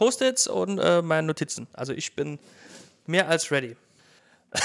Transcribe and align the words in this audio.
Post-its 0.00 0.46
und 0.46 0.78
äh, 0.78 1.02
meine 1.02 1.26
Notizen. 1.26 1.66
Also 1.74 1.92
ich 1.92 2.16
bin 2.16 2.38
mehr 3.06 3.28
als 3.28 3.50
ready. 3.50 3.76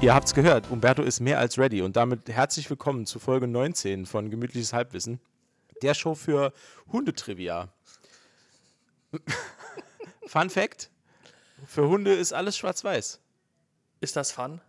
Ihr 0.00 0.14
habt's 0.14 0.32
gehört, 0.32 0.70
Umberto 0.70 1.02
ist 1.02 1.20
mehr 1.20 1.38
als 1.38 1.58
ready 1.58 1.82
und 1.82 1.96
damit 1.96 2.28
herzlich 2.30 2.70
willkommen 2.70 3.04
zu 3.04 3.18
Folge 3.18 3.46
19 3.46 4.06
von 4.06 4.30
Gemütliches 4.30 4.72
Halbwissen, 4.72 5.20
der 5.82 5.94
Show 5.94 6.14
für 6.14 6.52
Hundetrivia. 6.90 7.68
Fun 10.26 10.50
Fact: 10.50 10.90
Für 11.66 11.88
Hunde 11.88 12.14
ist 12.14 12.32
alles 12.32 12.56
schwarz-weiß. 12.56 13.20
Ist 14.00 14.16
das 14.16 14.32
Fun? 14.32 14.60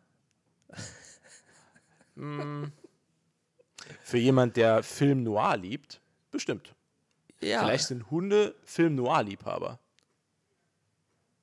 Für 4.04 4.18
jemand, 4.18 4.56
der 4.58 4.84
Film 4.84 5.24
Noir 5.24 5.58
liebt, 5.58 6.02
bestimmt. 6.32 6.76
Ja, 7.42 7.60
Vielleicht 7.64 7.88
sind 7.88 8.10
Hunde 8.12 8.56
Film 8.64 8.96
Noir-Liebhaber. 8.96 9.80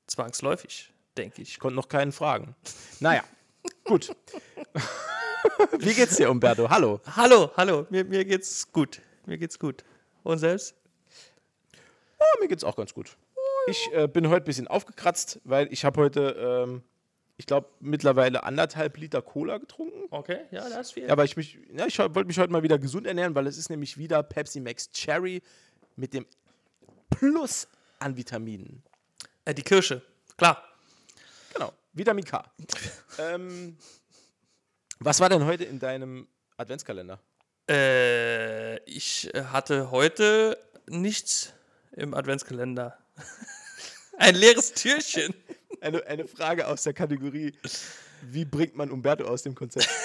zwangsläufig, 0.06 0.92
denke 1.16 1.42
ich. 1.42 1.50
Ich 1.50 1.58
konnte 1.58 1.76
noch 1.76 1.88
keinen 1.88 2.12
fragen. 2.12 2.54
Naja, 3.00 3.22
gut. 3.84 4.14
Wie 5.78 5.94
geht's 5.94 6.16
dir, 6.16 6.30
Umberto? 6.30 6.70
Hallo. 6.70 7.00
Hallo, 7.16 7.50
hallo, 7.56 7.86
mir, 7.90 8.04
mir 8.04 8.24
geht's 8.24 8.70
gut. 8.72 9.00
Mir 9.30 9.38
geht's 9.38 9.60
gut. 9.60 9.84
Und 10.24 10.38
selbst? 10.38 10.74
Oh, 12.18 12.40
mir 12.40 12.48
geht's 12.48 12.64
auch 12.64 12.74
ganz 12.74 12.92
gut. 12.92 13.16
Ich 13.68 13.88
äh, 13.92 14.08
bin 14.08 14.28
heute 14.28 14.42
ein 14.42 14.44
bisschen 14.44 14.66
aufgekratzt, 14.66 15.40
weil 15.44 15.72
ich 15.72 15.84
habe 15.84 16.00
heute, 16.00 16.64
ähm, 16.66 16.82
ich 17.36 17.46
glaube, 17.46 17.68
mittlerweile 17.78 18.42
anderthalb 18.42 18.96
Liter 18.96 19.22
Cola 19.22 19.58
getrunken. 19.58 20.08
Okay, 20.10 20.40
ja, 20.50 20.68
das 20.68 20.88
ist 20.88 20.92
viel. 20.94 21.04
Ja, 21.04 21.12
aber 21.12 21.22
ich 21.22 21.36
mich, 21.36 21.60
ja, 21.72 21.86
ich 21.86 21.96
wollte 22.00 22.24
mich 22.24 22.40
heute 22.40 22.52
mal 22.52 22.64
wieder 22.64 22.76
gesund 22.80 23.06
ernähren, 23.06 23.36
weil 23.36 23.46
es 23.46 23.56
ist 23.56 23.70
nämlich 23.70 23.96
wieder 23.96 24.20
Pepsi 24.24 24.58
Max 24.58 24.90
Cherry 24.90 25.42
mit 25.94 26.12
dem 26.12 26.26
Plus 27.08 27.68
an 28.00 28.16
Vitaminen. 28.16 28.82
Äh, 29.44 29.54
die 29.54 29.62
Kirsche, 29.62 30.02
klar. 30.36 30.60
Genau, 31.54 31.72
Vitamin 31.92 32.24
K. 32.24 32.44
ähm, 33.20 33.76
was 34.98 35.20
war 35.20 35.28
denn 35.28 35.44
heute 35.44 35.62
in 35.62 35.78
deinem 35.78 36.26
Adventskalender? 36.56 37.20
Äh, 37.70 38.78
ich 38.84 39.30
hatte 39.52 39.90
heute 39.92 40.58
nichts 40.88 41.52
im 41.92 42.14
Adventskalender. 42.14 42.98
Ein 44.18 44.34
leeres 44.34 44.72
Türchen. 44.72 45.32
Eine, 45.80 46.04
eine 46.06 46.26
Frage 46.28 46.66
aus 46.66 46.82
der 46.82 46.92
Kategorie, 46.92 47.54
wie 48.20 48.44
bringt 48.44 48.76
man 48.76 48.90
Umberto 48.90 49.24
aus 49.24 49.42
dem 49.44 49.54
Konzept? 49.54 49.88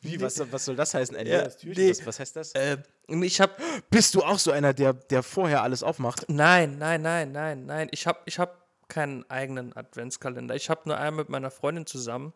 Wie, 0.00 0.20
was, 0.20 0.34
soll- 0.36 0.50
was 0.50 0.64
soll 0.64 0.74
das 0.76 0.94
heißen? 0.94 1.14
Ein 1.16 1.26
Ja, 1.26 1.38
leeres 1.40 1.56
Türchen? 1.58 1.84
nee. 1.84 1.90
Was, 1.90 2.06
was 2.06 2.20
heißt 2.20 2.36
das? 2.36 2.52
Äh, 2.54 2.78
ich 3.08 3.40
habe 3.42 3.52
Bist 3.90 4.14
du 4.14 4.22
auch 4.22 4.38
so 4.38 4.52
einer, 4.52 4.72
der, 4.72 4.94
der 4.94 5.22
vorher 5.22 5.62
alles 5.62 5.82
aufmacht? 5.82 6.24
Nein, 6.28 6.78
nein, 6.78 7.02
nein, 7.02 7.30
nein, 7.32 7.66
nein. 7.66 7.88
Ich 7.90 8.06
habe 8.06 8.18
ich 8.24 8.38
hab 8.38 8.64
keinen 8.88 9.28
eigenen 9.30 9.74
Adventskalender. 9.76 10.54
Ich 10.54 10.70
habe 10.70 10.80
nur 10.86 10.96
einen 10.98 11.16
mit 11.16 11.28
meiner 11.28 11.50
Freundin 11.50 11.84
zusammen. 11.86 12.32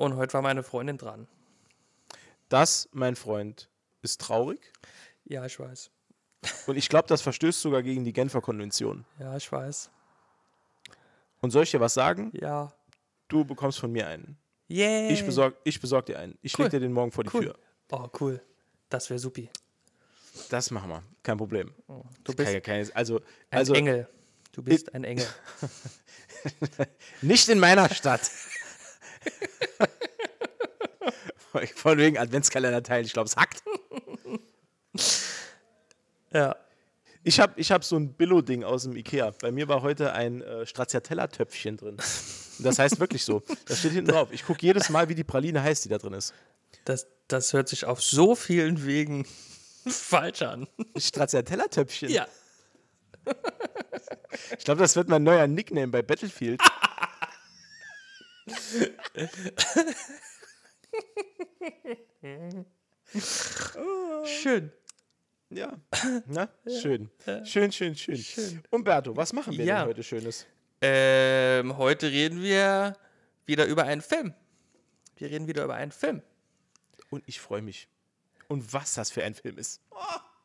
Und 0.00 0.16
heute 0.16 0.32
war 0.32 0.40
meine 0.40 0.62
Freundin 0.62 0.96
dran. 0.96 1.28
Das, 2.48 2.88
mein 2.92 3.16
Freund, 3.16 3.68
ist 4.00 4.18
traurig. 4.18 4.72
Ja, 5.24 5.44
ich 5.44 5.60
weiß. 5.60 5.90
Und 6.66 6.76
ich 6.78 6.88
glaube, 6.88 7.06
das 7.06 7.20
verstößt 7.20 7.60
sogar 7.60 7.82
gegen 7.82 8.02
die 8.02 8.14
Genfer 8.14 8.40
Konvention. 8.40 9.04
Ja, 9.18 9.36
ich 9.36 9.52
weiß. 9.52 9.90
Und 11.42 11.50
soll 11.50 11.64
ich 11.64 11.70
dir 11.72 11.80
was 11.80 11.92
sagen? 11.92 12.32
Ja. 12.32 12.72
Du 13.28 13.44
bekommst 13.44 13.78
von 13.78 13.92
mir 13.92 14.06
einen. 14.06 14.38
Yay. 14.68 15.12
Ich 15.12 15.22
besorg, 15.22 15.54
ich 15.64 15.78
besorg 15.78 16.06
dir 16.06 16.18
einen. 16.18 16.38
Ich 16.40 16.58
Cool. 16.58 16.64
leg 16.64 16.70
dir 16.70 16.80
den 16.80 16.94
morgen 16.94 17.12
vor 17.12 17.24
die 17.24 17.30
Cool. 17.34 17.44
Tür. 17.44 17.58
Oh, 17.90 18.08
cool. 18.20 18.42
Das 18.88 19.10
wäre 19.10 19.18
supi. 19.18 19.50
Das 20.48 20.70
machen 20.70 20.88
wir. 20.88 21.02
Kein 21.22 21.36
Problem. 21.36 21.74
Du 22.24 22.32
Kann 22.32 22.36
bist 22.36 22.52
ja 22.54 22.60
keine, 22.60 22.88
also, 22.94 23.18
ein 23.50 23.58
also 23.58 23.74
Engel. 23.74 24.08
Du 24.52 24.62
bist 24.62 24.94
ein 24.94 25.04
Engel. 25.04 25.26
nicht 27.20 27.50
in 27.50 27.58
meiner 27.58 27.92
Stadt. 27.92 28.30
Von 31.74 31.98
wegen 31.98 32.18
Adventskalender 32.18 32.82
teilen. 32.82 33.04
Ich 33.04 33.12
glaube, 33.12 33.28
es 33.28 33.36
hackt. 33.36 33.62
Ja. 36.32 36.54
Ich 37.22 37.40
habe 37.40 37.60
ich 37.60 37.72
hab 37.72 37.84
so 37.84 37.96
ein 37.96 38.14
Billo-Ding 38.14 38.64
aus 38.64 38.84
dem 38.84 38.96
Ikea. 38.96 39.32
Bei 39.40 39.50
mir 39.50 39.68
war 39.68 39.82
heute 39.82 40.12
ein 40.12 40.42
äh, 40.42 40.64
Stracciatella-Töpfchen 40.64 41.76
drin. 41.76 41.96
Das 42.60 42.78
heißt 42.78 42.98
wirklich 43.00 43.24
so. 43.24 43.42
Das 43.66 43.80
steht 43.80 43.92
hinten 43.92 44.12
drauf. 44.12 44.28
Ich 44.30 44.44
gucke 44.44 44.64
jedes 44.64 44.88
Mal, 44.90 45.08
wie 45.08 45.14
die 45.14 45.24
Praline 45.24 45.62
heißt, 45.62 45.84
die 45.84 45.88
da 45.88 45.98
drin 45.98 46.12
ist. 46.14 46.32
Das, 46.84 47.08
das 47.28 47.52
hört 47.52 47.68
sich 47.68 47.84
auf 47.84 48.00
so 48.00 48.34
vielen 48.34 48.86
Wegen 48.86 49.26
falsch 49.86 50.42
an. 50.42 50.66
Stracciatella-Töpfchen? 50.96 52.10
Ja. 52.10 52.26
Ich 54.56 54.64
glaube, 54.64 54.80
das 54.80 54.96
wird 54.96 55.08
mein 55.08 55.22
neuer 55.22 55.46
Nickname 55.46 55.88
bei 55.88 56.02
Battlefield. 56.02 56.60
Schön. 64.24 64.72
Ja. 65.50 65.72
Na, 66.26 66.48
schön. 66.80 67.10
Schön, 67.44 67.72
schön, 67.72 67.94
schön. 67.96 68.62
Umberto, 68.70 69.16
was 69.16 69.32
machen 69.32 69.56
wir 69.56 69.64
Ja. 69.64 69.80
denn 69.80 69.88
heute 69.88 70.02
Schönes? 70.02 70.46
Ähm, 70.80 71.76
heute 71.76 72.10
reden 72.10 72.40
wir 72.42 72.96
wieder 73.46 73.66
über 73.66 73.84
einen 73.84 74.00
Film. 74.00 74.32
Wir 75.16 75.28
reden 75.30 75.48
wieder 75.48 75.64
über 75.64 75.74
einen 75.74 75.92
Film. 75.92 76.22
Und 77.10 77.24
ich 77.26 77.40
freue 77.40 77.62
mich. 77.62 77.88
Und 78.48 78.72
was 78.72 78.94
das 78.94 79.10
für 79.10 79.24
ein 79.24 79.34
Film 79.34 79.58
ist. 79.58 79.82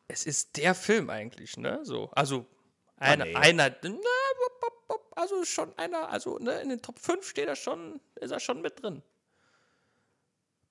Es 0.08 0.26
ist 0.26 0.56
der 0.56 0.74
Film 0.74 1.08
eigentlich, 1.10 1.56
ne? 1.56 1.80
So, 1.84 2.10
also 2.10 2.46
einer, 2.96 3.24
nee. 3.24 3.34
einer, 3.34 3.74
na, 3.82 3.90
also 5.16 5.44
schon 5.44 5.76
einer, 5.78 6.10
also 6.10 6.38
ne, 6.38 6.60
in 6.60 6.68
den 6.68 6.82
Top 6.82 6.98
5 6.98 7.26
steht 7.26 7.48
er 7.48 7.56
schon, 7.56 8.00
ist 8.16 8.30
er 8.30 8.40
schon 8.40 8.60
mit 8.60 8.82
drin. 8.82 9.02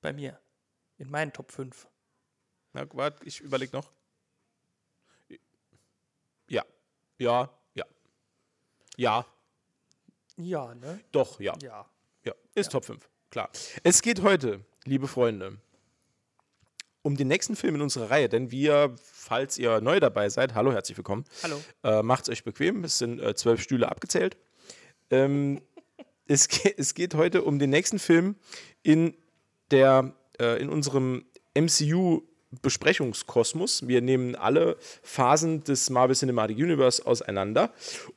Bei 0.06 0.14
mir. 0.14 0.40
In 1.00 1.10
meinen 1.10 1.34
Top 1.34 1.52
5. 1.52 1.88
Na, 2.74 2.86
warte, 2.94 3.26
ich 3.26 3.42
überlege 3.42 3.76
noch. 3.76 3.92
Ja. 6.48 6.64
Ja, 7.18 7.50
ja. 7.74 7.86
Ja, 8.98 9.26
Ja, 10.38 10.76
ne? 10.76 11.00
doch, 11.12 11.40
ja. 11.40 11.56
Ja. 11.60 11.90
Ja, 12.24 12.34
ist 12.54 12.72
Top 12.72 12.86
5, 12.86 13.10
klar. 13.32 13.50
Es 13.82 14.04
geht 14.04 14.22
heute, 14.22 14.64
liebe 14.84 15.08
Freunde, 15.08 15.58
um 17.02 17.18
den 17.18 17.28
nächsten 17.28 17.56
Film 17.56 17.74
in 17.74 17.82
unserer 17.82 18.12
Reihe, 18.12 18.30
denn 18.30 18.52
wir, 18.52 18.96
falls 19.02 19.58
ihr 19.58 19.82
neu 19.82 20.00
dabei 20.00 20.30
seid, 20.30 20.54
hallo, 20.54 20.72
herzlich 20.72 20.98
willkommen. 20.98 21.26
Hallo. 21.42 21.60
Äh, 21.84 22.04
macht's 22.04 22.30
euch 22.30 22.44
bequem, 22.44 22.84
es 22.84 23.00
sind 23.00 23.20
äh, 23.20 23.34
zwölf 23.34 23.60
Stühle 23.60 23.90
abgezählt. 23.90 24.38
Ähm, 25.10 25.64
es, 26.28 26.48
ge 26.48 26.76
es 26.78 26.94
geht 26.94 27.16
heute 27.16 27.42
um 27.42 27.58
den 27.58 27.72
nächsten 27.72 27.98
Film 27.98 28.36
in, 28.84 29.18
der, 29.72 30.14
äh, 30.40 30.62
in 30.62 30.70
unserem 30.70 31.26
MCU 31.54 32.22
Besprechungskosmos. 32.62 33.88
Wir 33.88 34.02
nehmen 34.02 34.36
alle 34.36 34.78
Phasen 35.04 35.64
des 35.66 35.90
Marvel 35.90 36.16
Cinematic 36.16 36.58
Universe 36.58 37.06
auseinander. 37.06 37.74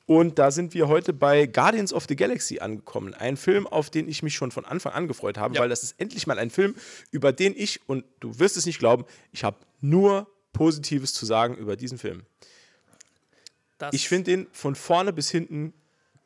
Und 0.07 0.39
da 0.39 0.51
sind 0.53 0.75
wir 0.75 0.87
heute 0.87 1.13
bei 1.13 1.47
Guardians 1.47 1.93
of 1.93 2.07
the 2.09 2.15
Galaxy 2.15 2.61
angekommen. 2.61 3.15
Ein 3.15 3.37
Film, 3.37 3.67
auf 3.67 3.91
den 3.91 4.09
ich 4.09 4.23
mich 4.23 4.35
schon 4.35 4.53
von 4.53 4.65
Anfang 4.65 4.93
an 4.93 5.09
gefreut 5.09 5.39
habe, 5.39 5.55
Ja. 5.57 5.61
weil 5.63 5.69
das 5.69 5.83
ist 5.83 5.99
endlich 5.99 6.27
mal 6.27 6.39
ein 6.39 6.51
Film, 6.51 6.77
über 7.11 7.33
den 7.33 7.55
ich, 7.57 7.81
und 7.89 8.05
du 8.21 8.39
wirst 8.39 8.57
es 8.57 8.67
nicht 8.67 8.79
glauben, 8.79 9.05
ich 9.33 9.43
habe 9.45 9.57
nur 9.81 10.29
Positives 10.53 11.15
zu 11.15 11.27
sagen 11.27 11.57
über 11.57 11.77
diesen 11.77 11.99
Film. 11.99 12.25
Das, 13.79 13.93
Ich 13.95 14.09
finde 14.09 14.31
den 14.31 14.47
von 14.53 14.75
vorne 14.75 15.13
bis 15.13 15.31
hinten 15.31 15.73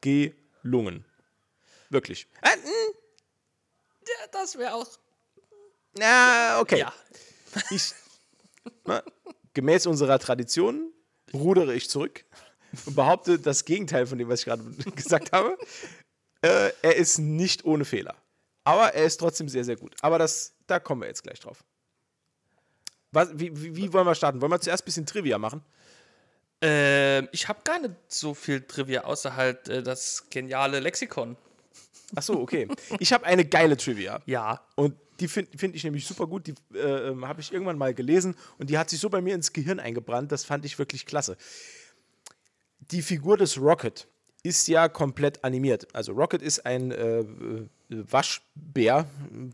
gelungen. 0.00 1.04
Wirklich. 1.90 2.26
Äh, 2.42 2.48
ja, 2.48 4.26
das 4.32 4.56
wäre 4.58 4.74
auch. 4.74 4.86
Na, 5.98 6.60
okay. 6.60 6.80
Ja. 6.80 6.92
Ich, 7.70 7.92
na, 8.84 9.02
gemäß 9.54 9.86
unserer 9.86 10.18
Tradition 10.18 10.92
rudere 11.32 11.74
ich 11.74 11.88
zurück 11.88 12.24
und 12.86 12.96
behaupte 12.96 13.38
das 13.38 13.64
Gegenteil 13.64 14.06
von 14.06 14.18
dem, 14.18 14.28
was 14.28 14.40
ich 14.40 14.46
gerade 14.46 14.62
gesagt 14.96 15.32
habe. 15.32 15.56
Äh, 16.42 16.70
er 16.82 16.96
ist 16.96 17.18
nicht 17.18 17.64
ohne 17.64 17.84
Fehler. 17.84 18.16
Aber 18.64 18.94
er 18.94 19.04
ist 19.04 19.18
trotzdem 19.18 19.48
sehr, 19.48 19.64
sehr 19.64 19.76
gut. 19.76 19.94
Aber 20.02 20.18
das, 20.18 20.54
da 20.66 20.78
kommen 20.78 21.02
wir 21.02 21.08
jetzt 21.08 21.22
gleich 21.22 21.40
drauf. 21.40 21.64
Was, 23.10 23.28
wie, 23.34 23.50
wie, 23.60 23.76
wie 23.76 23.92
wollen 23.92 24.06
wir 24.06 24.14
starten? 24.14 24.40
Wollen 24.40 24.52
wir 24.52 24.60
zuerst 24.60 24.84
ein 24.84 24.86
bisschen 24.86 25.06
Trivia 25.06 25.38
machen? 25.38 25.62
Ähm, 26.60 27.28
ich 27.32 27.48
habe 27.48 27.60
gar 27.64 27.80
nicht 27.80 27.94
so 28.08 28.34
viel 28.34 28.62
Trivia, 28.62 29.02
außer 29.02 29.34
halt 29.36 29.68
äh, 29.68 29.82
das 29.82 30.28
geniale 30.30 30.80
Lexikon. 30.80 31.36
Ach 32.14 32.22
so, 32.22 32.38
okay. 32.40 32.68
Ich 33.00 33.12
habe 33.12 33.26
eine 33.26 33.44
geile 33.44 33.76
Trivia. 33.76 34.20
Ja. 34.26 34.64
Und 34.76 34.94
Die 35.20 35.28
finde 35.28 35.56
find 35.56 35.74
ich 35.76 35.84
nämlich 35.84 36.06
super 36.06 36.26
gut. 36.26 36.46
Die 36.46 36.54
äh, 36.74 37.08
ähm, 37.08 37.26
habe 37.26 37.40
ich 37.40 37.52
irgendwann 37.52 37.78
mal 37.78 37.94
gelesen 37.94 38.34
und 38.58 38.70
die 38.70 38.78
hat 38.78 38.90
sich 38.90 39.00
so 39.00 39.08
bei 39.08 39.20
mir 39.20 39.34
ins 39.34 39.52
Gehirn 39.52 39.80
eingebrannt. 39.80 40.32
Das 40.32 40.44
fand 40.44 40.64
ich 40.64 40.78
wirklich 40.78 41.06
klasse. 41.06 41.36
Die 42.90 43.02
Figur 43.02 43.36
des 43.36 43.58
Rocket 43.58 44.08
ist 44.42 44.66
ja 44.68 44.88
komplett 44.88 45.44
animiert. 45.44 45.86
Also 45.94 46.12
Rocket 46.12 46.42
ist 46.42 46.66
ein 46.66 46.90
äh, 46.90 47.20
äh 47.20 47.68
Waschbär, 47.94 49.06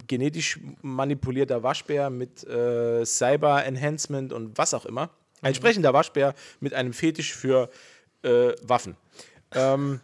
genetisch 0.07 0.61
manipulierter 0.81 1.65
Waschbär 1.65 2.09
mit 2.09 2.45
äh, 2.45 3.05
Cyber-Enhancement 3.05 4.33
und 4.33 4.57
was 4.57 4.75
auch 4.75 4.87
immer. 4.87 5.11
Ein 5.43 5.51
mhm. 5.51 5.57
sprechender 5.57 5.93
Waschbär 5.93 6.35
mit 6.61 6.73
einem 6.73 6.93
Fetisch 6.93 7.35
für 7.35 7.69
äh, 8.23 8.53
Waffen. 8.63 8.97
Ähm, 9.53 10.01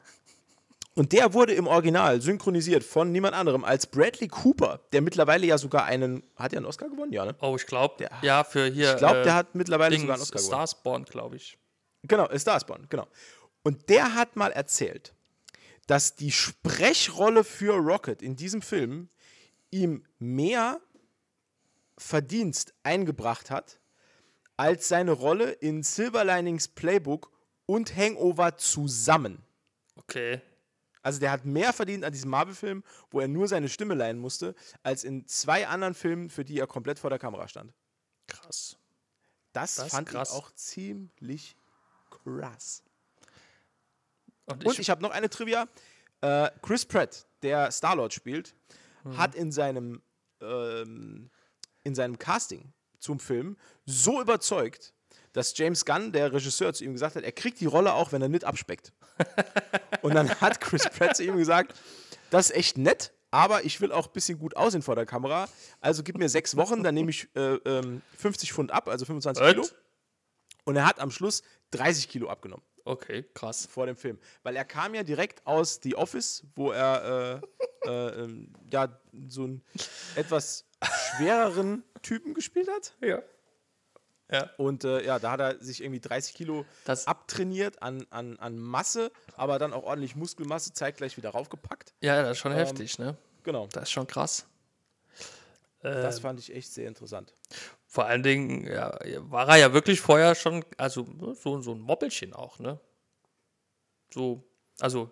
und 0.97 1.13
der 1.13 1.35
wurde 1.35 1.55
im 1.55 1.67
Original 1.67 2.21
synchronisiert 2.21 2.85
von 2.85 3.11
niemand 3.11 3.35
anderem 3.35 3.65
als 3.65 3.87
Bradley 3.87 4.29
Cooper, 4.29 4.81
der 4.93 5.03
mittlerweile 5.03 5.45
ja 5.45 5.59
sogar 5.59 5.85
einen. 5.85 6.23
Hat 6.37 6.53
er 6.53 6.59
einen 6.59 6.67
Oscar 6.67 6.89
gewonnen? 6.89 7.13
Ja, 7.13 7.25
ne? 7.25 7.35
Oh, 7.41 7.57
ich 7.57 7.67
glaube. 7.67 8.09
Ja, 8.23 8.45
für 8.45 8.67
hier. 8.67 8.93
Ich 8.93 8.99
glaube, 8.99 9.21
äh, 9.21 9.25
der 9.25 9.35
hat 9.35 9.55
mittlerweile 9.57 9.91
Dings, 9.91 10.03
sogar 10.03 10.15
einen 10.15 10.23
Oscar 10.23 10.39
gewonnen. 10.39 10.55
Starspawn, 10.55 11.05
glaube 11.05 11.37
ich. 11.37 11.59
Genau, 12.05 12.29
Starspawn, 12.37 12.87
genau. 12.89 13.09
Und 13.65 13.89
der 13.89 14.15
hat 14.15 14.37
mal 14.37 14.53
erzählt, 14.53 15.15
dass 15.87 16.15
die 16.15 16.31
Sprechrolle 16.31 17.43
für 17.43 17.75
Rocket 17.75 18.23
in 18.23 18.37
diesem 18.37 18.63
Film 18.63 19.09
ihm 19.71 20.05
mehr 20.19 20.81
Verdienst 21.99 22.75
eingebracht 22.85 23.51
hat, 23.51 23.81
als 24.57 24.89
seine 24.89 25.13
Rolle 25.13 25.51
in 25.51 25.83
Silver 25.83 26.25
Linings 26.25 26.69
Playbook 26.69 27.33
und 27.67 27.97
Hangover 27.97 28.57
zusammen. 28.57 29.43
Okay. 29.97 30.41
Also 31.05 31.21
der 31.21 31.31
hat 31.31 31.45
mehr 31.45 31.75
verdient 31.75 32.03
an 32.03 32.13
diesem 32.13 32.31
Marvel-Film, 32.31 32.83
wo 33.11 33.21
er 33.21 33.29
nur 33.29 33.47
seine 33.47 33.69
Stimme 33.69 33.95
leihen 33.95 34.19
musste, 34.19 34.55
als 34.83 35.05
in 35.05 35.27
zwei 35.27 35.69
anderen 35.69 35.93
Filmen, 35.93 36.31
für 36.31 36.47
die 36.47 36.59
er 36.59 36.67
komplett 36.67 36.99
vor 36.99 37.11
der 37.11 37.19
Kamera 37.19 37.47
stand. 37.47 37.75
Krass. 38.27 38.79
Das, 39.53 39.75
das 39.75 39.91
fand 39.91 40.09
krass. 40.09 40.31
ich 40.31 40.35
auch 40.35 40.51
ziemlich 40.53 41.57
krass. 42.09 42.83
Und 44.47 44.63
ich, 44.63 44.67
Und 44.67 44.79
ich 44.79 44.89
habe 44.89 45.03
noch 45.03 45.11
eine 45.11 45.29
Trivia. 45.29 45.69
Äh, 46.23 46.51
Chris 46.63 46.87
Pratt, 46.87 47.27
der 47.43 47.71
Star-Lord 47.71 48.15
spielt, 48.15 48.55
mhm. 49.05 49.19
hat 49.19 49.35
in 49.35 49.53
seinem, 49.53 50.03
ähm, 50.41 51.31
in 51.83 51.95
seinem 51.95 52.19
Casting 52.19 52.73
zum 52.99 53.21
Film 53.21 53.59
so 53.85 54.23
überzeugt, 54.23 54.94
dass 55.35 55.57
James 55.57 55.85
Gunn, 55.85 56.13
der 56.13 56.33
Regisseur, 56.33 56.73
zu 56.73 56.85
ihm 56.85 56.93
gesagt 56.95 57.17
hat, 57.17 57.25
er 57.25 57.33
kriegt 57.33 57.61
die 57.61 57.67
Rolle 57.67 57.93
auch, 57.93 58.13
wenn 58.13 58.23
er 58.23 58.29
nicht 58.29 58.45
abspeckt. 58.45 58.93
und 60.03 60.15
dann 60.15 60.31
hat 60.41 60.61
Chris 60.61 60.89
Pratt 60.89 61.17
zu 61.17 61.25
ihm 61.25 61.37
gesagt, 61.37 61.75
das 62.31 62.51
ist 62.51 62.57
echt 62.57 62.79
nett, 62.79 63.13
aber 63.31 63.65
ich 63.65 63.81
will 63.81 63.93
auch 63.93 64.07
ein 64.07 64.13
bisschen 64.13 64.39
gut 64.39 64.57
aussehen 64.57 64.81
vor 64.81 64.95
der 64.95 65.07
Kamera. 65.07 65.49
Also 65.81 66.03
gib 66.03 66.17
mir 66.17 66.29
sechs 66.29 66.57
Wochen, 66.57 66.83
dann 66.83 66.95
nehme 66.95 67.11
ich 67.11 67.29
äh, 67.35 67.57
ähm, 67.67 68.01
50 68.17 68.53
Pfund 68.53 68.73
ab, 68.73 68.89
also 68.89 69.05
25 69.05 69.45
What? 69.45 69.51
Kilo. 69.55 69.69
Und 70.65 70.77
er 70.77 70.87
hat 70.87 71.01
am 71.01 71.11
Schluss 71.11 71.43
30 71.73 72.09
Kilo 72.09 72.31
abgenommen. 72.31 72.65
Okay, 72.85 73.25
krass. 73.35 73.67
Vor 73.67 73.87
dem 73.87 73.97
Film. 73.97 74.19
Weil 74.43 74.57
er 74.57 74.65
kam 74.65 74.95
ja 74.95 75.03
direkt 75.03 75.47
aus 75.47 75.81
The 75.83 75.97
Office, 75.97 76.45
wo 76.55 76.71
er 76.71 77.43
äh, 77.85 77.89
äh, 77.89 78.23
ähm, 78.23 78.53
ja 78.71 78.89
so 79.27 79.45
einen 79.45 79.65
etwas 80.17 80.67
schwereren 81.17 81.83
Typen 82.03 82.35
gespielt 82.35 82.69
hat. 82.69 82.95
Ja. 83.01 83.23
Ja. 84.31 84.51
Und 84.57 84.85
äh, 84.85 85.05
ja, 85.05 85.19
da 85.19 85.33
hat 85.33 85.41
er 85.41 85.59
sich 85.63 85.83
irgendwie 85.83 86.01
30 86.01 86.35
Kilo 86.35 86.65
das 86.85 87.07
abtrainiert 87.07 87.83
an, 87.83 88.07
an, 88.11 88.39
an 88.39 88.59
Masse, 88.59 89.13
aber 89.37 89.59
dann 89.59 89.73
auch 89.73 89.85
ordentlich 89.85 90.17
Muskelmasse 90.17 90.73
zeitgleich 90.73 91.17
wieder 91.17 91.31
raufgepackt. 91.31 91.93
Ja, 92.01 92.23
das 92.23 92.33
ist 92.33 92.39
schon 92.39 92.53
ähm, 92.53 92.59
heftig, 92.59 92.99
ne? 92.99 93.17
Genau. 93.43 93.67
Das 93.69 93.85
ist 93.85 93.91
schon 93.91 94.07
krass. 94.07 94.47
Das 95.83 96.17
ähm, 96.17 96.23
fand 96.23 96.41
ich 96.41 96.55
echt 96.55 96.73
sehr 96.73 96.89
interessant. 96.89 97.35
Vor 97.87 98.07
allen 98.07 98.23
Dingen 98.23 98.67
ja, 98.67 98.99
war 99.31 99.49
er 99.49 99.57
ja 99.57 99.73
wirklich 99.75 100.01
vorher 100.01 100.35
schon, 100.35 100.65
also 100.79 101.07
so, 101.35 101.61
so 101.61 101.73
ein 101.73 101.81
Moppelchen 101.81 102.33
auch, 102.33 102.59
ne? 102.59 102.81
So, 104.11 104.43
also 104.81 105.11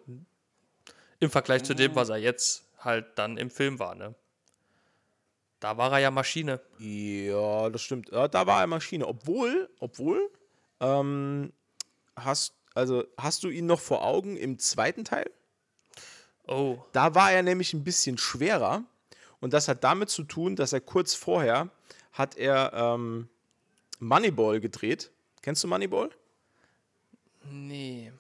im 1.21 1.31
Vergleich 1.31 1.63
zu 1.63 1.75
dem, 1.75 1.95
was 1.95 2.09
er 2.09 2.17
jetzt 2.17 2.65
halt 2.79 3.07
dann 3.17 3.37
im 3.37 3.51
Film 3.51 3.79
war, 3.79 3.95
ne? 3.95 4.15
Da 5.63 5.77
war 5.77 5.93
er 5.93 5.99
ja 6.01 6.11
Maschine. 6.11 6.61
Ja, 6.81 7.71
das 7.71 7.83
stimmt. 7.83 8.11
Da 8.11 8.47
war 8.49 8.63
er 8.63 8.67
Maschine. 8.67 9.07
Obwohl, 9.07 9.71
obwohl, 9.79 10.29
ähm, 10.81 11.53
hast, 12.17 12.55
also, 12.75 13.05
hast 13.17 13.45
du 13.45 13.49
ihn 13.49 13.67
noch 13.67 13.79
vor 13.79 14.05
Augen 14.05 14.37
im 14.37 14.59
zweiten 14.59 15.05
Teil? 15.05 15.31
Oh. 16.49 16.79
Da 16.91 17.15
war 17.15 17.31
er 17.31 17.45
nämlich 17.45 17.75
ein 17.75 17.85
bisschen 17.85 18.19
schwerer. 18.19 18.83
Und 19.39 19.53
das 19.53 19.69
hat 19.69 19.85
damit 19.85 20.11
zu 20.11 20.25
tun, 20.25 20.57
dass 20.57 20.73
er 20.73 20.81
kurz 20.81 21.15
vorher 21.15 21.71
hat 22.13 22.37
er 22.37 22.73
ähm, 22.75 23.29
Moneyball 24.01 24.59
gedreht. 24.59 25.13
Kennst 25.43 25.63
du 25.63 25.69
Moneyball? 25.69 26.11
Nee. 27.49 28.11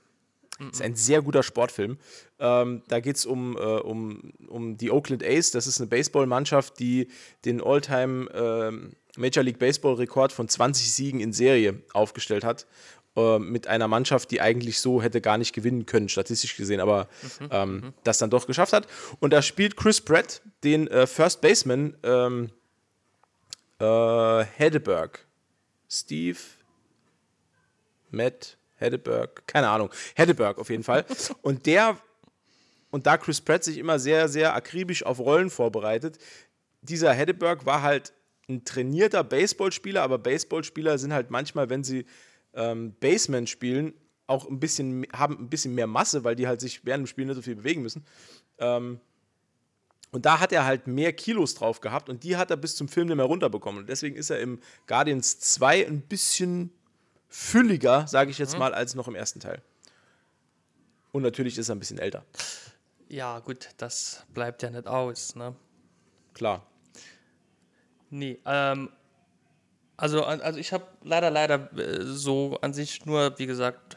Das 0.58 0.80
ist 0.80 0.82
ein 0.82 0.94
sehr 0.94 1.22
guter 1.22 1.42
Sportfilm. 1.42 1.98
Ähm, 2.38 2.82
da 2.88 3.00
geht 3.00 3.16
es 3.16 3.26
um, 3.26 3.56
äh, 3.56 3.60
um, 3.60 4.32
um 4.48 4.76
die 4.76 4.90
Oakland 4.90 5.24
A's. 5.24 5.50
Das 5.50 5.66
ist 5.66 5.80
eine 5.80 5.88
Baseballmannschaft, 5.88 6.78
die 6.78 7.08
den 7.44 7.60
Alltime 7.60 8.28
ähm, 8.32 8.92
Major 9.16 9.42
League 9.42 9.58
Baseball-Rekord 9.58 10.32
von 10.32 10.48
20 10.48 10.92
Siegen 10.92 11.20
in 11.20 11.32
Serie 11.32 11.82
aufgestellt 11.92 12.44
hat. 12.44 12.66
Äh, 13.14 13.38
mit 13.38 13.66
einer 13.66 13.88
Mannschaft, 13.88 14.30
die 14.30 14.40
eigentlich 14.40 14.80
so 14.80 15.02
hätte 15.02 15.20
gar 15.20 15.36
nicht 15.36 15.52
gewinnen 15.52 15.84
können, 15.84 16.08
statistisch 16.08 16.56
gesehen, 16.56 16.80
aber 16.80 17.08
mhm, 17.22 17.48
ähm, 17.50 17.72
mhm. 17.72 17.94
das 18.04 18.16
dann 18.16 18.30
doch 18.30 18.46
geschafft 18.46 18.72
hat. 18.72 18.86
Und 19.20 19.34
da 19.34 19.42
spielt 19.42 19.76
Chris 19.76 20.00
Pratt 20.00 20.40
den 20.64 20.86
äh, 20.88 21.06
First 21.06 21.42
Baseman 21.42 21.94
ähm, 22.02 22.50
äh, 23.78 24.44
Hedeberg. 24.56 25.26
Steve 25.90 26.38
Matt 28.10 28.56
Heddeberg, 28.82 29.46
keine 29.46 29.68
Ahnung, 29.68 29.90
Heddeberg 30.14 30.58
auf 30.58 30.70
jeden 30.70 30.82
Fall. 30.82 31.04
Und 31.42 31.66
der, 31.66 31.98
und 32.90 33.06
da 33.06 33.16
Chris 33.16 33.40
Pratt 33.40 33.64
sich 33.64 33.78
immer 33.78 33.98
sehr, 33.98 34.28
sehr 34.28 34.54
akribisch 34.54 35.02
auf 35.04 35.18
Rollen 35.18 35.48
vorbereitet, 35.48 36.18
dieser 36.82 37.12
Heddeberg 37.12 37.64
war 37.64 37.82
halt 37.82 38.12
ein 38.48 38.64
trainierter 38.64 39.24
Baseballspieler, 39.24 40.02
aber 40.02 40.18
Baseballspieler 40.18 40.98
sind 40.98 41.12
halt 41.12 41.30
manchmal, 41.30 41.70
wenn 41.70 41.84
sie 41.84 42.04
ähm, 42.54 42.94
Baseman 43.00 43.46
spielen, 43.46 43.94
auch 44.26 44.48
ein 44.48 44.60
bisschen, 44.60 45.06
haben 45.12 45.38
ein 45.38 45.48
bisschen 45.48 45.74
mehr 45.74 45.86
Masse, 45.86 46.24
weil 46.24 46.36
die 46.36 46.46
halt 46.46 46.60
sich 46.60 46.84
während 46.84 47.04
dem 47.04 47.06
Spiel 47.06 47.24
nicht 47.24 47.36
so 47.36 47.42
viel 47.42 47.56
bewegen 47.56 47.82
müssen. 47.82 48.04
Ähm, 48.58 49.00
und 50.10 50.26
da 50.26 50.40
hat 50.40 50.52
er 50.52 50.66
halt 50.66 50.86
mehr 50.86 51.12
Kilos 51.12 51.54
drauf 51.54 51.80
gehabt 51.80 52.10
und 52.10 52.22
die 52.22 52.36
hat 52.36 52.50
er 52.50 52.58
bis 52.58 52.76
zum 52.76 52.88
Film 52.88 53.06
nicht 53.06 53.16
mehr 53.16 53.24
runterbekommen. 53.24 53.80
Und 53.80 53.88
deswegen 53.88 54.16
ist 54.16 54.28
er 54.28 54.40
im 54.40 54.60
Guardians 54.86 55.38
2 55.38 55.86
ein 55.86 56.02
bisschen 56.02 56.70
fülliger, 57.32 58.06
sage 58.06 58.30
ich 58.30 58.38
jetzt 58.38 58.52
mhm. 58.52 58.58
mal, 58.58 58.74
als 58.74 58.94
noch 58.94 59.08
im 59.08 59.14
ersten 59.14 59.40
Teil. 59.40 59.62
Und 61.12 61.22
natürlich 61.22 61.56
ist 61.56 61.70
er 61.70 61.74
ein 61.74 61.78
bisschen 61.78 61.98
älter. 61.98 62.24
Ja, 63.08 63.38
gut, 63.40 63.70
das 63.78 64.24
bleibt 64.32 64.62
ja 64.62 64.70
nicht 64.70 64.86
aus, 64.86 65.34
ne? 65.34 65.54
Klar. 66.34 66.66
Nee, 68.10 68.38
ähm, 68.44 68.90
also, 69.96 70.24
also 70.24 70.58
ich 70.58 70.72
habe 70.72 70.86
leider, 71.02 71.30
leider 71.30 71.72
äh, 71.78 72.02
so 72.02 72.58
an 72.60 72.74
sich 72.74 73.06
nur, 73.06 73.38
wie 73.38 73.46
gesagt, 73.46 73.96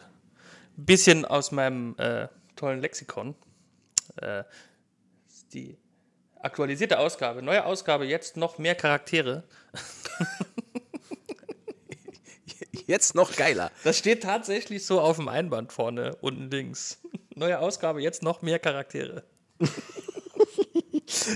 ein 0.78 0.86
bisschen 0.86 1.26
aus 1.26 1.52
meinem 1.52 1.96
äh, 1.98 2.30
tollen 2.56 2.80
Lexikon. 2.80 3.36
Äh, 4.18 4.44
die 5.54 5.78
aktualisierte 6.40 7.00
Ausgabe, 7.00 7.42
neue 7.42 7.66
Ausgabe, 7.66 8.06
jetzt 8.06 8.38
noch 8.38 8.60
mehr 8.60 8.76
Charaktere. 8.76 9.44
jetzt 12.88 13.16
noch 13.16 13.36
geiler. 13.36 13.72
Das 13.84 13.98
steht 13.98 14.24
tatsächlich 14.24 14.86
so 14.86 15.00
auf 15.00 15.18
dem 15.18 15.28
Einband 15.28 15.72
vorne, 15.72 16.16
unten 16.22 16.50
links. 16.50 17.00
Neue 17.36 17.60
Ausgabe, 17.60 18.02
jetzt 18.02 18.24
noch 18.24 18.42
mehr 18.42 18.60
Charaktere. 18.60 19.24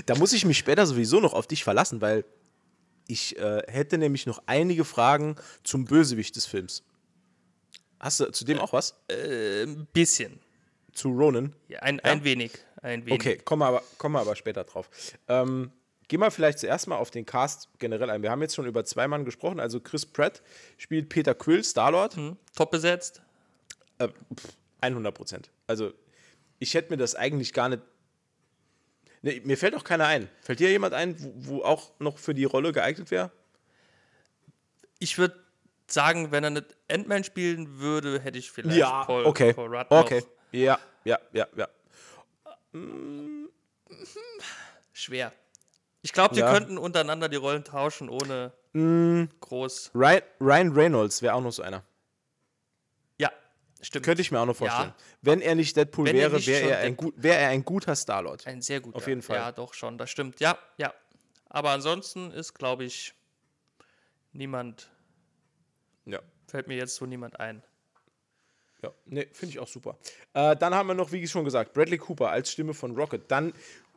da 0.06 0.14
muss 0.16 0.32
ich 0.32 0.44
mich 0.44 0.58
später 0.58 0.86
sowieso 0.86 1.20
noch 1.20 1.34
auf 1.34 1.46
dich 1.46 1.64
verlassen, 1.64 2.00
weil 2.00 2.24
ich 3.06 3.38
äh, 3.38 3.62
hätte 3.66 3.98
nämlich 3.98 4.26
noch 4.26 4.42
einige 4.46 4.84
Fragen 4.84 5.36
zum 5.64 5.84
Bösewicht 5.84 6.36
des 6.36 6.46
Films. 6.46 6.84
Hast 7.98 8.20
du 8.20 8.30
zu 8.30 8.44
dem 8.44 8.58
auch 8.58 8.72
was? 8.72 8.94
Äh, 9.08 9.64
ein 9.64 9.86
bisschen. 9.92 10.40
Zu 10.92 11.10
Ronan? 11.10 11.54
Ja, 11.68 11.80
ein, 11.80 11.96
ja? 11.96 12.02
ein 12.04 12.24
wenig. 12.24 12.52
Ein 12.82 13.04
wenig. 13.04 13.20
Okay, 13.20 13.36
kommen 13.36 13.60
wir 13.60 13.66
aber, 13.66 13.82
kommen 13.98 14.14
wir 14.14 14.20
aber 14.20 14.36
später 14.36 14.64
drauf. 14.64 14.88
Ähm, 15.28 15.70
Gehen 16.10 16.18
wir 16.18 16.32
vielleicht 16.32 16.58
zuerst 16.58 16.88
mal 16.88 16.96
auf 16.96 17.12
den 17.12 17.24
Cast 17.24 17.68
generell 17.78 18.10
ein. 18.10 18.20
Wir 18.20 18.32
haben 18.32 18.42
jetzt 18.42 18.56
schon 18.56 18.66
über 18.66 18.84
zwei 18.84 19.06
Mann 19.06 19.24
gesprochen. 19.24 19.60
Also 19.60 19.78
Chris 19.78 20.04
Pratt 20.04 20.42
spielt 20.76 21.08
Peter 21.08 21.36
Quill, 21.36 21.62
Starlord. 21.62 22.16
Mhm. 22.16 22.36
Top 22.56 22.72
besetzt. 22.72 23.22
Äh, 23.98 24.08
100 24.80 25.14
Prozent. 25.14 25.50
Also 25.68 25.92
ich 26.58 26.74
hätte 26.74 26.90
mir 26.90 26.96
das 26.96 27.14
eigentlich 27.14 27.52
gar 27.52 27.68
nicht. 27.68 27.84
Nee, 29.22 29.40
mir 29.44 29.56
fällt 29.56 29.76
auch 29.76 29.84
keiner 29.84 30.06
ein. 30.06 30.28
Fällt 30.40 30.58
dir 30.58 30.68
jemand 30.72 30.94
ein, 30.94 31.14
wo, 31.16 31.32
wo 31.36 31.62
auch 31.62 31.92
noch 32.00 32.18
für 32.18 32.34
die 32.34 32.42
Rolle 32.42 32.72
geeignet 32.72 33.12
wäre? 33.12 33.30
Ich 34.98 35.16
würde 35.16 35.36
sagen, 35.86 36.32
wenn 36.32 36.42
er 36.42 36.50
nicht 36.50 36.76
Ant-Man 36.90 37.22
spielen 37.22 37.78
würde, 37.78 38.18
hätte 38.18 38.36
ich 38.36 38.50
vielleicht 38.50 38.76
ja, 38.76 39.04
Paul, 39.04 39.26
okay. 39.26 39.52
Paul 39.52 39.76
Rudd 39.76 39.86
Okay, 39.90 40.24
ja, 40.50 40.76
ja, 41.04 41.20
ja, 41.32 41.46
ja. 41.54 41.68
Schwer. 44.92 45.32
Ich 46.02 46.12
glaube, 46.12 46.34
die 46.34 46.40
Ja. 46.40 46.50
könnten 46.52 46.78
untereinander 46.78 47.28
die 47.28 47.36
Rollen 47.36 47.64
tauschen, 47.64 48.08
ohne 48.08 48.52
Mm, 48.72 49.24
groß. 49.40 49.90
Ryan, 49.94 50.22
Ryan 50.40 50.72
Reynolds 50.72 51.22
wäre 51.22 51.34
auch 51.34 51.40
noch 51.42 51.50
so 51.52 51.62
einer. 51.62 51.82
Ja, 53.18 53.30
stimmt. 53.82 54.04
Könnte 54.04 54.22
ich 54.22 54.30
mir 54.30 54.38
auch 54.40 54.46
noch 54.46 54.58
Ja. 54.60 54.68
vorstellen. 54.68 54.94
Wenn 55.22 55.40
er 55.40 55.56
nicht 55.56 55.76
Deadpool 55.76 56.06
Wenn 56.06 56.14
wäre, 56.16 56.46
wäre 56.46 56.70
er, 56.70 56.78
ein 56.78 56.96
gut, 56.96 57.14
wär 57.16 57.38
er 57.38 57.48
ein 57.48 57.64
guter 57.64 57.96
Starlord. 57.96 58.46
Ein 58.46 58.62
sehr 58.62 58.80
guter. 58.80 58.96
Auf 58.98 59.06
jeden 59.08 59.22
Fall. 59.22 59.36
Ja, 59.36 59.50
doch 59.52 59.74
schon, 59.74 59.98
das 59.98 60.08
stimmt. 60.10 60.38
Ja, 60.40 60.56
ja. 60.76 60.94
Aber 61.48 61.70
ansonsten 61.70 62.30
ist, 62.30 62.54
glaube 62.54 62.84
ich, 62.84 63.12
niemand, 64.32 64.88
Ja. 66.06 66.20
fällt 66.46 66.68
mir 66.68 66.76
jetzt 66.76 66.94
so 66.94 67.06
niemand 67.06 67.40
ein. 67.40 67.62
Ja, 68.82 68.92
ne, 69.04 69.26
finde 69.32 69.50
ich 69.52 69.58
auch 69.58 69.68
super. 69.68 69.98
Äh, 70.32 70.56
dann 70.56 70.74
haben 70.74 70.86
wir 70.86 70.94
noch, 70.94 71.12
wie 71.12 71.26
schon 71.28 71.44
gesagt, 71.44 71.74
Bradley 71.74 71.98
Cooper 71.98 72.30
als 72.30 72.50
Stimme 72.52 72.72
von 72.72 72.96
Rocket. 72.96 73.30
Dann 73.30 73.52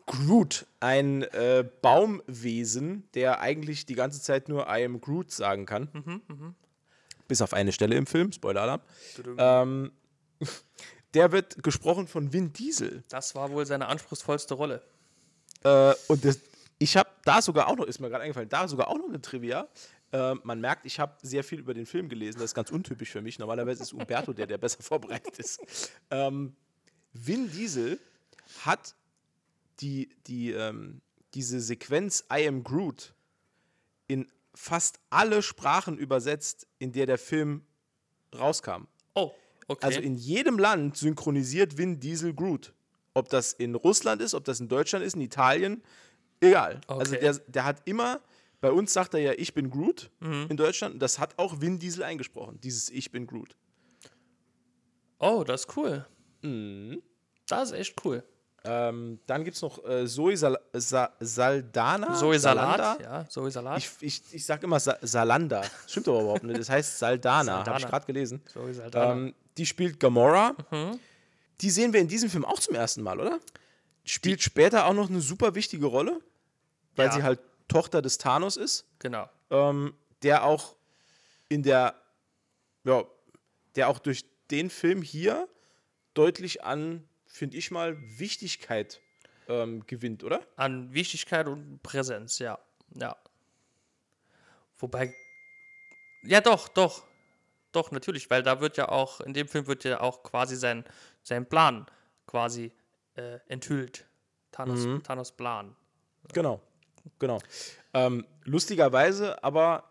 Groot, 0.05 0.65
ein 0.79 1.23
äh, 1.23 1.65
Baumwesen, 1.81 3.07
der 3.13 3.39
eigentlich 3.39 3.85
die 3.85 3.95
ganze 3.95 4.21
Zeit 4.21 4.49
nur 4.49 4.67
I 4.67 4.83
am 4.83 4.99
Groot 4.99 5.31
sagen 5.31 5.65
kann. 5.65 5.89
Mhm, 5.93 6.55
Bis 7.27 7.41
auf 7.41 7.53
eine 7.53 7.71
Stelle 7.71 7.95
im 7.95 8.05
Film, 8.05 8.31
Spoiler-Alarm. 8.31 8.81
Ähm, 9.37 9.91
der 11.13 11.31
wird 11.31 11.63
gesprochen 11.63 12.07
von 12.07 12.33
Vin 12.33 12.53
Diesel. 12.53 13.03
Das 13.09 13.35
war 13.35 13.51
wohl 13.51 13.65
seine 13.65 13.87
anspruchsvollste 13.87 14.55
Rolle. 14.55 14.81
Äh, 15.63 15.93
und 16.07 16.25
das, 16.25 16.39
ich 16.79 16.97
habe 16.97 17.09
da 17.23 17.41
sogar 17.41 17.67
auch 17.67 17.75
noch, 17.75 17.85
ist 17.85 17.99
mir 17.99 18.09
gerade 18.09 18.23
eingefallen, 18.23 18.49
da 18.49 18.67
sogar 18.67 18.89
auch 18.89 18.97
noch 18.97 19.07
eine 19.07 19.21
Trivia. 19.21 19.67
Äh, 20.11 20.35
man 20.43 20.59
merkt, 20.59 20.85
ich 20.85 20.99
habe 20.99 21.15
sehr 21.21 21.43
viel 21.43 21.59
über 21.59 21.73
den 21.73 21.85
Film 21.85 22.09
gelesen. 22.09 22.39
Das 22.39 22.51
ist 22.51 22.55
ganz 22.55 22.71
untypisch 22.71 23.11
für 23.11 23.21
mich. 23.21 23.39
Normalerweise 23.39 23.83
ist 23.83 23.93
Umberto 23.93 24.33
der, 24.33 24.47
der 24.47 24.57
besser 24.57 24.83
vorbereitet 24.83 25.39
ist. 25.39 25.59
Ähm, 26.11 26.55
Vin 27.13 27.49
Diesel 27.51 27.99
hat 28.65 28.95
die, 29.81 30.09
die, 30.27 30.51
ähm, 30.51 31.01
diese 31.33 31.59
Sequenz 31.59 32.25
I 32.31 32.47
am 32.47 32.63
Groot 32.63 33.13
in 34.07 34.27
fast 34.55 34.99
alle 35.09 35.41
Sprachen 35.41 35.97
übersetzt, 35.97 36.67
in 36.79 36.91
der 36.91 37.05
der 37.07 37.17
Film 37.17 37.63
rauskam. 38.35 38.87
Oh, 39.15 39.31
okay. 39.67 39.85
Also 39.85 39.99
in 40.01 40.15
jedem 40.15 40.59
Land 40.59 40.97
synchronisiert 40.97 41.77
Vin 41.77 41.99
Diesel 41.99 42.33
Groot. 42.33 42.73
Ob 43.15 43.29
das 43.29 43.53
in 43.53 43.75
Russland 43.75 44.21
ist, 44.21 44.33
ob 44.33 44.43
das 44.45 44.59
in 44.59 44.67
Deutschland 44.67 45.05
ist, 45.05 45.15
in 45.15 45.21
Italien, 45.21 45.83
egal. 46.41 46.81
Also 46.87 47.13
Okay. 47.13 47.21
der, 47.21 47.33
der 47.47 47.63
hat 47.65 47.81
immer, 47.85 48.21
bei 48.61 48.71
uns 48.71 48.91
sagt 48.93 49.13
er 49.13 49.19
ja, 49.19 49.33
ich 49.33 49.53
bin 49.53 49.69
Groot 49.69 50.09
Mhm. 50.19 50.47
in 50.49 50.57
Deutschland. 50.57 50.95
Und 50.95 50.99
das 50.99 51.17
hat 51.19 51.37
auch 51.39 51.61
Vin 51.61 51.79
Diesel 51.79 52.03
eingesprochen, 52.03 52.59
dieses 52.61 52.89
Ich 52.89 53.11
bin 53.11 53.25
Groot. 53.27 53.55
oh, 55.19 55.43
das 55.43 55.61
ist 55.65 55.77
cool. 55.77 56.05
Mhm. 56.41 57.01
Das 57.47 57.71
ist 57.71 57.77
echt 57.77 58.05
cool. 58.05 58.23
Ähm, 58.65 59.19
dann 59.25 59.43
gibt 59.43 59.55
es 59.57 59.61
noch 59.61 59.83
äh, 59.83 60.07
Zoe 60.07 60.37
Sal 60.37 60.57
Sa 60.73 61.11
Saldana. 61.19 62.13
Zoe 62.15 62.39
Salat, 62.39 62.77
Salanda? 62.79 63.03
ja, 63.03 63.29
Zoe 63.29 63.51
Salat. 63.51 63.77
Ich, 63.79 63.89
ich, 63.99 64.21
ich 64.33 64.45
sag 64.45 64.63
immer 64.63 64.79
Sa 64.79 64.97
Salanda. 65.01 65.63
Stimmt 65.87 66.07
aber 66.07 66.21
überhaupt 66.21 66.43
nicht. 66.43 66.59
Das 66.59 66.69
heißt 66.69 66.97
Saldana, 66.99 67.51
habe 67.51 67.61
ich 67.61 67.65
Saldana. 67.65 67.89
gerade 67.89 68.05
gelesen. 68.05 68.41
Zoe 68.51 68.73
Saldana. 68.73 69.11
Ähm, 69.13 69.35
die 69.57 69.65
spielt 69.65 69.99
Gamora. 69.99 70.55
Mhm. 70.71 70.97
Die 71.59 71.69
sehen 71.69 71.91
wir 71.91 71.99
in 71.99 72.07
diesem 72.07 72.29
Film 72.29 72.45
auch 72.45 72.59
zum 72.59 72.75
ersten 72.75 73.01
Mal, 73.03 73.19
oder? 73.19 73.39
Spielt 74.05 74.41
später 74.41 74.85
auch 74.85 74.93
noch 74.93 75.09
eine 75.09 75.21
super 75.21 75.55
wichtige 75.55 75.85
Rolle, 75.85 76.19
weil 76.95 77.07
Ja. 77.07 77.11
sie 77.13 77.23
halt 77.23 77.39
Tochter 77.67 78.01
des 78.01 78.17
Thanos 78.17 78.57
ist, 78.57 78.85
genau. 78.99 79.29
ähm, 79.49 79.93
der 80.23 80.43
auch 80.45 80.75
in 81.49 81.63
der, 81.63 81.95
ja, 82.83 83.03
der 83.75 83.89
auch 83.89 83.99
durch 83.99 84.25
den 84.51 84.69
Film 84.69 85.01
hier 85.01 85.47
deutlich 86.13 86.63
an, 86.63 87.03
finde 87.33 87.57
ich 87.57 87.71
mal, 87.71 87.97
Wichtigkeit 88.19 89.01
ähm, 89.47 89.85
gewinnt, 89.87 90.23
oder? 90.23 90.45
An 90.55 90.93
Wichtigkeit 90.93 91.47
und 91.47 91.81
Präsenz, 91.81 92.37
ja. 92.39 92.59
Ja. 92.95 93.17
Wobei. 94.77 95.13
Ja, 96.23 96.41
doch, 96.41 96.67
doch. 96.67 97.03
Doch, 97.71 97.89
natürlich, 97.89 98.29
weil 98.29 98.43
da 98.43 98.61
wird 98.61 98.77
ja 98.77 98.89
auch, 98.89 99.19
in 99.19 99.33
dem 99.33 99.47
Film 99.47 99.65
wird 99.65 99.83
ja 99.83 99.99
auch 99.99 100.21
quasi 100.21 100.55
sein, 100.55 100.85
sein 101.23 101.49
Plan 101.49 101.87
quasi 102.27 102.71
äh, 103.15 103.39
enthüllt. 103.47 104.05
Thanos, 104.51 104.85
Mhm. 104.85 105.01
Thanos 105.01 105.31
Plan. 105.31 105.75
Genau, 106.33 106.61
genau. 107.17 107.39
Ähm, 107.95 108.27
lustigerweise, 108.43 109.43
aber, 109.43 109.89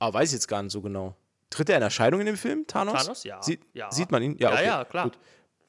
ah, 0.00 0.12
weiß 0.12 0.30
ich 0.30 0.34
jetzt 0.34 0.48
gar 0.48 0.64
nicht 0.64 0.72
so 0.72 0.82
genau. 0.82 1.14
Tritt 1.50 1.70
er 1.70 1.76
in 1.76 1.82
Erscheinung 1.82 2.20
in 2.20 2.26
dem 2.26 2.36
Film, 2.36 2.66
Thanos? 2.66 3.02
Thanos, 3.02 3.24
ja. 3.24 3.42
Sie 3.42 3.58
ja. 3.72 3.90
Sieht 3.90 4.10
man 4.10 4.22
ihn? 4.22 4.36
Ja, 4.38 4.52
okay, 4.52 4.66
ja, 4.66 4.84
klar. 4.84 5.04
Gut. 5.04 5.18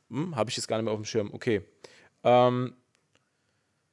Hm, 0.10 0.36
Habe 0.36 0.50
ich 0.50 0.58
jetzt 0.58 0.68
gar 0.68 0.78
nicht 0.78 0.86
mehr 0.86 0.94
auf 0.94 1.00
dem 1.00 1.06
Schirm. 1.06 1.34
Okay. 1.34 1.62
Ähm, 2.24 2.76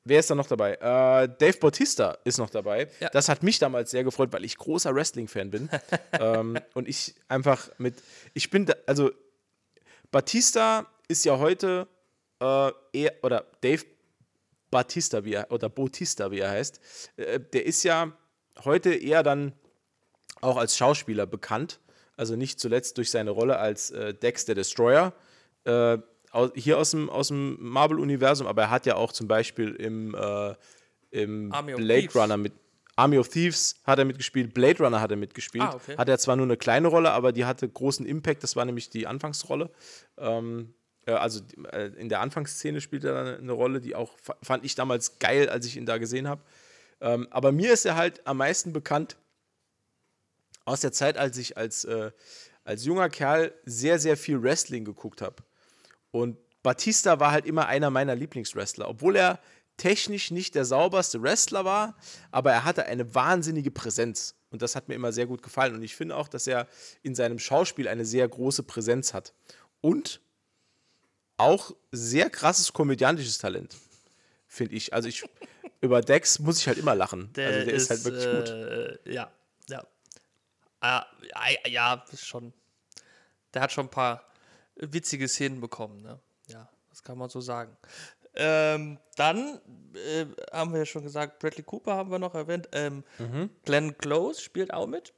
wer 0.04 0.18
ist 0.18 0.30
da 0.30 0.34
noch 0.34 0.48
dabei? 0.48 0.74
Äh, 0.74 1.28
Dave 1.38 1.58
Bautista 1.58 2.18
ist 2.24 2.38
noch 2.38 2.50
dabei. 2.50 2.88
Ja. 3.00 3.08
Das 3.10 3.28
hat 3.28 3.42
mich 3.42 3.58
damals 3.58 3.90
sehr 3.90 4.02
gefreut, 4.02 4.32
weil 4.32 4.44
ich 4.44 4.56
großer 4.56 4.94
Wrestling-Fan 4.94 5.50
bin. 5.50 5.70
ähm, 6.12 6.58
und 6.74 6.88
ich 6.88 7.14
einfach 7.28 7.70
mit. 7.78 8.02
Ich 8.34 8.50
bin, 8.50 8.66
da, 8.66 8.74
also 8.86 9.10
Batista 10.10 10.86
ist 11.08 11.24
ja 11.24 11.38
heute 11.38 11.86
äh, 12.40 12.70
eher, 12.92 13.12
oder 13.22 13.46
Dave 13.60 13.84
Batista, 14.70 15.24
wie 15.24 15.34
er, 15.34 15.50
oder 15.52 15.68
Bautista, 15.68 16.30
wie 16.30 16.40
er 16.40 16.50
heißt, 16.50 16.80
äh, 17.16 17.40
der 17.40 17.66
ist 17.66 17.82
ja 17.82 18.12
heute 18.64 18.94
eher 18.94 19.22
dann 19.22 19.52
auch 20.40 20.56
als 20.56 20.76
Schauspieler 20.76 21.26
bekannt. 21.26 21.80
Also 22.16 22.36
nicht 22.36 22.58
zuletzt 22.58 22.96
durch 22.98 23.10
seine 23.10 23.30
Rolle 23.30 23.58
als 23.58 23.90
äh, 23.90 24.14
Dex 24.14 24.44
der 24.44 24.54
Destroyer. 24.54 25.12
Äh, 25.64 25.98
hier 26.54 26.78
aus 26.78 26.90
dem, 26.90 27.08
aus 27.08 27.28
dem 27.28 27.56
Marvel-Universum, 27.60 28.46
aber 28.46 28.62
er 28.62 28.70
hat 28.70 28.84
ja 28.86 28.96
auch 28.96 29.12
zum 29.12 29.26
Beispiel 29.26 29.74
im, 29.74 30.14
äh, 30.14 30.54
im 31.10 31.52
Army 31.52 31.74
of 31.74 31.80
Blade 31.80 32.00
Thieves. 32.02 32.16
Runner 32.16 32.36
mit. 32.36 32.52
Army 32.98 33.18
of 33.18 33.28
Thieves 33.28 33.76
hat 33.84 33.98
er 33.98 34.06
mitgespielt, 34.06 34.54
Blade 34.54 34.82
Runner 34.82 35.00
hat 35.00 35.10
er 35.10 35.18
mitgespielt. 35.18 35.64
Ah, 35.64 35.74
okay. 35.74 35.96
Hat 35.98 36.08
er 36.08 36.18
zwar 36.18 36.36
nur 36.36 36.46
eine 36.46 36.56
kleine 36.56 36.88
Rolle, 36.88 37.10
aber 37.10 37.32
die 37.32 37.44
hatte 37.44 37.68
großen 37.68 38.06
Impact, 38.06 38.42
das 38.42 38.56
war 38.56 38.64
nämlich 38.64 38.88
die 38.88 39.06
Anfangsrolle. 39.06 39.70
Ähm, 40.16 40.72
äh, 41.06 41.12
also 41.12 41.40
äh, 41.72 41.88
in 41.96 42.08
der 42.08 42.20
Anfangsszene 42.20 42.80
spielt 42.80 43.04
er 43.04 43.38
eine 43.38 43.52
Rolle, 43.52 43.80
die 43.80 43.94
auch 43.94 44.16
fa- 44.18 44.36
fand 44.42 44.64
ich 44.64 44.74
damals 44.74 45.18
geil, 45.18 45.50
als 45.50 45.66
ich 45.66 45.76
ihn 45.76 45.84
da 45.84 45.98
gesehen 45.98 46.26
habe. 46.26 46.40
Ähm, 47.02 47.28
aber 47.30 47.52
mir 47.52 47.72
ist 47.72 47.84
er 47.84 47.96
halt 47.96 48.26
am 48.26 48.38
meisten 48.38 48.72
bekannt 48.72 49.16
aus 50.66 50.80
der 50.80 50.92
Zeit, 50.92 51.16
als 51.16 51.38
ich 51.38 51.56
als, 51.56 51.84
äh, 51.84 52.10
als 52.64 52.84
junger 52.84 53.08
Kerl 53.08 53.54
sehr, 53.64 53.98
sehr 53.98 54.18
viel 54.18 54.42
Wrestling 54.42 54.84
geguckt 54.84 55.22
habe. 55.22 55.36
Und 56.10 56.36
Batista 56.62 57.20
war 57.20 57.30
halt 57.30 57.46
immer 57.46 57.66
einer 57.66 57.90
meiner 57.90 58.14
Lieblingswrestler, 58.14 58.88
obwohl 58.88 59.16
er 59.16 59.40
technisch 59.76 60.30
nicht 60.30 60.54
der 60.54 60.64
sauberste 60.64 61.22
Wrestler 61.22 61.64
war, 61.64 61.96
aber 62.30 62.52
er 62.52 62.64
hatte 62.64 62.86
eine 62.86 63.14
wahnsinnige 63.14 63.70
Präsenz. 63.70 64.34
Und 64.50 64.62
das 64.62 64.74
hat 64.74 64.88
mir 64.88 64.94
immer 64.94 65.12
sehr 65.12 65.26
gut 65.26 65.42
gefallen. 65.42 65.74
Und 65.74 65.82
ich 65.82 65.94
finde 65.94 66.16
auch, 66.16 66.28
dass 66.28 66.46
er 66.46 66.66
in 67.02 67.14
seinem 67.14 67.38
Schauspiel 67.38 67.88
eine 67.88 68.04
sehr 68.04 68.26
große 68.26 68.62
Präsenz 68.62 69.12
hat. 69.12 69.34
Und 69.80 70.20
auch 71.36 71.72
sehr 71.92 72.30
krasses 72.30 72.72
komödiantisches 72.72 73.38
Talent, 73.38 73.76
finde 74.46 74.74
ich. 74.74 74.94
Also 74.94 75.08
ich 75.08 75.24
über 75.80 76.00
Dex 76.00 76.38
muss 76.38 76.58
ich 76.58 76.68
halt 76.68 76.78
immer 76.78 76.94
lachen. 76.94 77.32
Der, 77.34 77.48
also 77.48 77.64
der 77.66 77.74
ist, 77.74 77.82
ist, 77.82 77.90
halt 77.90 78.04
wirklich 78.04 78.24
gut. 78.24 78.48
äh, 78.48 79.12
Ja, 79.12 79.30
ja. 79.68 79.86
Ah, 81.34 81.48
ja, 81.66 82.04
schon. 82.16 82.52
Der 83.54 83.62
hat 83.62 83.72
schon 83.72 83.86
ein 83.86 83.90
paar 83.90 84.22
witzige 84.76 85.26
Szenen 85.28 85.60
bekommen, 85.60 86.02
ne? 86.02 86.18
Ja, 86.48 86.68
das 86.90 87.02
kann 87.02 87.16
man 87.18 87.28
so 87.30 87.40
sagen. 87.40 87.76
Ähm, 88.34 88.98
dann 89.16 89.60
äh, 89.94 90.26
haben 90.52 90.72
wir 90.72 90.80
ja 90.80 90.84
schon 90.86 91.02
gesagt, 91.02 91.38
Bradley 91.38 91.62
Cooper 91.62 91.94
haben 91.94 92.10
wir 92.10 92.18
noch 92.18 92.34
erwähnt. 92.34 92.68
Ähm, 92.72 93.02
Mhm. 93.18 93.48
Glenn 93.64 93.96
Close 93.96 94.40
spielt 94.42 94.74
auch 94.74 94.86
mit. 94.86 95.14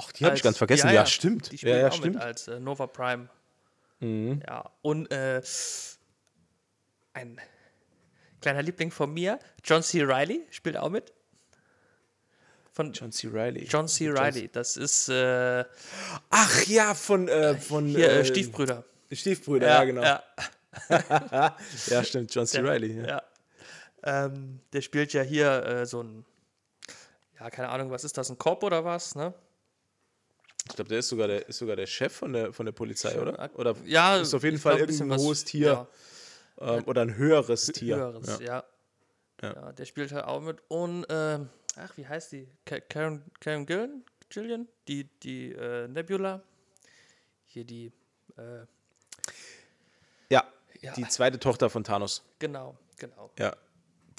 Ach, 0.00 0.12
die 0.12 0.24
habe 0.24 0.36
ich 0.36 0.42
ganz 0.42 0.56
vergessen. 0.58 0.86
ja, 0.86 0.92
Ja, 0.92 1.00
ja, 1.00 1.06
stimmt. 1.06 1.50
Die 1.50 1.58
spielt 1.58 1.74
ja, 1.74 1.80
ja, 1.82 1.88
auch 1.88 1.92
stimmt. 1.92 2.14
mit 2.14 2.22
als 2.22 2.46
äh, 2.48 2.60
Nova 2.60 2.86
Prime. 2.86 3.28
Mhm. 3.98 4.42
Ja, 4.46 4.70
und 4.82 5.10
äh, 5.10 5.42
ein 7.14 7.40
kleiner 8.40 8.62
Liebling 8.62 8.90
von 8.92 9.12
mir, 9.12 9.38
John 9.64 9.82
C. 9.82 10.04
Reilly, 10.04 10.46
spielt 10.50 10.76
auch 10.76 10.90
mit. 10.90 11.12
Von 12.74 12.92
John 12.92 13.12
C. 13.12 13.28
Reilly. 13.32 13.66
John 13.70 13.86
C. 13.86 14.10
Reilly, 14.10 14.48
das 14.48 14.76
ist 14.76 15.08
äh, 15.08 15.64
Ach 16.30 16.62
ja, 16.66 16.92
von, 16.94 17.28
äh, 17.28 17.54
von 17.56 17.86
hier, 17.86 18.10
äh, 18.10 18.20
äh, 18.20 18.24
Stiefbrüder. 18.24 18.82
Stiefbrüder, 19.12 19.68
ja, 19.68 19.84
genau. 19.84 20.02
Ja, 20.02 20.24
Ja, 21.86 22.02
stimmt, 22.02 22.34
John 22.34 22.48
C. 22.48 22.60
der, 22.60 22.68
Reilly. 22.68 22.96
Ja. 23.00 23.06
ja. 23.06 23.22
Ähm, 24.02 24.58
der 24.72 24.80
spielt 24.80 25.12
ja 25.12 25.22
hier 25.22 25.64
äh, 25.64 25.86
so 25.86 26.02
ein, 26.02 26.24
ja, 27.38 27.48
keine 27.48 27.68
Ahnung, 27.68 27.92
was 27.92 28.02
ist 28.02 28.18
das, 28.18 28.28
ein 28.28 28.38
Cop 28.38 28.64
oder 28.64 28.84
was, 28.84 29.14
ne? 29.14 29.32
Ich 30.68 30.74
glaube, 30.74 30.88
der 30.88 30.98
ist 30.98 31.08
sogar 31.10 31.28
der, 31.28 31.48
ist 31.48 31.58
sogar 31.58 31.76
der 31.76 31.86
Chef 31.86 32.12
von 32.12 32.32
der, 32.32 32.52
von 32.52 32.66
der 32.66 32.72
Polizei, 32.72 33.20
oder? 33.20 33.50
Oder 33.54 33.76
Ja, 33.84 34.16
ist 34.16 34.34
auf 34.34 34.42
jeden 34.42 34.58
Fall 34.58 34.78
glaub, 34.78 34.90
irgendein 34.90 35.16
hohes 35.20 35.44
Tier 35.44 35.86
ähm, 36.58 36.82
oder 36.86 37.02
ein 37.02 37.14
höheres 37.14 37.66
Tier. 37.66 37.96
Höheres, 37.98 38.40
Ja. 38.40 38.64
ja. 39.42 39.52
Ja. 39.54 39.72
der 39.72 39.84
spielt 39.84 40.10
halt 40.10 40.24
auch 40.24 40.40
mit. 40.40 40.58
Und, 40.68 41.06
ähm, 41.08 41.50
ach, 41.76 41.96
wie 41.96 42.06
heißt 42.06 42.32
die? 42.32 42.48
Ka- 42.66 42.80
Karen, 42.80 43.22
Karen 43.40 43.66
Gillan? 43.66 44.04
Gillian? 44.28 44.68
Die, 44.88 45.04
die 45.22 45.52
äh, 45.52 45.86
Nebula? 45.88 46.42
Hier 47.46 47.64
die, 47.64 47.92
äh, 48.36 48.64
Ja, 50.30 50.44
Ja. 50.80 50.92
die 50.94 51.06
zweite 51.08 51.38
Tochter 51.38 51.70
von 51.70 51.84
Thanos. 51.84 52.22
genau. 52.38 52.76
Genau. 52.96 53.28
Ja. 53.40 53.56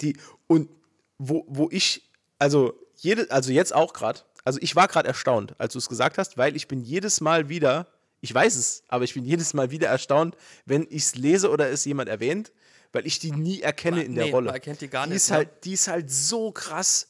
Die, 0.02 0.18
und 0.48 0.68
wo, 1.16 1.44
wo 1.48 1.68
ich, 1.72 2.10
also, 2.38 2.78
jede, 2.96 3.30
also 3.30 3.50
jetzt 3.50 3.74
auch 3.74 3.94
gerade, 3.94 4.20
also 4.44 4.58
ich 4.60 4.76
war 4.76 4.86
gerade 4.86 5.08
erstaunt, 5.08 5.54
als 5.58 5.72
du 5.72 5.78
es 5.78 5.88
gesagt 5.88 6.18
hast, 6.18 6.36
weil 6.36 6.54
ich 6.56 6.68
bin 6.68 6.82
jedes 6.82 7.22
Mal 7.22 7.48
wieder, 7.48 7.86
ich 8.20 8.34
weiß 8.34 8.54
es, 8.56 8.82
aber 8.88 9.04
ich 9.04 9.14
bin 9.14 9.24
jedes 9.24 9.54
Mal 9.54 9.70
wieder 9.70 9.88
erstaunt, 9.88 10.36
wenn 10.66 10.82
ich 10.90 11.04
es 11.04 11.14
lese 11.14 11.48
oder 11.50 11.70
es 11.70 11.86
jemand 11.86 12.10
erwähnt, 12.10 12.52
weil 12.92 13.06
ich 13.06 13.18
die 13.18 13.32
nie 13.32 13.62
erkenne 13.62 14.02
in 14.04 14.14
der 14.14 14.26
Nee, 14.26 14.30
Rolle. 14.32 14.46
man 14.46 14.54
erkennt 14.54 14.82
die 14.82 14.88
gar 14.88 15.04
die 15.06 15.14
nicht, 15.14 15.16
Ist 15.22 15.30
ne? 15.30 15.36
halt, 15.36 15.64
die 15.64 15.72
ist 15.72 15.88
halt 15.88 16.10
so 16.10 16.52
krass. 16.52 17.08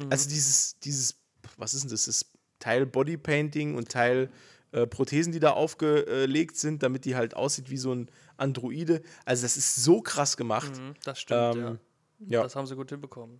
Mhm. 0.00 0.10
Also 0.10 0.28
dieses, 0.28 0.78
dieses, 0.80 1.16
was 1.56 1.74
ist 1.74 1.82
denn 1.84 1.90
das? 1.90 2.04
Das 2.06 2.08
ist 2.22 2.26
Teil 2.58 2.86
Bodypainting 2.86 3.74
und 3.76 3.88
Teil 3.88 4.30
äh, 4.72 4.86
Prothesen, 4.86 5.32
die 5.32 5.40
da 5.40 5.52
aufgelegt 5.52 6.56
sind, 6.56 6.82
damit 6.82 7.04
die 7.04 7.16
halt 7.16 7.34
aussieht 7.34 7.70
wie 7.70 7.76
so 7.78 7.92
ein 7.94 8.10
Androide. 8.36 9.02
Also 9.24 9.42
das 9.42 9.56
ist 9.56 9.76
so 9.76 10.00
krass 10.02 10.36
gemacht. 10.36 10.76
Mhm, 10.76 10.94
das 11.04 11.20
stimmt, 11.20 11.56
Ähm, 11.56 11.78
ja. 12.20 12.38
ja. 12.38 12.42
Das 12.42 12.54
haben 12.56 12.66
sie 12.66 12.76
gut 12.76 12.90
hinbekommen. 12.90 13.38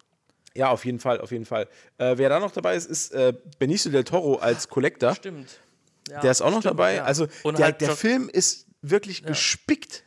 Ja, 0.56 0.70
auf 0.70 0.84
jeden 0.84 0.98
Fall, 0.98 1.20
auf 1.20 1.30
jeden 1.30 1.44
Fall. 1.44 1.68
Äh, 1.98 2.18
wer 2.18 2.28
da 2.28 2.40
noch 2.40 2.50
dabei 2.50 2.74
ist, 2.74 2.86
ist 2.90 3.12
äh, 3.12 3.32
Benicio 3.60 3.92
del 3.92 4.02
Toro 4.02 4.36
als 4.38 4.68
Collector. 4.68 5.14
Stimmt. 5.14 5.60
Ja, 6.08 6.20
Der 6.22 6.30
ist 6.32 6.40
auch 6.40 6.50
noch 6.50 6.58
stimmt, 6.60 6.72
dabei. 6.74 6.94
ja. 6.96 7.04
Also 7.04 7.26
der, 7.44 7.58
halt 7.66 7.80
der 7.80 7.94
Film 7.94 8.28
ist 8.28 8.66
wirklich 8.82 9.22
gespickt. 9.22 10.02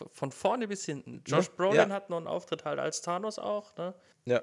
f- 0.00 0.08
von 0.12 0.32
vorne 0.32 0.66
bis 0.68 0.86
hinten. 0.86 1.22
Josh 1.26 1.46
Ja, 1.48 1.52
Brolin 1.56 1.74
ja. 1.76 1.88
hat 1.90 2.08
noch 2.08 2.16
einen 2.16 2.26
Auftritt 2.28 2.64
halt 2.64 2.78
als 2.78 3.02
Thanos 3.02 3.38
auch, 3.38 3.76
ne? 3.76 3.92
Ja. 4.24 4.40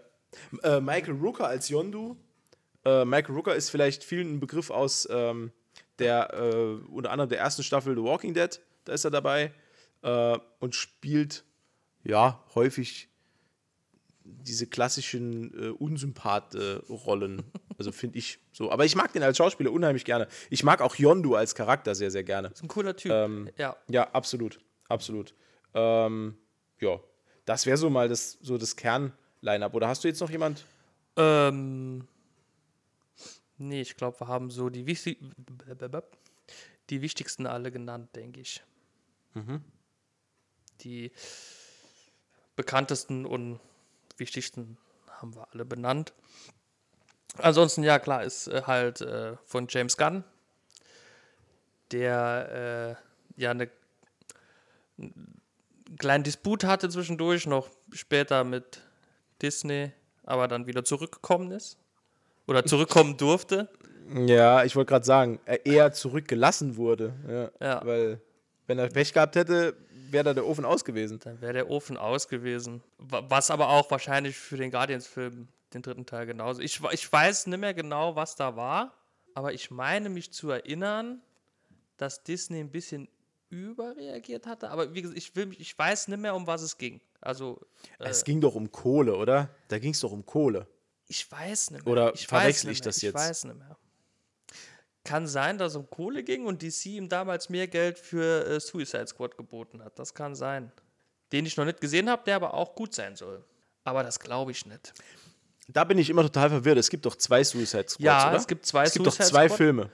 Äh, 0.63 0.79
Michael 0.79 1.15
Rooker 1.15 1.47
als 1.47 1.69
Yondu. 1.69 2.17
Äh, 2.85 3.05
Michael 3.05 3.35
Rooker 3.35 3.55
ist 3.55 3.69
vielleicht 3.69 4.03
vielen 4.03 4.35
ein 4.35 4.39
Begriff 4.39 4.69
aus 4.69 5.07
ähm, 5.11 5.51
der, 5.99 6.33
äh, 6.33 6.91
unter 6.91 7.11
anderem 7.11 7.29
der 7.29 7.39
ersten 7.39 7.63
Staffel 7.63 7.95
The 7.95 8.03
Walking 8.03 8.33
Dead. 8.33 8.59
Da 8.85 8.93
ist 8.93 9.05
er 9.05 9.11
dabei. 9.11 9.53
Äh, 10.01 10.37
und 10.59 10.75
spielt, 10.75 11.43
ja, 12.03 12.43
häufig 12.55 13.09
diese 14.23 14.67
klassischen 14.67 15.53
äh, 15.53 15.69
Unsympath-Rollen. 15.69 17.43
also 17.77 17.91
finde 17.91 18.19
ich 18.19 18.39
so. 18.51 18.71
Aber 18.71 18.85
ich 18.85 18.95
mag 18.95 19.11
den 19.13 19.23
als 19.23 19.37
Schauspieler 19.37 19.71
unheimlich 19.71 20.05
gerne. 20.05 20.27
Ich 20.49 20.63
mag 20.63 20.81
auch 20.81 20.95
Yondu 20.95 21.35
als 21.35 21.55
Charakter 21.55 21.95
sehr, 21.95 22.11
sehr 22.11 22.23
gerne. 22.23 22.49
Ist 22.49 22.63
ein 22.63 22.67
cooler 22.67 22.95
Typ. 22.95 23.11
Ähm, 23.11 23.49
ja. 23.57 23.75
Ja, 23.89 24.09
absolut. 24.11 24.59
Absolut. 24.87 25.33
Ähm, 25.73 26.37
ja, 26.79 26.99
das 27.45 27.65
wäre 27.65 27.77
so 27.77 27.89
mal 27.89 28.07
das, 28.09 28.37
so 28.41 28.57
das 28.57 28.75
Kern-Line-Up. 29.39 29.73
Oder 29.73 29.87
hast 29.87 30.03
du 30.03 30.07
jetzt 30.07 30.19
noch 30.19 30.29
jemand? 30.29 30.65
Ähm, 31.15 32.07
nee, 33.57 33.81
ich 33.81 33.95
glaube, 33.97 34.19
wir 34.19 34.27
haben 34.27 34.49
so 34.51 34.69
die, 34.69 34.85
wichtig 34.85 35.19
die 36.89 37.01
wichtigsten 37.01 37.45
alle 37.45 37.71
genannt, 37.71 38.15
denke 38.15 38.39
ich. 38.39 38.63
Mhm. 39.33 39.63
Die 40.81 41.11
bekanntesten 42.55 43.25
und 43.25 43.59
wichtigsten 44.17 44.77
haben 45.09 45.35
wir 45.35 45.47
alle 45.51 45.65
benannt. 45.65 46.13
Ansonsten, 47.37 47.83
ja, 47.83 47.99
klar, 47.99 48.23
ist 48.23 48.47
äh, 48.47 48.63
halt 48.65 49.01
äh, 49.01 49.37
von 49.45 49.67
James 49.69 49.97
Gunn, 49.97 50.23
der 51.91 52.97
äh, 53.37 53.41
ja 53.41 53.51
eine 53.51 53.69
einen 54.97 55.97
kleinen 55.97 56.23
Disput 56.25 56.65
hatte 56.65 56.89
zwischendurch, 56.89 57.45
noch 57.45 57.69
später 57.93 58.43
mit 58.43 58.81
Disney, 59.41 59.91
aber 60.23 60.47
dann 60.47 60.67
wieder 60.67 60.83
zurückgekommen 60.83 61.51
ist. 61.51 61.77
Oder 62.47 62.65
zurückkommen 62.65 63.15
durfte. 63.17 63.69
Ja, 64.25 64.63
ich 64.63 64.75
wollte 64.75 64.89
gerade 64.89 65.05
sagen, 65.05 65.39
er 65.45 65.65
eher 65.65 65.91
zurückgelassen 65.93 66.77
wurde. 66.77 67.13
Ja, 67.59 67.67
Ja. 67.67 67.85
Weil, 67.85 68.19
wenn 68.65 68.79
er 68.79 68.87
Pech 68.89 69.13
gehabt 69.13 69.35
hätte, 69.35 69.75
wäre 70.09 70.23
da 70.23 70.33
der 70.33 70.45
Ofen 70.47 70.65
aus 70.65 70.83
gewesen. 70.83 71.19
Dann 71.23 71.39
wäre 71.41 71.53
der 71.53 71.69
Ofen 71.69 71.95
aus 71.97 72.27
gewesen. 72.27 72.81
Wa- 72.97 73.23
Was 73.29 73.51
aber 73.51 73.69
auch 73.69 73.89
wahrscheinlich 73.91 74.35
für 74.35 74.57
den 74.57 74.71
Guardians-Film, 74.71 75.47
den 75.75 75.81
dritten 75.83 76.05
Teil, 76.07 76.25
genauso. 76.25 76.61
Ich, 76.61 76.81
ich 76.91 77.11
weiß 77.11 77.45
nicht 77.47 77.59
mehr 77.59 77.75
genau, 77.75 78.15
was 78.15 78.35
da 78.35 78.55
war, 78.55 78.93
aber 79.35 79.53
ich 79.53 79.69
meine 79.69 80.09
mich 80.09 80.33
zu 80.33 80.49
erinnern, 80.49 81.21
dass 81.97 82.23
Disney 82.23 82.59
ein 82.59 82.71
bisschen 82.71 83.07
überreagiert 83.49 84.45
hatte. 84.47 84.69
Aber 84.69 84.93
wie 84.93 85.01
gesagt, 85.01 85.17
ich, 85.17 85.35
will, 85.35 85.47
mich- 85.47 85.59
ich 85.59 85.77
weiß 85.77 86.07
nicht 86.07 86.19
mehr, 86.19 86.35
um 86.35 86.45
was 86.47 86.61
es 86.61 86.77
ging. 86.77 87.01
Also, 87.21 87.59
äh, 87.99 88.07
Es 88.09 88.23
ging 88.23 88.39
doch 88.41 88.55
um 88.55 88.71
Kohle, 88.71 89.15
oder? 89.15 89.49
Da 89.67 89.79
ging 89.79 89.91
es 89.91 89.99
doch 89.99 90.11
um 90.11 90.25
Kohle. 90.25 90.67
ich 91.07 91.29
weiß 91.31 91.71
nicht 91.71 91.85
mehr. 91.85 91.91
Oder 91.91 92.13
ich 92.13 92.27
verwechsel 92.27 92.71
ich 92.71 92.81
das 92.81 93.01
jetzt? 93.01 93.15
Ich 93.15 93.19
weiß 93.21 93.43
nicht 93.45 93.57
mehr. 93.57 93.77
Kann 95.03 95.27
sein, 95.27 95.57
dass 95.57 95.71
es 95.71 95.75
um 95.77 95.89
Kohle 95.89 96.23
ging 96.23 96.45
und 96.45 96.61
DC 96.61 96.85
ihm 96.87 97.09
damals 97.09 97.49
mehr 97.49 97.67
Geld 97.67 97.97
für 97.97 98.45
äh, 98.45 98.59
Suicide 98.59 99.07
Squad 99.07 99.37
geboten 99.37 99.83
hat. 99.83 99.97
Das 99.97 100.13
kann 100.13 100.35
sein. 100.35 100.71
Den 101.31 101.45
ich 101.45 101.57
noch 101.57 101.65
nicht 101.65 101.81
gesehen 101.81 102.09
habe, 102.09 102.23
der 102.25 102.35
aber 102.35 102.53
auch 102.53 102.75
gut 102.75 102.93
sein 102.93 103.15
soll. 103.15 103.43
Aber 103.83 104.03
das 104.03 104.19
glaube 104.19 104.51
ich 104.51 104.65
nicht. 104.65 104.93
Da 105.67 105.83
bin 105.83 105.97
ich 105.97 106.09
immer 106.09 106.23
total 106.23 106.49
verwirrt. 106.49 106.77
Es 106.77 106.89
gibt 106.89 107.05
doch 107.05 107.15
zwei 107.15 107.43
Suicide 107.43 107.83
Squads, 107.87 107.97
Ja, 107.99 108.29
oder? 108.29 108.37
es 108.37 108.47
gibt 108.47 108.65
zwei 108.65 108.83
Es 108.83 108.93
gibt 108.93 109.05
doch 109.07 109.11
Suicide 109.13 109.29
zwei 109.31 109.45
Squad. 109.47 109.57
Filme. 109.57 109.89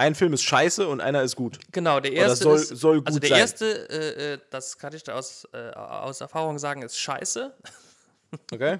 Ein 0.00 0.14
Film 0.14 0.32
ist 0.32 0.42
scheiße 0.44 0.88
und 0.88 1.02
einer 1.02 1.22
ist 1.22 1.36
gut. 1.36 1.58
Genau, 1.72 2.00
der 2.00 2.12
erste 2.14 2.44
soll- 2.44 2.56
ist, 2.56 2.68
soll 2.68 3.02
also 3.04 3.12
gut 3.16 3.22
der 3.22 3.28
sein. 3.28 3.38
erste, 3.38 3.88
äh, 3.90 4.32
äh, 4.34 4.38
das 4.48 4.78
kann 4.78 4.94
ich 4.94 5.02
da 5.02 5.14
aus, 5.14 5.46
äh, 5.52 5.70
aus 5.72 6.22
Erfahrung 6.22 6.58
sagen, 6.58 6.80
ist 6.82 6.98
scheiße. 6.98 7.54
Okay? 8.52 8.78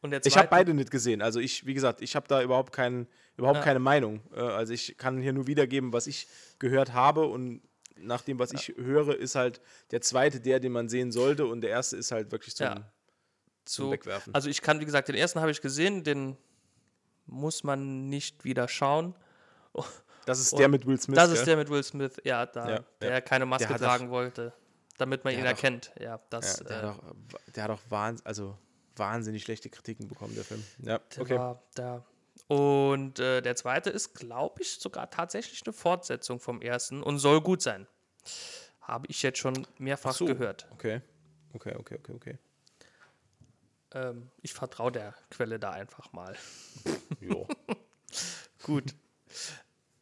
Und 0.00 0.10
der 0.10 0.20
Ich 0.24 0.34
habe 0.36 0.48
zweite- 0.48 0.50
beide 0.50 0.74
nicht 0.74 0.90
gesehen. 0.90 1.20
Also 1.22 1.38
ich, 1.40 1.64
wie 1.66 1.74
gesagt, 1.74 2.00
ich 2.00 2.16
habe 2.16 2.26
da 2.26 2.42
überhaupt, 2.42 2.72
kein, 2.72 3.06
überhaupt 3.36 3.58
Ja. 3.58 3.62
keine 3.64 3.78
Meinung. 3.78 4.20
Äh, 4.34 4.40
Also 4.40 4.72
ich 4.72 4.96
kann 4.98 5.20
hier 5.20 5.32
nur 5.32 5.46
wiedergeben, 5.46 5.92
was 5.92 6.06
ich 6.08 6.26
gehört 6.58 6.92
habe 6.92 7.26
und 7.26 7.60
nach 7.98 8.22
dem, 8.22 8.38
was 8.38 8.52
ich 8.52 8.74
höre, 8.76 9.16
ist 9.16 9.34
halt 9.36 9.60
der 9.90 10.00
zweite 10.00 10.40
der, 10.40 10.58
den 10.58 10.72
man 10.72 10.88
sehen 10.88 11.12
sollte 11.12 11.46
und 11.46 11.60
der 11.60 11.70
erste 11.70 11.96
ist 11.98 12.10
halt 12.12 12.32
wirklich 12.32 12.56
zum, 12.56 12.66
Ja. 12.66 12.92
zum 13.64 13.90
Wegwerfen. 13.92 14.34
Also 14.34 14.48
ich 14.48 14.60
kann, 14.60 14.80
wie 14.80 14.84
gesagt, 14.86 15.06
den 15.08 15.14
ersten 15.16 15.40
habe 15.40 15.50
ich 15.52 15.60
gesehen, 15.60 16.02
den 16.02 16.36
muss 17.26 17.62
man 17.62 18.08
nicht 18.08 18.44
wieder 18.44 18.66
schauen. 18.68 19.14
Das 20.26 20.38
ist 20.40 20.52
Und 20.52 20.58
der 20.58 20.68
mit 20.68 20.84
Will 20.86 21.00
Smith. 21.00 21.16
Das 21.16 21.28
gell? 21.30 21.38
ist 21.38 21.46
der 21.46 21.56
mit 21.56 21.70
Will 21.70 21.82
Smith, 21.82 22.16
ja, 22.24 22.44
da, 22.46 22.68
Ja, 22.68 22.84
der 23.00 23.10
ja. 23.10 23.20
keine 23.22 23.46
Maske 23.46 23.68
Der 23.68 23.78
tragen 23.78 24.10
wollte, 24.10 24.52
damit 24.98 25.24
man 25.24 25.32
der 25.32 25.40
ihn 25.40 25.46
auch- 25.46 25.50
erkennt. 25.50 25.92
Ja, 25.98 26.20
das 26.30 26.56
der, 26.58 26.70
äh, 26.70 26.74
hat 26.74 26.84
auch, 26.84 27.02
der 27.54 27.62
hat 27.64 27.70
auch 27.70 27.80
wahns 27.88 28.24
also 28.26 28.58
wahnsinnig 28.96 29.42
schlechte 29.44 29.70
Kritiken 29.70 30.08
bekommen, 30.08 30.34
der 30.34 30.44
Film. 30.44 30.62
Ja, 30.82 30.98
der 30.98 31.22
okay. 31.22 31.38
war 31.38 31.62
da. 31.74 32.04
Und 32.48 33.18
äh, 33.18 33.40
der 33.40 33.56
zweite 33.56 33.90
ist, 33.90 34.14
glaube 34.14 34.62
ich, 34.62 34.78
sogar 34.78 35.10
tatsächlich 35.10 35.62
eine 35.64 35.72
Fortsetzung 35.72 36.38
vom 36.40 36.60
ersten 36.60 37.02
und 37.02 37.18
soll 37.18 37.40
gut 37.40 37.62
sein. 37.62 37.86
Habe 38.80 39.06
ich 39.08 39.22
jetzt 39.22 39.38
schon 39.38 39.66
mehrfach 39.78 40.12
so. 40.12 40.26
gehört. 40.26 40.66
Okay. 40.72 41.00
Okay, 41.54 41.74
okay, 41.76 41.98
okay, 41.98 42.12
okay. 42.14 42.38
Ähm, 43.92 44.30
ich 44.42 44.52
vertraue 44.52 44.92
der 44.92 45.14
Quelle 45.30 45.58
da 45.58 45.70
einfach 45.70 46.12
mal. 46.12 46.36
Jo. 47.20 47.46
Gut. 48.62 48.94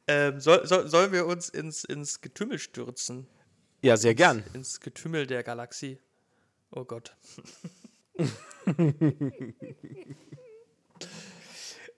Ähm, 0.07 0.41
soll, 0.41 0.67
soll, 0.67 0.89
sollen 0.89 1.13
wir 1.13 1.27
uns 1.27 1.49
ins, 1.49 1.85
ins 1.85 2.21
Getümmel 2.21 2.59
stürzen? 2.59 3.27
ja, 3.83 3.97
sehr 3.97 4.15
gern. 4.15 4.43
Ins 4.55 4.81
Getümmel 4.81 5.27
der 5.27 5.43
Galaxie? 5.43 5.99
Oh 6.71 6.85
Gott. 6.85 7.17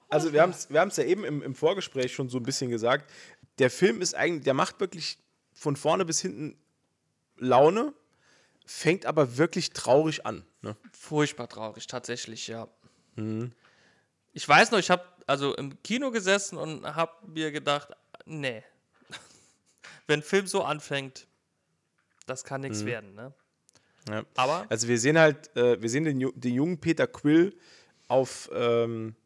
Also 0.09 0.33
wir 0.33 0.43
haben 0.43 0.51
es 0.51 0.71
wir 0.71 0.81
haben's 0.81 0.97
ja 0.97 1.05
eben 1.05 1.25
im, 1.25 1.43
im 1.43 1.55
Vorgespräch 1.55 2.15
schon 2.15 2.29
so 2.29 2.39
ein 2.39 2.45
bisschen 2.45 2.71
gesagt. 2.71 3.11
Der 3.59 3.71
Film 3.71 4.01
ist 4.01 4.15
eigentlich, 4.15 4.45
der 4.45 4.55
macht 4.55 4.81
wirklich 4.81 5.19
von 5.53 5.77
vorne 5.77 6.05
bis 6.05 6.21
hinten 6.21 6.57
Laune, 7.39 7.93
fängt 8.65 9.07
aber 9.07 9.37
wirklich 9.37 9.71
traurig 9.71 10.25
an. 10.25 10.45
Ne? 10.63 10.77
Furchtbar 10.93 11.49
traurig, 11.49 11.87
tatsächlich, 11.87 12.47
ja. 12.49 12.69
Mhm. 13.17 13.53
Ich 14.33 14.49
weiß 14.49 14.71
noch, 14.71 14.79
ich 14.79 14.91
habe 14.91 15.05
also 15.27 15.55
im 15.55 15.83
Kino 15.83 16.11
gesessen 16.11 16.57
und 16.59 16.85
habe 16.85 17.13
mir 17.27 17.53
gedacht, 17.53 17.89
nee, 18.25 18.63
wenn 20.07 20.21
ein 20.21 20.23
Film 20.23 20.47
so 20.47 20.63
anfängt, 20.63 21.27
das 22.27 22.45
kann 22.45 22.63
nichts 22.63 22.85
werden, 22.85 23.15
ne? 23.15 23.33
Mhm. 24.07 24.13
Ja. 24.13 24.25
Aber 24.37 24.67
Also 24.69 24.87
wir 24.87 24.99
sehen 24.99 25.19
halt, 25.19 25.55
äh, 25.57 25.81
wir 25.83 25.89
sehen 25.89 26.05
den, 26.05 26.33
den 26.35 26.55
jungen 26.55 26.79
Peter 26.79 27.09
Quill 27.09 27.57
auf 28.07 28.49
ähm, 28.53 29.17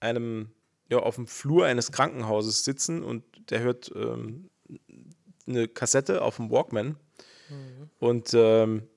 einem, 0.00 0.50
ja, 0.90 0.98
auf 0.98 1.14
dem 1.14 1.26
Flur 1.26 1.64
eines 1.64 1.90
Krankenhauses 1.90 2.64
sitzen 2.64 3.02
und 3.02 3.24
der 3.50 3.60
hört 3.60 3.90
ähm, 3.94 4.50
eine 5.46 5.68
Kassette 5.68 6.20
auf 6.20 6.36
dem 6.36 6.50
Walkman. 6.50 6.96
Und 7.98 8.34
ähm, 8.34 8.88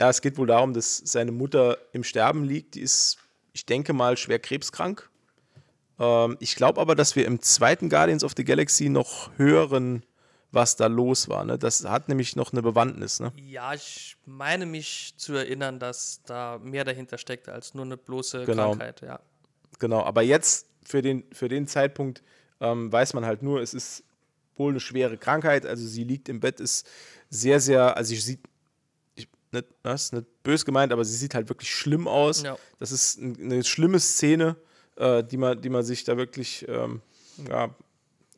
ja, 0.00 0.10
es 0.10 0.20
geht 0.20 0.38
wohl 0.38 0.46
darum, 0.46 0.72
dass 0.72 0.98
seine 0.98 1.32
Mutter 1.32 1.78
im 1.92 2.04
Sterben 2.04 2.44
liegt. 2.44 2.74
Die 2.74 2.80
ist, 2.80 3.18
ich 3.52 3.66
denke 3.66 3.92
mal, 3.92 4.16
schwer 4.16 4.38
krebskrank. 4.38 5.10
Ähm, 5.98 6.36
ich 6.40 6.56
glaube 6.56 6.80
aber, 6.80 6.94
dass 6.94 7.16
wir 7.16 7.24
im 7.26 7.40
zweiten 7.42 7.88
Guardians 7.88 8.24
of 8.24 8.32
the 8.36 8.44
Galaxy 8.44 8.88
noch 8.88 9.30
hören, 9.38 10.04
was 10.52 10.76
da 10.76 10.86
los 10.86 11.28
war. 11.28 11.44
Ne? 11.44 11.58
Das 11.58 11.84
hat 11.84 12.08
nämlich 12.08 12.36
noch 12.36 12.52
eine 12.52 12.62
Bewandtnis. 12.62 13.20
Ne? 13.20 13.32
ja, 13.36 13.74
ich 13.74 14.16
meine 14.24 14.64
mich 14.66 15.14
zu 15.16 15.34
erinnern, 15.34 15.78
dass 15.80 16.20
da 16.24 16.58
mehr 16.62 16.84
dahinter 16.84 17.18
steckt 17.18 17.48
als 17.48 17.74
nur 17.74 17.84
eine 17.84 17.96
bloße 17.96 18.44
Genau. 18.44 18.70
Krankheit, 18.70 19.00
ja. 19.02 19.20
Genau, 19.78 20.02
aber 20.02 20.22
jetzt 20.22 20.66
für 20.84 21.02
den, 21.02 21.24
für 21.32 21.48
den 21.48 21.66
Zeitpunkt 21.66 22.22
ähm, 22.60 22.90
weiß 22.90 23.12
man 23.14 23.26
halt 23.26 23.42
nur, 23.42 23.60
es 23.60 23.74
ist 23.74 24.04
wohl 24.56 24.70
eine 24.72 24.80
schwere 24.80 25.18
Krankheit. 25.18 25.66
Also 25.66 25.86
sie 25.86 26.04
liegt 26.04 26.28
im 26.30 26.40
Bett, 26.40 26.60
ist 26.60 26.86
sehr, 27.28 27.60
sehr, 27.60 27.96
also 27.96 28.14
sieht, 28.14 28.40
ich, 29.14 29.28
nicht, 29.52 29.66
das 29.82 30.04
ist 30.04 30.12
nicht 30.14 30.42
bös 30.42 30.64
gemeint, 30.64 30.92
aber 30.92 31.04
sie 31.04 31.16
sieht 31.16 31.34
halt 31.34 31.48
wirklich 31.50 31.70
schlimm 31.74 32.08
aus. 32.08 32.42
Ja. 32.42 32.56
Das 32.78 32.92
ist 32.92 33.18
ein- 33.20 33.36
eine 33.38 33.64
schlimme 33.64 34.00
Szene, 34.00 34.56
äh, 34.96 35.22
die, 35.24 35.36
man, 35.36 35.60
die 35.60 35.68
man 35.68 35.82
sich 35.82 36.04
da 36.04 36.16
wirklich, 36.16 36.66
ähm, 36.68 37.00
ja, 37.48 37.70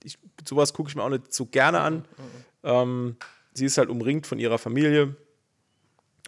ich, 0.05 0.19
sowas 0.47 0.73
gucke 0.73 0.89
ich 0.91 0.97
mir 0.97 1.03
auch 1.03 1.09
nicht 1.09 1.33
so 1.33 1.47
gerne 1.47 1.81
an. 1.81 2.05
Ähm, 2.63 3.17
sie 3.55 3.65
ist 3.67 3.79
halt 3.79 3.89
umringt 3.89 4.27
von 4.27 4.39
ihrer 4.39 4.59
Familie 4.59 5.17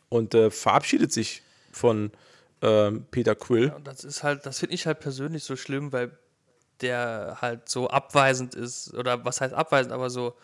und 0.09 0.35
äh, 0.35 0.51
verabschiedet 0.51 1.13
sich 1.13 1.43
von 1.73 2.11
ähm, 2.63 3.07
Peter 3.11 3.35
Quill. 3.35 3.73
Und 3.75 3.87
das 3.87 4.05
ist 4.05 4.23
halt, 4.23 4.45
das 4.47 4.59
finde 4.59 4.75
ich 4.75 4.87
halt 4.87 5.01
persönlich 5.01 5.45
so 5.45 5.57
schlimm, 5.57 5.93
weil 5.93 6.17
der 6.81 7.39
halt 7.41 7.69
so 7.69 7.89
abweisend 7.89 8.55
ist. 8.55 8.95
Oder 8.95 9.25
was 9.25 9.41
heißt 9.41 9.55
abweisend, 9.55 9.93
aber 9.93 10.11
so, 10.11 10.35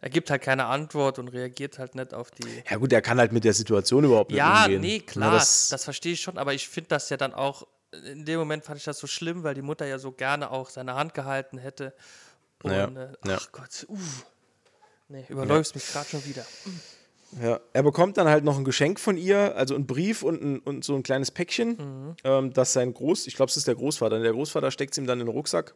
er 0.00 0.10
gibt 0.10 0.30
halt 0.30 0.42
keine 0.42 0.66
Antwort 0.66 1.18
und 1.18 1.28
reagiert 1.28 1.78
halt 1.78 1.94
nicht 1.94 2.14
auf 2.14 2.30
die. 2.30 2.44
Ja 2.70 2.76
gut, 2.76 2.92
er 2.92 3.02
kann 3.02 3.18
halt 3.18 3.32
mit 3.32 3.44
der 3.44 3.54
Situation 3.54 4.04
überhaupt 4.04 4.30
nicht 4.30 4.38
Ja, 4.38 4.64
umgehen. 4.64 4.80
nee, 4.80 5.02
Na, 5.06 5.12
klar, 5.12 5.32
das, 5.32 5.68
das, 5.68 5.84
verstehe 5.84 6.12
ich 6.12 6.20
schon, 6.20 6.38
aber 6.38 6.54
ich 6.54 6.68
finde 6.68 6.88
das 6.88 7.08
ja 7.10 7.16
dann 7.16 7.34
auch, 7.34 7.66
in 7.92 8.24
dem 8.24 8.38
Moment 8.38 8.64
fand 8.64 8.78
ich 8.78 8.84
das 8.84 8.98
so 8.98 9.06
schlimm, 9.06 9.42
weil 9.42 9.54
die 9.54 9.62
Mutter 9.62 9.86
ja 9.86 9.98
so 9.98 10.12
gerne 10.12 10.50
auch 10.50 10.68
seine 10.70 10.94
Hand 10.94 11.14
gehalten 11.14 11.58
hätte. 11.58 11.94
Und, 12.62 12.72
Ja, 12.72 12.84
äh, 12.86 13.12
ja. 13.26 13.36
ach 13.40 13.52
Gott, 13.52 13.86
uh. 13.88 13.98
Nee, 15.08 15.24
überläufst 15.28 15.74
mich 15.74 15.86
gerade 15.86 16.08
schon 16.08 16.24
wieder. 16.24 16.44
Ja, 17.40 17.60
er 17.72 17.82
bekommt 17.82 18.16
dann 18.16 18.28
halt 18.28 18.44
noch 18.44 18.56
ein 18.56 18.64
Geschenk 18.64 18.98
von 19.00 19.16
ihr, 19.16 19.56
also 19.56 19.74
einen 19.74 19.86
Brief 19.86 20.22
und, 20.22 20.42
ein, 20.42 20.58
und 20.60 20.84
so 20.84 20.94
ein 20.94 21.02
kleines 21.02 21.30
Päckchen, 21.30 21.76
Mhm. 21.76 22.16
ähm, 22.24 22.52
das 22.52 22.72
sein 22.72 22.92
Groß, 22.94 23.26
ich 23.26 23.34
glaube, 23.36 23.50
es 23.50 23.56
ist 23.56 23.66
der 23.68 23.74
Großvater. 23.74 24.20
Der 24.20 24.32
Großvater 24.32 24.70
steckt 24.70 24.92
es 24.92 24.98
ihm 24.98 25.06
dann 25.06 25.20
in 25.20 25.26
den 25.26 25.32
Rucksack 25.34 25.74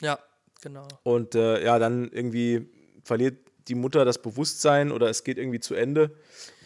Ja, 0.00 0.18
genau. 0.60 0.86
und 1.02 1.34
äh, 1.34 1.64
ja, 1.64 1.78
dann 1.78 2.10
irgendwie 2.10 2.68
verliert 3.04 3.38
die 3.68 3.74
Mutter 3.74 4.04
das 4.04 4.20
Bewusstsein 4.22 4.92
oder 4.92 5.08
es 5.08 5.24
geht 5.24 5.38
irgendwie 5.38 5.60
zu 5.60 5.74
Ende 5.74 6.16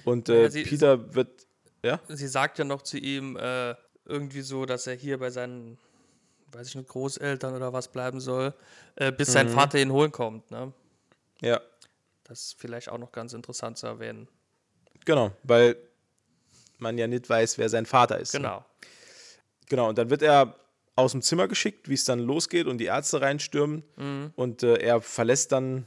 und 0.04 0.28
äh, 0.28 0.44
Ja, 0.48 0.62
Peter 0.64 1.14
wird, 1.14 1.46
ja, 1.84 2.00
Sie 2.08 2.28
sagt 2.28 2.58
ja 2.58 2.64
noch 2.64 2.82
zu 2.82 2.98
ihm 2.98 3.36
äh, 3.36 3.74
irgendwie 4.08 4.40
so, 4.42 4.66
dass 4.66 4.86
er 4.86 4.94
hier 4.94 5.18
bei 5.18 5.30
seinen, 5.30 5.78
weiß 6.52 6.68
ich 6.68 6.74
nicht, 6.74 6.88
Großeltern 6.88 7.54
oder 7.54 7.72
was 7.72 7.88
bleiben 7.88 8.20
soll, 8.20 8.54
äh, 8.96 9.12
bis 9.12 9.28
Mhm. 9.28 9.32
sein 9.32 9.48
Vater 9.50 9.78
ihn 9.78 9.92
holen 9.92 10.10
kommt. 10.12 10.50
Ne? 10.50 10.72
ja, 11.40 11.60
Das 12.24 12.40
ist 12.46 12.56
vielleicht 12.58 12.88
auch 12.88 12.98
noch 12.98 13.12
ganz 13.12 13.32
interessant 13.32 13.78
zu 13.78 13.86
erwähnen. 13.86 14.28
genau, 15.04 15.30
weil 15.44 15.76
man 16.78 16.96
ja 16.98 17.06
nicht 17.06 17.28
weiß, 17.28 17.58
wer 17.58 17.68
sein 17.68 17.86
Vater 17.86 18.18
ist. 18.18 18.34
ne? 18.34 18.40
Genau. 18.40 18.64
Genau, 19.68 19.88
und 19.90 19.98
dann 19.98 20.10
wird 20.10 20.22
er 20.22 20.54
aus 20.96 21.12
dem 21.12 21.22
Zimmer 21.22 21.46
geschickt, 21.48 21.88
wie 21.88 21.94
es 21.94 22.04
dann 22.04 22.18
losgeht 22.20 22.66
und 22.66 22.78
die 22.78 22.86
Ärzte 22.86 23.20
reinstürmen. 23.20 23.82
Mhm. 23.96 24.32
Und 24.36 24.62
äh, 24.62 24.76
er 24.76 25.00
verlässt 25.00 25.52
dann 25.52 25.86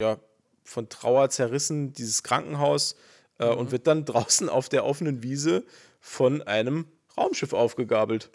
ja, 0.00 0.18
von 0.64 0.88
Trauer 0.88 1.28
zerrissen 1.30 1.92
dieses 1.92 2.22
Krankenhaus 2.22 2.96
äh, 3.38 3.46
Mhm. 3.52 3.58
und 3.58 3.70
wird 3.72 3.86
dann 3.86 4.04
draußen 4.04 4.48
auf 4.48 4.68
der 4.68 4.84
offenen 4.84 5.22
Wiese 5.22 5.64
von 6.00 6.42
einem 6.42 6.86
Raumschiff 7.18 7.52
aufgegabelt. 7.52 8.30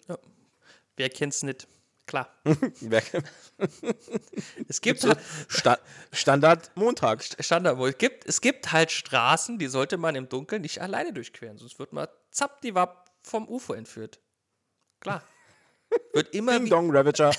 Wer 0.98 1.10
kennt's 1.10 1.44
nicht? 1.44 1.68
Klar. 2.06 2.30
Wer- 2.82 3.02
Es 4.68 4.82
gibt 4.82 5.04
halt, 5.04 5.18
Sta 5.48 5.78
Standard 6.12 6.72
Montag. 6.76 7.24
Standard, 7.40 7.80
es 7.80 7.98
gibt, 7.98 8.26
es 8.28 8.42
gibt 8.42 8.72
halt 8.74 8.92
Straßen, 8.92 9.58
die 9.58 9.68
sollte 9.68 9.98
man 9.98 10.16
im 10.16 10.28
Dunkeln 10.28 10.62
nicht 10.64 10.82
alleine 10.82 11.14
durchqueren, 11.14 11.58
sonst 11.58 11.80
wird 11.80 11.94
man 11.94 12.08
zappdiwapp 12.32 13.10
vom 13.24 13.48
UFO 13.48 13.74
entführt. 13.74 14.20
Klar. 15.00 15.24
Wird 16.12 16.34
immer, 16.36 16.60
Ding 16.60 16.70
Dong 16.70 16.96
Ravager. 16.96 17.32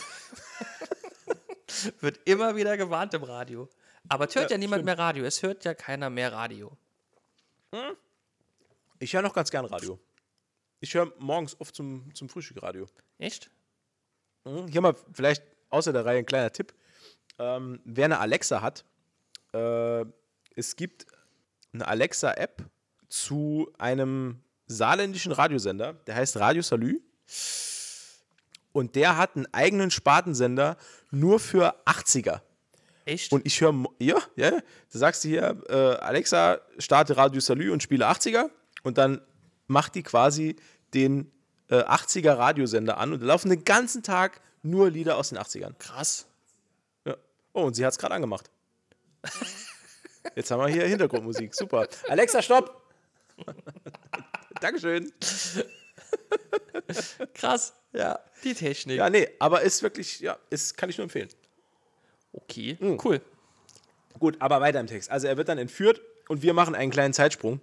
wird 2.00 2.20
immer 2.24 2.56
wieder 2.56 2.76
gewarnt 2.76 3.12
im 3.14 3.22
Radio. 3.24 3.68
Aber 4.08 4.28
es 4.28 4.34
hört 4.34 4.50
ja, 4.50 4.54
Ja, 4.54 4.58
niemand 4.58 4.84
mehr 4.84 4.98
Radio. 4.98 5.24
Es 5.24 5.42
hört 5.42 5.64
ja 5.64 5.74
keiner 5.74 6.08
mehr 6.10 6.32
Radio. 6.32 6.76
Ich 8.98 9.12
höre 9.14 9.22
noch 9.22 9.34
ganz 9.34 9.50
gern 9.50 9.64
Radio. 9.64 9.98
Ich 10.80 10.94
höre 10.94 11.12
morgens 11.18 11.58
oft 11.60 11.74
zum, 11.74 12.14
zum 12.14 12.28
Frühstück 12.28 12.62
Radio. 12.62 12.86
Echt? 13.18 13.50
Mhm. 14.44 14.68
Hier 14.68 14.80
mal 14.80 14.94
vielleicht 15.12 15.42
außer 15.70 15.92
der 15.92 16.04
Reihe 16.04 16.18
ein 16.18 16.26
kleiner 16.26 16.52
Tipp. 16.52 16.74
Ähm, 17.38 17.80
wer 17.84 18.04
eine 18.04 18.20
Alexa 18.20 18.62
hat, 18.62 18.84
äh, 19.52 20.04
es 20.56 20.76
gibt 20.76 21.06
eine 21.72 21.88
Alexa-App 21.88 22.64
zu 23.08 23.72
einem 23.78 24.40
saarländischen 24.66 25.32
Radiosender, 25.32 25.94
der 26.06 26.16
heißt 26.16 26.36
Radio 26.38 26.62
Salü. 26.62 27.00
Und 28.72 28.96
der 28.96 29.16
hat 29.16 29.36
einen 29.36 29.46
eigenen 29.52 29.90
Spartensender 29.90 30.76
nur 31.10 31.38
für 31.38 31.74
80er. 31.86 32.40
Echt? 33.04 33.32
Und 33.32 33.46
ich 33.46 33.60
höre, 33.60 33.74
ja, 33.98 34.18
ja, 34.36 34.50
da 34.50 34.60
sagst 34.90 35.24
du 35.24 35.28
hier, 35.28 35.62
äh, 35.68 35.74
Alexa, 35.74 36.60
starte 36.78 37.16
Radio 37.16 37.40
Salü 37.40 37.70
und 37.70 37.82
spiele 37.82 38.08
80er. 38.08 38.50
Und 38.82 38.98
dann 38.98 39.20
macht 39.66 39.94
die 39.94 40.02
quasi 40.02 40.56
den 40.92 41.30
äh, 41.68 41.76
80er 41.76 42.36
Radiosender 42.36 42.98
an 42.98 43.12
und 43.12 43.20
da 43.20 43.26
laufen 43.26 43.50
den 43.50 43.64
ganzen 43.64 44.02
Tag 44.02 44.40
nur 44.62 44.90
Lieder 44.90 45.16
aus 45.16 45.30
den 45.30 45.38
80ern. 45.38 45.74
Krass. 45.78 46.26
Ja. 47.04 47.16
Oh, 47.52 47.64
und 47.64 47.74
sie 47.74 47.84
hat 47.84 47.92
es 47.92 47.98
gerade 47.98 48.14
angemacht. 48.14 48.50
Jetzt 50.34 50.50
haben 50.50 50.60
wir 50.60 50.68
hier 50.68 50.86
Hintergrundmusik. 50.86 51.54
Super. 51.54 51.86
Alexa, 52.08 52.42
stopp! 52.42 52.82
Dankeschön. 54.60 55.12
Krass. 57.34 57.74
Ja. 57.92 58.20
Die 58.42 58.54
Technik. 58.54 58.98
Ja, 58.98 59.10
nee, 59.10 59.28
aber 59.38 59.62
ist 59.62 59.82
wirklich, 59.82 60.20
ja, 60.20 60.38
ist, 60.50 60.76
kann 60.76 60.90
ich 60.90 60.98
nur 60.98 61.04
empfehlen. 61.04 61.28
Okay. 62.32 62.76
Mhm. 62.80 62.98
Cool. 63.02 63.20
Gut, 64.18 64.36
aber 64.40 64.60
weiter 64.60 64.80
im 64.80 64.86
Text. 64.86 65.10
Also 65.10 65.26
er 65.26 65.36
wird 65.36 65.48
dann 65.48 65.58
entführt 65.58 66.00
und 66.28 66.42
wir 66.42 66.54
machen 66.54 66.74
einen 66.74 66.90
kleinen 66.90 67.12
Zeitsprung 67.12 67.60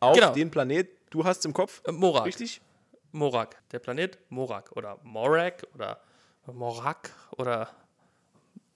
auf 0.00 0.14
Genau. 0.16 0.32
den 0.32 0.50
Planet. 0.50 0.88
Du 1.10 1.24
hast 1.24 1.44
im 1.44 1.52
Kopf, 1.52 1.82
Äh, 1.86 1.92
Morak. 1.92 2.26
richtig? 2.26 2.60
Morak. 3.12 3.56
Der 3.72 3.78
Planet 3.78 4.18
Morak. 4.30 4.72
Oder 4.76 4.98
Morak 5.02 5.66
oder 5.74 6.00
Morak 6.46 7.10
oder. 7.36 7.68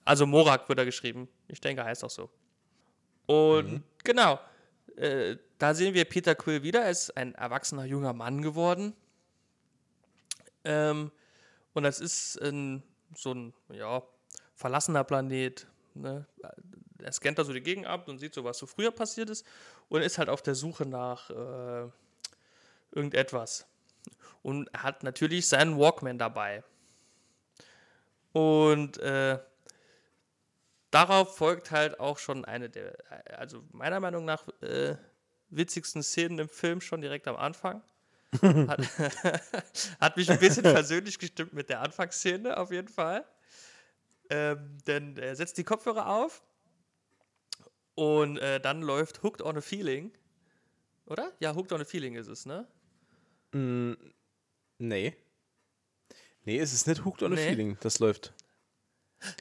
Also 0.05 0.27
Morak 0.27 0.69
wird 0.69 0.79
er 0.79 0.85
geschrieben. 0.85 1.29
Ich 1.49 1.61
denke, 1.61 1.83
er 1.83 1.87
heißt 1.87 2.05
auch 2.05 2.11
so. 2.11 2.31
Und 3.27 3.83
genau. 4.05 4.39
Äh, 4.97 5.37
da 5.59 5.75
sehen 5.75 5.95
wir 5.95 6.05
Peter 6.05 6.35
Quill 6.35 6.63
wieder. 6.63 6.83
Er 6.83 6.91
ist 6.91 7.17
ein 7.17 7.35
erwachsener 7.35 7.85
junger 7.85 8.13
Mann 8.13 8.43
geworden. 8.43 8.95
Ähm, 10.65 11.11
und 11.73 11.83
das 11.83 12.01
ist 12.01 12.41
ein, 12.43 12.83
so 13.17 13.33
ein, 13.33 13.55
ja, 13.73 14.03
verlassener 14.55 15.05
Planet. 15.05 15.67
Ne? 15.95 16.27
Er 17.05 17.13
scannt 17.13 17.39
da 17.39 17.45
so 17.45 17.53
die 17.53 17.63
Gegend 17.63 17.87
ab 17.87 18.09
und 18.09 18.19
sieht 18.19 18.35
so, 18.35 18.45
was 18.45 18.59
so 18.59 18.67
früher 18.67 18.91
passiert 18.91 19.31
ist. 19.31 19.47
Und 19.89 20.03
ist 20.03 20.19
halt 20.19 20.29
auf 20.29 20.43
der 20.43 20.55
Suche 20.55 20.87
nach 20.87 21.31
äh, 21.31 21.89
irgendetwas. 22.93 23.67
Und 24.43 24.69
er 24.73 24.83
hat 24.83 25.03
natürlich 25.03 25.49
seinen 25.49 25.79
Walkman 25.79 26.19
dabei. 26.19 26.63
Und 28.33 28.99
äh, 28.99 29.39
darauf 30.91 31.37
folgt 31.37 31.71
halt 31.71 32.01
auch 32.01 32.19
schon 32.19 32.45
eine 32.45 32.69
der, 32.69 32.97
also 33.39 33.63
meiner 33.73 34.01
Meinung 34.01 34.25
nach, 34.25 34.49
äh, 34.61 34.97
witzigsten 35.51 36.03
Szenen 36.03 36.39
im 36.39 36.49
Film 36.49 36.81
schon 36.81 37.01
direkt 37.01 37.29
am 37.29 37.37
Anfang. 37.37 37.83
hat, 38.43 38.81
hat 40.01 40.17
mich 40.17 40.31
ein 40.31 40.39
bisschen 40.39 40.65
persönlich 40.65 41.19
gestimmt 41.19 41.53
mit 41.53 41.69
der 41.69 41.81
Anfangsszene 41.81 42.57
auf 42.57 42.73
jeden 42.73 42.89
Fall. 42.89 43.25
Ähm, 44.31 44.79
denn 44.87 45.17
er 45.17 45.37
setzt 45.37 45.59
die 45.59 45.65
Kopfhörer 45.65 46.09
auf 46.09 46.43
und 47.95 48.39
äh, 48.39 48.61
dann 48.61 48.83
läuft 48.83 49.23
Hooked 49.23 49.43
on 49.43 49.57
a 49.57 49.61
Feeling. 49.61 50.13
Oder? 51.07 51.33
Ja, 51.41 51.55
Hooked 51.55 51.73
on 51.73 51.81
a 51.81 51.85
Feeling 51.85 52.15
ist 52.17 52.29
es, 52.29 52.47
ne? 52.47 52.67
Nee. 54.79 55.17
Nee, 56.47 56.59
es 56.59 56.73
ist 56.73 56.87
nicht 56.87 57.05
Hooked 57.05 57.23
on 57.23 57.33
a 57.33 57.37
Nee. 57.37 57.49
Feeling, 57.49 57.77
das 57.81 57.99
läuft. 58.01 58.33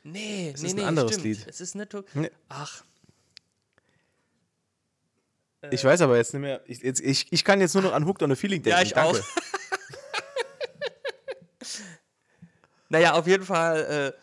Nee, 0.04 0.52
Es 0.54 0.62
nee, 0.62 0.68
ist 0.68 0.74
ein 0.74 0.78
nee, 0.78 0.84
anderes 0.84 1.12
stimmt. 1.14 1.26
Lied. 1.26 1.46
Es 1.48 1.62
ist 1.62 1.76
nicht. 1.76 1.94
Hook- 1.94 2.14
Nee. 2.16 2.32
Ach, 2.50 2.84
Ich 5.72 5.84
weiß 5.84 6.02
aber 6.02 6.18
jetzt 6.18 6.34
nicht 6.34 6.42
mehr. 6.42 6.62
Ich, 6.68 6.80
jetzt, 6.82 7.00
ich, 7.00 7.32
ich 7.32 7.46
kann 7.46 7.62
jetzt 7.62 7.74
nur 7.74 7.84
noch 7.84 7.94
an 7.94 8.06
Hooked 8.06 8.22
on 8.24 8.32
a 8.32 8.36
Feeling 8.36 8.62
denken. 8.62 8.78
Ja, 8.78 8.84
ich 8.84 8.94
Danke. 8.94 9.20
auch. 9.20 9.24
naja, 12.90 13.14
auf 13.14 13.28
jeden 13.28 13.46
Fall 13.46 14.14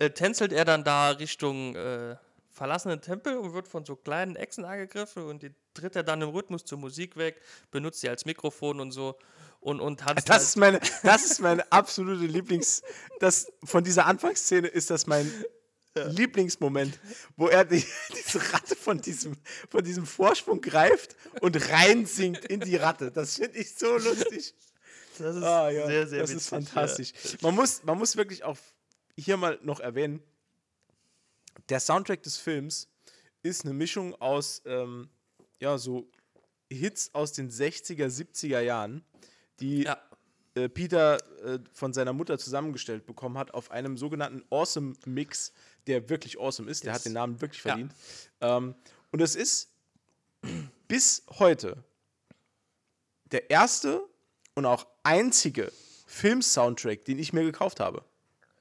äh, 0.00 0.04
äh, 0.06 0.10
tänzelt 0.10 0.52
er 0.52 0.64
dann 0.64 0.84
da 0.84 1.10
Richtung 1.10 1.76
äh, 1.76 2.16
verlassenen 2.62 3.00
Tempel 3.00 3.36
und 3.38 3.54
wird 3.54 3.66
von 3.66 3.84
so 3.84 3.96
kleinen 3.96 4.36
Echsen 4.36 4.64
angegriffen 4.64 5.24
und 5.24 5.42
die 5.42 5.50
tritt 5.74 5.96
er 5.96 6.04
dann 6.04 6.22
im 6.22 6.28
Rhythmus 6.28 6.64
zur 6.64 6.78
Musik 6.78 7.16
weg, 7.16 7.40
benutzt 7.72 8.00
sie 8.02 8.08
als 8.08 8.24
Mikrofon 8.24 8.78
und 8.78 8.92
so 8.92 9.18
und, 9.58 9.80
und 9.80 9.98
tanzt 9.98 10.28
Das 10.28 10.36
halt. 10.36 10.42
ist 10.44 10.56
meine, 10.56 10.80
das 11.02 11.24
ist 11.24 11.40
meine 11.40 11.72
absolute 11.72 12.24
Lieblings. 12.24 12.82
Das, 13.18 13.50
von 13.64 13.82
dieser 13.82 14.06
Anfangsszene 14.06 14.68
ist 14.68 14.90
das 14.90 15.08
mein 15.08 15.28
Lieblingsmoment, 15.94 17.00
wo 17.36 17.48
er 17.48 17.64
die, 17.64 17.84
diese 18.16 18.38
Ratte 18.52 18.76
von 18.76 19.00
diesem, 19.00 19.36
von 19.68 19.82
diesem 19.82 20.06
Vorsprung 20.06 20.60
greift 20.60 21.16
und 21.40 21.68
reinsinkt 21.68 22.44
in 22.44 22.60
die 22.60 22.76
Ratte. 22.76 23.10
Das 23.10 23.38
finde 23.38 23.58
ich 23.58 23.74
so 23.74 23.92
lustig. 23.98 24.54
Das 25.18 25.34
ist 25.34 25.42
Ah, 25.42 25.68
ja, 25.68 25.86
sehr, 25.88 26.06
sehr 26.06 26.20
das 26.20 26.30
witzig. 26.30 26.36
ist 26.42 26.48
fantastisch. 26.48 27.12
Man, 27.40 27.56
muss, 27.56 27.82
man 27.82 27.98
muss 27.98 28.16
wirklich 28.16 28.44
auch 28.44 28.56
hier 29.16 29.36
mal 29.36 29.58
noch 29.62 29.80
erwähnen, 29.80 30.22
der 31.68 31.80
Soundtrack 31.80 32.22
des 32.22 32.36
Films 32.38 32.88
ist 33.42 33.64
eine 33.64 33.74
Mischung 33.74 34.14
aus, 34.20 34.62
ähm, 34.66 35.08
ja, 35.60 35.78
so 35.78 36.08
Hits 36.70 37.10
aus 37.14 37.32
den 37.32 37.50
60er, 37.50 38.08
70er 38.08 38.60
Jahren, 38.60 39.04
die 39.60 39.82
Ja. 39.82 39.98
äh, 40.54 40.68
Peter 40.68 41.18
äh, 41.44 41.58
von 41.72 41.92
seiner 41.92 42.12
Mutter 42.12 42.38
zusammengestellt 42.38 43.04
bekommen 43.06 43.36
hat, 43.38 43.52
auf 43.54 43.70
einem 43.70 43.96
sogenannten 43.98 44.42
Awesome 44.50 44.94
Mix, 45.06 45.52
der 45.86 46.08
wirklich 46.08 46.38
awesome 46.40 46.70
ist. 46.70 46.84
Der 46.84 46.92
Yes. 46.92 47.00
hat 47.00 47.04
den 47.06 47.12
Namen 47.14 47.40
wirklich 47.40 47.62
Ja. 47.64 47.70
verdient. 47.72 47.94
Ähm, 48.40 48.74
und 49.10 49.20
es 49.20 49.34
ist 49.36 49.68
bis 50.88 51.22
heute 51.38 51.82
der 53.26 53.50
erste 53.50 54.02
und 54.54 54.66
auch 54.66 54.86
einzige 55.02 55.72
Film-Soundtrack, 56.06 57.04
den 57.06 57.18
ich 57.18 57.32
mir 57.32 57.42
gekauft 57.44 57.80
habe. 57.80 58.04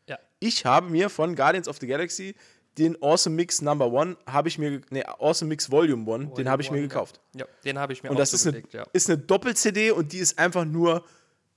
Ja. 0.07 0.17
Ich 0.39 0.65
habe 0.65 0.89
mir 0.89 1.09
von 1.09 1.35
Guardians 1.35 1.67
of 1.67 1.77
the 1.79 1.87
Galaxy 1.87 2.35
den 2.81 3.01
Awesome 3.01 3.35
Mix 3.35 3.61
Number 3.61 3.91
One, 3.91 4.17
habe 4.25 4.47
ich 4.47 4.57
mir, 4.57 4.81
nee, 4.89 5.03
Awesome 5.03 5.49
Mix 5.49 5.69
Volume 5.69 6.09
One, 6.09 6.33
den 6.35 6.49
habe 6.49 6.63
ich 6.63 6.71
mir 6.71 6.81
gekauft. 6.81 7.19
Ja, 7.35 7.45
den 7.63 7.77
habe 7.77 7.93
ich 7.93 8.01
mir 8.01 8.09
Und 8.09 8.15
auch 8.15 8.19
das 8.19 8.33
ist 8.33 8.47
eine, 8.47 8.63
ja. 8.71 8.85
ist 8.91 9.07
eine 9.07 9.19
Doppel-CD 9.19 9.91
und 9.91 10.11
die 10.11 10.17
ist 10.17 10.39
einfach 10.39 10.65
nur, 10.65 11.05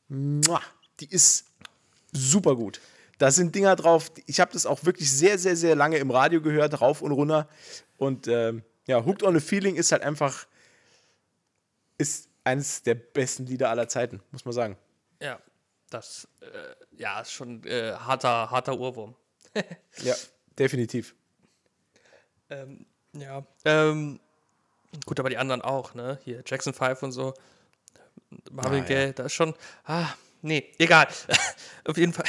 die 0.08 1.08
ist 1.08 1.46
super 2.12 2.54
gut. 2.56 2.80
Da 3.18 3.30
sind 3.30 3.54
Dinger 3.54 3.74
drauf. 3.74 4.12
Ich 4.26 4.38
habe 4.38 4.52
das 4.52 4.66
auch 4.66 4.84
wirklich 4.84 5.10
sehr, 5.10 5.38
sehr, 5.38 5.56
sehr 5.56 5.74
lange 5.74 5.96
im 5.96 6.10
Radio 6.10 6.42
gehört, 6.42 6.80
rauf 6.80 7.00
und 7.00 7.12
runter. 7.12 7.48
Und 7.96 8.28
ähm, 8.28 8.62
ja, 8.86 9.04
Hooked 9.04 9.22
on 9.22 9.36
a 9.36 9.40
Feeling 9.40 9.76
ist 9.76 9.92
halt 9.92 10.02
einfach, 10.02 10.46
ist 11.96 12.28
eines 12.42 12.82
der 12.82 12.96
besten 12.96 13.46
Lieder 13.46 13.70
aller 13.70 13.88
Zeiten, 13.88 14.20
muss 14.30 14.44
man 14.44 14.52
sagen. 14.52 14.76
Ja, 15.22 15.38
das 15.88 16.28
äh, 16.40 17.00
ja, 17.00 17.20
ist 17.20 17.32
schon 17.32 17.64
äh, 17.64 17.92
harter, 17.92 18.50
harter 18.50 18.78
Urwurm. 18.78 19.14
Ja, 20.02 20.16
definitiv. 20.58 21.14
Ähm, 22.50 22.86
ja. 23.12 23.44
Ähm, 23.64 24.20
gut, 25.06 25.18
aber 25.20 25.30
die 25.30 25.38
anderen 25.38 25.62
auch, 25.62 25.94
ne? 25.94 26.18
Hier 26.24 26.42
Jackson 26.46 26.74
5 26.74 27.02
und 27.02 27.12
so. 27.12 27.34
Marvin 28.50 28.84
Ah, 28.84 28.88
ja. 28.88 28.88
Gaye, 28.88 29.12
da 29.12 29.24
ist 29.24 29.32
schon. 29.34 29.54
Ah, 29.84 30.08
nee, 30.42 30.72
egal. 30.78 31.08
Auf 31.84 31.96
jeden 31.96 32.12
Fall. 32.12 32.26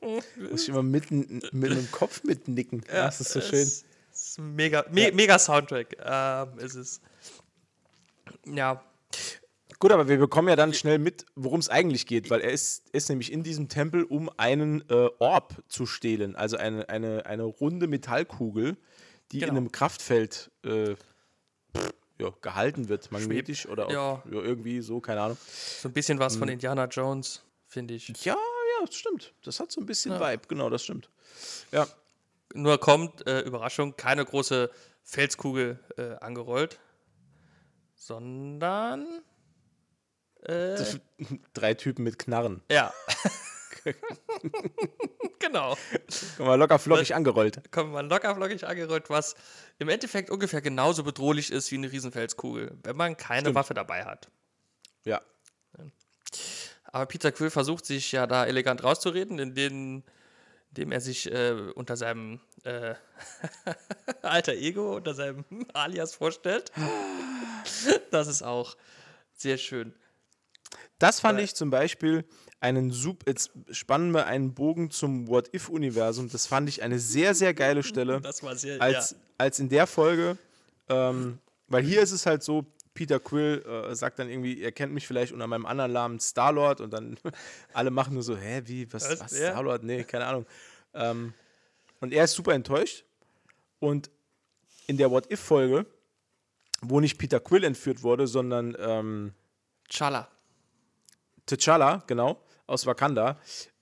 Muss 0.36 0.62
ich 0.62 0.68
immer 0.68 0.82
mitten 0.82 1.42
mit 1.52 1.70
dem 1.70 1.90
Kopf 1.90 2.24
mitnicken. 2.24 2.82
Ja, 2.88 3.06
das 3.06 3.20
ist 3.20 3.32
so 3.32 3.40
schön. 3.40 3.60
Ist 3.60 4.38
ein 4.38 4.54
mega, 4.54 4.84
me 4.90 5.12
mega 5.12 5.38
Soundtrack. 5.38 5.96
Ähm, 6.02 6.58
ist 6.58 6.74
es. 6.74 7.00
Ja. 8.46 8.82
Gut, 9.80 9.92
aber 9.92 10.08
wir 10.08 10.18
bekommen 10.18 10.48
ja 10.48 10.56
dann 10.56 10.74
schnell 10.74 10.98
mit, 10.98 11.24
worum 11.36 11.60
es 11.60 11.68
eigentlich 11.68 12.06
geht, 12.06 12.30
weil 12.30 12.40
er 12.40 12.50
ist, 12.50 12.88
ist 12.90 13.08
nämlich 13.10 13.30
in 13.32 13.44
diesem 13.44 13.68
Tempel, 13.68 14.02
um 14.02 14.28
einen 14.36 14.82
äh, 14.90 15.08
Orb 15.20 15.54
zu 15.68 15.86
stehlen, 15.86 16.34
also 16.34 16.56
eine, 16.56 16.88
eine, 16.88 17.26
eine 17.26 17.44
runde 17.44 17.86
Metallkugel, 17.86 18.76
die 19.30 19.38
Genau. 19.38 19.52
in 19.52 19.56
einem 19.58 19.70
Kraftfeld 19.72 20.50
äh, 20.64 20.94
pff, 20.96 21.94
ja, 22.20 22.32
gehalten 22.42 22.88
wird, 22.88 23.12
magnetisch 23.12 23.68
oder 23.68 23.86
auch, 23.86 23.92
Ja. 23.92 24.22
ja, 24.28 24.40
irgendwie 24.40 24.80
so, 24.80 25.00
keine 25.00 25.20
Ahnung. 25.20 25.36
So 25.46 25.88
ein 25.88 25.92
bisschen 25.92 26.18
was 26.18 26.32
Hm. 26.32 26.38
von 26.40 26.48
Indiana 26.48 26.86
Jones, 26.86 27.44
finde 27.68 27.94
ich. 27.94 28.08
Ja, 28.24 28.34
ja, 28.34 28.86
das 28.86 28.96
stimmt. 28.96 29.32
Das 29.44 29.60
hat 29.60 29.70
so 29.70 29.80
ein 29.80 29.86
bisschen 29.86 30.18
Vibe, 30.18 30.42
genau, 30.48 30.70
das 30.70 30.82
stimmt. 30.82 31.08
Ja, 31.70 31.86
Nur 32.54 32.78
kommt, 32.80 33.24
äh, 33.28 33.42
Überraschung, 33.42 33.94
keine 33.96 34.24
große 34.24 34.70
Felskugel 35.04 35.78
äh, 35.96 36.14
angerollt, 36.16 36.80
sondern. 37.94 39.06
Äh, 40.42 40.76
drei 41.52 41.74
Typen 41.74 42.04
mit 42.04 42.18
Knarren. 42.18 42.62
ja. 42.70 42.92
genau. 45.38 45.76
Komm 46.36 46.46
mal 46.46 46.54
locker 46.56 46.78
flockig 46.78 47.14
angerollt. 47.14 47.70
Kommt 47.70 47.92
man 47.92 48.08
lockerflockig 48.08 48.66
angerollt, 48.66 49.10
was 49.10 49.34
im 49.78 49.88
Endeffekt 49.88 50.30
ungefähr 50.30 50.60
genauso 50.60 51.04
bedrohlich 51.04 51.50
ist 51.50 51.70
wie 51.70 51.76
eine 51.76 51.90
Riesenfelskugel, 51.90 52.76
wenn 52.82 52.96
man 52.96 53.16
keine 53.16 53.42
Stimmt. 53.42 53.54
Waffe 53.54 53.74
dabei 53.74 54.04
hat. 54.04 54.28
Ja. 55.04 55.20
Aber 56.84 57.06
Peter 57.06 57.32
Quill 57.32 57.50
versucht 57.50 57.86
sich 57.86 58.12
ja 58.12 58.26
da 58.26 58.46
elegant 58.46 58.82
rauszureden, 58.82 59.38
indem, 59.38 60.02
indem 60.70 60.92
er 60.92 61.00
sich 61.00 61.30
äh, 61.30 61.52
unter 61.74 61.96
seinem 61.96 62.40
äh, 62.64 62.94
alter 64.22 64.54
Ego, 64.54 64.96
unter 64.96 65.14
seinem 65.14 65.44
Alias 65.72 66.14
vorstellt. 66.14 66.72
das 68.10 68.26
ist 68.26 68.42
auch 68.42 68.76
sehr 69.34 69.58
schön. 69.58 69.94
Das 70.98 71.20
fand 71.20 71.38
Äh. 71.38 71.44
ich 71.44 71.54
zum 71.54 71.70
Beispiel 71.70 72.24
einen 72.60 72.90
super. 72.90 73.24
Jetzt 73.28 73.50
spannen 73.70 74.12
wir 74.12 74.26
einen 74.26 74.54
Bogen 74.54 74.90
zum 74.90 75.28
What-If-Universum. 75.28 76.28
Das 76.30 76.46
fand 76.46 76.68
ich 76.68 76.82
eine 76.82 76.98
sehr, 76.98 77.34
sehr 77.34 77.54
geile 77.54 77.82
Stelle. 77.82 78.20
Das 78.22 78.42
war 78.42 78.56
sehr, 78.56 78.80
als, 78.82 79.14
als 79.38 79.60
in 79.60 79.68
der 79.68 79.86
Folge, 79.86 80.36
ähm, 80.88 81.38
weil 81.68 81.84
hier 81.84 82.02
ist 82.02 82.12
es 82.12 82.26
halt 82.26 82.42
so, 82.42 82.66
Peter 82.94 83.20
Quill 83.20 83.62
äh, 83.64 83.94
sagt 83.94 84.18
dann 84.18 84.28
irgendwie, 84.28 84.60
er 84.60 84.72
kennt 84.72 84.92
mich 84.92 85.06
vielleicht 85.06 85.32
unter 85.32 85.46
meinem 85.46 85.66
anderen 85.66 85.92
Namen 85.92 86.18
Star-Lord 86.18 86.80
und 86.80 86.92
dann 86.92 87.16
alle 87.72 87.92
machen 87.92 88.14
nur 88.14 88.24
so, 88.24 88.36
hä, 88.36 88.62
wie, 88.64 88.92
was, 88.92 89.08
Was? 89.08 89.20
was, 89.20 89.38
Ja. 89.38 89.50
Star-Lord? 89.52 89.84
Nee, 89.84 90.02
keine 90.02 90.26
Ahnung. 90.26 90.46
Ähm, 90.94 91.32
und 92.00 92.12
er 92.12 92.24
ist 92.24 92.32
super 92.32 92.54
enttäuscht 92.54 93.04
und 93.78 94.10
in 94.88 94.96
der 94.96 95.12
What-If-Folge, 95.12 95.86
wo 96.80 96.98
nicht 96.98 97.18
Peter 97.18 97.38
Quill 97.38 97.62
entführt 97.62 98.02
wurde, 98.02 98.26
sondern 98.26 98.76
ähm, 98.80 99.32
Chala. 99.88 100.28
T'Challa, 101.48 102.02
genau, 102.06 102.40
aus 102.66 102.86
Wakanda, 102.86 103.38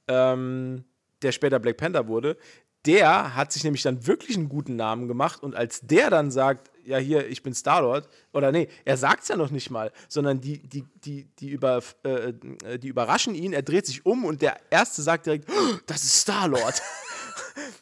ähm, 0.08 0.84
der 1.22 1.32
später 1.32 1.58
Black 1.58 1.76
Panther 1.78 2.06
wurde, 2.08 2.36
der 2.84 3.34
hat 3.34 3.50
sich 3.52 3.64
nämlich 3.64 3.82
dann 3.82 4.06
wirklich 4.06 4.36
einen 4.36 4.48
guten 4.48 4.76
Namen 4.76 5.08
gemacht 5.08 5.42
und 5.42 5.56
als 5.56 5.80
der 5.80 6.08
dann 6.08 6.30
sagt, 6.30 6.70
ja 6.84 6.98
hier, 6.98 7.26
ich 7.26 7.42
bin 7.42 7.52
Star-Lord, 7.52 8.08
oder 8.32 8.52
nee, 8.52 8.68
er 8.84 8.96
sagt 8.96 9.22
es 9.24 9.28
ja 9.28 9.36
noch 9.36 9.50
nicht 9.50 9.70
mal, 9.70 9.90
sondern 10.08 10.40
die, 10.40 10.58
die, 10.68 10.84
die, 11.04 11.24
die, 11.40 11.48
über, 11.48 11.82
äh, 12.04 12.32
äh, 12.64 12.78
die 12.78 12.86
überraschen 12.86 13.34
ihn, 13.34 13.52
er 13.52 13.62
dreht 13.62 13.86
sich 13.86 14.06
um 14.06 14.24
und 14.24 14.40
der 14.40 14.56
Erste 14.70 15.02
sagt 15.02 15.26
direkt, 15.26 15.50
"Oh, 15.50 15.76
das 15.86 16.04
ist 16.04 16.20
Star-Lord. 16.20 16.80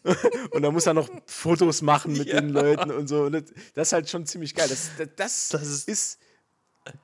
und 0.53 0.62
dann 0.62 0.73
muss 0.73 0.87
er 0.87 0.94
noch 0.94 1.11
Fotos 1.27 1.83
machen 1.83 2.12
mit 2.14 2.29
Ja. 2.29 2.40
den 2.40 2.51
Leuten 2.51 2.90
und 2.90 3.07
so. 3.09 3.25
Und 3.25 3.33
das, 3.33 3.88
ist 3.88 3.92
halt 3.92 4.09
schon 4.09 4.25
ziemlich 4.27 4.55
geil. 4.55 4.68
Das, 4.68 4.90
das, 4.97 5.09
das, 5.16 5.49
Das 5.51 5.62
ist- 5.68 5.88
ist 5.88 6.18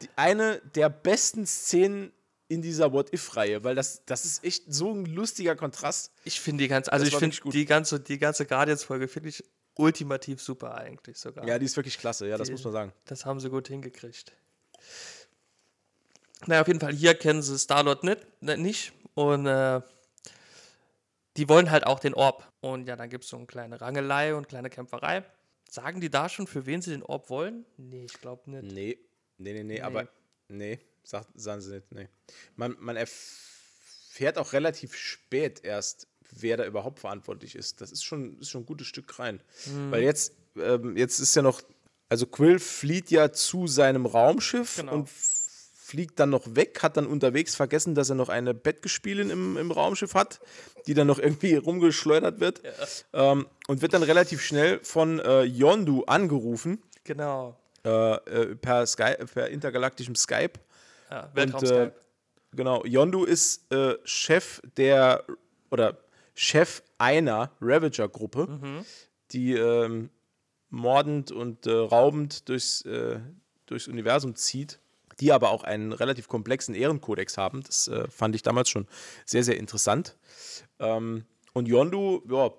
die, 0.00 0.08
eine 0.16 0.60
der 0.74 0.88
besten 0.88 1.46
Szenen 1.46 2.12
in 2.50 2.62
dieser 2.62 2.92
What-If-Reihe, 2.92 3.62
weil 3.62 3.74
das, 3.76 4.04
das 4.06 4.24
ist 4.24 4.42
echt 4.44 4.64
so 4.72 4.92
ein 4.92 5.06
lustiger 5.06 5.54
Kontrast. 5.54 6.12
Ich 6.24 6.40
finde 6.40 6.64
die 6.64 6.68
ganze, 6.68 6.92
also 6.92 7.04
Das 7.04 7.12
ich 7.14 7.18
finde 7.18 7.50
die 7.52 7.64
ganze, 7.64 8.00
die 8.00 8.18
ganze 8.18 8.44
Guardians-Folge 8.44 9.06
finde 9.08 9.28
ich 9.28 9.44
ultimativ 9.76 10.42
super 10.42 10.74
eigentlich 10.74 11.16
sogar. 11.16 11.46
Ja, 11.46 11.58
die 11.58 11.64
ist 11.66 11.76
wirklich 11.76 11.96
klasse, 11.96 12.26
ja, 12.26 12.36
das 12.36 12.48
Die- 12.48 12.52
muss 12.52 12.64
man 12.64 12.72
sagen. 12.72 12.92
Das 13.06 13.24
haben 13.24 13.38
sie 13.40 13.48
gut 13.50 13.68
hingekriegt. 13.68 14.32
Naja, 16.46 16.62
auf 16.62 16.66
jeden 16.66 16.80
Fall, 16.80 16.92
hier 16.92 17.14
kennen 17.14 17.40
sie 17.42 17.56
Star-Lord 17.58 18.02
nicht, 18.02 18.26
nicht. 18.40 18.92
Und 19.14 19.46
äh, 19.46 19.80
die 21.36 21.48
wollen 21.48 21.70
halt 21.70 21.86
auch 21.86 22.00
den 22.00 22.14
Orb. 22.14 22.50
Und 22.60 22.88
ja, 22.88 22.96
dann 22.96 23.10
gibt 23.10 23.24
es 23.24 23.30
so 23.30 23.36
eine 23.36 23.46
kleine 23.46 23.80
Rangelei 23.80 24.34
und 24.34 24.48
kleine 24.48 24.70
Kämpferei. 24.70 25.24
Sagen 25.68 26.00
die 26.00 26.10
da 26.10 26.28
schon, 26.28 26.46
für 26.48 26.66
wen 26.66 26.82
sie 26.82 26.90
den 26.90 27.02
Orb 27.04 27.30
wollen? 27.30 27.64
Nee, 27.76 28.06
ich 28.06 28.14
glaube 28.14 28.50
nicht. 28.50 28.64
Nee, 28.74 28.98
nee, 29.38 29.52
nee, 29.52 29.62
nee, 29.62 29.80
aber 29.80 30.08
nee, 30.48 30.80
sagt, 31.02 31.28
sagen 31.34 31.60
sie 31.60 31.74
nicht, 31.74 31.92
nee. 31.92 32.08
Man, 32.56 32.76
man 32.78 32.96
erfährt 32.96 34.38
auch 34.38 34.52
relativ 34.52 34.94
spät 34.94 35.60
erst, 35.64 36.06
wer 36.32 36.56
da 36.56 36.64
überhaupt 36.64 37.00
verantwortlich 37.00 37.54
ist. 37.56 37.80
Das 37.80 37.90
ist 37.90 38.04
schon, 38.04 38.38
ist 38.38 38.50
schon 38.50 38.62
ein 38.62 38.66
gutes 38.66 38.86
Stück 38.86 39.18
rein. 39.18 39.42
Mhm. 39.66 39.90
Weil 39.90 40.02
jetzt, 40.02 40.34
ähm, 40.56 40.96
jetzt 40.96 41.18
ist 41.18 41.34
ja 41.34 41.42
noch, 41.42 41.60
also 42.08 42.26
Quill 42.26 42.58
flieht 42.58 43.10
ja 43.10 43.32
zu 43.32 43.66
seinem 43.66 44.06
Raumschiff 44.06 44.76
Genau. 44.76 44.94
und 44.94 45.08
fliegt 45.08 46.20
dann 46.20 46.30
noch 46.30 46.54
weg, 46.54 46.84
hat 46.84 46.96
dann 46.96 47.06
unterwegs 47.08 47.56
vergessen, 47.56 47.96
dass 47.96 48.10
er 48.10 48.14
noch 48.14 48.28
eine 48.28 48.54
Bettgespielin 48.54 49.28
im, 49.30 49.56
im 49.56 49.72
Raumschiff 49.72 50.14
hat, 50.14 50.38
die 50.86 50.94
dann 50.94 51.08
noch 51.08 51.18
irgendwie 51.18 51.56
rumgeschleudert 51.56 52.38
wird. 52.38 52.62
Ähm, 53.12 53.48
und 53.66 53.82
wird 53.82 53.92
dann 53.92 54.04
relativ 54.04 54.40
schnell 54.40 54.78
von 54.84 55.18
äh, 55.18 55.42
Yondu 55.42 56.04
angerufen 56.04 56.80
Genau. 57.02 57.58
äh, 57.84 57.88
äh, 58.14 58.54
per, 58.54 58.86
Sky 58.86 59.14
per 59.34 59.48
intergalaktischem 59.48 60.14
Skype. 60.14 60.60
Ja, 61.10 61.30
Und, 61.36 61.62
äh, 61.64 61.90
genau, 62.52 62.84
Yondu 62.84 63.24
ist 63.24 63.70
äh, 63.72 63.96
Chef 64.04 64.60
der 64.76 65.24
oder 65.70 65.98
Chef 66.34 66.82
einer 66.98 67.50
Ravager-Gruppe, 67.60 68.46
Mhm. 68.46 68.84
die 69.32 69.54
ähm, 69.54 70.10
mordend 70.68 71.32
und 71.32 71.66
äh, 71.66 71.72
raubend 71.72 72.48
durchs, 72.48 72.82
äh, 72.82 73.20
durchs 73.66 73.88
Universum 73.88 74.34
zieht, 74.36 74.78
die 75.20 75.32
aber 75.32 75.50
auch 75.50 75.64
einen 75.64 75.92
relativ 75.92 76.28
komplexen 76.28 76.74
Ehrenkodex 76.74 77.36
haben. 77.36 77.62
Das 77.62 77.88
äh, 77.88 78.08
fand 78.08 78.34
ich 78.36 78.42
damals 78.42 78.68
schon 78.70 78.86
sehr, 79.26 79.42
sehr 79.42 79.56
interessant. 79.56 80.16
Ähm, 80.78 81.24
und 81.52 81.66
Yondu, 81.66 82.22
ja, 82.30 82.50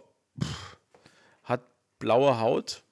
pff, 0.42 0.78
hat 1.44 1.62
blaue 2.00 2.40
Haut. 2.40 2.84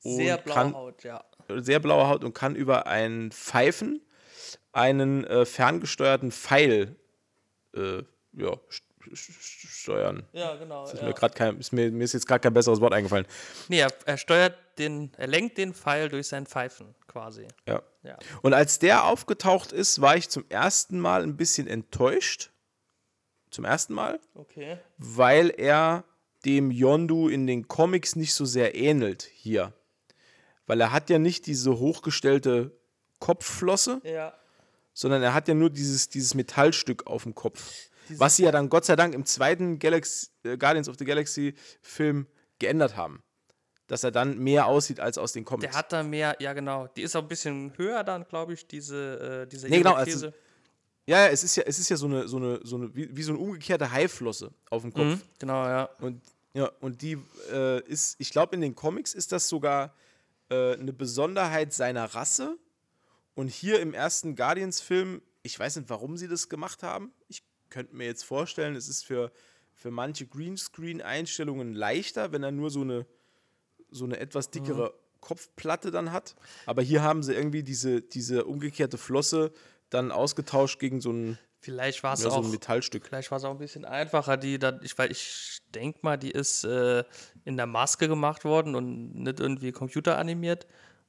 Sehr 0.00 0.38
blaue 0.38 0.54
kann- 0.56 0.74
Haut, 0.74 1.04
ja. 1.04 1.24
sehr 1.58 1.80
blaue 1.80 2.08
Haut 2.08 2.24
und 2.24 2.32
kann 2.34 2.56
über 2.56 2.86
ein 2.86 3.30
Pfeifen 3.32 4.00
einen 4.76 5.24
äh, 5.24 5.44
ferngesteuerten 5.46 6.30
Pfeil 6.30 6.96
äh, 7.74 8.02
ja, 8.32 8.52
st 8.70 8.84
st 9.14 9.32
steuern. 9.68 10.24
Ja, 10.32 10.56
genau. 10.56 10.84
Ist, 10.84 10.94
ja. 10.94 11.04
mir 11.04 11.14
kein, 11.14 11.58
ist, 11.58 11.72
mir, 11.72 11.90
mir 11.90 12.04
ist 12.04 12.12
jetzt 12.12 12.26
gerade 12.26 12.40
kein 12.40 12.52
besseres 12.52 12.80
Wort 12.80 12.92
eingefallen. 12.92 13.26
Nee, 13.68 13.78
er, 13.78 13.92
er 14.04 14.16
steuert 14.18 14.56
den, 14.78 15.12
er 15.16 15.28
lenkt 15.28 15.58
den 15.58 15.72
Pfeil 15.74 16.08
durch 16.08 16.26
sein 16.28 16.44
Pfeifen 16.44 16.94
quasi. 17.06 17.46
Ja. 17.66 17.82
Ja. 18.02 18.18
Und 18.42 18.52
als 18.52 18.78
der 18.78 19.04
aufgetaucht 19.04 19.72
ist, 19.72 20.00
war 20.00 20.16
ich 20.16 20.28
zum 20.28 20.44
ersten 20.48 21.00
Mal 21.00 21.22
ein 21.22 21.36
bisschen 21.36 21.66
enttäuscht. 21.66 22.50
Zum 23.50 23.64
ersten 23.64 23.94
Mal, 23.94 24.20
Okay. 24.34 24.78
weil 24.98 25.50
er 25.56 26.04
dem 26.44 26.70
Yondu 26.70 27.28
in 27.28 27.46
den 27.46 27.68
Comics 27.68 28.14
nicht 28.16 28.34
so 28.34 28.44
sehr 28.44 28.74
ähnelt 28.74 29.22
hier. 29.22 29.72
Weil 30.66 30.80
er 30.80 30.92
hat 30.92 31.08
ja 31.10 31.18
nicht 31.18 31.46
diese 31.46 31.78
hochgestellte 31.78 32.72
Kopfflosse, 33.20 34.00
Ja. 34.04 34.34
Sondern 34.96 35.22
er 35.22 35.34
hat 35.34 35.46
ja 35.46 35.52
nur 35.52 35.68
dieses, 35.68 36.08
dieses 36.08 36.34
Metallstück 36.34 37.06
auf 37.06 37.24
dem 37.24 37.34
Kopf. 37.34 37.90
was 38.08 38.36
sie 38.36 38.44
ja 38.44 38.50
dann 38.50 38.70
Gott 38.70 38.86
sei 38.86 38.96
Dank 38.96 39.14
im 39.14 39.26
zweiten 39.26 39.78
Galaxy, 39.78 40.28
äh, 40.44 40.56
Guardians 40.56 40.88
of 40.88 40.96
the 40.98 41.04
Galaxy 41.04 41.54
Film 41.82 42.26
geändert 42.58 42.96
haben. 42.96 43.22
Dass 43.88 44.04
er 44.04 44.10
dann 44.10 44.38
mehr 44.38 44.66
aussieht 44.66 44.98
als 44.98 45.18
aus 45.18 45.32
den 45.32 45.44
Comics. 45.44 45.70
Der 45.70 45.78
hat 45.78 45.92
da 45.92 46.02
mehr, 46.02 46.36
ja 46.40 46.54
genau. 46.54 46.86
Die 46.96 47.02
ist 47.02 47.14
auch 47.14 47.22
ein 47.22 47.28
bisschen 47.28 47.72
höher 47.76 48.02
dann, 48.04 48.26
glaube 48.26 48.54
ich, 48.54 48.66
diese, 48.66 49.42
äh, 49.42 49.46
diese 49.46 49.68
Nee, 49.68 49.78
genau, 49.78 49.96
Irokese. 49.96 50.32
ja, 51.06 51.26
ja, 51.26 51.28
es 51.28 51.44
ist 51.44 51.56
ja, 51.56 51.64
es 51.66 51.78
ist 51.78 51.88
ja 51.90 51.96
so 51.96 52.06
eine, 52.06 52.26
so 52.26 52.38
eine, 52.38 52.60
so 52.64 52.76
eine 52.76 52.94
wie, 52.96 53.14
wie 53.14 53.22
so 53.22 53.32
eine 53.32 53.40
umgekehrte 53.40 53.92
Haiflosse 53.92 54.50
auf 54.70 54.82
dem 54.82 54.94
Kopf. 54.94 55.04
Mhm, 55.04 55.20
genau, 55.38 55.66
ja. 55.66 55.90
Und, 56.00 56.22
ja, 56.54 56.70
und 56.80 57.02
die 57.02 57.18
äh, 57.52 57.82
ist, 57.82 58.16
ich 58.18 58.30
glaube, 58.30 58.54
in 58.54 58.62
den 58.62 58.74
Comics 58.74 59.12
ist 59.14 59.30
das 59.32 59.48
sogar 59.48 59.94
äh, 60.48 60.72
eine 60.74 60.92
Besonderheit 60.94 61.72
seiner 61.74 62.06
Rasse. 62.06 62.56
Und 63.36 63.48
hier 63.48 63.80
im 63.80 63.92
ersten 63.92 64.34
Guardians-Film, 64.34 65.20
ich 65.42 65.58
weiß 65.58 65.76
nicht, 65.76 65.90
warum 65.90 66.16
sie 66.16 66.26
das 66.26 66.48
gemacht 66.48 66.82
haben. 66.82 67.12
Ich 67.28 67.44
könnte 67.68 67.94
mir 67.94 68.06
jetzt 68.06 68.24
vorstellen, 68.24 68.74
es 68.74 68.88
ist 68.88 69.04
für, 69.04 69.30
für 69.74 69.90
manche 69.90 70.26
Greenscreen-Einstellungen 70.26 71.74
leichter, 71.74 72.32
wenn 72.32 72.42
er 72.42 72.50
nur 72.50 72.70
so 72.70 72.80
eine, 72.80 73.04
so 73.90 74.06
eine 74.06 74.18
etwas 74.18 74.50
dickere 74.50 74.94
Kopfplatte 75.20 75.90
dann 75.90 76.12
hat. 76.12 76.34
Aber 76.64 76.80
hier 76.80 77.02
haben 77.02 77.22
sie 77.22 77.34
irgendwie 77.34 77.62
diese, 77.62 78.00
diese 78.00 78.46
umgekehrte 78.46 78.96
Flosse 78.96 79.52
dann 79.90 80.12
ausgetauscht 80.12 80.78
gegen 80.78 81.02
so 81.02 81.12
ein, 81.12 81.38
Vielleicht 81.58 82.02
war 82.04 82.14
es 82.14 82.22
ja, 82.22 82.30
so 82.30 82.36
auch. 82.36 82.44
ein 82.44 82.50
Metallstück. 82.50 83.04
Vielleicht 83.04 83.30
war 83.30 83.38
es 83.38 83.44
auch 83.44 83.50
ein 83.50 83.58
bisschen 83.58 83.84
einfacher, 83.84 84.38
die 84.38 84.58
dann, 84.58 84.80
ich, 84.82 84.96
weil 84.96 85.10
ich 85.10 85.58
denke 85.74 85.98
mal, 86.02 86.16
die 86.16 86.30
ist 86.30 86.64
äh, 86.64 87.04
in 87.44 87.56
der 87.58 87.66
Maske 87.66 88.08
gemacht 88.08 88.44
worden 88.44 88.74
und 88.74 89.14
nicht 89.14 89.40
irgendwie 89.40 89.72
computeranimiert. 89.72 90.66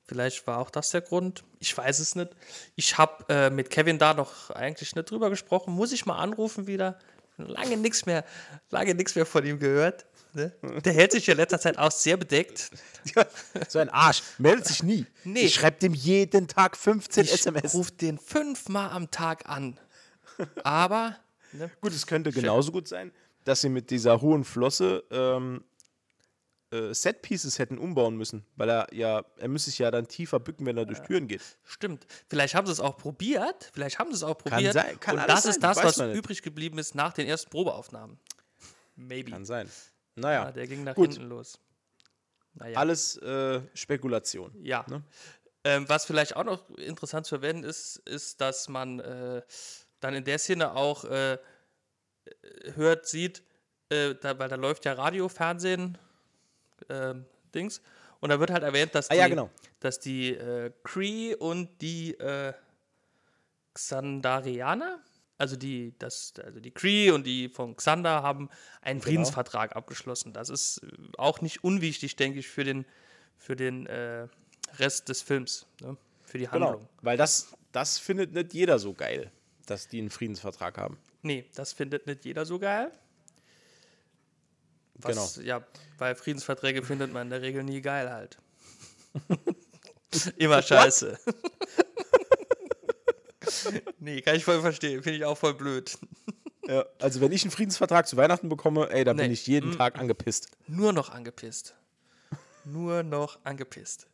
Vielleicht 0.08 0.48
war 0.48 0.60
auch 0.60 0.70
das 0.70 0.92
der 0.92 1.02
Grund. 1.02 1.44
Ich 1.60 1.78
weiß 1.78 2.00
es 2.00 2.16
nicht. 2.16 2.30
Ich 2.76 2.98
habe 2.98 3.26
äh, 3.28 3.50
mit 3.50 3.70
Kevin 3.70 4.00
da 4.00 4.14
noch 4.14 4.50
eigentlich 4.52 4.96
nicht 4.96 5.12
drüber 5.12 5.30
gesprochen. 5.30 5.74
Muss 5.74 5.92
ich 5.92 6.06
mal 6.06 6.18
anrufen 6.18 6.66
wieder. 6.66 6.98
Lange 7.38 7.78
nichts 7.78 8.06
mehr, 8.06 8.26
lange 8.72 8.96
nichts 8.96 9.14
mehr 9.16 9.26
von 9.26 9.46
ihm 9.46 9.60
gehört. 9.60 10.08
Ne? 10.34 10.52
Der 10.84 10.94
hält 10.94 11.12
sich 11.12 11.28
in 11.30 11.38
letzter 11.38 11.60
Zeit 11.60 11.78
auch 11.78 11.92
sehr 11.92 12.18
bedeckt. 12.18 12.72
So 13.70 13.80
ein 13.80 13.90
Arsch. 13.90 14.22
Meldet 14.38 14.68
sich 14.68 14.84
nie. 14.84 15.06
Nee. 15.24 15.42
Ich 15.42 15.56
schreibe 15.56 15.78
dem 15.80 15.94
jeden 15.94 16.48
Tag 16.48 16.76
15 16.76 17.24
Ich 17.26 17.34
SMS. 17.34 17.74
rufe 17.74 17.92
den 17.94 18.18
fünfmal 18.18 18.90
am 18.90 19.12
Tag 19.12 19.48
an. 19.50 19.80
Aber 20.64 21.16
ne? 21.54 21.70
Gut, 21.80 21.94
es 21.94 22.06
könnte 22.06 22.32
genauso 22.32 22.72
gut 22.72 22.88
sein, 22.88 23.12
dass 23.46 23.62
sie 23.62 23.70
mit 23.70 23.90
dieser 23.92 24.22
hohen 24.22 24.44
Flosse 24.44 25.04
ähm, 25.12 25.64
äh, 26.72 26.94
Set-Pieces 26.94 27.60
hätten 27.60 27.78
umbauen 27.78 28.18
müssen, 28.18 28.46
weil 28.56 28.70
er 28.70 28.94
ja, 28.94 29.24
er 29.38 29.48
müsste 29.48 29.70
sich 29.70 29.80
ja 29.80 29.92
dann 29.92 30.08
tiefer 30.08 30.40
bücken, 30.40 30.66
wenn 30.66 30.78
er 30.78 30.86
durch 30.86 31.00
Türen 31.02 31.28
geht. 31.28 31.42
Stimmt. 31.64 32.06
Vielleicht 32.28 32.56
haben 32.56 32.66
sie 32.68 32.74
es 32.74 32.80
auch 32.80 32.98
probiert. 32.98 33.70
Vielleicht 33.74 34.00
haben 34.00 34.12
sie 34.12 34.18
es 34.18 34.24
auch 34.24 34.38
probiert. 34.38 34.74
sein, 34.74 35.00
kann 35.00 35.18
Und 35.18 35.28
das 35.28 35.44
sein, 35.44 35.52
ist 35.52 35.64
das, 35.64 35.78
was 35.78 35.98
übrig 36.00 36.42
geblieben 36.42 36.78
ist 36.78 36.96
nach 36.96 37.14
den 37.14 37.28
ersten 37.28 37.50
Probeaufnahmen. 37.50 38.20
Maybe. 38.96 39.32
Kann 39.32 39.46
sein. 39.46 39.68
Ja, 39.68 40.22
Naja, 40.22 40.52
der 40.52 40.68
ging 40.68 40.84
nach 40.84 40.96
gut. 40.96 41.14
hinten 41.14 41.30
los. 41.30 41.60
Naja. 42.54 42.80
alles 42.80 43.18
äh, 43.18 43.62
Spekulation. 43.76 44.52
Ja. 44.64 44.84
ne? 44.90 45.04
Ähm, 45.64 45.88
was 45.88 46.06
vielleicht 46.06 46.36
auch 46.36 46.44
noch 46.44 46.70
interessant 46.72 47.26
zu 47.28 47.36
erwähnen 47.36 47.64
ist, 47.64 47.98
ist, 48.06 48.42
dass 48.42 48.68
man 48.68 49.00
äh, 49.00 49.42
dann 50.00 50.16
in 50.16 50.24
der 50.24 50.40
Szene 50.40 50.72
auch 50.76 51.06
äh, 51.06 51.38
hört, 52.76 53.08
sieht, 53.08 53.44
äh, 53.90 54.16
da, 54.16 54.38
weil 54.40 54.50
da 54.50 54.56
läuft 54.56 54.86
ja 54.86 54.94
Radio, 54.94 55.30
Fernsehen, 55.30 55.98
ähm, 56.90 57.26
Dings. 57.54 57.82
Und 58.20 58.30
da 58.30 58.40
wird 58.40 58.50
halt 58.52 58.64
erwähnt, 58.64 58.96
dass 58.96 59.10
Ah, 59.10 59.14
die, 59.14 59.20
ja, 59.20 59.28
genau. 59.28 59.50
dass 59.80 60.00
die 60.00 60.34
äh, 60.34 60.72
Cree 60.84 61.36
und 61.36 61.82
die 61.82 62.14
äh, 62.20 62.54
Xandarianer, 63.74 65.00
also 65.38 65.56
die, 65.56 65.94
das, 66.00 66.34
also 66.44 66.60
die 66.60 66.72
Cree 66.72 67.12
und 67.12 67.26
die 67.28 67.48
von 67.50 67.76
Xander 67.76 68.24
haben 68.24 68.50
einen 68.82 69.00
Genau. 69.00 69.06
Friedensvertrag 69.10 69.76
abgeschlossen. 69.76 70.34
Das 70.34 70.50
ist 70.50 70.82
äh, 70.84 70.88
auch 71.18 71.42
nicht 71.42 71.64
unwichtig, 71.64 72.16
denke 72.16 72.40
ich, 72.40 72.48
für 72.48 72.64
den, 72.64 72.86
für 73.38 73.56
den 73.56 73.86
äh, 73.86 74.28
Rest 74.80 75.10
des 75.10 75.22
Films, 75.22 75.68
ne? 75.82 75.96
für 76.26 76.40
die 76.40 76.50
Handlung. 76.50 76.78
Genau. 76.80 76.90
Weil 77.04 77.18
das, 77.18 77.56
das 77.72 78.00
findet 78.00 78.34
nicht 78.34 78.54
jeder 78.54 78.80
so 78.80 78.94
geil, 78.94 79.32
dass 79.68 79.88
die 79.88 80.00
einen 80.00 80.10
Friedensvertrag 80.10 80.78
haben. 80.78 80.98
Nee, 81.22 81.46
das 81.56 81.74
findet 81.74 82.08
nicht 82.08 82.26
jeder 82.26 82.46
so 82.46 82.58
geil. 82.58 82.92
Was, 85.00 85.36
Genau. 85.36 85.48
Ja, 85.48 85.64
weil 85.98 86.16
Friedensverträge 86.16 86.84
findet 86.84 87.12
man 87.14 87.24
in 87.28 87.32
der 87.32 87.42
Regel 87.42 87.64
nie 87.64 87.82
geil 87.82 88.12
halt. 88.12 88.38
Immer 90.38 90.62
scheiße. 90.62 91.18
nee, 94.00 94.22
kann 94.22 94.36
ich 94.36 94.44
voll 94.46 94.62
verstehen. 94.62 95.04
Finde 95.04 95.18
ich 95.18 95.26
auch 95.26 95.38
voll 95.38 95.54
blöd. 95.54 95.98
Ja, 96.70 96.84
also 97.00 97.22
wenn 97.22 97.32
ich 97.32 97.44
einen 97.44 97.52
Friedensvertrag 97.52 98.06
zu 98.10 98.18
Weihnachten 98.18 98.50
bekomme, 98.50 98.90
ey, 98.90 99.06
da 99.06 99.14
bin 99.14 99.28
Nee. 99.28 99.32
ich 99.32 99.48
jeden 99.48 99.78
Tag 99.78 99.98
angepisst. 99.98 100.50
Nur 100.68 100.92
noch 100.92 101.10
angepisst. 101.10 101.74
Nur 102.66 103.04
noch 103.04 103.40
angepisst. 103.46 104.06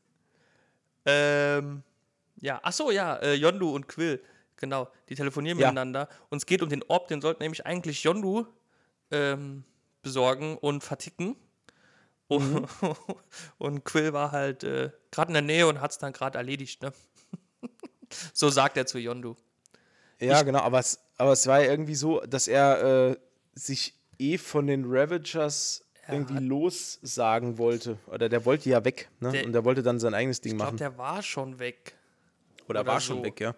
Ähm, 1.04 1.82
ja, 2.42 2.60
ach 2.62 2.72
so, 2.72 2.92
ja, 2.92 3.16
äh, 3.16 3.34
Yondu 3.34 3.74
und 3.74 3.88
Quill, 3.88 4.22
genau, 4.58 4.88
die 5.10 5.16
telefonieren 5.16 5.58
Ja. 5.58 5.70
miteinander. 5.70 6.08
Und 6.30 6.38
es 6.38 6.46
geht 6.46 6.62
um 6.62 6.70
den 6.70 6.84
Orb, 6.84 7.08
den 7.08 7.22
sollten 7.22 7.42
nämlich 7.42 7.66
eigentlich 7.66 8.04
Yondu 8.04 8.46
ähm, 9.10 9.64
besorgen 10.04 10.58
und 10.58 10.84
verticken. 10.84 11.36
Und, 12.28 12.68
und 13.58 13.84
Quill 13.84 14.14
war 14.14 14.32
halt 14.32 14.64
äh, 14.64 14.92
gerade 15.12 15.30
in 15.30 15.34
der 15.34 15.42
Nähe 15.42 15.68
und 15.68 15.82
hat 15.82 15.92
es 15.92 15.98
dann 15.98 16.14
gerade 16.14 16.38
erledigt, 16.38 16.82
ne? 16.84 16.94
so 18.34 18.50
sagt 18.50 18.78
er 18.78 18.86
zu 18.86 19.00
Yondu. 19.00 19.36
Ja, 20.20 20.44
genau, 20.44 20.60
aber 20.60 20.80
es, 20.80 21.00
aber 21.18 21.32
es 21.34 21.48
war 21.48 21.62
ja 21.64 21.72
irgendwie 21.72 21.96
so, 21.96 22.22
dass 22.22 22.48
er 22.48 23.10
äh, 23.12 23.18
sich 23.56 23.94
eh 24.20 24.38
von 24.38 24.68
den 24.68 24.86
Ravagers 24.88 25.82
irgendwie 26.08 26.38
lossagen 26.44 27.58
wollte. 27.58 27.98
Oder 28.08 28.30
der 28.30 28.46
wollte 28.46 28.70
ja 28.70 28.84
weg, 28.86 29.10
ne? 29.20 29.32
Der- 29.32 29.46
Und 29.46 29.54
der 29.54 29.64
wollte 29.66 29.84
dann 29.84 30.00
sein 30.00 30.14
eigenes 30.14 30.40
Ding 30.42 30.54
Ich 30.54 30.58
glaube, 30.58 30.72
machen. 30.74 30.78
der 30.78 30.98
war 30.98 31.22
schon 31.24 31.60
weg. 31.60 31.96
Oder, 32.70 32.82
oder 32.82 32.86
war 32.86 33.02
schon 33.02 33.18
so. 33.18 33.24
weg, 33.24 33.40
ja. 33.40 33.56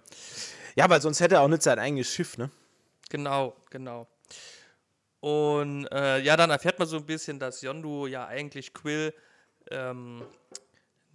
Ja, 0.76 0.90
weil 0.90 1.02
sonst 1.02 1.20
hätte 1.20 1.36
er 1.36 1.42
auch 1.42 1.48
nicht 1.48 1.62
sein 1.64 1.78
eigenes 1.80 2.08
Schiff, 2.08 2.38
ne? 2.38 2.50
Genau, 3.10 3.56
genau. 3.70 4.08
Und 5.26 5.88
äh, 5.92 6.20
ja, 6.20 6.38
dann 6.38 6.52
erfährt 6.52 6.78
man 6.78 6.88
so 6.88 6.98
ein 6.98 7.06
bisschen, 7.08 7.40
dass 7.40 7.64
Yondu 7.64 8.06
ja 8.06 8.28
eigentlich 8.28 8.76
Quill 8.76 9.12
ähm, 9.72 10.24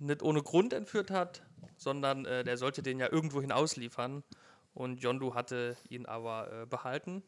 nicht 0.01 0.25
ohne 0.25 0.43
Grund 0.43 0.73
entführt 0.73 1.13
hat, 1.13 1.43
sondern 1.77 2.25
äh, 2.25 2.43
der 2.43 2.57
sollte 2.57 2.83
den 2.83 2.99
ja 2.99 3.09
irgendwohin 3.09 3.53
ausliefern. 3.53 4.25
Und 4.75 5.01
Yondu 5.01 5.37
hatte 5.37 5.77
ihn 5.89 6.07
aber 6.07 6.51
äh, 6.51 6.67
behalten 6.67 7.23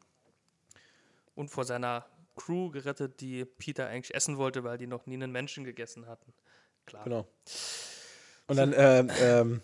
und 1.36 1.52
vor 1.52 1.64
seiner 1.64 2.04
Crew 2.34 2.70
gerettet, 2.70 3.20
die 3.20 3.44
Peter 3.44 3.86
eigentlich 3.86 4.12
essen 4.12 4.36
wollte, 4.36 4.64
weil 4.64 4.76
die 4.76 4.88
noch 4.88 5.06
nie 5.06 5.14
einen 5.14 5.30
Menschen 5.30 5.62
gegessen 5.62 6.08
hatten. 6.08 6.32
Klar. 6.84 7.04
Genau. 7.04 7.28
Und 8.48 8.56
dann 8.56 8.74
ähm, 8.76 9.10
ähm, 9.20 9.62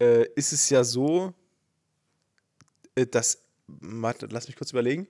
äh, 0.00 0.24
ist 0.34 0.52
es 0.52 0.68
ja 0.68 0.82
so, 0.82 1.32
äh, 2.96 3.06
dass, 3.06 3.40
lass 3.78 4.48
mich 4.48 4.56
kurz 4.56 4.72
überlegen. 4.72 5.06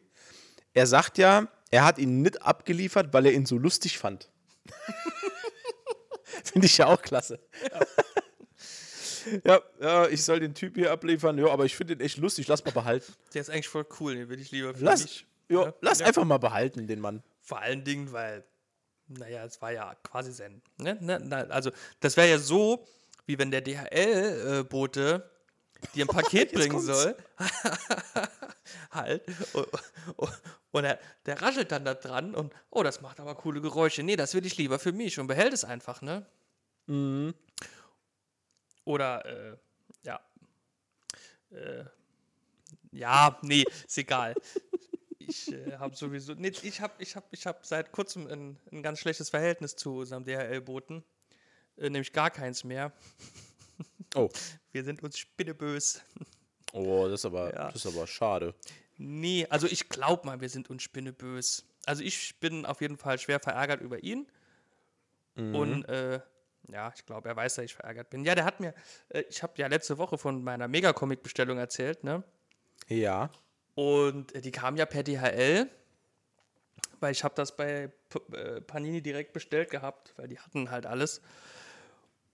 Er 0.76 0.86
sagt 0.86 1.16
ja, 1.16 1.48
er 1.70 1.84
hat 1.84 1.98
ihn 1.98 2.20
nicht 2.20 2.42
abgeliefert, 2.42 3.12
weil 3.14 3.24
er 3.24 3.32
ihn 3.32 3.46
so 3.46 3.56
lustig 3.56 3.98
fand. 3.98 4.28
Finde 6.44 6.66
ich 6.66 6.76
ja 6.76 6.86
auch 6.86 7.00
klasse. 7.00 7.40
Ja. 9.42 9.60
ja, 9.80 10.06
ich 10.08 10.22
soll 10.22 10.38
den 10.38 10.54
Typ 10.54 10.74
hier 10.76 10.92
abliefern. 10.92 11.38
Ja, 11.38 11.48
aber 11.48 11.64
ich 11.64 11.74
finde 11.74 11.96
den 11.96 12.04
echt 12.04 12.18
lustig. 12.18 12.46
Lass 12.46 12.64
mal 12.64 12.70
behalten. 12.72 13.12
Der 13.34 13.40
ist 13.40 13.50
eigentlich 13.50 13.68
voll 13.68 13.86
cool, 14.00 14.14
den 14.14 14.28
würde 14.28 14.40
ich 14.42 14.50
lieber 14.52 14.74
für 14.74 14.84
Lass, 14.84 15.02
mich. 15.02 15.26
ja, 15.48 15.64
Ja. 15.64 15.74
lass 15.80 15.98
Ja. 16.00 16.06
einfach 16.06 16.24
mal 16.24 16.38
behalten, 16.38 16.86
den 16.86 17.00
Mann. 17.00 17.22
Vor 17.40 17.58
allen 17.58 17.82
Dingen, 17.82 18.12
weil, 18.12 18.44
naja, 19.08 19.44
es 19.44 19.60
war 19.62 19.72
ja 19.72 19.94
quasi 20.04 20.32
sein. 20.32 20.62
Ne? 20.76 20.96
Ne? 21.00 21.46
Also, 21.50 21.70
das 22.00 22.16
wäre 22.16 22.28
ja 22.28 22.38
so, 22.38 22.86
wie 23.24 23.38
wenn 23.38 23.50
der 23.50 23.62
DHL-Bote 23.62 25.28
dir 25.94 26.04
ein 26.04 26.08
Paket 26.08 26.52
bringen 26.54 26.70
kommt's. 26.70 26.86
soll. 26.86 27.16
halt. 28.90 29.22
Und, 29.54 29.68
und- 30.16 30.40
und 30.76 30.84
er, 30.84 30.98
der 31.24 31.40
raschelt 31.40 31.72
dann 31.72 31.86
da 31.86 31.94
dran 31.94 32.34
und, 32.34 32.52
oh, 32.68 32.82
das 32.82 33.00
macht 33.00 33.18
aber 33.18 33.34
coole 33.34 33.62
Geräusche. 33.62 34.02
Nee, 34.02 34.16
das 34.16 34.34
will 34.34 34.44
ich 34.44 34.58
lieber 34.58 34.78
für 34.78 34.92
mich 34.92 35.18
und 35.18 35.26
behält 35.26 35.54
es 35.54 35.64
einfach, 35.64 36.02
ne? 36.02 36.26
Mhm. 36.86 37.32
Oder, 38.84 39.24
äh, 39.24 39.56
ja. 40.02 40.20
Äh, 41.50 41.84
ja, 42.92 43.38
nee, 43.40 43.64
ist 43.86 43.96
egal. 43.96 44.34
Ich 45.18 45.50
äh, 45.50 45.78
habe 45.78 45.96
sowieso, 45.96 46.34
nee, 46.34 46.52
ich 46.62 46.80
habe 46.82 46.92
ich 46.98 47.16
hab, 47.16 47.26
ich 47.32 47.46
hab 47.46 47.64
seit 47.64 47.90
kurzem 47.90 48.26
ein, 48.26 48.58
ein 48.70 48.82
ganz 48.82 48.98
schlechtes 48.98 49.30
Verhältnis 49.30 49.76
zu 49.76 49.96
unserem 50.00 50.24
DHL-Boten. 50.24 51.02
Äh, 51.78 51.88
nämlich 51.88 52.12
gar 52.12 52.30
keins 52.30 52.64
mehr. 52.64 52.92
Oh. 54.16 54.28
Wir 54.72 54.82
sind 54.84 55.02
uns 55.02 55.18
spinnebös. 55.18 56.02
Oh, 56.72 57.04
das 57.08 57.20
ist 57.20 57.24
aber, 57.26 57.52
Ja. 57.54 57.66
das 57.70 57.84
ist 57.84 57.86
aber 57.94 58.06
schade. 58.06 58.54
Nee, 58.98 59.46
also 59.50 59.66
ich 59.66 59.88
glaube 59.88 60.26
mal, 60.26 60.40
wir 60.40 60.48
sind 60.48 60.70
uns 60.70 60.82
spinnebös. 60.82 61.64
Also 61.84 62.02
ich 62.02 62.40
bin 62.40 62.64
auf 62.66 62.80
jeden 62.80 62.96
Fall 62.96 63.18
schwer 63.18 63.40
verärgert 63.40 63.80
über 63.80 64.02
ihn. 64.02 64.26
Und 65.36 65.84
äh, 65.90 66.20
ja, 66.72 66.90
ich 66.96 67.04
glaube, 67.04 67.28
er 67.28 67.36
weiß, 67.36 67.56
dass 67.56 67.64
ich 67.66 67.74
verärgert 67.74 68.08
bin. 68.08 68.24
Ja, 68.24 68.34
der 68.34 68.46
hat 68.46 68.58
mir, 68.58 68.72
äh, 69.10 69.22
ich 69.28 69.42
habe 69.42 69.52
ja 69.58 69.66
letzte 69.66 69.98
Woche 69.98 70.16
von 70.16 70.42
meiner 70.42 70.66
Megacomic-Bestellung 70.66 71.58
erzählt, 71.58 72.04
ne? 72.04 72.24
Ja. 72.88 73.30
Und 73.74 74.34
äh, 74.34 74.40
die 74.40 74.50
kam 74.50 74.76
ja 74.78 74.86
per 74.86 75.02
DHL, 75.02 75.68
weil 77.00 77.12
ich 77.12 77.22
habe 77.22 77.34
das 77.34 77.54
bei 77.54 77.92
P 78.08 78.18
äh, 78.34 78.60
Panini 78.62 79.02
direkt 79.02 79.34
bestellt 79.34 79.70
gehabt, 79.70 80.14
weil 80.16 80.28
die 80.28 80.38
hatten 80.38 80.70
halt 80.70 80.86
alles. 80.86 81.20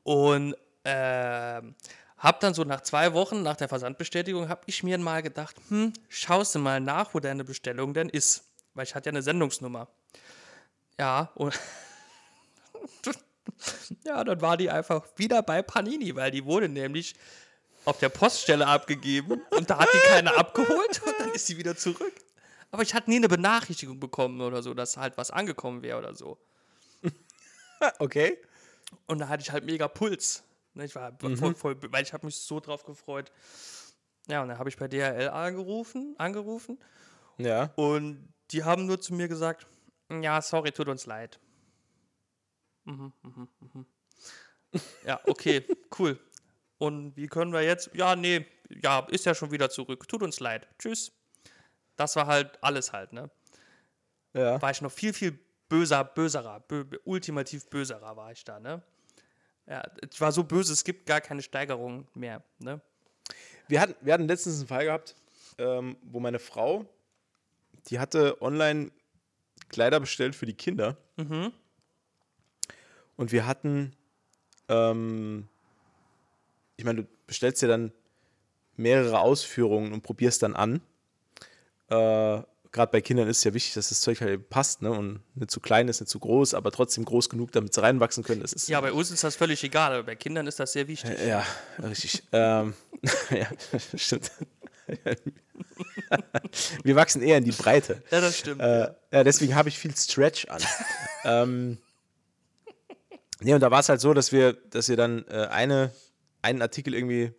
Und 0.04 0.54
ähm, 0.84 1.74
habe 2.18 2.38
dann 2.40 2.54
so 2.54 2.64
nach 2.64 2.82
zwei 2.82 3.14
Wochen 3.14 3.42
nach 3.42 3.56
der 3.56 3.68
Versandbestätigung, 3.68 4.48
habe 4.48 4.62
ich 4.66 4.82
mir 4.82 4.96
mal 4.98 5.22
gedacht, 5.22 5.56
hm, 5.68 5.92
schaust 6.08 6.54
du 6.54 6.60
mal 6.60 6.80
nach, 6.80 7.14
wo 7.14 7.20
deine 7.20 7.44
Bestellung 7.44 7.94
denn 7.94 8.08
ist. 8.08 8.44
Weil 8.74 8.84
ich 8.84 8.94
hatte 8.94 9.08
ja 9.08 9.12
eine 9.12 9.22
Sendungsnummer. 9.22 9.88
Ja, 10.98 11.30
und 11.34 11.58
ja, 14.04 14.22
dann 14.22 14.40
war 14.40 14.56
die 14.56 14.70
einfach 14.70 15.04
wieder 15.16 15.42
bei 15.42 15.62
Panini, 15.62 16.14
weil 16.14 16.30
die 16.30 16.44
wurde 16.44 16.68
nämlich 16.68 17.14
auf 17.84 17.98
der 17.98 18.08
Poststelle 18.08 18.66
abgegeben 18.66 19.42
und 19.50 19.68
da 19.68 19.78
hat 19.78 19.88
die 19.92 20.08
keiner 20.08 20.36
abgeholt 20.36 21.02
und 21.04 21.14
dann 21.18 21.30
ist 21.30 21.46
sie 21.46 21.56
wieder 21.56 21.76
zurück. 21.76 22.12
Aber 22.70 22.82
ich 22.82 22.94
hatte 22.94 23.10
nie 23.10 23.16
eine 23.16 23.28
Benachrichtigung 23.28 23.98
bekommen 24.00 24.40
oder 24.40 24.62
so, 24.62 24.72
dass 24.74 24.96
halt 24.96 25.16
was 25.16 25.30
angekommen 25.30 25.82
wäre 25.82 25.98
oder 25.98 26.14
so. 26.14 26.38
Okay. 27.98 28.38
Und 29.06 29.18
da 29.18 29.28
hatte 29.28 29.42
ich 29.42 29.50
halt 29.50 29.64
mega 29.64 29.88
Puls. 29.88 30.44
Ne, 30.74 30.84
Ich 30.84 30.94
war 30.94 31.16
voll, 31.36 31.54
voll, 31.54 31.76
weil 31.92 32.02
ich 32.02 32.12
habe 32.12 32.26
mich 32.26 32.36
so 32.36 32.60
drauf 32.60 32.84
gefreut. 32.84 33.30
Ja, 34.28 34.42
und 34.42 34.48
dann 34.48 34.58
habe 34.58 34.68
ich 34.68 34.76
bei 34.76 34.88
DHL 34.88 35.28
angerufen, 35.30 36.14
angerufen 36.18 36.78
Ja. 37.38 37.72
und 37.76 38.32
die 38.50 38.64
haben 38.64 38.86
nur 38.86 39.00
zu 39.00 39.14
mir 39.14 39.28
gesagt, 39.28 39.66
ja, 40.10 40.40
sorry, 40.40 40.72
tut 40.72 40.88
uns 40.88 41.06
leid. 41.06 41.40
Mhm, 42.84 43.12
mhm, 43.22 43.48
mhm. 43.60 43.86
Ja, 45.04 45.20
okay, 45.26 45.64
cool. 45.98 46.18
Und 46.78 47.16
wie 47.16 47.26
können 47.28 47.52
wir 47.52 47.62
jetzt? 47.62 47.90
Ja, 47.94 48.16
nee, 48.16 48.46
ja, 48.68 49.06
ist 49.10 49.26
ja 49.26 49.34
schon 49.34 49.50
wieder 49.50 49.70
zurück. 49.70 50.08
Tut 50.08 50.22
uns 50.22 50.40
leid. 50.40 50.66
Tschüss. 50.78 51.12
Das 51.96 52.16
war 52.16 52.26
halt 52.26 52.58
alles 52.62 52.92
halt, 52.92 53.12
ne? 53.12 53.30
Ja. 54.34 54.60
War 54.60 54.70
ich 54.70 54.80
noch 54.80 54.90
viel, 54.90 55.12
viel 55.12 55.38
böser, 55.68 56.04
böserer, 56.04 56.60
bö 56.60 56.84
ultimativ 57.04 57.68
böserer 57.68 58.16
war 58.16 58.32
ich 58.32 58.44
da, 58.44 58.58
ne? 58.58 58.82
Ja, 59.72 59.82
ich 60.02 60.20
war 60.20 60.32
so 60.32 60.44
böse, 60.44 60.70
es 60.70 60.84
gibt 60.84 61.06
gar 61.06 61.22
keine 61.22 61.40
Steigerung 61.40 62.06
mehr, 62.12 62.42
ne? 62.58 62.82
Wir 63.68 63.80
hatten, 63.80 63.94
wir 64.02 64.12
hatten 64.12 64.28
letztens 64.28 64.58
einen 64.58 64.68
Fall 64.68 64.84
gehabt, 64.84 65.16
ähm, 65.56 65.96
wo 66.02 66.20
meine 66.20 66.38
Frau, 66.38 66.84
die 67.86 67.98
hatte 67.98 68.42
online 68.42 68.90
Kleider 69.70 69.98
bestellt 69.98 70.36
für 70.36 70.44
die 70.44 70.52
Kinder. 70.52 70.98
Und 73.16 73.32
wir 73.32 73.46
hatten, 73.46 73.96
ähm, 74.68 75.48
ich 76.76 76.84
meine, 76.84 77.04
du 77.04 77.08
bestellst 77.26 77.62
ja 77.62 77.68
dann 77.68 77.92
mehrere 78.76 79.20
Ausführungen 79.20 79.94
und 79.94 80.02
probierst 80.02 80.42
dann 80.42 80.54
an. 80.54 80.82
Äh, 81.88 82.42
Gerade 82.72 82.90
bei 82.90 83.00
Kindern 83.02 83.28
ist 83.28 83.38
es 83.38 83.44
ja 83.44 83.52
wichtig, 83.52 83.74
dass 83.74 83.90
das 83.90 84.00
Zeug 84.00 84.22
halt 84.22 84.48
passt, 84.48 84.80
ne? 84.80 84.90
Und 84.90 85.20
nicht 85.34 85.50
zu 85.50 85.60
klein 85.60 85.88
ist, 85.88 86.00
nicht 86.00 86.08
zu 86.08 86.18
groß, 86.18 86.54
aber 86.54 86.72
trotzdem 86.72 87.04
groß 87.04 87.28
genug, 87.28 87.52
damit 87.52 87.74
sie 87.74 87.82
reinwachsen 87.82 88.24
können. 88.24 88.40
Das 88.40 88.54
ist 88.54 88.66
Ja, 88.68 88.80
bei 88.80 88.92
uns 88.92 89.10
ist 89.10 89.22
das 89.22 89.36
völlig 89.36 89.62
egal, 89.62 89.92
aber 89.92 90.04
bei 90.04 90.16
Kindern 90.16 90.46
ist 90.46 90.58
das 90.58 90.72
sehr 90.72 90.88
wichtig. 90.88 91.14
ja, 91.26 91.44
richtig. 91.82 92.22
ähm, 92.32 92.72
ja, 93.30 93.46
stimmt. 93.94 94.30
Wir 96.82 96.96
wachsen 96.96 97.20
eher 97.22 97.38
in 97.38 97.44
die 97.44 97.52
Breite. 97.52 98.02
Ja, 98.10 98.20
das 98.22 98.38
stimmt. 98.38 98.60
Äh, 98.62 98.92
ja, 99.10 99.22
deswegen 99.22 99.54
habe 99.54 99.68
ich 99.68 99.78
viel 99.78 99.94
Stretch 99.94 100.46
an. 100.46 100.62
ähm, 101.24 101.78
nee, 103.40 103.52
und 103.54 103.60
da 103.60 103.70
war 103.70 103.80
es 103.80 103.88
halt 103.90 104.00
so, 104.00 104.14
dass 104.14 104.32
wir, 104.32 104.54
dass 104.54 104.88
wir 104.88 104.96
dann 104.96 105.26
äh, 105.28 105.48
eine, 105.50 105.92
einen 106.40 106.62
Artikel 106.62 106.94
irgendwie 106.94 107.32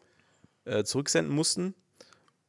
äh, 0.65 0.84
zurücksenden 0.84 1.34
mussten. 1.34 1.73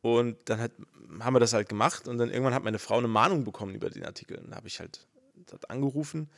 Und 0.02 0.36
dann 0.50 0.60
hat, 0.60 0.72
haben 1.20 1.34
wir 1.34 1.40
das 1.40 1.52
halt 1.52 1.68
gemacht 1.68 2.08
und 2.08 2.18
dann 2.18 2.30
irgendwann 2.30 2.54
hat 2.54 2.64
meine 2.64 2.78
Frau 2.78 2.98
eine 2.98 3.08
Mahnung 3.08 3.44
bekommen 3.44 3.74
über 3.74 3.90
den 3.90 4.04
Artikel. 4.04 4.38
Und 4.38 4.50
da 4.50 4.56
habe 4.56 4.68
ich 4.68 4.80
halt 4.80 5.06
angerufen 5.68 6.30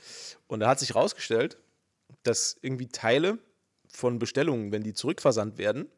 und 0.48 0.60
da 0.60 0.68
hat 0.68 0.80
sich 0.80 0.94
rausgestellt, 0.94 1.58
dass 2.22 2.56
irgendwie 2.60 2.88
Teile 2.88 3.38
von 3.88 4.18
Bestellungen, 4.18 4.72
wenn 4.72 4.82
die 4.82 4.94
zurückversandt 4.94 5.58
werden, 5.58 5.88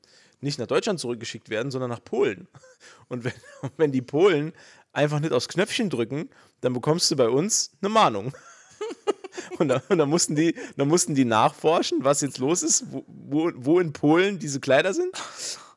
nicht 0.41 0.59
nach 0.59 0.67
Deutschland 0.67 1.01
zurückgeschickt 1.01 1.49
werden, 1.49 1.71
sondern 1.71 1.91
nach 1.91 2.03
Polen. 2.03 2.49
Und 3.09 3.25
wenn, 3.25 3.33
wenn 3.77 3.93
die 3.93 4.03
Polen 4.03 4.53
einfach 4.93 5.21
nicht 5.21 5.33
aufs 5.33 5.49
Knöpfchen 5.49 5.91
drücken, 5.91 6.31
dann 6.61 6.73
bekommst 6.73 7.11
du 7.11 7.17
bei 7.17 7.29
uns 7.29 7.73
eine 7.81 7.89
Mahnung. 7.89 8.33
Und 9.59 9.69
dann, 9.69 9.81
und 9.89 9.99
dann, 9.99 10.09
mussten, 10.09 10.35
die, 10.35 10.55
dann 10.77 10.89
mussten 10.89 11.15
die 11.15 11.25
nachforschen, 11.25 12.03
was 12.03 12.21
jetzt 12.21 12.39
los 12.39 12.63
ist, 12.63 12.85
wo, 12.91 13.05
wo, 13.07 13.51
wo 13.55 13.81
in 13.81 13.93
Polen 13.93 14.39
diese 14.39 14.59
Kleider 14.59 14.93
sind. 14.93 15.11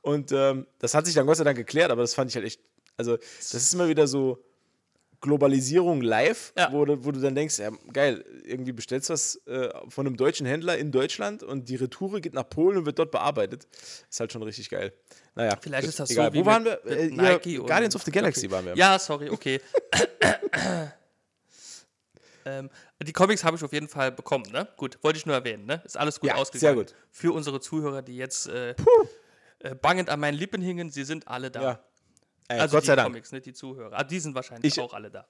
Und 0.02 0.32
ähm, 0.32 0.66
das 0.80 0.94
hat 0.94 1.06
sich 1.06 1.16
dann 1.16 1.28
Gott 1.28 1.38
sei 1.38 1.44
Dank 1.44 1.58
geklärt, 1.58 1.92
aber 1.92 2.02
das 2.02 2.14
fand 2.14 2.30
ich 2.30 2.36
halt 2.36 2.46
echt, 2.46 2.60
also 3.02 3.18
das 3.18 3.54
ist 3.54 3.74
immer 3.74 3.88
wieder 3.89 4.06
so 4.08 4.43
Globalisierung 5.22 6.02
live, 6.02 6.52
Ja. 6.58 6.72
wo, 6.72 6.84
du, 6.86 7.04
wo 7.06 7.12
du 7.12 7.20
dann 7.20 7.36
denkst, 7.36 7.60
ja 7.60 7.70
geil, 7.93 8.24
irgendwie 8.43 8.72
bestellst 8.72 9.10
du 9.10 9.14
was 9.14 9.36
äh, 9.45 9.70
von 9.89 10.08
einem 10.08 10.18
deutschen 10.18 10.45
Händler 10.47 10.78
in 10.78 10.91
Deutschland 10.91 11.43
und 11.43 11.70
die 11.70 11.76
Retoure 11.76 12.22
geht 12.22 12.34
nach 12.34 12.49
Polen 12.49 12.78
und 12.80 12.86
wird 12.88 12.97
dort 12.97 13.12
bearbeitet. 13.12 13.68
Ist 14.10 14.20
halt 14.20 14.32
schon 14.34 14.41
richtig 14.43 14.70
geil. 14.70 14.93
Naja, 15.36 15.58
Vielleicht 15.62 15.88
ist 15.88 15.99
das 15.99 16.10
egal. 16.10 16.28
so 16.30 16.34
wie 16.34 16.39
Wo 16.41 16.45
waren 16.45 16.66
wir? 16.66 16.84
Äh, 16.86 17.08
Nike 17.10 17.60
und 17.60 17.68
Guardians 17.68 17.95
of 17.95 18.02
the 18.04 18.12
Galaxy 18.12 18.47
okay. 18.47 18.52
waren 18.56 18.66
wir. 18.66 18.76
Ja, 18.76 18.97
sorry, 18.97 19.30
okay. 19.30 19.62
ähm, 22.45 22.70
die 23.04 23.14
Comics 23.14 23.43
habe 23.43 23.56
ich 23.58 23.64
auf 23.64 23.74
jeden 23.74 23.88
Fall 23.88 24.12
bekommen, 24.12 24.45
ne? 24.52 24.68
Gut, 24.78 24.97
wollte 25.04 25.18
ich 25.20 25.26
nur 25.28 25.36
erwähnen, 25.36 25.66
ne? 25.66 25.82
Ist 25.86 25.97
alles 25.97 26.20
gut 26.20 26.30
Ja, 26.30 26.36
ausgegangen. 26.36 26.60
sehr 26.78 26.84
gut. 26.84 26.95
Für 27.12 27.32
unsere 27.34 27.60
Zuhörer, 27.60 28.02
die 28.02 28.18
jetzt 28.18 28.47
äh, 28.47 28.72
äh, 29.60 29.76
bangend 29.76 30.10
an 30.10 30.20
meinen 30.20 30.36
Lippen 30.38 30.62
hingen, 30.62 30.89
sie 30.89 31.04
sind 31.04 31.28
alle 31.28 31.52
da. 31.52 31.62
Ja. 31.62 31.80
Äh, 32.58 32.60
Also 32.60 32.76
Gott 32.78 32.84
die 32.84 32.88
sei 32.88 32.95
Dank. 32.95 33.08
Comics, 33.08 33.32
nicht 33.32 33.45
die 33.45 33.54
Zuhörer. 33.54 33.97
Ah, 33.97 34.04
die 34.04 34.20
sind 34.20 34.36
wahrscheinlich 34.36 34.74
Ich- 34.78 34.80
auch 34.82 34.93
alle 34.93 35.10
da. 35.12 35.26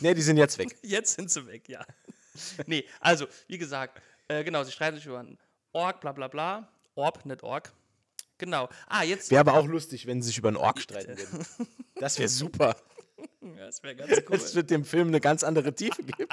Nee, 0.00 0.14
die 0.14 0.22
sind 0.22 0.36
jetzt 0.36 0.58
weg. 0.58 0.76
Jetzt 0.82 1.14
sind 1.16 1.30
sie 1.30 1.46
weg, 1.46 1.68
ja. 1.68 1.84
nee, 2.66 2.84
also, 3.00 3.26
wie 3.46 3.58
gesagt, 3.58 4.00
äh, 4.28 4.42
genau, 4.44 4.64
sie 4.64 4.72
schreiben 4.72 4.96
sich 4.96 5.06
über 5.06 5.20
einen 5.20 5.38
Org, 5.72 6.00
bla 6.00 6.12
bla 6.12 6.28
bla. 6.28 6.68
Orb, 6.94 7.24
nicht 7.24 7.42
Org. 7.42 7.72
Genau. 8.38 8.68
Ah, 8.88 9.02
jetzt. 9.02 9.30
Wäre 9.30 9.40
aber 9.40 9.54
auch 9.54 9.66
lustig, 9.66 10.06
wenn 10.06 10.22
sie 10.22 10.28
sich 10.28 10.38
über 10.38 10.48
einen 10.48 10.56
Ork 10.56 10.80
streiten 10.80 11.16
würden. 11.18 11.46
Das 11.96 12.16
wäre 12.20 12.28
super. 12.28 12.76
Ja, 13.40 13.66
das 13.66 13.82
wäre 13.82 13.96
ganz 13.96 14.12
cool. 14.12 14.24
Das 14.38 14.54
wird 14.54 14.70
dem 14.70 14.84
Film 14.84 15.08
eine 15.08 15.20
ganz 15.20 15.42
andere 15.42 15.74
Tiefe 15.74 16.02
geben. 16.04 16.28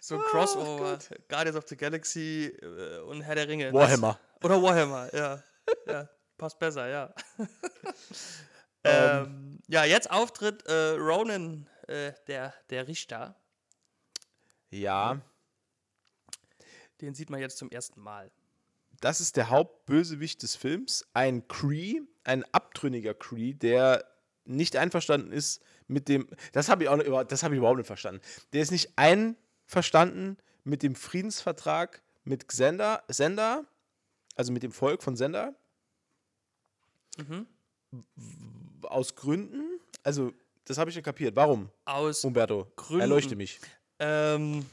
So 0.00 0.16
ein 0.16 0.22
Crossover. 0.22 0.98
Guardians 1.28 1.56
of 1.56 1.64
the 1.68 1.76
Galaxy 1.76 2.46
äh, 2.62 2.98
und 3.00 3.20
Herr 3.22 3.34
der 3.34 3.48
Ringe. 3.48 3.72
Warhammer. 3.72 4.18
Oder 4.42 4.62
Warhammer, 4.62 5.14
ja. 5.14 5.42
ja. 5.86 6.08
Passt 6.38 6.58
besser, 6.58 6.88
ja. 6.88 7.14
ähm, 8.84 9.58
ja, 9.68 9.84
jetzt 9.84 10.10
Auftritt 10.10 10.64
äh, 10.66 10.92
Ronan, 10.92 11.68
äh, 11.86 12.12
der, 12.26 12.54
der 12.70 12.88
Richter. 12.88 13.36
Ja, 14.70 15.20
Den 17.00 17.14
sieht 17.14 17.28
man 17.28 17.40
jetzt 17.40 17.58
zum 17.58 17.70
ersten 17.70 18.00
Mal. 18.00 18.30
das 19.00 19.20
ist 19.20 19.36
der 19.36 19.50
Hauptbösewicht 19.50 20.42
des 20.42 20.56
Films. 20.56 21.06
Ein 21.12 21.48
Cree, 21.48 22.00
ein 22.24 22.44
abtrünniger 22.52 23.14
Cree, 23.14 23.54
der 23.54 24.04
nicht 24.44 24.76
einverstanden 24.76 25.32
ist 25.32 25.62
mit 25.88 26.08
dem. 26.08 26.28
Das 26.52 26.68
habe 26.68 26.84
ich 26.84 26.88
auch 26.88 26.96
noch, 26.96 27.24
das 27.24 27.42
habe 27.42 27.54
ich 27.54 27.58
überhaupt 27.58 27.78
nicht 27.78 27.86
verstanden. 27.86 28.20
Der 28.52 28.62
ist 28.62 28.70
nicht 28.70 28.92
einverstanden 28.96 30.36
mit 30.64 30.82
dem 30.82 30.94
Friedensvertrag 30.94 32.02
mit 32.24 32.48
Xander, 32.48 33.02
Sender, 33.08 33.64
also 34.40 34.52
mit 34.52 34.62
dem 34.62 34.72
Volk 34.72 35.02
von 35.02 35.16
Sender. 35.16 35.54
W- 37.18 37.44
Aus 38.88 39.14
Gründen. 39.14 39.78
Also, 40.02 40.32
das 40.64 40.78
habe 40.78 40.88
ich 40.88 40.96
nicht 40.96 41.04
kapiert. 41.04 41.36
Warum, 41.36 41.68
Aus 41.84 42.24
Umberto? 42.24 42.66
Gründen. 42.76 43.02
Erleuchte 43.02 43.36
mich. 43.36 43.60
Ähm, 43.98 44.64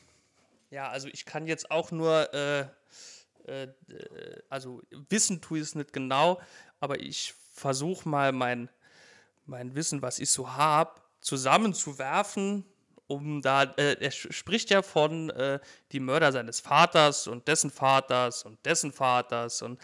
ja, 0.69 0.87
also 0.89 1.09
ich 1.09 1.25
kann 1.25 1.47
jetzt 1.47 1.69
auch 1.69 1.91
nur, 1.91 2.33
äh, 2.33 2.61
äh, 3.43 3.67
also 4.49 4.81
wissen 5.09 5.41
tue 5.41 5.57
ich 5.57 5.63
es 5.65 5.75
nicht 5.75 5.91
genau, 5.91 6.39
aber 6.79 7.01
ich 7.01 7.33
versuche 7.51 8.07
mal 8.07 8.31
mein, 8.31 8.69
mein 9.45 9.75
Wissen, 9.75 10.01
was 10.01 10.19
ich 10.19 10.29
so 10.29 10.53
habe, 10.53 11.01
zusammenzuwerfen, 11.19 12.63
um 13.07 13.41
da, 13.41 13.63
äh, 13.63 13.95
er 13.99 14.11
spricht 14.11 14.69
ja 14.69 14.81
von 14.81 15.29
äh, 15.29 15.59
die 15.91 15.99
Mörder 15.99 16.31
seines 16.31 16.59
Vaters 16.59 17.27
und 17.27 17.47
dessen 17.47 17.71
Vaters 17.71 18.43
und 18.43 18.63
dessen 18.65 18.91
Vaters 18.91 19.61
und 19.61 19.79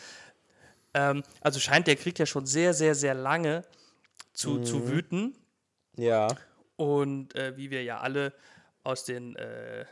ähm, 0.93 1.23
also 1.41 1.59
scheint 1.59 1.87
der 1.87 1.95
Krieg 1.95 2.19
ja 2.19 2.25
schon 2.25 2.45
sehr, 2.45 2.73
sehr, 2.73 2.95
sehr 2.95 3.13
lange 3.13 3.63
zu, 4.33 4.61
zu 4.61 4.87
wüten. 4.87 5.35
Ja. 5.95 6.27
Und 6.75 7.35
äh, 7.35 7.55
wie 7.57 7.71
wir 7.71 7.83
ja 7.83 7.99
alle 7.99 8.33
aus 8.83 9.05
den 9.05 9.35
äh, 9.35 9.85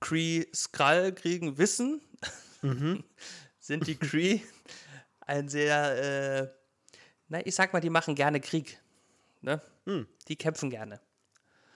Cree 0.00 0.44
Skrull 0.54 1.12
kriegen, 1.12 1.58
wissen, 1.58 2.00
sind 3.58 3.86
die 3.86 3.96
Cree 3.96 4.40
ein 5.20 5.48
sehr, 5.48 6.42
äh, 6.42 6.48
na, 7.28 7.44
ich 7.44 7.54
sag 7.54 7.72
mal, 7.72 7.80
die 7.80 7.90
machen 7.90 8.14
gerne 8.14 8.40
Krieg. 8.40 8.80
Ne? 9.40 9.60
Die 10.28 10.36
kämpfen 10.36 10.70
gerne. 10.70 11.00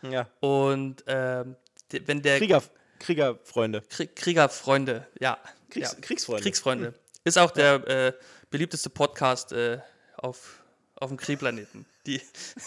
Ja. 0.02 0.28
Und 0.40 1.04
ähm, 1.06 1.56
wenn 1.90 2.22
der 2.22 2.38
Krieger, 2.38 2.62
Kriegerfreunde. 2.98 3.82
Krieg, 3.82 4.14
Kriegerfreunde, 4.16 5.06
ja. 5.20 5.38
Kriegs- 5.70 5.92
ja. 5.92 6.00
Kriegsfreunde. 6.00 6.42
Kriegsfreunde. 6.42 6.94
Ist 7.24 7.38
auch 7.38 7.50
der 7.50 7.86
äh, 7.86 8.12
beliebteste 8.50 8.90
Podcast 8.90 9.52
äh, 9.52 9.78
auf, 10.16 10.62
auf 10.96 11.08
dem 11.08 11.16
Kriegplaneten. 11.16 11.86
Die, 12.06 12.20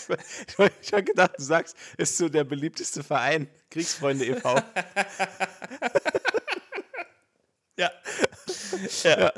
Ich 0.81 0.93
habe 0.93 1.03
gedacht, 1.03 1.31
du 1.37 1.43
sagst, 1.43 1.75
ist 1.97 2.17
so 2.17 2.29
der 2.29 2.43
beliebteste 2.43 3.03
Verein, 3.03 3.47
Kriegsfreunde 3.71 4.25
e.V. 4.25 4.55
ja. 7.77 7.91
ja. 9.03 9.33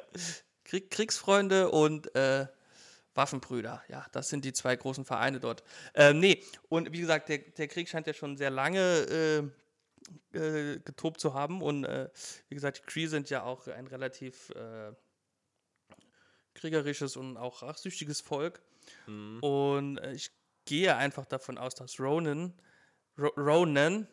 Krieg, 0.65 0.91
Kriegsfreunde 0.91 1.69
und 1.71 2.13
äh, 2.15 2.47
Waffenbrüder. 3.15 3.83
Ja, 3.87 4.05
das 4.11 4.29
sind 4.29 4.45
die 4.45 4.53
zwei 4.53 4.75
großen 4.75 5.05
Vereine 5.05 5.39
dort. 5.39 5.63
Ähm, 5.93 6.19
nee, 6.19 6.43
und 6.69 6.91
wie 6.91 6.99
gesagt, 6.99 7.29
der, 7.29 7.39
der 7.39 7.67
Krieg 7.67 7.89
scheint 7.89 8.07
ja 8.07 8.13
schon 8.13 8.37
sehr 8.37 8.49
lange 8.51 9.51
äh, 10.33 10.37
äh, 10.37 10.79
getobt 10.79 11.19
zu 11.19 11.33
haben. 11.33 11.61
Und 11.61 11.85
äh, 11.85 12.09
wie 12.49 12.55
gesagt, 12.55 12.77
die 12.77 12.81
Cree 12.85 13.07
sind 13.07 13.29
ja 13.29 13.43
auch 13.43 13.67
ein 13.67 13.87
relativ 13.87 14.49
äh, 14.51 14.91
kriegerisches 16.53 17.15
und 17.15 17.37
auch 17.37 17.63
rachsüchtiges 17.63 18.21
Volk. 18.21 18.61
Und 19.41 19.97
äh, 19.97 20.13
ich 20.13 20.31
gehe 20.65 20.95
einfach 20.95 21.25
davon 21.25 21.57
aus, 21.57 21.75
dass 21.75 21.99
Ronan, 21.99 22.53
Ro 23.17 23.29
Ronan, 23.37 24.07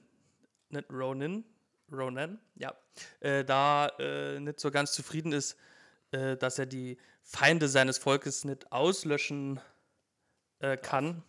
nicht 0.70 0.90
Ronan, 0.90 1.44
Ronan, 1.90 2.40
ja, 2.54 2.74
äh, 3.20 3.44
da 3.44 3.90
nicht 4.38 4.60
so 4.60 4.70
ganz 4.70 4.92
zufrieden 4.92 5.32
ist, 5.32 5.56
äh, 6.12 6.36
dass 6.36 6.58
er 6.58 6.66
die 6.66 6.98
Feinde 7.22 7.68
seines 7.68 7.98
Volkes 7.98 8.44
nicht 8.44 8.70
auslöschen 8.72 9.60
äh, 10.60 10.76
kann 10.76 11.22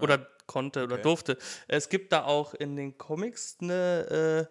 oder 0.00 0.26
konnte 0.46 0.84
oder 0.84 0.94
Okay. 0.94 1.02
durfte. 1.02 1.38
Es 1.66 1.88
gibt 1.88 2.12
da 2.12 2.24
auch 2.24 2.54
in 2.54 2.76
den 2.76 2.96
Comics 2.98 3.58
eine 3.60 4.48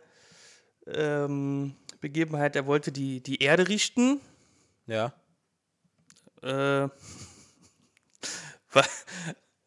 äh, 0.85 0.91
ähm, 0.91 1.75
Begebenheit, 1.99 2.55
er 2.55 2.65
wollte 2.65 2.91
die, 2.91 3.21
die 3.21 3.41
Erde 3.41 3.67
richten. 3.67 4.21
Ja. 4.85 5.13
Äh, 6.41 6.87
weil, 8.71 8.85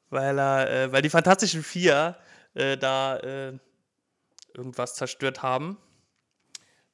weil 0.09 0.39
er, 0.39 0.71
äh, 0.71 0.93
weil 0.93 1.03
die 1.03 1.11
Fantastischen 1.11 1.63
Vier 1.63 2.17
äh, 2.55 2.77
da 2.77 3.17
äh, 3.19 3.59
irgendwas 4.55 4.95
zerstört 4.95 5.43
haben. 5.43 5.79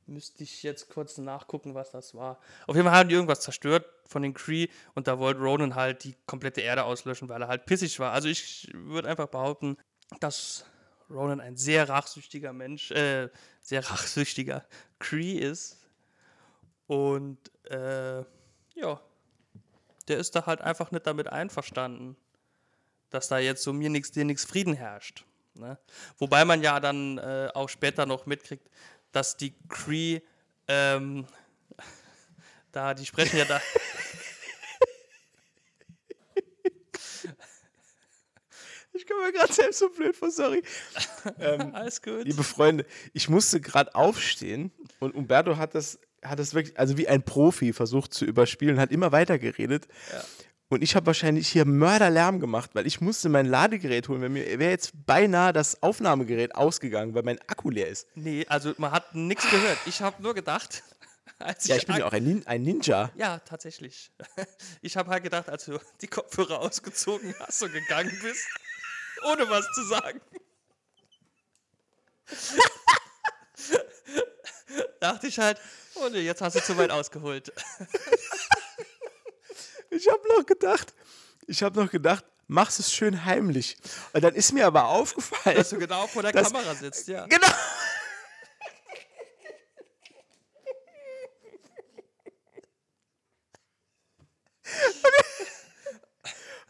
Müsste 0.06 0.44
ich 0.44 0.62
jetzt 0.62 0.88
kurz 0.88 1.18
nachgucken, 1.18 1.74
was 1.74 1.90
das 1.90 2.14
war. 2.14 2.38
Auf 2.66 2.76
jeden 2.76 2.86
Fall 2.86 2.96
haben 2.96 3.08
die 3.08 3.14
irgendwas 3.16 3.40
zerstört 3.40 3.84
von 4.06 4.22
den 4.22 4.34
Cree 4.34 4.68
und 4.94 5.08
da 5.08 5.18
wollte 5.18 5.40
Ronan 5.40 5.74
halt 5.74 6.04
die 6.04 6.14
komplette 6.26 6.60
Erde 6.60 6.84
auslöschen, 6.84 7.28
weil 7.28 7.42
er 7.42 7.48
halt 7.48 7.66
pissig 7.66 7.98
war. 7.98 8.12
Also 8.12 8.28
ich 8.28 8.70
würde 8.72 9.08
einfach 9.08 9.26
behaupten, 9.26 9.76
dass 10.20 10.64
Ronan 11.10 11.40
ein 11.40 11.56
sehr 11.56 11.88
rachsüchtiger 11.88 12.52
Mensch, 12.52 12.90
äh, 12.92 13.28
sehr 13.62 13.88
rachsüchtiger 13.90 14.64
Cree 15.00 15.38
ist. 15.38 15.78
Und 16.86 17.38
äh, 17.64 18.24
ja, 18.74 19.00
der 20.08 20.18
ist 20.18 20.36
da 20.36 20.46
halt 20.46 20.60
einfach 20.60 20.92
nicht 20.92 21.06
damit 21.06 21.28
einverstanden, 21.28 22.16
dass 23.10 23.28
da 23.28 23.38
jetzt 23.38 23.62
so 23.62 23.72
mir 23.72 23.90
nichts, 23.90 24.12
dir 24.12 24.24
nichts 24.24 24.44
Frieden 24.44 24.74
herrscht. 24.74 25.24
Ne? 25.54 25.78
Wobei 26.18 26.44
man 26.44 26.62
ja 26.62 26.80
dann 26.80 27.18
äh, 27.18 27.48
auch 27.54 27.68
später 27.68 28.06
noch 28.06 28.26
mitkriegt, 28.26 28.68
dass 29.16 29.38
die 29.38 29.54
Cree, 29.68 30.20
ähm, 30.68 31.26
da, 32.72 32.92
die 32.92 33.06
sprechen 33.06 33.38
ja 33.38 33.46
da. 33.46 33.62
Ich 38.92 39.06
komme 39.06 39.26
mir 39.26 39.32
gerade 39.32 39.52
selbst 39.52 39.78
so 39.78 39.88
blöd 39.90 40.16
vor, 40.16 40.30
sorry. 40.30 40.62
ähm, 41.38 41.70
Alles 41.74 42.00
gut. 42.00 42.24
liebe 42.24 42.42
Freunde, 42.42 42.86
ich 43.12 43.28
musste 43.28 43.60
gerade 43.60 43.94
aufstehen 43.94 44.70
und 45.00 45.14
Umberto 45.14 45.56
hat 45.56 45.74
das, 45.74 45.98
hat 46.22 46.38
das 46.38 46.54
wirklich, 46.54 46.78
also 46.78 46.96
wie 46.98 47.08
ein 47.08 47.22
Profi 47.22 47.72
versucht 47.72 48.12
zu 48.12 48.24
überspielen, 48.24 48.78
hat 48.78 48.90
immer 48.90 49.12
weiter 49.12 49.38
geredet. 49.38 49.86
Und 50.68 50.82
ich 50.82 50.96
habe 50.96 51.06
wahrscheinlich 51.06 51.48
hier 51.48 51.64
Mörderlärm 51.64 52.40
gemacht, 52.40 52.70
weil 52.74 52.86
ich 52.86 53.00
musste 53.00 53.28
mein 53.28 53.46
Ladegerät 53.46 54.08
holen. 54.08 54.20
Weil 54.20 54.30
mir 54.30 54.58
wäre 54.58 54.70
jetzt 54.70 54.92
beinahe 55.06 55.52
das 55.52 55.82
Aufnahmegerät 55.82 56.56
ausgegangen, 56.56 57.14
weil 57.14 57.22
mein 57.22 57.40
Akku 57.42 57.70
leer 57.70 57.88
ist. 57.88 58.08
Nee, 58.16 58.44
also 58.48 58.74
man 58.78 58.90
hat 58.90 59.14
nichts 59.14 59.48
gehört. 59.48 59.78
Ich 59.86 60.02
habe 60.02 60.20
nur 60.20 60.34
gedacht, 60.34 60.82
als 61.38 61.68
Ja, 61.68 61.76
ich 61.76 61.86
bin 61.86 61.96
ja 61.96 62.06
auch 62.06 62.12
ein, 62.12 62.24
Nin 62.24 62.46
ein 62.46 62.62
Ninja. 62.62 63.12
Ja, 63.16 63.38
tatsächlich. 63.38 64.10
Ich 64.82 64.96
habe 64.96 65.10
halt 65.10 65.24
gedacht, 65.24 65.48
als 65.48 65.64
du 65.64 65.80
die 66.00 66.06
Kopfhörer 66.06 66.60
ausgezogen 66.60 67.34
hast 67.40 67.62
und 67.62 67.72
gegangen 67.72 68.16
bist, 68.22 68.46
ohne 69.24 69.48
was 69.48 69.66
zu 69.72 69.84
sagen. 69.84 70.20
dachte 75.00 75.26
ich 75.26 75.38
halt, 75.38 75.60
oh 75.94 76.08
nee, 76.10 76.20
jetzt 76.20 76.40
hast 76.40 76.56
du 76.56 76.60
zu 76.60 76.76
weit 76.76 76.90
ausgeholt. 76.90 77.52
Ich 79.96 80.08
habe 80.08 80.22
noch 80.36 80.44
gedacht, 80.44 80.94
ich 81.46 81.62
habe 81.62 81.80
noch 81.82 81.90
gedacht, 81.90 82.24
mach's 82.48 82.78
es 82.78 82.92
schön 82.92 83.24
heimlich. 83.24 83.76
Und 84.12 84.22
dann 84.22 84.34
ist 84.34 84.52
mir 84.52 84.66
aber 84.66 84.86
aufgefallen, 84.86 85.56
Dass 85.56 85.70
du 85.70 85.78
genau 85.78 86.06
vor 86.06 86.22
der 86.22 86.32
Das- 86.32 86.52
Kamera 86.52 86.74
sitzt, 86.74 87.08
ja. 87.08 87.26
Genau. 87.26 87.48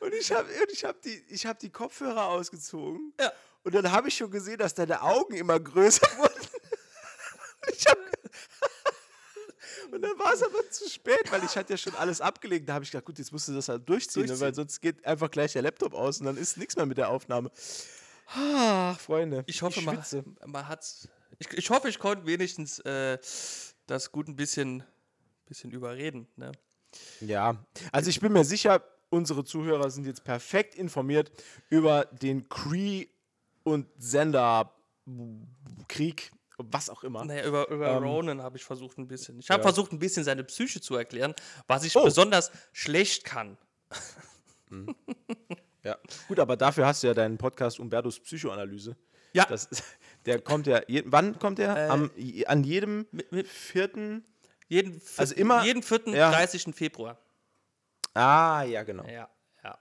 Und 0.00 0.12
ich 0.14 0.30
habe 0.32 0.48
ich 0.72 0.84
hab 0.84 1.00
die, 1.02 1.24
ich 1.28 1.46
hab 1.46 1.58
die 1.58 1.70
Kopfhörer 1.70 2.26
ausgezogen. 2.26 3.12
Ja. 3.20 3.32
Und 3.64 3.74
dann 3.74 3.90
habe 3.90 4.08
ich 4.08 4.16
schon 4.16 4.30
gesehen, 4.30 4.58
dass 4.58 4.74
deine 4.74 5.02
Augen 5.02 5.34
immer 5.34 5.58
größer 5.58 6.06
wurden. 6.18 6.48
Ich 7.72 7.86
hab, 7.86 7.98
und 9.93 10.03
dann 10.03 10.18
war 10.18 10.32
es 10.32 10.43
aber 10.43 10.68
zu 10.70 10.89
spät, 10.89 11.30
weil 11.30 11.43
ich 11.45 11.57
hatte 11.57 11.72
ja 11.72 11.76
schon 11.76 11.95
alles 11.95 12.20
abgelegt. 12.20 12.68
Da 12.68 12.74
habe 12.74 12.84
ich 12.84 12.91
gedacht, 12.91 13.05
gut, 13.07 13.18
jetzt 13.18 13.32
musst 13.32 13.49
du 13.49 13.55
das 13.55 13.68
halt 13.68 13.89
durchziehen, 13.89 14.26
Ne, 14.26 14.41
weil 14.41 14.55
sonst 14.55 14.80
geht 14.80 15.05
einfach 15.05 15.30
gleich 15.30 15.53
der 15.53 15.62
Laptop 15.62 15.95
aus 15.95 16.20
und 16.20 16.26
dann 16.26 16.37
ist 16.37 16.57
nichts 16.57 16.76
mehr 16.76 16.87
mit 16.87 16.99
der 16.99 17.11
Aufnahme. 17.11 17.51
Ach, 18.28 18.99
Freunde. 18.99 19.45
Ich 19.47 19.62
hoffe, 19.62 19.80
man, 19.82 19.97
schwitze. 19.97 20.24
man 20.45 20.68
hat's. 20.68 21.09
Ich, 21.39 21.53
ich 21.53 21.70
hoffe, 21.70 21.89
ich 21.89 21.99
konnte 21.99 22.26
wenigstens 22.26 22.78
äh, 22.80 23.18
das 23.87 24.11
gut 24.11 24.28
ein 24.28 24.37
bisschen, 24.37 24.82
bisschen 25.47 25.70
überreden. 25.70 26.26
Ne? 26.37 26.53
Ja, 27.20 27.57
also 27.93 28.11
ich 28.11 28.20
bin 28.20 28.32
mir 28.32 28.45
sicher, 28.45 28.82
unsere 29.11 29.45
Zuhörer 29.45 29.91
sind 29.91 30.07
jetzt 30.07 30.24
perfekt 30.24 30.74
informiert 30.74 31.30
über 31.68 32.07
den 32.07 32.49
Cree 32.49 33.07
und 33.62 33.87
Sender 33.99 34.72
Krieg, 35.89 36.32
was 36.59 36.88
auch 36.90 37.04
immer. 37.04 37.24
Naja, 37.24 37.44
über, 37.46 37.68
über 37.68 37.96
Ähm, 37.96 38.02
Ronan 38.04 38.42
habe 38.42 38.57
ich 38.57 38.64
versucht 38.64 38.96
ein 38.98 39.07
bisschen. 39.09 39.38
Ich 39.38 39.50
habe 39.50 39.61
ja. 39.61 39.68
versucht 39.68 39.92
ein 39.92 39.98
bisschen 39.98 40.24
seine 40.24 40.44
Psyche 40.44 40.80
zu 40.80 40.96
erklären, 40.96 41.34
was 41.66 41.84
ich 41.84 41.94
Oh. 41.96 42.04
besonders 42.04 42.50
schlecht 42.72 43.24
kann. 43.24 43.57
Ja. 45.82 45.96
Gut, 46.26 46.40
aber 46.40 46.57
dafür 46.57 46.84
hast 46.86 47.02
du 47.04 47.07
ja 47.07 47.14
deinen 47.14 47.38
Podcast 47.38 47.78
Umbertos 47.78 48.18
Psychoanalyse. 48.18 48.96
Ja. 49.32 49.44
Das, 49.44 49.68
der 50.26 50.40
kommt 50.40 50.66
ja, 50.66 50.80
je, 50.88 51.04
wann 51.07 51.38
kommt 51.38 51.59
der? 51.59 51.76
Äh, 51.76 51.88
Am, 51.88 52.11
an 52.46 52.64
jedem 52.64 53.07
mit- 53.12 53.30
mit- 53.30 53.46
vierten. 53.46 54.24
Jeden, 54.66 54.94
vierten, 55.00 55.20
Also 55.20 55.34
immer- 55.36 55.62
jeden 55.64 55.84
4. 55.84 56.00
ja. 56.09 56.32
30. 56.32 56.74
Februar. 56.74 57.18
Ah, 58.14 58.64
ja, 58.64 58.82
genau. 58.82 59.04
Ja, 59.04 59.28
ja. 59.62 59.78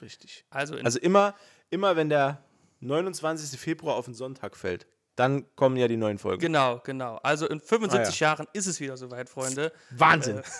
Richtig. 0.00 0.44
Also, 0.50 0.76
Also 0.76 1.00
immer, 1.00 1.34
immer 1.70 1.96
wenn 1.96 2.08
der 2.10 2.44
29. 2.78 3.58
Februar 3.58 3.96
auf 3.96 4.04
den 4.04 4.14
Sonntag 4.14 4.56
fällt, 4.56 4.86
dann 5.20 5.44
kommen 5.54 5.76
ja 5.76 5.86
die 5.86 5.96
neuen 5.98 6.18
Folgen. 6.18 6.40
genau, 6.40 6.80
genau. 6.82 7.16
Also 7.22 7.46
in 7.46 7.60
75 7.60 8.22
Ah, 8.22 8.24
Jahren 8.24 8.46
ist 8.54 8.66
es 8.66 8.80
wieder 8.80 8.96
soweit, 8.96 9.28
Freunde. 9.28 9.72
Wahnsinn. 9.90 10.38
Äh. 10.38 10.42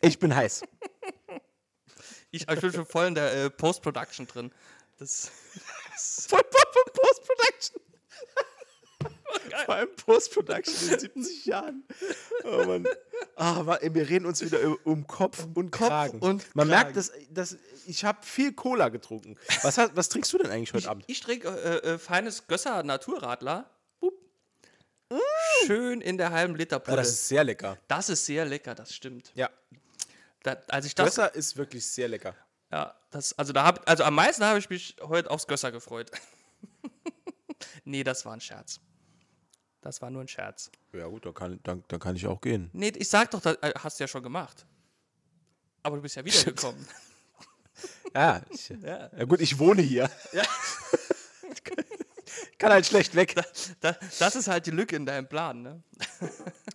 Ich 0.00 0.18
bin 0.18 0.34
heiß. 0.34 0.62
Ich, 2.34 2.48
ich 2.48 2.60
bin 2.60 2.72
schon 2.72 2.86
voll 2.86 3.06
in 3.08 3.14
der 3.14 3.30
äh, 3.34 3.50
Post-Production 3.50 4.26
drin. 4.26 4.52
Das, 4.98 5.30
Voll 6.28 6.40
von 6.40 6.92
Post-Production. 6.94 7.82
Vor 9.66 9.74
allem 9.74 9.88
Post-Production 9.96 10.90
in 10.90 10.98
70 11.00 11.46
Jahren. 11.46 11.84
Oh 12.44 12.64
Mann. 12.64 12.86
Ah, 13.36 13.78
ey, 13.80 13.94
wir 13.94 14.08
reden 14.08 14.26
uns 14.26 14.40
wieder 14.42 14.58
um- 14.84 15.06
Kopf 15.06 15.46
und 15.54 15.70
Kragen. 15.70 16.18
und 16.20 16.54
Man 16.54 16.68
Kragen. 16.68 16.82
merkt, 16.84 16.96
dass, 16.96 17.12
dass 17.30 17.56
ich 17.86 18.04
habe 18.04 18.18
viel 18.24 18.52
Cola 18.52 18.88
getrunken. 18.88 19.36
Was, 19.62 19.78
hast- 19.78 19.96
was 19.96 20.08
trinkst 20.08 20.32
du 20.32 20.38
denn 20.38 20.50
eigentlich 20.50 20.72
heute 20.74 20.88
Abend? 20.90 21.04
ich 21.06 21.20
trinke 21.20 21.48
äh, 21.48 21.92
äh, 21.94 21.98
feines 21.98 22.46
Gösser 22.46 22.82
Naturradler. 22.82 23.68
Bup. 24.00 24.14
Schön 25.66 26.00
in 26.00 26.16
der 26.18 26.30
halben 26.30 26.56
Liter 26.56 26.76
Ja, 26.76 26.80
Pulle. 26.80 26.96
das 26.96 27.08
ist 27.10 27.28
sehr 27.28 27.44
lecker. 27.44 27.78
das 27.88 28.08
ist 28.08 28.24
sehr 28.26 28.44
lecker, 28.44 28.74
das 28.74 28.94
stimmt. 28.94 29.30
Ja, 29.34 29.50
Da, 30.42 30.56
als 30.68 30.86
ich 30.86 30.94
das, 30.94 31.06
Gösser 31.06 31.34
ist 31.34 31.56
wirklich 31.56 31.86
sehr 31.86 32.08
lecker. 32.08 32.34
ja, 32.72 32.94
das, 33.10 33.38
also 33.38 33.52
da 33.52 33.64
hab, 33.64 33.88
also 33.88 34.04
am 34.04 34.14
meisten 34.14 34.44
habe 34.44 34.58
ich 34.58 34.68
mich 34.70 34.96
heute 35.02 35.30
aufs 35.30 35.46
Gösser 35.46 35.70
gefreut. 35.70 36.10
nee, 37.84 38.02
das 38.04 38.24
war 38.24 38.32
ein 38.32 38.40
Scherz. 38.40 38.80
Das 39.82 40.00
war 40.00 40.10
nur 40.10 40.22
ein 40.22 40.28
Scherz. 40.28 40.70
Ja, 40.92 41.06
gut, 41.08 41.26
dann 41.26 41.34
kann, 41.34 41.60
dann, 41.64 41.84
dann 41.88 42.00
kann 42.00 42.16
ich 42.16 42.26
auch 42.26 42.40
gehen. 42.40 42.70
Nee, 42.72 42.92
ich 42.96 43.08
sag 43.08 43.30
doch, 43.32 43.40
das 43.40 43.56
äh, 43.56 43.72
hast 43.76 43.98
du 43.98 44.04
ja 44.04 44.08
schon 44.08 44.22
gemacht. 44.22 44.64
Aber 45.82 45.96
du 45.96 46.02
bist 46.02 46.16
ja 46.16 46.24
wiedergekommen. 46.24 46.86
Ja, 48.14 48.42
ich, 48.50 48.68
ja. 48.82 49.10
ja, 49.16 49.24
gut, 49.24 49.40
ich 49.40 49.58
wohne 49.58 49.82
hier. 49.82 50.10
Ja. 50.32 50.42
Ich 52.52 52.58
kann 52.58 52.70
halt 52.70 52.86
schlecht 52.86 53.14
weg. 53.14 53.34
Da, 53.80 53.96
das 54.18 54.36
ist 54.36 54.46
halt 54.46 54.66
die 54.66 54.70
Lücke 54.70 54.94
in 54.94 55.04
deinem 55.04 55.26
Plan, 55.26 55.62
ne? 55.62 55.82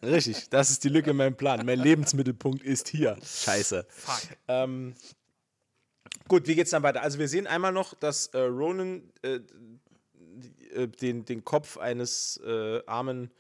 Richtig, 0.04 0.50
das 0.50 0.70
ist 0.70 0.84
die 0.84 0.90
Lücke 0.90 1.12
in 1.12 1.18
meinem 1.18 1.38
Plan. 1.38 1.66
Mein 1.66 1.80
Lebensmittelpunkt 1.80 2.62
ist 2.64 2.90
hier. 2.90 3.18
Scheiße. 3.24 3.86
Fuck. 3.90 4.38
Ähm, 4.48 4.96
gut, 6.28 6.48
wie 6.48 6.56
geht's 6.56 6.72
dann 6.72 6.84
weiter? 6.84 7.02
Also 7.02 7.20
wir 7.20 7.28
sehen 7.28 7.48
einmal 7.48 7.72
noch, 7.72 7.94
dass 7.94 8.28
äh, 8.28 8.40
Ronan 8.40 9.14
äh, 9.22 9.40
äh, 10.74 10.88
den, 10.88 11.26
den 11.26 11.44
Kopf 11.44 11.78
eines 11.78 12.38
äh, 12.46 12.82
armen 12.86 13.32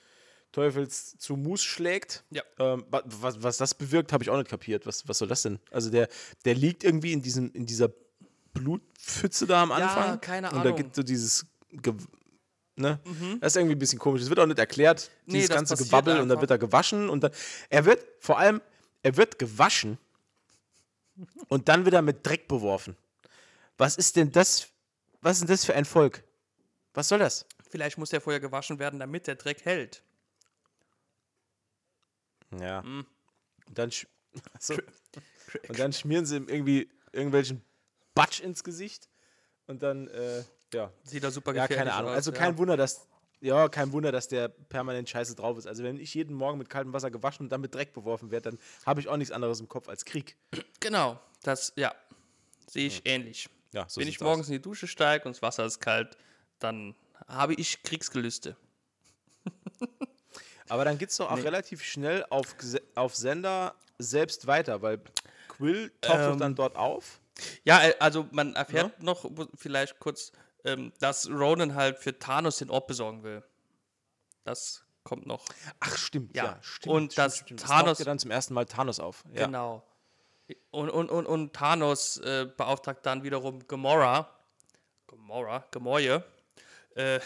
Teufels 0.51 1.17
zu 1.17 1.35
Mus 1.35 1.63
schlägt. 1.63 2.23
Ja. 2.31 2.41
Ähm, 2.59 2.85
wa- 2.89 3.03
was, 3.05 3.43
was 3.43 3.57
das 3.57 3.73
bewirkt, 3.75 4.13
habe 4.13 4.23
ich 4.23 4.29
auch 4.29 4.37
nicht 4.37 4.49
kapiert. 4.49 4.85
Was, 4.85 5.07
was 5.07 5.17
soll 5.19 5.27
das 5.27 5.41
denn? 5.43 5.59
Also 5.71 5.89
der, 5.89 6.07
der 6.45 6.55
liegt 6.55 6.83
irgendwie 6.83 7.13
in, 7.13 7.21
diesem, 7.21 7.51
in 7.51 7.65
dieser 7.65 7.89
Blutpfütze 8.53 9.45
da 9.45 9.63
am 9.63 9.71
Anfang. 9.71 10.19
keine 10.21 10.47
Und 10.49 10.55
da 10.57 10.61
Ahnung. 10.61 10.75
gibt 10.75 10.95
so 10.95 11.03
dieses 11.03 11.45
Ge 11.71 11.93
Ne? 12.79 12.99
Das 13.41 13.53
ist 13.53 13.57
irgendwie 13.57 13.75
ein 13.75 13.79
bisschen 13.79 13.97
komisch. 13.97 14.21
Es 14.21 14.29
wird 14.29 14.37
auch 14.39 14.45
nicht 14.45 14.59
erklärt, 14.59 15.09
Nee, 15.25 15.33
dieses 15.33 15.49
das 15.49 15.55
ganze 15.57 15.73
passiert 15.73 15.89
Gewabbel 15.89 16.13
und 16.13 16.29
dann 16.29 16.37
einfach. 16.37 16.41
wird 16.41 16.51
er 16.51 16.57
gewaschen 16.59 17.09
und 17.09 17.23
dann. 17.23 17.31
Er 17.71 17.85
wird, 17.85 18.05
vor 18.19 18.37
allem, 18.37 18.61
er 19.01 19.17
wird 19.17 19.39
gewaschen 19.39 19.97
und 21.47 21.69
dann 21.69 21.87
wieder 21.87 22.03
mit 22.03 22.23
Dreck 22.23 22.47
beworfen. 22.47 22.95
Was 23.79 23.95
ist 23.95 24.15
denn 24.15 24.31
das? 24.31 24.67
Was 25.21 25.37
ist 25.37 25.39
denn 25.41 25.47
das 25.47 25.65
für 25.65 25.73
ein 25.73 25.85
Volk? 25.85 26.23
Was 26.97 27.09
soll 27.09 27.19
das? 27.19 27.45
Vielleicht 27.69 27.99
muss 27.99 28.09
der 28.09 28.21
vorher 28.21 28.39
gewaschen 28.39 28.79
werden, 28.79 28.99
damit 28.99 29.27
der 29.27 29.35
Dreck 29.35 29.65
hält. 29.65 30.01
Ja. 32.59 32.81
Mhm. 32.81 33.05
Und, 33.67 33.77
dann, 33.77 33.91
so. 34.59 34.73
und 35.67 35.77
dann 35.77 35.93
schmieren 35.93 36.25
sie 36.25 36.37
ihm 36.37 36.47
irgendwie 36.49 36.89
irgendwelchen 37.11 37.61
Batsch 38.15 38.39
ins 38.39 38.63
Gesicht 38.63 39.09
und 39.67 39.83
dann, 39.83 40.07
äh, 40.07 40.43
ja. 40.73 40.91
Sieht 41.03 41.23
da 41.23 41.29
super 41.29 41.53
Ja, 41.53 41.67
gefährlich 41.67 41.77
keine 41.77 41.93
Ahnung. 41.93 42.09
aus. 42.09 42.15
Also 42.15 42.31
kein 42.31 42.57
Wunder, 42.57 42.75
dass. 42.75 43.07
Ja, 43.41 43.69
kein 43.69 43.91
Wunder, 43.91 44.11
dass 44.11 44.27
der 44.27 44.47
permanent 44.47 45.07
scheiße 45.07 45.35
drauf 45.35 45.59
ist. 45.59 45.67
Also, 45.67 45.83
wenn 45.83 45.99
ich 45.99 46.15
jeden 46.15 46.35
Morgen 46.35 46.57
mit 46.57 46.67
kaltem 46.67 46.93
Wasser 46.93 47.11
gewaschen 47.11 47.45
und 47.45 47.51
dann 47.51 47.61
mit 47.61 47.75
Dreck 47.75 47.93
beworfen 47.93 48.31
werde, 48.31 48.49
dann 48.49 48.59
habe 48.87 49.01
ich 49.01 49.07
auch 49.07 49.17
nichts 49.17 49.31
anderes 49.31 49.59
im 49.59 49.67
Kopf 49.67 49.87
als 49.87 50.03
Krieg. 50.03 50.35
Genau, 50.79 51.19
das, 51.43 51.73
ja, 51.75 51.93
sehe 52.67 52.87
ich 52.87 53.05
ähnlich. 53.05 53.49
Ja, 53.71 53.87
so 53.87 54.01
Wenn 54.01 54.07
ich 54.07 54.19
morgens 54.19 54.47
in 54.47 54.53
die 54.53 54.61
Dusche 54.61 54.87
steige 54.87 55.25
und 55.25 55.35
das 55.35 55.43
Wasser 55.43 55.63
ist 55.65 55.79
kalt, 55.79 56.17
dann 56.59 56.95
habe 57.27 57.53
ich 57.55 57.81
Kriegsgelüste. 57.83 58.55
Aber 60.69 60.83
dann 60.85 60.97
geht 60.97 61.09
es 61.09 61.17
doch 61.17 61.31
auch 61.31 61.37
relativ 61.37 61.83
schnell 61.83 62.25
auf, 62.29 62.55
auf 62.95 63.15
Sender 63.15 63.73
selbst 63.99 64.47
weiter, 64.47 64.81
weil 64.81 64.99
Quill 65.47 65.91
taucht 66.01 66.19
doch 66.19 66.33
Ähm, 66.33 66.39
dann 66.39 66.55
dort 66.55 66.75
auf. 66.75 67.19
Ja, 67.63 67.83
äh, 67.83 67.95
also 67.99 68.27
man 68.31 68.55
erfährt 68.55 69.01
noch 69.01 69.23
wo- 69.23 69.47
vielleicht 69.55 69.99
kurz, 69.99 70.31
ähm, 70.65 70.91
dass 70.99 71.29
Ronan 71.29 71.75
halt 71.75 71.99
für 71.99 72.17
Thanos 72.17 72.57
den 72.57 72.69
Ort 72.69 72.87
besorgen 72.87 73.23
will. 73.23 73.43
Das 74.43 74.83
kommt 75.03 75.25
noch. 75.25 75.45
Ach, 75.79 75.95
stimmt. 75.97 76.35
Ja, 76.35 76.43
Ja, 76.45 76.57
stimmt. 76.61 76.95
und 76.95 77.11
stimmt, 77.13 77.17
dass 77.17 77.37
stimmt. 77.37 77.59
Thanos- 77.61 77.85
taucht 77.91 77.99
ja 77.99 78.05
dann 78.05 78.19
zum 78.19 78.31
ersten 78.31 78.53
Mal 78.53 78.65
Thanos 78.65 78.99
auf. 78.99 79.23
Ja. 79.33 79.45
Genau. 79.45 79.83
Und, 80.71 80.89
und, 80.89 81.09
und, 81.09 81.25
und 81.25 81.53
Thanos 81.53 82.17
äh, 82.17 82.45
beauftragt 82.57 83.05
dann 83.05 83.23
wiederum 83.23 83.65
Gamora, 83.67 84.29
Gamora, 85.07 85.65
Gamoye, 85.71 86.21
äh, 86.97 87.19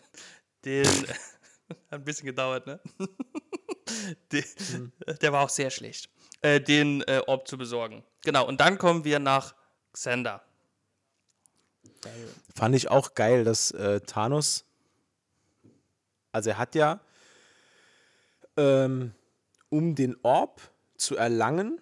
den, 0.64 0.86
hat 1.68 1.78
ein 1.90 2.04
bisschen 2.04 2.26
gedauert, 2.26 2.66
ne? 2.66 2.80
den, 4.32 4.44
Mhm. 4.72 4.92
Der 5.20 5.32
war 5.32 5.44
auch 5.44 5.48
sehr 5.48 5.70
schlecht, 5.70 6.10
äh, 6.42 6.60
den 6.60 7.02
äh, 7.02 7.22
Orb 7.26 7.48
zu 7.48 7.58
besorgen. 7.58 8.04
Genau, 8.22 8.46
und 8.46 8.60
dann 8.60 8.78
kommen 8.78 9.04
wir 9.04 9.18
nach 9.18 9.54
Xander. 9.92 10.42
Fand 12.54 12.74
ich 12.74 12.90
auch 12.90 13.14
geil, 13.14 13.44
dass 13.44 13.72
äh, 13.72 14.00
Thanos, 14.00 14.64
also 16.32 16.50
er 16.50 16.58
hat 16.58 16.74
ja, 16.74 17.00
ähm, 18.56 19.12
um 19.68 19.94
den 19.94 20.16
Orb 20.22 20.60
zu 20.96 21.16
erlangen, 21.16 21.80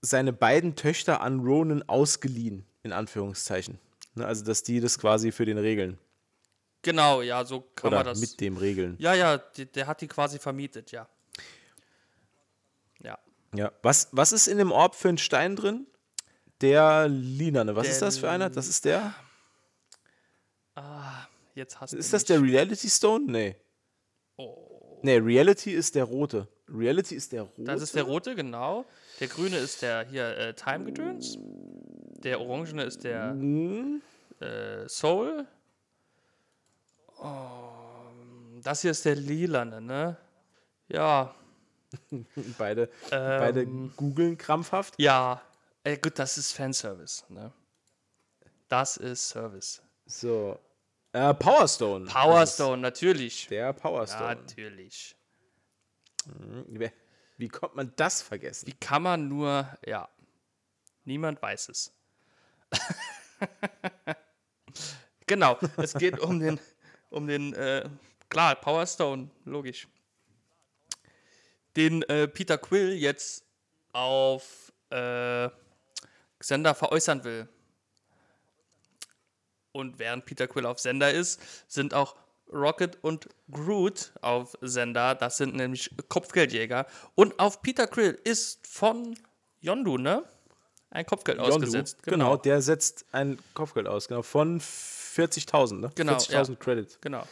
seine 0.00 0.32
beiden 0.32 0.76
Töchter 0.76 1.20
an 1.20 1.40
Ronan 1.40 1.82
ausgeliehen, 1.82 2.66
in 2.82 2.92
Anführungszeichen. 2.92 3.78
Ne, 4.14 4.26
also, 4.26 4.44
dass 4.44 4.62
die 4.62 4.80
das 4.80 4.98
quasi 4.98 5.32
für 5.32 5.44
den 5.44 5.58
regeln. 5.58 5.98
Genau, 6.82 7.22
ja, 7.22 7.44
so 7.44 7.62
kann 7.74 7.88
Oder 7.88 7.98
man 7.98 8.06
das. 8.06 8.20
mit 8.20 8.40
dem 8.40 8.56
regeln. 8.56 8.96
Ja, 8.98 9.14
ja, 9.14 9.38
die, 9.38 9.66
der 9.66 9.86
hat 9.86 10.00
die 10.00 10.06
quasi 10.06 10.38
vermietet, 10.38 10.92
ja. 10.92 11.08
Ja. 13.00 13.18
Ja. 13.54 13.72
Was, 13.82 14.08
was 14.12 14.32
ist 14.32 14.46
in 14.46 14.58
dem 14.58 14.70
Orb 14.70 14.94
für 14.94 15.08
ein 15.08 15.18
Stein 15.18 15.56
drin? 15.56 15.86
Der 16.60 17.08
Linane. 17.08 17.74
Was 17.74 17.84
Der 17.84 17.92
ist 17.92 18.02
das 18.02 18.18
für 18.18 18.30
einer? 18.30 18.50
Das 18.50 18.68
ist 18.68 18.84
der? 18.84 19.14
Ah, 20.74 21.26
jetzt 21.54 21.80
hast 21.80 21.92
du 21.92 21.96
Ist 21.96 22.12
das 22.12 22.22
mich. 22.22 22.26
der 22.28 22.42
Reality 22.42 22.88
Stone? 22.88 23.24
Nee. 23.30 23.56
Oh. 24.36 24.98
Nee, 25.02 25.16
Reality 25.18 25.72
ist 25.72 25.94
der 25.94 26.04
rote. 26.04 26.48
Reality 26.68 27.14
ist 27.14 27.32
der 27.32 27.42
rote. 27.42 27.62
Das 27.64 27.82
ist 27.82 27.94
der 27.94 28.04
rote, 28.04 28.34
genau. 28.34 28.84
Der 29.20 29.28
grüne 29.28 29.56
ist 29.58 29.82
der 29.82 30.04
hier 30.06 30.36
äh, 30.36 30.54
Time-Gedöns. 30.54 31.38
Der 32.24 32.40
orangene 32.40 32.84
ist 32.84 33.04
der 33.04 33.34
Mhm. 33.34 34.02
äh, 34.40 34.88
Soul. 34.88 35.46
Oh, 37.18 37.70
das 38.62 38.82
hier 38.82 38.90
ist 38.90 39.04
der 39.04 39.14
lilane, 39.16 39.80
ne? 39.80 40.16
Ja. 40.88 41.34
Beide, 42.58 42.90
Ähm, 43.12 43.38
beide 43.40 43.66
googeln 43.66 44.36
krampfhaft. 44.36 44.94
Ja. 44.98 45.40
Äh, 45.84 45.96
gut, 45.98 46.18
das 46.18 46.36
ist 46.38 46.52
Fanservice, 46.52 47.24
ne? 47.28 47.52
Das 48.68 48.96
ist 48.96 49.28
Service. 49.28 49.80
So. 50.06 50.58
Äh, 51.12 51.32
Power 51.34 51.68
Stone. 51.68 52.06
Power 52.06 52.42
ist 52.42 52.50
es. 52.50 52.54
Stone, 52.56 52.78
natürlich. 52.82 53.46
Der 53.46 53.72
Power 53.72 54.06
Stone. 54.06 54.34
Natürlich. 54.36 55.14
Wie, 56.66 56.90
wie 57.36 57.48
kommt 57.48 57.76
man 57.76 57.92
das 57.96 58.22
vergessen? 58.22 58.66
Wie 58.66 58.72
kann 58.72 59.02
man 59.02 59.28
nur, 59.28 59.68
ja. 59.86 60.08
Niemand 61.04 61.40
weiß 61.40 61.68
es. 61.68 61.92
genau, 65.26 65.58
es 65.76 65.94
geht 65.94 66.18
um 66.18 66.40
den, 66.40 66.60
um 67.10 67.26
den, 67.26 67.54
äh, 67.54 67.88
klar, 68.28 68.56
Power 68.56 68.86
Stone, 68.86 69.30
logisch. 69.44 69.88
Den 71.76 72.02
äh, 72.02 72.28
Peter 72.28 72.58
Quill 72.58 72.92
jetzt 72.92 73.44
auf 73.92 74.72
äh, 74.90 75.48
Xander 76.38 76.74
veräußern 76.74 77.24
will. 77.24 77.48
Und 79.72 79.98
während 79.98 80.24
Peter 80.24 80.46
Quill 80.46 80.66
auf 80.66 80.78
Sender 80.78 81.12
ist, 81.12 81.40
sind 81.66 81.94
auch 81.94 82.14
Rocket 82.52 83.02
und 83.02 83.28
Groot 83.50 84.12
auf 84.20 84.56
Sender. 84.60 85.14
Das 85.14 85.36
sind 85.36 85.56
nämlich 85.56 85.90
Kopfgeldjäger. 86.08 86.86
Und 87.14 87.38
auf 87.40 87.62
Peter 87.62 87.86
Quill 87.86 88.18
ist 88.22 88.66
von 88.66 89.18
Yondu, 89.60 89.98
ne? 89.98 90.24
Ein 90.94 91.04
Kopfgeld 91.06 91.38
Yondu, 91.38 91.52
ausgesetzt. 91.56 92.02
Genau. 92.04 92.36
der 92.36 92.62
setzt 92.62 93.04
ein 93.12 93.38
Kopfgeld 93.52 93.86
aus. 93.88 94.08
Genau, 94.08 94.22
von 94.22 94.60
40.000, 94.60 95.74
ne? 95.80 95.90
Genau, 95.94 96.14
40.000 96.14 96.50
ja. 96.50 96.56
Credit, 96.56 96.98
Genau. 97.02 97.26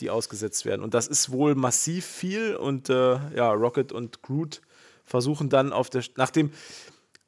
die 0.00 0.10
ausgesetzt 0.10 0.64
werden. 0.64 0.82
Und 0.82 0.94
das 0.94 1.08
ist 1.08 1.30
wohl 1.32 1.54
massiv 1.54 2.04
viel. 2.06 2.54
Und 2.54 2.90
äh, 2.90 3.18
ja, 3.34 3.50
Rocket 3.52 3.92
und 3.92 4.22
Groot 4.22 4.60
versuchen 5.04 5.48
dann 5.48 5.72
auf 5.72 5.90
der. 5.90 6.04
Nachdem 6.16 6.52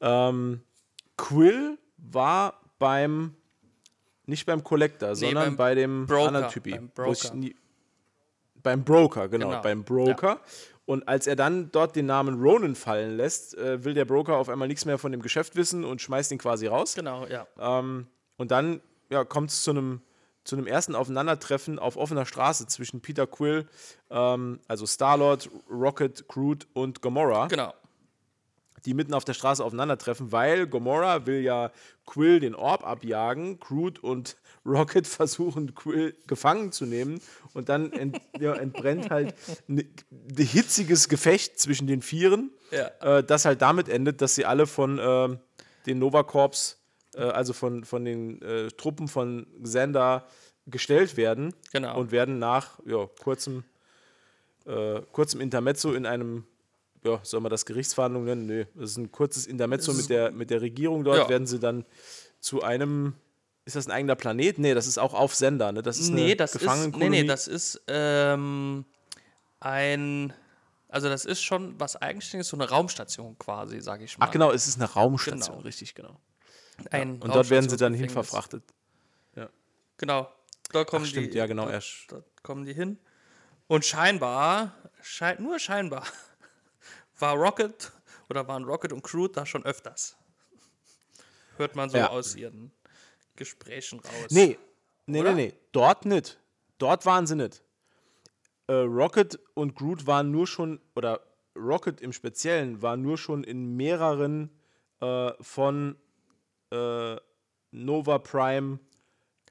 ähm, 0.01 0.61
Quill 1.17 1.77
war 1.97 2.61
beim. 2.79 3.35
Nicht 4.27 4.45
beim 4.45 4.63
Collector, 4.63 5.15
sondern 5.15 5.45
beim 5.45 5.57
bei 5.57 5.75
dem 5.75 6.05
Broker, 6.05 6.27
anderen 6.27 6.49
Typi. 6.49 6.71
beim 6.71 6.89
Broker. 6.89 7.33
nie- 7.33 7.55
beim 8.63 8.83
Broker, 8.83 9.27
genau, 9.27 9.49
Genau, 9.49 9.61
beim 9.63 9.83
Broker. 9.83 10.39
Und 10.85 11.07
als 11.07 11.27
er 11.27 11.35
dann 11.35 11.71
dort 11.71 11.95
den 11.95 12.07
Namen 12.07 12.41
Ronan 12.41 12.75
fallen 12.75 13.15
lässt, 13.15 13.57
äh, 13.57 13.83
will 13.83 13.93
der 13.93 14.05
Broker 14.05 14.37
auf 14.37 14.49
einmal 14.49 14.67
nichts 14.67 14.85
mehr 14.85 14.97
von 14.97 15.11
dem 15.11 15.21
Geschäft 15.21 15.55
wissen 15.55 15.85
und 15.85 16.01
schmeißt 16.01 16.31
ihn 16.31 16.37
quasi 16.37 16.67
raus. 16.67 16.95
Genau, 16.95 17.25
ja. 17.27 17.47
Ähm, 17.59 18.07
und 18.37 18.51
dann 18.51 18.81
ja, 19.09 19.23
kommt 19.23 19.51
es 19.51 19.63
zu 19.63 19.71
einem 19.71 20.01
zu 20.43 20.55
einem 20.55 20.65
ersten 20.65 20.95
Aufeinandertreffen 20.95 21.77
auf 21.77 21.97
offener 21.97 22.25
Straße 22.25 22.65
zwischen 22.65 23.01
Peter 23.01 23.27
Quill, 23.27 23.67
ähm, 24.09 24.59
also 24.67 24.87
Star-Lord, 24.87 25.49
Rocket, 25.69 26.27
Groot 26.27 26.67
und 26.73 27.01
Gamora, 27.03 27.47
Genau. 27.47 27.73
Die 28.85 28.93
mitten 28.93 29.13
auf 29.13 29.25
der 29.25 29.33
Straße 29.33 29.63
aufeinandertreffen, 29.63 30.31
weil 30.31 30.67
Gamora 30.67 31.25
will 31.25 31.41
ja 31.41 31.71
Quill 32.05 32.39
den 32.39 32.55
Orb 32.55 32.85
abjagen, 32.85 33.59
Groot 33.59 33.99
und 33.99 34.37
Rocket 34.65 35.07
versuchen 35.07 35.73
Quill 35.73 36.15
gefangen 36.27 36.71
zu 36.71 36.85
nehmen 36.85 37.19
und 37.53 37.67
dann 37.69 37.91
ent, 37.93 38.19
ja, 38.39 38.53
entbrennt 38.53 39.09
halt 39.09 39.33
ein 39.67 39.75
ne 39.75 40.43
hitziges 40.43 41.09
Gefecht 41.09 41.59
zwischen 41.59 41.87
den 41.87 42.01
Vieren, 42.03 42.51
Ja. 42.71 43.17
äh, 43.17 43.23
das 43.23 43.45
halt 43.45 43.61
damit 43.61 43.89
endet, 43.89 44.21
dass 44.21 44.35
sie 44.35 44.45
alle 44.45 44.67
von 44.67 44.99
ähm, 45.01 45.39
den 45.87 45.97
Nova 45.97 46.21
Corps, 46.23 46.77
äh, 47.15 47.21
also 47.21 47.53
von, 47.53 47.83
von 47.85 48.05
den 48.05 48.39
äh, 48.43 48.67
Truppen 48.69 49.07
von 49.07 49.47
Xander 49.63 50.27
gestellt 50.67 51.17
werden 51.17 51.55
Genau. 51.71 51.99
und 51.99 52.11
werden 52.11 52.37
nach 52.37 52.79
ja, 52.85 53.07
kurzem, 53.23 53.63
äh, 54.67 55.01
kurzem 55.11 55.41
Intermezzo 55.41 55.93
in 55.93 56.05
einem, 56.05 56.45
ja, 57.03 57.19
soll 57.23 57.39
man 57.41 57.49
das 57.49 57.65
Gerichtsverhandlung 57.65 58.25
nennen? 58.25 58.45
Nö, 58.45 58.65
das 58.75 58.91
ist 58.91 58.97
ein 58.97 59.11
kurzes 59.11 59.47
Intermezzo 59.47 59.93
mit 59.93 60.09
der, 60.09 60.31
mit 60.31 60.49
der 60.49 60.61
Regierung 60.61 61.03
dort, 61.03 61.17
Ja. 61.17 61.29
werden 61.29 61.47
sie 61.47 61.59
dann 61.59 61.85
zu 62.39 62.61
einem, 62.63 63.13
ist 63.65 63.75
das 63.75 63.87
ein 63.87 63.91
eigener 63.91 64.15
Planet? 64.15 64.59
Nee, 64.59 64.73
das 64.73 64.87
ist 64.87 64.97
auch 64.97 65.13
auf 65.13 65.33
Sender, 65.35 65.71
ne? 65.71 65.81
Das 65.81 65.97
ist 65.99 66.09
nee, 66.09 66.23
eine 66.25 66.35
das 66.35 66.51
ist, 66.51 66.61
nee, 66.61 66.65
Gefangenenkolonie. 66.65 67.21
nee, 67.21 67.27
das 67.27 67.47
ist 67.47 67.81
ähm, 67.87 68.85
ein, 69.59 70.33
also 70.89 71.09
das 71.09 71.25
ist 71.25 71.41
schon 71.43 71.79
was 71.79 71.95
Eigenständiges, 71.95 72.49
so 72.49 72.57
eine 72.57 72.69
Raumstation 72.69 73.37
quasi, 73.39 73.79
sage 73.81 74.03
ich 74.05 74.17
mal. 74.17 74.25
Ach 74.27 74.31
genau, 74.31 74.51
es 74.51 74.67
ist 74.67 74.75
eine 74.77 74.89
Raumstation, 74.91 75.55
Genau. 75.57 75.65
richtig, 75.65 75.95
genau. 75.95 76.19
Ein 76.89 77.19
Und 77.21 77.33
dort 77.35 77.49
werden 77.51 77.69
sie 77.69 77.77
dann 77.77 77.93
hinverfrachtet. 77.93 78.63
Genau, 79.97 80.27
da 80.71 80.83
kommen 80.83 81.05
Ach, 81.05 81.09
stimmt, 81.09 81.33
die, 81.33 81.37
ja, 81.37 81.45
genau, 81.45 81.67
Da, 81.67 81.77
sch- 81.77 82.07
da 82.09 82.23
kommen 82.41 82.65
die 82.65 82.73
hin. 82.73 82.97
Und 83.67 83.85
scheinbar, 83.85 84.73
schein, 85.03 85.37
nur 85.43 85.59
scheinbar, 85.59 86.03
war 87.21 87.35
Rocket 87.35 87.91
oder 88.29 88.47
waren 88.47 88.63
Rocket 88.63 88.91
und 88.93 89.03
Crew 89.03 89.27
da 89.27 89.45
schon 89.45 89.63
öfters. 89.65 90.15
Hört 91.57 91.75
man 91.75 91.89
so 91.89 91.97
Ja. 91.97 92.09
aus 92.09 92.35
ihren 92.35 92.71
Gesprächen 93.35 93.99
raus. 93.99 94.27
Nee, 94.29 94.57
nee, 95.05 95.21
Oder? 95.21 95.33
nee, 95.33 95.47
nee. 95.47 95.53
Dort 95.71 96.05
nicht. 96.05 96.39
Dort 96.77 97.05
waren 97.05 97.27
sie 97.27 97.35
nicht. 97.35 97.61
Äh, 98.67 98.73
Rocket 98.73 99.39
und 99.53 99.75
Groot 99.75 100.07
waren 100.07 100.31
nur 100.31 100.47
schon, 100.47 100.79
oder 100.95 101.21
Rocket 101.55 102.01
im 102.01 102.13
Speziellen 102.13 102.81
war 102.81 102.97
nur 102.97 103.17
schon 103.17 103.43
in 103.43 103.75
mehreren 103.75 104.49
äh, 105.01 105.31
von 105.41 105.95
äh, 106.71 107.17
Nova 107.71 108.19
Prime 108.19 108.79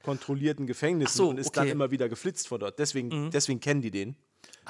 kontrollierten 0.03 0.65
Gefängnissen 0.65 1.15
so, 1.15 1.29
und 1.29 1.37
ist 1.37 1.55
dann 1.55 1.63
okay. 1.65 1.71
immer 1.71 1.91
wieder 1.91 2.09
geflitzt 2.09 2.47
von 2.47 2.59
dort. 2.59 2.79
Deswegen, 2.79 3.29
deswegen 3.29 3.59
kennen 3.59 3.81
die 3.81 3.91
den. 3.91 4.15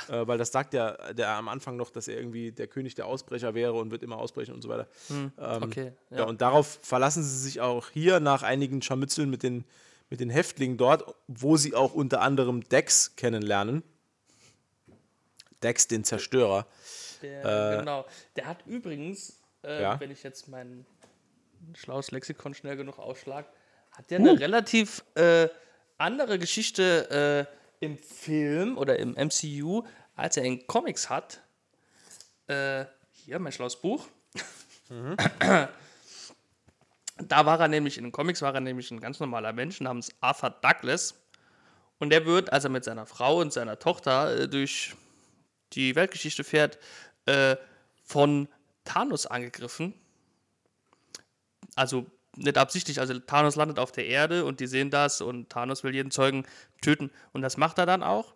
Äh, 0.10 0.26
weil 0.26 0.38
das 0.38 0.52
sagt 0.52 0.74
ja 0.74 1.14
der 1.14 1.30
am 1.32 1.48
Anfang 1.50 1.76
noch, 1.76 1.89
dass 1.89 2.08
er 2.08 2.18
irgendwie 2.18 2.52
der 2.52 2.68
König 2.68 2.96
der 2.96 3.08
Ausbrecher 3.08 3.54
wäre 3.54 3.74
und 3.74 3.92
wird 3.92 4.04
immer 4.04 4.18
ausbrechen 4.18 4.54
und 4.54 4.62
so 4.62 4.70
weiter. 4.70 4.88
Ähm, 5.10 5.32
okay, 5.64 5.92
Ja. 6.10 6.20
ja. 6.20 6.24
und 6.26 6.42
darauf 6.42 6.80
verlassen 6.82 7.24
sie 7.24 7.38
sich 7.38 7.60
auch 7.62 7.89
hier 7.89 8.20
nach 8.20 8.42
einigen 8.44 8.82
Scharmützeln 8.82 9.30
mit 9.30 9.44
den, 9.44 9.66
mit 10.10 10.20
den 10.22 10.30
Häftlingen 10.30 10.78
dort, 10.78 11.14
wo 11.28 11.58
sie 11.58 11.76
auch 11.76 11.94
unter 11.94 12.22
anderem 12.22 12.62
Dex 12.70 13.16
kennenlernen. 13.18 13.84
Dex, 15.62 15.88
den 15.88 16.04
Zerstörer. 16.04 16.66
Der, 17.22 17.78
genau. 17.80 18.06
Der 18.36 18.48
hat 18.48 18.66
übrigens, 18.66 19.39
äh, 19.64 19.82
Ja. 19.82 20.00
wenn 20.00 20.10
ich 20.10 20.24
jetzt 20.24 20.48
mein 20.48 20.86
schlaues 21.76 22.12
Lexikon 22.12 22.54
schnell 22.56 22.76
genug 22.78 22.98
ausschlag, 22.98 23.46
hat 23.92 24.10
der 24.10 24.20
eine 24.20 24.39
relativ 24.39 25.04
äh, 25.16 25.50
andere 25.98 26.39
Geschichte 26.39 27.48
äh, 27.48 27.61
im 27.82 27.98
Film 27.98 28.78
oder 28.78 28.98
im 28.98 29.12
MCU, 29.12 29.84
als 30.16 30.38
er 30.38 30.44
in 30.44 30.66
Comics 30.68 31.10
hat. 31.10 31.42
Äh, 32.48 32.86
hier, 33.12 33.40
mein 33.40 33.52
schlaues 33.52 33.76
Buch. 33.76 34.08
Da 37.28 37.46
war 37.46 37.60
er 37.60 37.68
nämlich, 37.68 37.98
in 37.98 38.06
den 38.06 38.12
Comics 38.12 38.42
war 38.42 38.54
er 38.54 38.62
nämlich 38.62 38.90
ein 38.90 39.00
ganz 39.00 39.20
normaler 39.20 39.54
Mensch 39.54 39.80
namens 39.80 40.12
Arthur 40.22 40.50
Douglas. 40.50 41.16
Und 42.00 42.10
der 42.10 42.26
wird, 42.26 42.52
als 42.52 42.64
er 42.64 42.72
mit 42.72 42.84
seiner 42.84 43.06
Frau 43.06 43.40
und 43.40 43.54
seiner 43.54 43.78
Tochter 43.78 44.36
äh, 44.36 44.48
durch 44.48 44.96
die 45.74 45.96
Weltgeschichte 45.96 46.44
fährt, 46.44 46.80
äh, 47.26 47.56
von 48.04 48.48
Thanos 48.86 49.28
angegriffen. 49.28 49.94
Also 51.76 52.06
nicht 52.36 52.58
absichtlich, 52.58 53.00
also 53.00 53.18
Thanos 53.20 53.56
landet 53.56 53.80
auf 53.80 53.92
der 53.92 54.06
Erde 54.06 54.46
und 54.46 54.60
die 54.60 54.68
sehen 54.68 54.90
das 54.90 55.22
und 55.22 55.50
Thanos 55.50 55.84
will 55.84 55.94
jeden 55.94 56.12
Zeugen 56.12 56.46
töten 56.82 57.12
und 57.34 57.42
das 57.42 57.58
macht 57.58 57.78
er 57.78 57.86
dann 57.86 58.04
auch. 58.04 58.34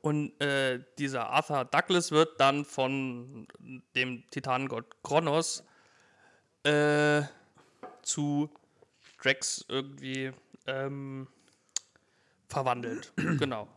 Und 0.00 0.40
äh, 0.40 0.80
dieser 0.98 1.30
Arthur 1.30 1.64
Douglas 1.64 2.12
wird 2.12 2.38
dann 2.38 2.64
von 2.64 3.48
dem 3.96 4.22
Titanengott 4.30 5.02
Kronos 5.02 5.64
äh, 6.62 7.22
zu 8.02 8.48
Drax 9.20 9.64
irgendwie 9.68 10.32
ähm, 10.66 11.26
verwandelt. 12.48 13.12
genau. 13.16 13.68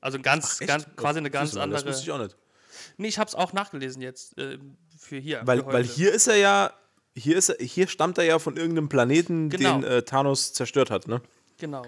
Also 0.00 0.18
ganz, 0.20 0.60
Echt? 0.60 0.68
ganz 0.68 0.86
quasi 0.96 1.18
eine 1.18 1.30
ganz 1.30 1.52
man, 1.52 1.70
Das 1.70 1.80
andere. 1.80 1.92
wusste 1.92 2.04
ich 2.04 2.12
auch 2.12 2.18
nicht. 2.18 2.36
Nee, 2.96 3.08
ich 3.08 3.18
hab's 3.18 3.34
auch 3.34 3.52
nachgelesen 3.52 4.00
jetzt 4.02 4.38
äh, 4.38 4.58
für 4.98 5.18
hier. 5.18 5.42
Weil, 5.44 5.58
für 5.58 5.72
weil 5.72 5.84
hier 5.84 6.12
ist 6.12 6.26
er 6.26 6.36
ja, 6.36 6.72
hier, 7.14 7.36
ist 7.36 7.50
er, 7.50 7.64
hier 7.64 7.88
stammt 7.88 8.18
er 8.18 8.24
ja 8.24 8.38
von 8.38 8.56
irgendeinem 8.56 8.88
Planeten, 8.88 9.50
Genau. 9.50 9.80
den 9.80 9.84
äh, 9.84 10.02
Thanos 10.02 10.52
zerstört 10.52 10.90
hat, 10.90 11.08
ne? 11.08 11.20
Genau. 11.58 11.84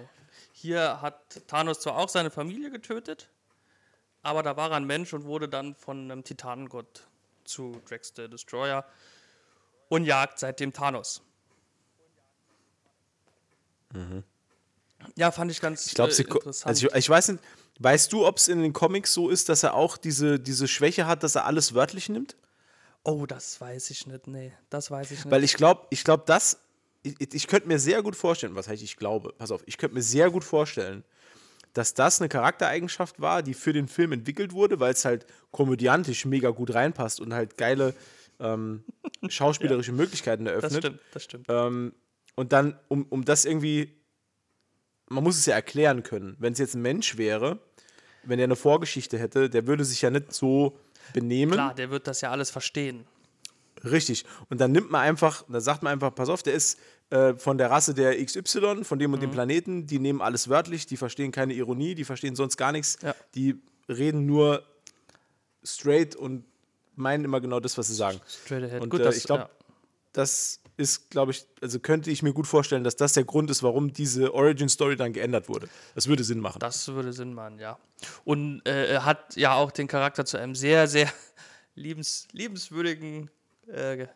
Hier 0.53 1.01
hat 1.01 1.41
Thanos 1.47 1.79
zwar 1.79 1.97
auch 1.97 2.09
seine 2.09 2.31
Familie 2.31 2.71
getötet, 2.71 3.29
aber 4.21 4.41
da 4.43 4.55
war 4.57 4.71
er 4.71 4.77
ein 4.77 4.85
Mensch 4.85 5.13
und 5.13 5.25
wurde 5.25 5.49
dann 5.49 5.75
von 5.75 6.09
einem 6.11 6.23
Titanengott 6.23 7.03
zu 7.43 7.81
Drax 7.87 8.13
the 8.15 8.27
Destroyer 8.27 8.85
und 9.89 10.05
jagt 10.05 10.39
seitdem 10.39 10.73
Thanos. 10.73 11.21
Ja, 15.15 15.31
fand 15.31 15.51
ich 15.51 15.61
ganz 15.61 15.87
Ich 15.87 15.93
glaube, 15.93 16.11
äh, 16.11 16.21
interessant. 16.21 16.67
Also 16.67 16.87
ich, 16.87 16.95
ich 16.95 17.09
weiß 17.09 17.29
nicht, 17.29 17.43
weißt 17.79 18.11
du, 18.11 18.25
ob 18.25 18.37
es 18.37 18.47
in 18.47 18.61
den 18.61 18.73
Comics 18.73 19.13
so 19.13 19.29
ist, 19.29 19.49
dass 19.49 19.63
er 19.63 19.73
auch 19.73 19.97
diese, 19.97 20.39
diese 20.39 20.67
Schwäche 20.67 21.05
hat, 21.05 21.23
dass 21.23 21.35
er 21.35 21.45
alles 21.45 21.73
wörtlich 21.73 22.09
nimmt? 22.09 22.35
Oh, 23.05 23.25
das 23.25 23.59
weiß 23.61 23.89
ich 23.91 24.05
nicht. 24.07 24.27
Nee, 24.27 24.51
das 24.69 24.91
weiß 24.91 25.11
ich 25.11 25.19
nicht. 25.23 25.31
Weil 25.31 25.43
ich 25.43 25.53
glaube, 25.53 25.87
ich 25.89 26.03
glaube, 26.03 26.23
das. 26.25 26.59
Ich, 27.03 27.33
ich 27.33 27.47
könnte 27.47 27.67
mir 27.67 27.79
sehr 27.79 28.01
gut 28.01 28.15
vorstellen, 28.15 28.55
was 28.55 28.67
heißt 28.67 28.81
ich 28.81 28.97
glaube, 28.97 29.31
pass 29.37 29.51
auf, 29.51 29.61
ich 29.67 29.77
könnte 29.77 29.93
mir 29.95 30.01
sehr 30.01 30.31
gut 30.31 30.43
vorstellen, 30.43 31.03
dass 31.73 31.93
das 31.93 32.19
eine 32.19 32.29
Charaktereigenschaft 32.29 33.21
war, 33.21 33.43
die 33.43 33.53
für 33.53 33.73
den 33.73 33.87
Film 33.87 34.11
entwickelt 34.11 34.53
wurde, 34.53 34.79
weil 34.79 34.93
es 34.93 35.05
halt 35.05 35.27
komödiantisch 35.51 36.25
mega 36.25 36.49
gut 36.49 36.73
reinpasst 36.73 37.19
und 37.19 37.33
halt 37.33 37.57
geile 37.57 37.93
ähm, 38.39 38.83
schauspielerische 39.29 39.91
Möglichkeiten 39.91 40.45
das 40.45 40.53
eröffnet. 40.53 40.83
stimmt, 40.83 40.99
das 41.11 41.23
stimmt. 41.23 41.45
Ähm, 41.47 41.93
und 42.35 42.53
dann, 42.53 42.79
um, 42.87 43.05
um 43.09 43.23
das 43.23 43.45
irgendwie, 43.45 43.93
man 45.09 45.23
muss 45.23 45.37
es 45.37 45.45
ja 45.45 45.53
erklären 45.53 46.01
können. 46.01 46.35
Wenn 46.39 46.53
es 46.53 46.59
jetzt 46.59 46.73
ein 46.73 46.81
Mensch 46.81 47.17
wäre, 47.17 47.59
wenn 48.23 48.39
er 48.39 48.45
eine 48.45 48.55
Vorgeschichte 48.55 49.19
hätte, 49.19 49.49
der 49.49 49.67
würde 49.67 49.85
sich 49.85 50.01
ja 50.01 50.09
nicht 50.09 50.33
so 50.33 50.79
benehmen. 51.13 51.53
Klar, 51.53 51.73
der 51.75 51.89
wird 51.91 52.07
das 52.07 52.21
ja 52.21 52.31
alles 52.31 52.49
verstehen. 52.49 53.05
Richtig. 53.83 54.25
Und 54.49 54.59
dann 54.61 54.71
nimmt 54.71 54.89
man 54.89 55.01
einfach, 55.01 55.43
da 55.47 55.59
sagt 55.61 55.83
man 55.83 55.93
einfach, 55.93 56.13
pass 56.15 56.29
auf, 56.29 56.41
der 56.43 56.53
ist 56.53 56.79
äh, 57.11 57.35
von 57.35 57.57
der 57.59 57.69
Rasse 57.69 57.93
der 57.93 58.23
XY, 58.23 58.83
von 58.83 58.97
dem 58.97 59.13
und 59.13 59.19
Mhm. 59.19 59.21
dem 59.21 59.31
Planeten, 59.31 59.85
die 59.87 59.99
nehmen 59.99 60.21
alles 60.21 60.49
wörtlich, 60.49 60.87
die 60.87 60.97
verstehen 60.97 61.31
keine 61.31 61.53
Ironie, 61.53 61.93
die 61.93 62.03
verstehen 62.03 62.35
sonst 62.35 62.57
gar 62.57 62.71
nichts, 62.71 62.97
Ja. 63.03 63.13
die 63.35 63.61
reden 63.87 64.25
nur 64.25 64.63
straight 65.63 66.15
und 66.15 66.45
meinen 66.95 67.25
immer 67.25 67.41
genau 67.41 67.59
das, 67.59 67.77
was 67.77 67.87
sie 67.87 67.93
sagen. 67.95 68.19
Straight 68.27 68.63
ahead. 68.63 68.81
Und 68.81 68.89
Gut, 68.89 69.01
äh, 69.01 69.03
das, 69.03 69.17
ich 69.17 69.23
glaube, 69.25 69.43
ja. 69.43 69.49
das 70.13 70.59
ist, 70.77 71.09
glaube 71.09 71.31
ich, 71.31 71.45
also 71.61 71.79
könnte 71.79 72.11
ich 72.11 72.21
mir 72.23 72.33
gut 72.33 72.47
vorstellen, 72.47 72.83
dass 72.83 72.95
das 72.95 73.13
der 73.13 73.23
Grund 73.23 73.49
ist, 73.49 73.63
warum 73.63 73.93
diese 73.93 74.33
Origin-Story 74.33 74.95
dann 74.95 75.13
geändert 75.13 75.47
wurde. 75.47 75.69
Das 75.93 76.07
würde 76.07 76.23
Sinn 76.23 76.39
machen. 76.39 76.59
Das 76.59 76.87
würde 76.87 77.13
Sinn 77.13 77.33
machen, 77.33 77.59
ja. 77.59 77.77
Und 78.23 78.65
äh, 78.67 78.99
hat 78.99 79.35
ja 79.35 79.53
auch 79.53 79.71
den 79.71 79.87
Charakter 79.87 80.25
zu 80.25 80.37
einem 80.37 80.55
sehr, 80.55 80.87
sehr 80.87 81.11
liebens, 81.75 82.27
liebenswürdigen 82.31 83.29
äh, 83.67 84.07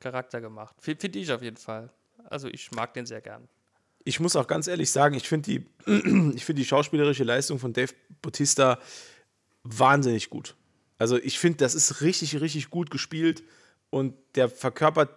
Charakter 0.00 0.40
gemacht. 0.40 0.74
Finde 0.80 1.18
ich 1.18 1.30
auf 1.32 1.42
jeden 1.42 1.56
Fall. 1.56 1.90
Also 2.24 2.48
ich 2.48 2.70
mag 2.72 2.94
den 2.94 3.06
sehr 3.06 3.20
gern. 3.20 3.48
Ich 4.04 4.20
muss 4.20 4.36
auch 4.36 4.46
ganz 4.46 4.68
ehrlich 4.68 4.90
sagen, 4.90 5.14
ich 5.14 5.28
finde 5.28 5.50
die, 5.50 5.66
ich 6.34 6.44
finde 6.44 6.60
die 6.60 6.64
schauspielerische 6.64 7.24
Leistung 7.24 7.58
von 7.58 7.72
Dave 7.72 7.92
Bautista 8.22 8.78
wahnsinnig 9.62 10.30
gut. 10.30 10.54
Also 10.98 11.18
ich 11.18 11.38
finde, 11.38 11.58
das 11.58 11.74
ist 11.74 12.00
richtig, 12.00 12.40
richtig 12.40 12.70
gut 12.70 12.90
gespielt 12.90 13.42
und 13.90 14.14
der 14.34 14.48
verkörpert 14.48 15.10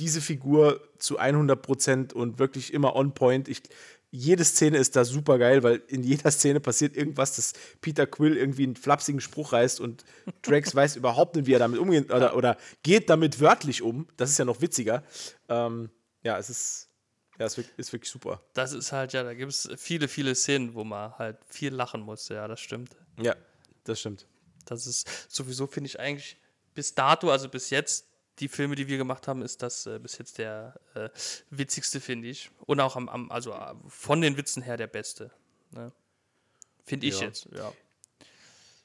diese 0.00 0.20
Figur 0.20 0.80
zu 0.98 1.18
100 1.18 1.60
Prozent 1.60 2.12
und 2.12 2.38
wirklich 2.38 2.72
immer 2.72 2.96
on 2.96 3.12
point. 3.14 3.48
Ich, 3.48 3.62
jede 4.10 4.44
Szene 4.44 4.78
ist 4.78 4.96
da 4.96 5.04
super 5.04 5.38
geil, 5.38 5.62
weil 5.62 5.82
in 5.86 6.02
jeder 6.02 6.30
Szene 6.30 6.58
passiert 6.58 6.96
irgendwas, 6.96 7.36
dass 7.36 7.52
Peter 7.80 8.06
Quill 8.06 8.36
irgendwie 8.36 8.64
einen 8.64 8.76
flapsigen 8.76 9.20
Spruch 9.20 9.52
reißt 9.52 9.78
und 9.78 10.04
Drax 10.42 10.74
weiß 10.74 10.96
überhaupt 10.96 11.36
nicht, 11.36 11.46
wie 11.46 11.52
er 11.52 11.58
damit 11.60 11.78
umgeht 11.78 12.12
oder, 12.12 12.34
oder 12.34 12.56
geht 12.82 13.08
damit 13.10 13.40
wörtlich 13.40 13.82
um. 13.82 14.08
Das 14.16 14.30
ist 14.30 14.38
ja 14.38 14.44
noch 14.44 14.60
witziger. 14.60 15.04
Ähm, 15.48 15.90
ja, 16.22 16.38
es 16.38 16.50
ist, 16.50 16.88
ja, 17.38 17.46
es 17.46 17.52
ist 17.52 17.58
wirklich, 17.58 17.78
ist 17.78 17.92
wirklich 17.92 18.10
super. 18.10 18.42
Das 18.54 18.72
ist 18.72 18.90
halt, 18.90 19.12
ja, 19.12 19.22
da 19.22 19.34
gibt 19.34 19.52
es 19.52 19.68
viele, 19.76 20.08
viele 20.08 20.34
Szenen, 20.34 20.74
wo 20.74 20.82
man 20.82 21.16
halt 21.18 21.38
viel 21.46 21.72
lachen 21.72 22.00
muss. 22.00 22.28
Ja, 22.28 22.48
das 22.48 22.60
stimmt. 22.60 22.96
Ja, 23.20 23.36
das 23.84 24.00
stimmt. 24.00 24.26
Das 24.64 24.86
ist 24.86 25.08
sowieso, 25.28 25.66
finde 25.66 25.88
ich 25.88 26.00
eigentlich 26.00 26.36
bis 26.74 26.94
dato, 26.94 27.30
also 27.30 27.48
bis 27.48 27.70
jetzt, 27.70 28.09
die 28.40 28.48
Filme, 28.48 28.74
die 28.74 28.88
wir 28.88 28.96
gemacht 28.96 29.28
haben, 29.28 29.42
ist 29.42 29.62
das 29.62 29.86
äh, 29.86 29.98
bis 29.98 30.18
jetzt 30.18 30.38
der 30.38 30.80
äh, 30.94 31.10
witzigste, 31.50 32.00
finde 32.00 32.28
ich. 32.28 32.50
Und 32.66 32.80
auch 32.80 32.96
am, 32.96 33.08
am, 33.08 33.30
also 33.30 33.52
äh, 33.52 33.74
von 33.88 34.20
den 34.20 34.36
Witzen 34.36 34.62
her 34.62 34.76
der 34.76 34.86
beste. 34.86 35.30
Ne? 35.70 35.92
Finde 36.84 37.06
ich 37.06 37.20
Ja. 37.20 37.26
jetzt, 37.26 37.48
ja. 37.54 37.72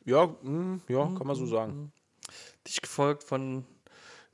Ja, 0.05 0.27
mm, 0.27 0.81
ja, 0.87 1.05
kann 1.17 1.25
man 1.25 1.35
so 1.35 1.47
sagen. 1.47 1.91
Dich 2.67 2.81
gefolgt 2.81 3.23
von 3.23 3.65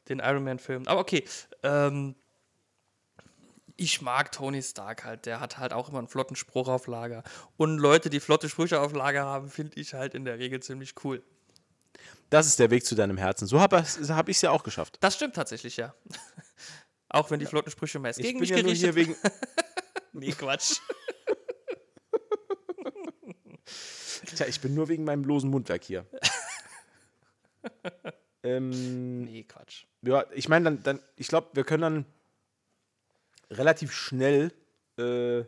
den 0.10 0.20
Iron 0.20 0.44
Man-Filmen. 0.44 0.88
Aber 0.88 1.00
okay. 1.00 1.24
Ähm, 1.64 2.16
ich 3.78 4.02
mag 4.02 4.32
Tony 4.32 4.62
Stark 4.62 5.06
halt. 5.06 5.26
Der 5.26 5.40
hat 5.40 5.58
halt 5.58 5.74
auch 5.74 5.90
immer 5.90 6.00
einen 6.00 6.08
flotten 6.08 6.36
Spruch 6.36 6.68
auf 6.68 6.88
Lager. 6.88 7.24
Und 7.58 7.78
Leute, 7.78 8.10
die 8.10 8.20
flotte 8.20 8.50
Sprüche 8.50 8.82
auf 8.82 8.94
Lager 8.94 9.24
haben, 9.24 9.50
finde 9.50 9.80
ich 9.80 9.94
halt 9.94 10.14
in 10.14 10.26
der 10.26 10.40
Regel 10.40 10.62
ziemlich 10.62 10.94
cool. 11.04 11.24
Das 12.32 12.48
ist 12.48 12.58
der 12.60 12.72
Weg 12.72 12.86
zu 12.86 12.96
deinem 12.96 13.18
Herzen. 13.18 13.46
So 13.46 13.60
habe 13.60 13.84
hab 13.84 14.30
ich 14.30 14.38
es 14.38 14.42
ja 14.42 14.52
auch 14.52 14.64
geschafft. 14.64 14.98
Das 15.02 15.16
stimmt 15.16 15.36
tatsächlich, 15.36 15.76
ja. 15.76 15.94
auch 17.10 17.30
wenn 17.30 17.42
die 17.42 17.46
flotten 17.46 17.70
Sprüche 17.70 18.00
meist 18.00 18.20
Ich 18.20 18.26
gegen 18.26 18.40
bin 18.40 18.50
mich 18.50 18.58
ja 18.58 18.64
nur 18.64 18.74
hier 18.74 18.96
wegen. 18.96 19.16
Nee, 20.14 20.32
Quatsch. 20.32 20.76
Tja, 24.36 24.46
ich 24.46 24.60
bin 24.60 24.74
nur 24.74 24.90
wegen 24.90 25.06
meinem 25.06 25.24
losen 25.24 25.50
Mundwerk 25.50 25.86
hier. 25.86 26.06
ähm, 28.44 29.24
Nee, 29.24 29.44
Quatsch. 29.44 29.86
ja, 30.02 30.26
ich 30.34 30.50
meine, 30.50 30.66
dann, 30.66 30.84
dann, 30.84 31.00
ich 31.16 31.30
glaube, 31.30 31.48
wir 31.54 31.64
können 31.64 31.82
dann 31.82 32.06
relativ 33.50 33.94
schnell 33.94 34.52
äh, 34.98 35.46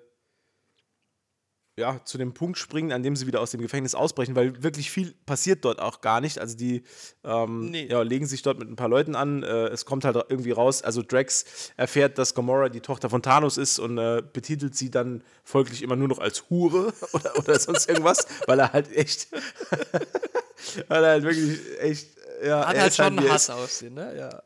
ja, 1.76 2.00
zu 2.06 2.20
dem 2.20 2.34
Punkt 2.36 2.60
springen, 2.60 2.92
an 2.92 3.02
dem 3.02 3.16
sie 3.16 3.26
wieder 3.26 3.42
aus 3.42 3.50
dem 3.50 3.62
Gefängnis 3.62 3.96
ausbrechen, 3.96 4.36
weil 4.36 4.62
wirklich 4.62 4.92
viel 4.92 5.16
passiert 5.26 5.66
dort 5.66 5.82
auch 5.82 6.02
gar 6.02 6.22
nicht. 6.22 6.38
Also 6.38 6.56
die 6.56 6.84
ähm, 7.24 7.72
Nee. 7.72 7.88
ja, 7.88 8.02
legen 8.04 8.28
sich 8.28 8.44
dort 8.44 8.60
mit 8.60 8.70
ein 8.70 8.76
paar 8.76 8.90
Leuten 8.90 9.16
an. 9.16 9.42
Äh, 9.42 9.68
es 9.70 9.86
kommt 9.86 10.06
halt 10.06 10.16
irgendwie 10.30 10.52
raus, 10.52 10.84
also 10.84 11.02
Drax 11.02 11.72
erfährt, 11.76 12.20
dass 12.20 12.36
Gamora 12.36 12.70
die 12.70 12.82
Tochter 12.82 13.10
von 13.10 13.24
Thanos 13.24 13.58
ist 13.58 13.80
und 13.80 13.98
äh, 13.98 14.22
betitelt 14.22 14.76
sie 14.76 14.92
dann 14.92 15.24
folglich 15.44 15.82
immer 15.82 15.96
nur 15.96 16.08
noch 16.08 16.20
als 16.20 16.48
Hure 16.50 16.94
oder, 17.14 17.38
oder 17.40 17.58
sonst 17.58 17.90
irgendwas, 17.90 18.28
weil 18.46 18.60
er 18.60 18.72
halt 18.72 18.92
echt, 18.96 19.30
weil 20.88 21.04
er 21.04 21.10
halt 21.10 21.24
wirklich 21.24 21.60
echt, 21.80 22.08
ja, 22.46 22.68
Hat 22.68 22.78
halt 22.78 22.88
ist 22.90 22.98
schon 22.98 23.18
er 23.18 23.34
Hass 23.34 23.50
aussehen, 23.50 23.96
ne? 23.96 24.16
Ja. 24.16 24.44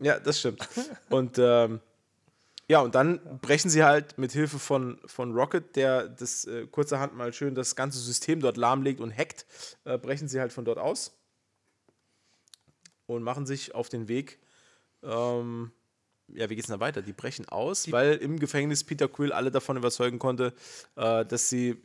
Ja, 0.00 0.18
das 0.18 0.40
stimmt. 0.40 0.68
Und 1.10 1.36
ähm, 1.38 1.80
ja, 2.72 2.80
und 2.80 2.94
dann 2.94 3.20
brechen 3.42 3.68
sie 3.68 3.84
halt 3.84 4.16
mit 4.16 4.32
Hilfe 4.32 4.58
von, 4.58 4.98
von 5.04 5.34
Rocket, 5.34 5.76
der 5.76 6.08
das 6.08 6.46
äh, 6.46 6.66
kurzerhand 6.66 7.14
mal 7.14 7.30
schön 7.34 7.54
das 7.54 7.76
ganze 7.76 7.98
System 7.98 8.40
dort 8.40 8.56
lahmlegt 8.56 8.98
und 8.98 9.14
hackt, 9.14 9.44
äh, 9.84 9.98
brechen 9.98 10.26
sie 10.26 10.40
halt 10.40 10.54
von 10.54 10.64
dort 10.64 10.78
aus 10.78 11.12
und 13.04 13.22
machen 13.24 13.44
sich 13.44 13.74
auf 13.74 13.90
den 13.90 14.08
Weg. 14.08 14.38
Ähm, 15.02 15.70
ja, 16.28 16.48
wie 16.48 16.56
geht's 16.56 16.68
denn 16.68 16.78
da 16.78 16.80
weiter? 16.80 17.02
Die 17.02 17.12
brechen 17.12 17.46
aus, 17.46 17.92
weil 17.92 18.14
im 18.14 18.38
Gefängnis 18.38 18.84
Peter 18.84 19.06
Quill 19.06 19.32
alle 19.34 19.50
davon 19.50 19.76
überzeugen 19.76 20.18
konnte, 20.18 20.54
äh, 20.96 21.26
dass 21.26 21.50
sie 21.50 21.76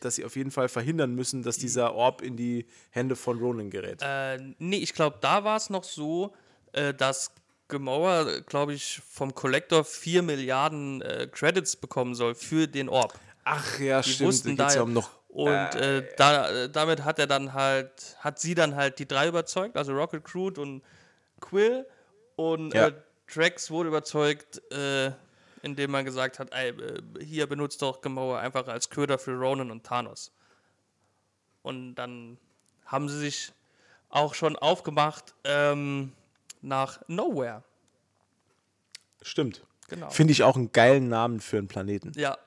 dass 0.00 0.16
sie 0.16 0.24
auf 0.24 0.34
jeden 0.34 0.50
Fall 0.50 0.68
verhindern 0.68 1.14
müssen, 1.14 1.44
dass 1.44 1.58
dieser 1.58 1.94
Orb 1.94 2.22
in 2.22 2.36
die 2.36 2.66
Hände 2.90 3.14
von 3.14 3.38
Ronan 3.38 3.70
gerät. 3.70 4.00
Äh, 4.02 4.38
nee, 4.58 4.78
ich 4.78 4.94
glaube, 4.94 5.18
da 5.20 5.44
war 5.44 5.56
es 5.56 5.70
noch 5.70 5.84
so, 5.84 6.34
äh, 6.72 6.92
dass 6.92 7.30
Gamora, 7.68 8.40
glaube 8.46 8.74
ich, 8.74 9.00
vom 9.08 9.34
Collector 9.34 9.84
4 9.84 10.22
Milliarden 10.22 11.02
äh, 11.02 11.28
Credits 11.30 11.76
bekommen 11.76 12.14
soll 12.14 12.34
für 12.34 12.66
den 12.68 12.88
Orb. 12.88 13.18
Ach 13.44 13.78
ja, 13.78 14.02
Die 14.02 14.10
stimmt. 14.12 14.28
wussten 14.28 14.56
da 14.56 14.68
da 14.68 14.74
ja 14.74 14.82
um 14.82 14.92
noch 14.92 15.10
Und 15.28 15.74
äh, 15.74 16.06
da, 16.16 16.50
äh, 16.50 16.70
damit 16.70 17.04
hat 17.04 17.18
er 17.18 17.26
dann 17.26 17.52
halt, 17.54 18.16
hat 18.20 18.38
sie 18.38 18.54
dann 18.54 18.76
halt 18.76 18.98
die 18.98 19.06
drei 19.08 19.28
überzeugt, 19.28 19.76
also 19.76 19.92
Rocket 19.92 20.24
Crude 20.24 20.60
und 20.60 20.82
Quill. 21.40 21.86
Und 22.36 22.74
Ja. 22.74 22.88
äh, 22.88 22.92
Drax 23.32 23.70
wurde 23.70 23.88
überzeugt, 23.88 24.60
äh, 24.72 25.10
indem 25.62 25.90
man 25.92 26.04
gesagt 26.04 26.38
hat, 26.38 26.52
ey, 26.52 26.70
äh, 26.70 27.02
hier 27.24 27.46
benutzt 27.46 27.80
doch 27.80 28.00
Gamora 28.02 28.40
einfach 28.40 28.68
als 28.68 28.90
Köder 28.90 29.18
für 29.18 29.32
Ronan 29.32 29.70
und 29.70 29.84
Thanos. 29.84 30.30
Und 31.62 31.94
dann 31.94 32.36
haben 32.84 33.08
sie 33.08 33.18
sich 33.18 33.52
auch 34.10 34.34
schon 34.34 34.56
aufgemacht 34.56 35.34
ähm, 35.44 36.12
nach 36.64 37.00
Nowhere. 37.08 37.62
Stimmt. 39.22 39.64
Genau. 39.88 40.10
Finde 40.10 40.32
ich 40.32 40.42
auch 40.42 40.56
einen 40.56 40.72
geilen 40.72 41.08
Namen 41.08 41.40
für 41.40 41.58
einen 41.58 41.68
Planeten. 41.68 42.12
Ja, 42.16 42.38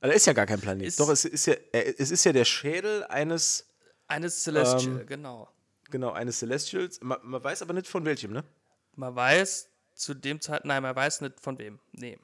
Also, 0.00 0.10
er 0.12 0.14
ist 0.14 0.26
ja 0.26 0.32
gar 0.32 0.46
kein 0.46 0.60
Planet. 0.60 0.86
Ist- 0.86 1.00
Doch, 1.00 1.08
es 1.08 1.24
ist 1.24 1.46
ja, 1.46 1.54
er- 1.72 2.00
es 2.00 2.10
ist 2.10 2.24
ja 2.24 2.32
der 2.32 2.44
Schädel 2.44 3.04
eines, 3.04 3.66
eines 4.08 4.42
Celestial, 4.42 5.00
Ähm, 5.00 5.06
genau. 5.06 5.48
genau, 5.90 6.12
eines 6.12 6.38
Celestials. 6.38 7.00
Man, 7.02 7.18
man 7.22 7.42
weiß 7.42 7.62
aber 7.62 7.72
nicht 7.74 7.86
von 7.88 8.04
welchem, 8.04 8.32
ne? 8.32 8.44
Man 8.94 9.14
weiß 9.14 9.68
zu 9.94 10.14
dem 10.14 10.40
Zeitpunkt, 10.40 10.66
nein, 10.66 10.82
man 10.82 10.94
weiß 10.96 11.20
nicht 11.22 11.40
von 11.40 11.58
wem. 11.58 11.78
Nee. 11.92 12.18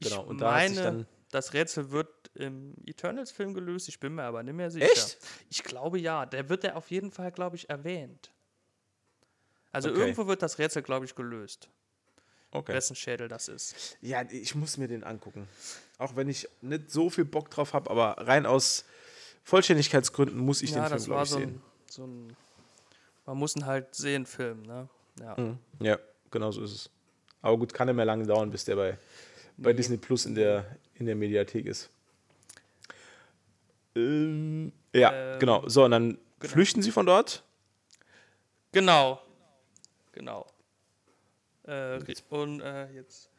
Genau, 0.00 0.22
Ich 0.22 0.28
und 0.28 0.38
da 0.38 0.54
hat 0.54 0.68
sich 0.68 0.76
meine, 0.78 0.82
dann- 0.98 1.06
das 1.30 1.52
Rätsel 1.52 1.90
wird 1.90 2.08
im 2.34 2.74
Eternals-Film 2.86 3.54
gelöst. 3.54 3.88
Ich 3.88 3.98
bin 4.00 4.14
mir 4.14 4.24
aber 4.24 4.42
nicht 4.42 4.54
mehr 4.54 4.70
sicher. 4.70 4.86
Echt? 4.90 5.18
Ich 5.50 5.62
glaube 5.62 5.98
ja. 5.98 6.26
Der 6.26 6.48
wird 6.48 6.64
ja 6.64 6.74
auf 6.74 6.90
jeden 6.90 7.10
Fall, 7.12 7.30
glaube 7.32 7.56
ich, 7.56 7.68
erwähnt. 7.70 8.32
Also 9.72 9.90
Okay. 9.90 10.00
irgendwo 10.00 10.26
wird 10.26 10.42
das 10.42 10.58
Rätsel, 10.58 10.82
glaube 10.82 11.06
ich, 11.06 11.14
gelöst. 11.14 11.68
Okay. 12.50 12.74
Wessen 12.74 12.94
Schädel 12.94 13.28
das 13.28 13.48
ist. 13.48 13.96
Ja, 14.02 14.22
ich 14.30 14.54
muss 14.54 14.76
mir 14.76 14.86
den 14.86 15.02
angucken. 15.04 15.48
Auch 15.98 16.14
wenn 16.16 16.28
ich 16.28 16.46
nicht 16.60 16.90
so 16.90 17.08
viel 17.08 17.24
Bock 17.24 17.48
drauf 17.50 17.72
habe, 17.72 17.90
aber 17.90 18.16
rein 18.26 18.44
aus 18.44 18.84
Vollständigkeitsgründen 19.44 20.38
muss 20.38 20.60
ich 20.60 20.70
ja, 20.72 20.88
den 20.88 20.98
Film, 20.98 21.04
glaube 21.06 21.22
ich, 21.22 21.28
so 21.30 21.38
sehen. 21.38 21.48
ein, 21.50 21.62
so 21.88 22.06
ein. 22.06 22.36
Man 23.24 23.38
muss 23.38 23.56
ihn 23.56 23.64
halt 23.64 23.94
sehen, 23.94 24.26
Film, 24.26 24.62
ne? 24.62 24.88
Ja. 25.18 25.40
Mhm. 25.40 25.58
Ja, 25.80 25.98
genau 26.30 26.50
so 26.52 26.62
ist 26.62 26.72
es. 26.72 26.90
Aber 27.40 27.56
gut, 27.56 27.72
kann 27.72 27.86
nicht 27.88 27.96
mehr 27.96 28.04
lange 28.04 28.26
dauern, 28.26 28.50
bis 28.50 28.64
der 28.66 28.76
bei, 28.76 28.98
bei 29.56 29.72
Disney 29.72 29.96
Plus 29.96 30.26
in 30.26 30.34
der, 30.34 30.76
in 30.94 31.06
der 31.06 31.14
Mediathek 31.16 31.64
ist. 31.66 31.88
Ähm, 33.94 34.72
ja, 34.92 35.12
Ähm, 35.12 35.38
genau. 35.38 35.68
So, 35.68 35.84
und 35.84 35.90
dann 35.90 36.18
flüchten 36.40 36.82
sie 36.82 36.90
von 36.90 37.06
dort. 37.06 37.42
Genau. 38.72 39.20
Genau. 40.12 40.46
Äh, 41.64 42.00
und 42.30 42.60
äh, 42.60 42.90
jetzt. 42.92 43.30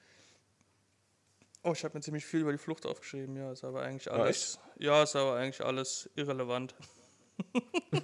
Oh, 1.64 1.72
ich 1.72 1.84
habe 1.84 1.98
mir 1.98 2.02
ziemlich 2.02 2.26
viel 2.26 2.42
über 2.42 2.52
die 2.52 2.58
Flucht 2.58 2.86
aufgeschrieben. 2.86 3.38
Ja, 3.38 3.52
ist 3.52 3.64
aber 3.64 3.84
eigentlich 3.84 4.12
Ah, 4.12 4.16
alles. 4.16 4.60
ja, 4.80 5.04
ist 5.04 5.16
aber 5.16 5.36
eigentlich 5.36 5.64
alles 5.64 6.10
irrelevant. 6.16 6.76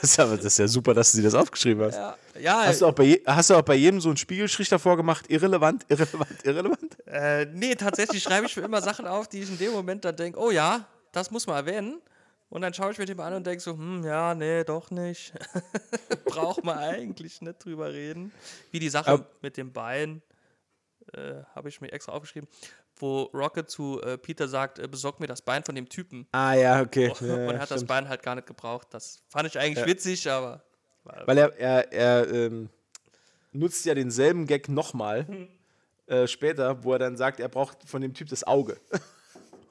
Das 0.00 0.10
ist, 0.10 0.20
aber, 0.20 0.36
das 0.36 0.46
ist 0.46 0.58
ja 0.58 0.68
super, 0.68 0.94
dass 0.94 1.12
du 1.12 1.18
dir 1.18 1.24
das 1.24 1.34
aufgeschrieben 1.34 1.84
hast. 1.84 1.96
Ja, 1.96 2.16
ja 2.38 2.64
Hast, 2.64 2.80
du 2.80 2.86
auch 2.86 2.92
bei 2.94 3.04
je, 3.04 3.22
hast 3.26 3.50
du 3.50 3.54
auch 3.54 3.62
bei 3.62 3.74
jedem 3.74 4.00
so 4.00 4.08
einen 4.08 4.16
Spiegelstrich 4.16 4.68
davor 4.68 4.96
gemacht? 4.96 5.26
Irrelevant, 5.28 5.84
irrelevant, 5.88 6.44
irrelevant? 6.44 6.96
äh, 7.06 7.46
nee, 7.46 7.74
tatsächlich 7.74 8.22
schreibe 8.22 8.46
ich 8.46 8.56
mir 8.56 8.62
immer 8.64 8.80
Sachen 8.80 9.06
auf, 9.06 9.28
die 9.28 9.42
ich 9.42 9.48
in 9.50 9.58
dem 9.58 9.72
Moment 9.72 10.04
dann 10.04 10.16
denke, 10.16 10.38
oh 10.38 10.50
ja, 10.50 10.86
das 11.12 11.30
muss 11.30 11.46
man 11.46 11.56
erwähnen. 11.56 12.00
Und 12.48 12.62
dann 12.62 12.72
schaue 12.72 12.92
ich 12.92 12.98
mir 12.98 13.06
den 13.06 13.18
an 13.20 13.34
und 13.34 13.46
denke 13.46 13.60
so, 13.60 13.72
hm, 13.72 14.04
ja, 14.04 14.34
nee, 14.34 14.62
doch 14.64 14.90
nicht. 14.90 15.32
Braucht 16.24 16.64
man 16.64 16.78
eigentlich 16.78 17.40
nicht 17.40 17.64
drüber 17.64 17.92
reden. 17.92 18.32
Wie 18.70 18.78
die 18.78 18.88
Sache 18.88 19.10
Aber- 19.10 19.26
mit 19.42 19.56
dem 19.56 19.72
Bein, 19.72 20.22
äh, 21.12 21.42
habe 21.54 21.68
ich 21.68 21.80
mir 21.80 21.92
extra 21.92 22.12
aufgeschrieben, 22.12 22.48
wo 22.98 23.24
Rocket 23.34 23.68
zu 23.68 24.00
äh, 24.02 24.16
Peter 24.16 24.48
sagt, 24.48 24.78
äh, 24.78 24.86
besorg 24.88 25.20
mir 25.20 25.26
das 25.26 25.42
Bein 25.42 25.64
von 25.64 25.74
dem 25.74 25.88
Typen. 25.88 26.26
Ah 26.32 26.54
ja, 26.54 26.80
okay. 26.80 27.10
und 27.20 27.26
Ja, 27.26 27.36
er 27.36 27.58
hat 27.58 27.70
das 27.70 27.80
stimmt. 27.80 27.88
Bein 27.88 28.08
halt 28.08 28.22
gar 28.22 28.34
nicht 28.36 28.46
gebraucht. 28.46 28.88
Das 28.90 29.22
fand 29.28 29.48
ich 29.48 29.58
eigentlich 29.58 29.84
witzig, 29.84 30.30
aber 30.30 30.62
Weil 31.04 31.38
er, 31.38 31.56
er, 31.58 31.92
er 31.92 32.32
ähm, 32.32 32.70
nutzt 33.52 33.84
ja 33.86 33.94
denselben 33.94 34.46
Gag 34.46 34.68
nochmal 34.68 35.48
äh, 36.06 36.26
später, 36.26 36.84
wo 36.84 36.92
er 36.92 37.00
dann 37.00 37.16
sagt, 37.16 37.40
er 37.40 37.48
braucht 37.48 37.78
von 37.88 38.00
dem 38.02 38.14
Typ 38.14 38.28
das 38.28 38.44
Auge. 38.44 38.78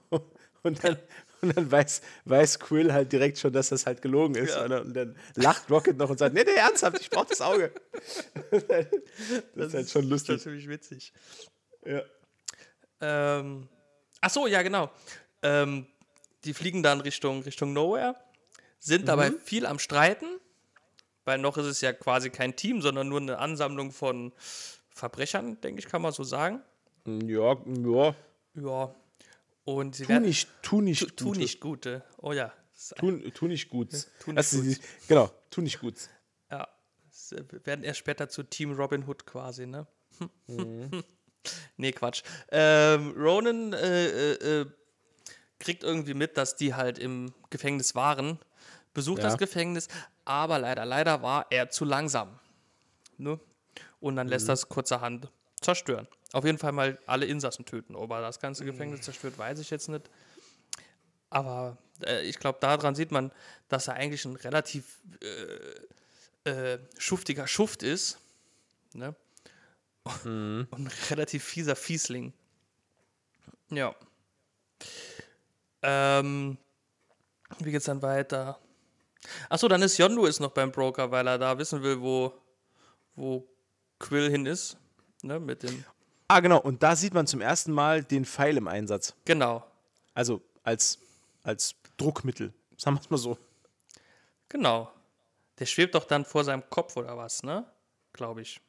und 0.64 0.84
dann, 0.84 0.98
und 1.42 1.56
dann 1.56 1.72
weiß, 1.72 2.02
weiß 2.26 2.60
Quill 2.60 2.92
halt 2.94 3.12
direkt 3.12 3.38
schon, 3.38 3.54
dass 3.54 3.70
das 3.70 3.86
halt 3.86 4.02
gelogen 4.02 4.36
ist. 4.36 4.56
Und, 4.58 4.70
dann, 4.70 4.82
und 4.88 4.94
dann 4.94 5.16
lacht 5.36 5.70
Rocket 5.70 5.98
noch 5.98 6.10
und 6.10 6.18
sagt, 6.20 6.34
nee, 6.34 6.44
nee, 6.44 6.56
ernsthaft, 6.56 7.00
ich 7.00 7.10
brauche 7.10 7.28
das 7.28 7.42
Auge. 7.42 7.72
das 9.56 9.68
ist 9.68 9.74
halt 9.74 9.90
schon 9.90 10.10
lustig. 10.10 10.38
natürlich 10.38 10.68
witzig. 10.68 11.14
Ja. 11.86 12.02
Ähm, 13.02 13.68
ach 14.22 14.30
so, 14.30 14.48
ja, 14.48 14.62
genau. 14.62 14.90
Ähm, 15.44 15.86
die 16.44 16.54
fliegen 16.54 16.84
dann 16.84 17.02
Richtung, 17.02 17.42
Richtung 17.44 17.74
Nowhere, 17.74 18.16
sind 18.80 19.08
dabei 19.08 19.32
Mhm. 19.32 19.40
viel 19.40 19.66
am 19.66 19.80
Streiten, 19.80 20.28
weil 21.24 21.40
noch 21.40 21.58
ist 21.58 21.66
es 21.66 21.82
ja 21.82 21.92
quasi 21.94 22.30
kein 22.30 22.56
Team, 22.56 22.82
sondern 22.82 23.10
nur 23.10 23.20
eine 23.20 23.40
Ansammlung 23.40 23.92
von 23.92 24.32
Verbrechern, 24.90 25.60
denke 25.62 25.80
ich, 25.80 25.88
kann 25.88 26.02
man 26.02 26.14
so 26.14 26.24
sagen. 26.24 26.62
Ja, 27.06 27.58
ja. 27.66 28.16
Ja. 28.56 28.96
Und 29.66 29.96
sie 29.96 30.04
Tu 30.04 30.10
werden. 30.10 30.24
nicht, 30.24 30.48
tu 30.62 30.80
nicht, 30.82 31.00
tu, 31.02 31.08
tu 31.08 31.26
Gutes. 31.26 31.38
nicht 31.40 31.60
Gute. 31.60 32.04
Oh 32.18 32.32
ja. 32.32 32.54
Tu, 32.98 33.30
tu 33.32 33.48
nicht 33.48 33.70
gut. 33.70 33.90
tu 34.20 34.32
nicht 34.32 34.38
Das 34.38 34.54
ist 34.54 34.62
gut. 34.62 34.76
die- 34.78 35.08
Genau, 35.08 35.32
tu 35.50 35.62
nicht 35.62 35.80
gut. 35.80 35.96
Ja, 36.52 36.68
äh, 37.32 37.44
werden 37.66 37.84
erst 37.84 38.00
später 38.00 38.30
zu 38.30 38.44
Team 38.44 38.74
Robin 38.74 39.08
Hood 39.08 39.26
quasi, 39.26 39.66
ne? 39.66 39.88
nee, 41.78 41.92
Quatsch. 41.92 42.24
Ähm, 42.52 43.14
Ronan 43.18 43.74
äh, 43.74 44.08
äh, 44.34 44.62
äh, 44.62 44.66
kriegt 45.60 45.84
irgendwie 45.84 46.14
mit, 46.14 46.38
dass 46.38 46.56
die 46.56 46.74
halt 46.74 47.00
im 47.00 47.34
Gefängnis 47.50 47.96
waren, 47.96 48.40
besucht 48.94 49.20
Ja. 49.20 49.30
das 49.30 49.38
Gefängnis, 49.38 49.88
aber 50.26 50.60
leider, 50.60 50.86
leider 50.86 51.22
war 51.22 51.48
er 51.50 51.70
zu 51.70 51.86
langsam. 51.86 52.40
Ne? 53.18 53.40
Und 54.00 54.16
dann 54.18 54.28
lässt 54.28 54.50
das 54.50 54.68
kurzerhand 54.70 55.32
zerstören. 55.62 56.08
Auf 56.36 56.44
jeden 56.44 56.58
Fall 56.58 56.74
mal 56.74 57.00
alle 57.06 57.28
Insassen 57.28 57.64
töten. 57.64 57.96
Ob 57.96 58.12
er 58.12 58.20
das 58.20 58.42
ganze 58.42 58.66
Gefängnis 58.66 59.04
zerstört, 59.04 59.38
weiß 59.38 59.58
ich 59.60 59.70
jetzt 59.70 59.88
nicht. 59.88 60.10
Aber 61.30 61.78
äh, 62.06 62.28
ich 62.28 62.40
glaube, 62.40 62.60
daran 62.60 62.94
sieht 62.94 63.10
man, 63.10 63.32
dass 63.70 63.88
er 63.88 63.94
eigentlich 63.94 64.26
ein 64.26 64.36
relativ 64.36 65.02
äh, 66.44 66.78
schuftiger 66.98 67.48
Schuft 67.48 67.84
ist. 67.84 68.20
Ne? 68.92 69.16
Und 70.14 70.68
ein 70.74 70.92
relativ 71.10 71.46
fieser 71.46 71.78
Fiesling. 71.78 72.34
Ja. 73.70 73.96
Ähm, 75.84 76.58
wie 77.60 77.72
geht's 77.72 77.86
dann 77.86 78.02
weiter? 78.02 78.60
Achso, 79.48 79.70
dann 79.70 79.82
ist 79.82 79.98
Yondu 79.98 80.26
ist 80.26 80.42
noch 80.42 80.52
beim 80.52 80.74
Broker, 80.74 81.10
weil 81.12 81.28
er 81.28 81.38
da 81.38 81.58
wissen 81.58 81.82
will, 81.82 82.02
wo, 82.02 82.34
wo 83.16 83.48
Quill 84.00 84.30
hin 84.30 84.46
ist. 84.46 84.76
Ne, 85.22 85.40
mit 85.40 85.64
dem. 85.64 85.86
Ah, 86.28 86.40
genau. 86.40 86.60
Und 86.60 86.82
da 86.84 86.96
sieht 86.96 87.14
man 87.14 87.28
zum 87.28 87.42
ersten 87.42 87.72
Mal 87.72 88.04
den 88.04 88.26
Pfeil 88.26 88.58
im 88.58 88.68
Einsatz. 88.68 89.14
Genau. 89.26 89.64
Also 90.14 90.42
als, 90.64 90.98
als 91.44 91.76
Druckmittel. 91.98 92.54
Sagen 92.78 92.98
wir 92.98 93.02
es 93.02 93.10
mal 93.10 93.18
so. 93.18 93.38
Genau. 94.50 94.92
Der 95.60 95.66
schwebt 95.66 95.96
doch 95.96 96.06
dann 96.06 96.26
vor 96.26 96.44
seinem 96.44 96.68
Kopf 96.70 96.98
oder 96.98 97.16
was, 97.18 97.44
ne? 97.44 97.66
Glaube 98.14 98.42
ich. 98.42 98.60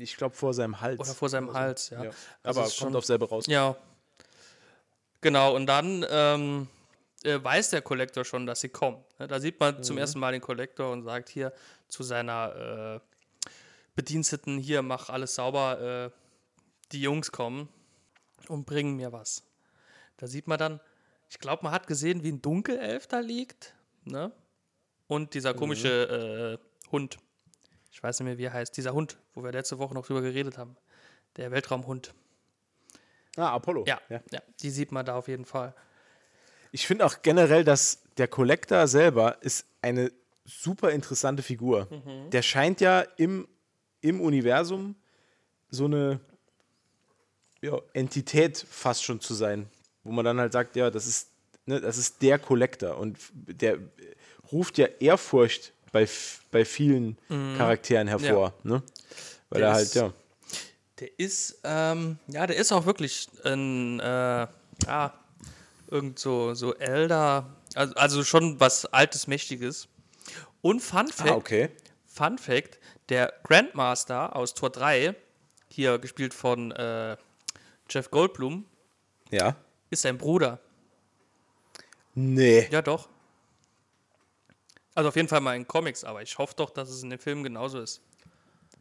Ich 0.00 0.16
glaube 0.16 0.34
vor 0.34 0.54
seinem 0.54 0.80
Hals. 0.80 0.98
Oder 0.98 1.14
vor 1.14 1.28
seinem 1.28 1.52
Hals, 1.52 1.90
ja. 1.90 2.04
Ja. 2.04 2.10
Also 2.42 2.60
Aber 2.60 2.68
kommt 2.68 2.72
schon- 2.72 2.96
auf 2.96 3.04
selber 3.04 3.28
raus. 3.28 3.44
Ja. 3.46 3.76
Genau, 5.20 5.54
und 5.54 5.66
dann 5.66 6.04
ähm, 6.10 6.68
äh, 7.22 7.38
weiß 7.42 7.70
der 7.70 7.82
Kollektor 7.82 8.24
schon, 8.24 8.46
dass 8.46 8.60
sie 8.60 8.68
kommen. 8.70 9.02
Ne, 9.18 9.26
Da 9.26 9.40
sieht 9.40 9.60
man 9.60 9.82
zum 9.82 9.98
ersten 9.98 10.18
Mal 10.18 10.32
den 10.32 10.40
Kollektor 10.40 10.90
und 10.92 11.02
sagt 11.02 11.28
hier 11.28 11.52
zu 11.88 12.02
seiner 12.02 13.00
äh, 13.00 13.00
Bediensteten, 13.94 14.58
hier, 14.58 14.82
mach 14.82 15.08
alles 15.10 15.34
sauber, 15.34 16.10
äh, 16.12 16.23
die 16.92 17.00
Jungs 17.00 17.32
kommen 17.32 17.68
und 18.48 18.66
bringen 18.66 18.96
mir 18.96 19.12
was. 19.12 19.42
Da 20.16 20.26
sieht 20.26 20.46
man 20.46 20.58
dann, 20.58 20.80
ich 21.28 21.38
glaube, 21.38 21.64
man 21.64 21.72
hat 21.72 21.86
gesehen, 21.86 22.22
wie 22.22 22.32
ein 22.32 22.42
Dunkelelf 22.42 23.06
da 23.06 23.20
liegt, 23.20 23.74
ne? 24.04 24.32
Und 25.06 25.34
dieser 25.34 25.52
komische 25.54 26.58
äh, 26.60 26.90
Hund. 26.90 27.18
Ich 27.92 28.02
weiß 28.02 28.20
nicht 28.20 28.26
mehr, 28.26 28.38
wie 28.38 28.44
er 28.44 28.52
heißt. 28.52 28.76
Dieser 28.76 28.94
Hund, 28.94 29.18
wo 29.34 29.44
wir 29.44 29.52
letzte 29.52 29.78
Woche 29.78 29.94
noch 29.94 30.06
drüber 30.06 30.22
geredet 30.22 30.56
haben. 30.56 30.76
Der 31.36 31.50
Weltraumhund. 31.50 32.14
Ah, 33.36 33.54
Apollo. 33.54 33.84
Ja, 33.86 34.00
ja, 34.08 34.20
die 34.60 34.70
sieht 34.70 34.92
man 34.92 35.04
da 35.04 35.16
auf 35.16 35.28
jeden 35.28 35.44
Fall. 35.44 35.74
Ich 36.72 36.86
finde 36.86 37.04
auch 37.06 37.22
generell, 37.22 37.64
dass 37.64 38.02
der 38.16 38.28
Collector 38.28 38.86
selber 38.88 39.42
ist 39.42 39.66
eine 39.82 40.10
super 40.44 40.90
interessante 40.90 41.42
Figur. 41.42 41.88
Der 42.32 42.42
scheint 42.42 42.80
ja 42.80 43.00
im, 43.16 43.46
im 44.00 44.20
Universum 44.20 44.96
so 45.70 45.84
eine 45.86 46.20
ja, 47.64 47.78
Entität 47.94 48.64
fast 48.70 49.02
schon 49.04 49.20
zu 49.20 49.34
sein, 49.34 49.68
wo 50.02 50.12
man 50.12 50.24
dann 50.24 50.38
halt 50.38 50.52
sagt, 50.52 50.76
ja, 50.76 50.90
das 50.90 51.06
ist, 51.06 51.28
ne, 51.66 51.80
das 51.80 51.96
ist 51.96 52.20
der 52.22 52.38
Collector 52.38 52.98
und 52.98 53.18
der 53.32 53.78
ruft 54.52 54.76
ja 54.78 54.86
Ehrfurcht 55.00 55.72
bei, 55.92 56.06
bei 56.50 56.64
vielen 56.64 57.16
Charakteren 57.56 58.06
hervor, 58.08 58.52
ne? 58.64 58.82
Weil 59.48 59.60
Der 59.60 59.68
er 59.68 59.74
halt, 59.74 59.86
ist- 59.86 59.94
ja. 59.94 60.12
Der 61.00 61.08
ist, 61.18 61.58
ähm, 61.64 62.18
ja, 62.28 62.46
der 62.46 62.56
ist 62.56 62.70
auch 62.72 62.86
wirklich 62.86 63.28
ein, 63.44 63.98
äh, 64.00 64.46
ja, 64.86 65.14
irgend 65.90 66.18
so, 66.18 66.54
so 66.54 66.74
älter, 66.74 67.46
also, 67.74 67.94
also 67.94 68.24
schon 68.24 68.60
was 68.60 68.86
Altes, 68.86 69.26
Mächtiges. 69.26 69.88
Und 70.62 70.80
Fun 70.80 71.08
Fact, 71.08 71.30
Ah, 71.30 71.34
okay. 71.34 71.70
Fun 72.06 72.38
Fact, 72.38 72.78
der 73.08 73.32
Grandmaster 73.42 74.36
aus 74.36 74.54
Tor 74.54 74.70
3, 74.70 75.14
hier 75.68 75.98
gespielt 75.98 76.32
von 76.34 76.70
äh, 76.72 77.16
Jeff 77.90 78.10
Goldblum, 78.10 78.64
Ja. 79.30 79.56
ist 79.90 80.02
sein 80.02 80.18
Bruder. 80.18 80.60
Nee. 82.14 82.68
Ja, 82.70 82.80
doch. 82.82 83.08
Also 84.94 85.08
auf 85.08 85.16
jeden 85.16 85.28
Fall 85.28 85.40
mal 85.40 85.56
in 85.56 85.66
Comics, 85.66 86.04
aber 86.04 86.22
ich 86.22 86.38
hoffe 86.38 86.54
doch, 86.56 86.70
dass 86.70 86.88
es 86.88 87.02
in 87.02 87.10
dem 87.10 87.18
Film 87.18 87.42
genauso 87.42 87.80
ist. 87.80 88.00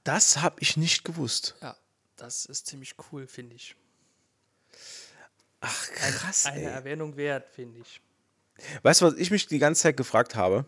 Das 0.04 0.42
habe 0.42 0.58
ich 0.60 0.78
nicht 0.78 1.04
gewusst. 1.04 1.56
Ja, 1.62 1.76
das 2.18 2.46
ist 2.46 2.68
ziemlich 2.68 2.96
cool, 3.12 3.26
finde 3.28 3.56
ich. 3.56 3.76
Ach, 5.62 5.88
krass, 5.92 6.46
Eine 6.46 6.60
ey. 6.60 6.66
Erwähnung 6.66 7.16
wert, 7.18 7.50
finde 7.50 7.80
ich. 7.80 8.02
Weißt 8.84 9.02
du, 9.02 9.06
was 9.06 9.16
ich 9.16 9.32
mich 9.32 9.48
die 9.48 9.60
ganze 9.60 9.82
Zeit 9.82 9.98
gefragt 9.98 10.36
habe? 10.36 10.66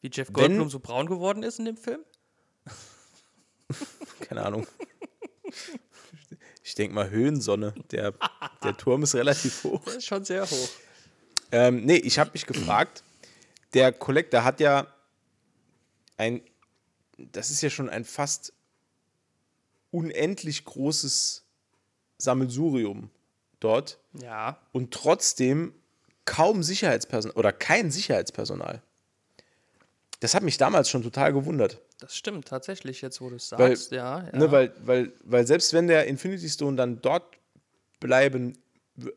Wie 0.00 0.08
Jeff 0.12 0.28
Wenn- 0.28 0.34
Goldblum 0.34 0.70
so 0.70 0.78
braun 0.80 1.06
geworden 1.06 1.42
ist 1.42 1.58
in 1.58 1.64
dem 1.66 1.76
Film? 1.76 2.02
Keine 4.20 4.44
Ahnung. 4.46 4.66
Ich 6.68 6.74
denke 6.74 6.94
mal 6.94 7.08
Höhensonne. 7.08 7.72
Der, 7.92 8.12
der 8.62 8.76
Turm 8.76 9.02
ist 9.02 9.14
relativ 9.14 9.64
hoch. 9.64 9.82
Der 9.86 9.96
ist 9.96 10.04
schon 10.04 10.22
sehr 10.26 10.44
hoch. 10.44 10.68
Ähm, 11.50 11.86
nee, 11.86 11.96
ich 11.96 12.18
habe 12.18 12.32
mich 12.34 12.44
gefragt, 12.44 13.02
der 13.72 13.90
Collector 13.90 14.44
hat 14.44 14.60
ja 14.60 14.86
ein, 16.18 16.42
das 17.16 17.50
ist 17.50 17.62
ja 17.62 17.70
schon 17.70 17.88
ein 17.88 18.04
fast 18.04 18.52
unendlich 19.92 20.66
großes 20.66 21.46
Sammelsurium 22.18 23.08
dort 23.60 23.98
Ja, 24.12 24.60
und 24.72 24.92
trotzdem 24.92 25.72
kaum 26.26 26.62
Sicherheitspersonal 26.62 27.38
oder 27.38 27.50
kein 27.50 27.90
Sicherheitspersonal. 27.90 28.82
Das 30.20 30.34
hat 30.34 30.42
mich 30.42 30.58
damals 30.58 30.90
schon 30.90 31.02
total 31.02 31.32
gewundert. 31.32 31.80
Das 32.00 32.16
stimmt 32.16 32.46
tatsächlich, 32.48 33.00
jetzt 33.02 33.20
wo 33.20 33.28
du 33.30 33.36
es 33.36 33.50
Weil, 33.52 33.76
sagst. 33.76 33.92
ja, 33.92 34.24
ja. 34.24 34.36
Ne, 34.38 34.50
weil, 34.50 34.72
weil, 34.84 35.12
weil 35.24 35.46
selbst 35.46 35.72
wenn 35.72 35.86
der 35.88 36.06
Infinity 36.06 36.48
Stone 36.48 36.76
dann 36.76 37.00
dort 37.02 37.24
bleiben, 38.00 38.56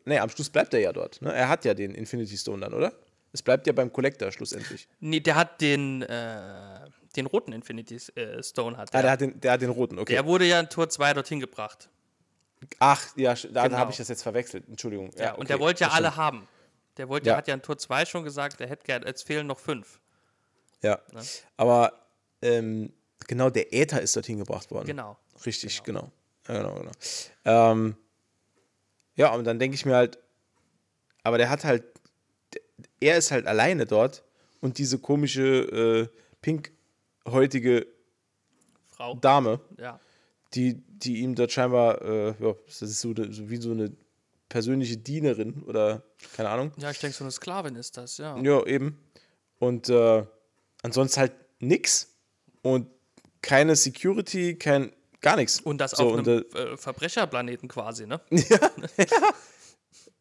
ne, 0.05 0.19
am 0.21 0.29
Schluss 0.29 0.49
bleibt 0.49 0.73
er 0.73 0.79
ja 0.79 0.91
dort. 0.93 1.21
Ne? 1.21 1.33
Er 1.33 1.49
hat 1.49 1.65
ja 1.65 1.73
den 1.73 1.93
Infinity 1.95 2.37
Stone 2.37 2.61
dann, 2.61 2.73
oder? 2.73 2.91
Es 3.33 3.41
bleibt 3.41 3.65
ja 3.67 3.73
beim 3.73 3.93
Collector 3.93 4.31
schlussendlich. 4.31 4.87
nee, 4.99 5.19
der 5.19 5.35
hat 5.35 5.61
den, 5.61 6.01
äh, 6.01 6.79
den 7.15 7.27
roten 7.27 7.53
Infinity 7.53 7.97
äh, 8.15 8.41
Stone. 8.43 8.75
Hat 8.77 8.89
Ah, 8.89 8.91
der. 8.93 9.01
der 9.03 9.11
hat 9.11 9.21
den, 9.21 9.39
der 9.39 9.51
hat 9.53 9.61
den 9.61 9.69
roten, 9.69 9.99
okay. 9.99 10.13
der 10.13 10.25
wurde 10.25 10.45
ja 10.45 10.59
in 10.59 10.67
Tor 10.69 10.89
2 10.89 11.13
dorthin 11.13 11.39
gebracht. 11.39 11.89
Ach, 12.79 13.01
ja, 13.15 13.33
da 13.51 13.63
Genau. 13.67 13.77
habe 13.77 13.91
ich 13.91 13.97
das 13.97 14.07
jetzt 14.09 14.21
verwechselt. 14.23 14.67
Entschuldigung. 14.67 15.11
Ja, 15.15 15.23
Ja, 15.25 15.31
und 15.33 15.39
okay, 15.39 15.47
der 15.47 15.59
wollte 15.59 15.81
ja 15.81 15.89
alle 15.91 16.07
stimmt. 16.07 16.17
haben. 16.17 16.47
Der 16.97 17.07
wollte, 17.09 17.29
Ja. 17.29 17.37
hat 17.37 17.47
ja 17.47 17.53
in 17.53 17.61
Tor 17.61 17.77
2 17.77 18.05
schon 18.05 18.23
gesagt, 18.23 18.59
der 18.59 18.67
hätte 18.67 18.83
gern, 18.85 19.03
jetzt 19.05 19.23
fehlen 19.25 19.47
noch 19.47 19.59
fünf. 19.59 19.99
Ja. 20.83 20.99
Aber 21.57 21.93
ähm, 22.41 22.91
genau, 23.27 23.49
der 23.49 23.73
Äther 23.73 24.01
ist 24.01 24.15
dorthin 24.15 24.37
gebracht 24.39 24.71
worden. 24.71 24.87
Genau. 24.87 25.17
Richtig, 25.45 25.83
genau. 25.83 26.11
Ja, 26.47 26.57
genau, 26.61 26.75
genau. 26.75 26.91
Ähm, 27.45 27.95
ja, 29.15 29.33
und 29.35 29.43
dann 29.45 29.59
denke 29.59 29.75
ich 29.75 29.85
mir 29.85 29.95
halt, 29.95 30.17
aber 31.23 31.37
der 31.37 31.49
hat 31.49 31.63
halt, 31.63 31.83
er 32.99 33.17
ist 33.17 33.31
halt 33.31 33.45
alleine 33.47 33.85
dort 33.85 34.23
und 34.61 34.77
diese 34.77 34.97
komische, 34.99 36.09
äh, 36.11 36.17
pinkhäutige 36.41 37.87
Frau. 38.87 39.15
Dame, 39.15 39.59
Ja. 39.77 39.99
die, 40.53 40.75
die 40.87 41.17
ihm 41.21 41.35
dort 41.35 41.51
scheinbar, 41.51 42.01
äh, 42.01 42.27
ja, 42.39 42.55
das 42.65 42.81
ist 42.81 42.99
so, 42.99 43.13
so 43.15 43.49
wie 43.49 43.57
so 43.57 43.71
eine 43.71 43.91
persönliche 44.49 44.97
Dienerin 44.97 45.63
oder 45.63 46.03
keine 46.35 46.49
Ahnung. 46.49 46.71
ja, 46.77 46.91
ich 46.91 46.99
denke, 46.99 47.15
so 47.15 47.23
eine 47.23 47.31
Sklavin 47.31 47.75
ist 47.75 47.97
das, 47.97 48.17
ja. 48.17 48.37
Ja, 48.37 48.65
eben. 48.65 48.99
Und 49.59 49.89
äh, 49.89 50.25
ansonsten 50.83 51.19
halt 51.21 51.33
nix 51.59 52.10
und 52.61 52.87
keine 53.41 53.75
Security, 53.75 54.55
kein 54.55 54.91
gar 55.21 55.35
nichts. 55.35 55.59
Und 55.61 55.77
das 55.79 55.91
so, 55.91 56.09
auf 56.11 56.17
einem 56.19 56.25
äh, 56.53 56.57
äh, 56.57 56.77
Verbrecherplaneten 56.77 57.67
quasi, 57.69 58.05
ne? 58.07 58.19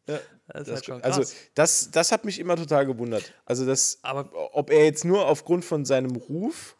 Ja, 0.07 0.19
Das 0.47 0.61
ist 0.61 0.67
das, 0.67 0.67
halt 0.75 0.85
schon 0.85 1.01
krass. 1.01 1.17
also 1.17 1.33
das, 1.53 1.91
das 1.91 2.11
hat 2.11 2.25
mich 2.25 2.39
immer 2.39 2.55
total 2.57 2.85
gewundert. 2.87 3.31
Also 3.45 3.65
das, 3.65 3.99
Aber- 4.01 4.29
ob 4.57 4.69
er 4.71 4.83
jetzt 4.85 5.05
nur 5.05 5.27
aufgrund 5.27 5.63
von 5.63 5.85
seinem 5.85 6.15
Ruf 6.15 6.75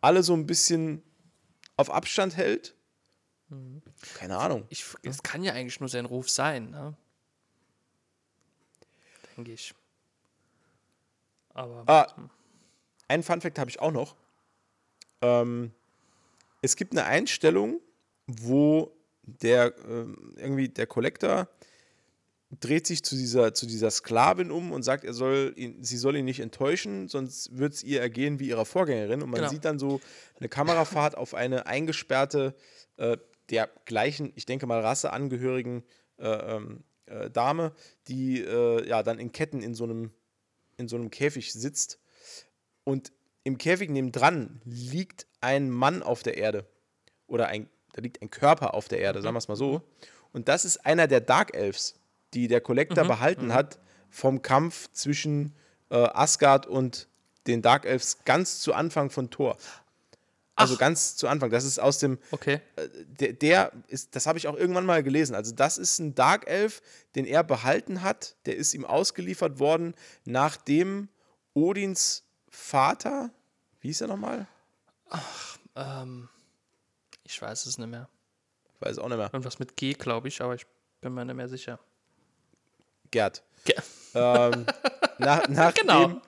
alle 0.00 0.22
so 0.24 0.34
ein 0.34 0.44
bisschen 0.46 1.02
auf 1.76 1.88
Abstand 1.90 2.36
hält, 2.36 2.74
keine 4.14 4.36
Ahnung. 4.38 4.66
ich, 4.70 4.84
es 5.04 5.22
kann 5.22 5.44
ja 5.44 5.52
eigentlich 5.52 5.78
nur 5.78 5.88
sein 5.88 6.04
Ruf 6.04 6.28
sein, 6.28 6.70
ne? 6.70 6.94
Denke 9.36 9.52
ich. 9.52 9.72
Aber 11.54 11.84
Ah, 11.86 12.28
einen 13.08 13.22
Funfact 13.22 13.58
habe 13.58 13.70
ich 13.70 13.78
auch 13.80 13.92
noch. 13.92 14.16
Ähm, 15.26 15.72
es 16.62 16.76
gibt 16.76 16.92
eine 16.92 17.04
Einstellung, 17.04 17.80
wo 18.26 18.92
der 19.22 19.74
ähm, 19.88 20.34
irgendwie 20.36 20.68
der 20.68 20.86
Collector 20.86 21.48
dreht 22.60 22.86
sich 22.86 23.02
zu 23.02 23.16
dieser, 23.16 23.54
zu 23.54 23.66
dieser 23.66 23.90
Sklavin 23.90 24.52
um 24.52 24.70
und 24.70 24.84
sagt, 24.84 25.04
er 25.04 25.12
soll 25.14 25.52
ihn, 25.56 25.82
sie 25.82 25.96
soll 25.96 26.16
ihn 26.16 26.24
nicht 26.24 26.38
enttäuschen, 26.40 27.08
sonst 27.08 27.58
wird 27.58 27.74
es 27.74 27.82
ihr 27.82 28.00
ergehen 28.00 28.38
wie 28.38 28.48
ihrer 28.48 28.64
Vorgängerin. 28.64 29.20
Und 29.22 29.30
man 29.30 29.40
Genau. 29.40 29.50
sieht 29.50 29.64
dann 29.64 29.80
so 29.80 30.00
eine 30.38 30.48
Kamerafahrt 30.48 31.16
auf 31.16 31.34
eine 31.34 31.66
eingesperrte, 31.66 32.54
äh, 32.98 33.16
der 33.50 33.68
gleichen, 33.84 34.32
ich 34.36 34.46
denke 34.46 34.66
mal, 34.66 34.80
Rasse 34.80 35.12
angehörigen 35.12 35.84
äh, 36.18 36.28
ähm, 36.28 36.84
äh, 37.06 37.30
Dame, 37.30 37.72
die 38.08 38.40
äh, 38.42 38.88
ja 38.88 39.02
dann 39.02 39.18
in 39.18 39.32
Ketten 39.32 39.60
in 39.60 39.74
so 39.74 39.84
einem, 39.84 40.12
in 40.76 40.86
so 40.88 40.96
einem 40.96 41.10
Käfig 41.10 41.52
sitzt. 41.52 42.00
Und 42.84 43.12
im 43.46 43.58
Käfig 43.58 43.90
nebendran 43.90 44.60
liegt 44.64 45.24
ein 45.40 45.70
Mann 45.70 46.02
auf 46.02 46.24
der 46.24 46.36
Erde. 46.36 46.66
Oder 47.28 47.46
ein, 47.46 47.68
da 47.92 48.02
liegt 48.02 48.20
ein 48.20 48.28
Körper 48.28 48.74
auf 48.74 48.88
der 48.88 48.98
Erde, 48.98 49.22
sagen 49.22 49.36
wir 49.36 49.38
es 49.38 49.46
mal 49.46 49.54
so. 49.54 49.82
Und 50.32 50.48
das 50.48 50.64
ist 50.64 50.84
einer 50.84 51.06
der 51.06 51.20
Dark 51.20 51.56
Elves, 51.56 51.94
die 52.34 52.48
der 52.48 52.60
Collector 52.60 53.04
behalten 53.04 53.54
hat 53.54 53.78
vom 54.10 54.42
Kampf 54.42 54.90
zwischen 54.92 55.54
äh, 55.90 55.94
Asgard 55.94 56.66
und 56.66 57.06
den 57.46 57.62
Dark 57.62 57.86
Elves 57.86 58.18
ganz 58.24 58.58
zu 58.58 58.74
Anfang 58.74 59.10
von 59.10 59.30
Thor. 59.30 59.56
Also 60.56 60.74
Ach. 60.74 60.78
ganz 60.80 61.14
zu 61.14 61.28
Anfang. 61.28 61.50
Das 61.50 61.64
ist 61.64 61.78
aus 61.78 61.98
dem. 61.98 62.18
Okay. 62.32 62.60
äh, 62.74 62.88
Der, 63.20 63.32
der 63.32 63.72
ist, 63.86 64.16
das 64.16 64.26
habe 64.26 64.38
ich 64.38 64.48
auch 64.48 64.56
irgendwann 64.56 64.86
mal 64.86 65.04
gelesen. 65.04 65.36
Also, 65.36 65.54
das 65.54 65.78
ist 65.78 66.00
ein 66.00 66.16
Dark 66.16 66.48
Elf, 66.48 66.82
den 67.14 67.26
er 67.26 67.44
behalten 67.44 68.02
hat. 68.02 68.34
Der 68.46 68.56
ist 68.56 68.74
ihm 68.74 68.84
ausgeliefert 68.84 69.60
worden, 69.60 69.94
nachdem 70.24 71.10
Odins 71.54 72.25
Vater, 72.58 73.30
wie 73.80 73.88
hieß 73.88 74.00
er 74.00 74.08
nochmal? 74.08 74.46
Ähm, 75.76 76.28
ich 77.22 77.40
weiß 77.40 77.66
es 77.66 77.76
nicht 77.76 77.88
mehr. 77.88 78.08
Ich 78.74 78.80
weiß 78.80 78.98
auch 78.98 79.08
nicht 79.08 79.18
mehr. 79.18 79.26
Irgendwas 79.26 79.58
mit 79.58 79.76
G, 79.76 79.92
glaube 79.92 80.28
ich, 80.28 80.40
aber 80.40 80.54
ich 80.54 80.66
bin 81.02 81.12
mir 81.14 81.24
nicht 81.26 81.36
mehr 81.36 81.48
sicher. 81.48 81.78
Gerd. 83.10 83.42
Ge 83.66 83.76
Ähm, 84.14 84.64
nach, 85.18 85.46
nachdem, 85.48 85.86
Genau. 85.86 86.22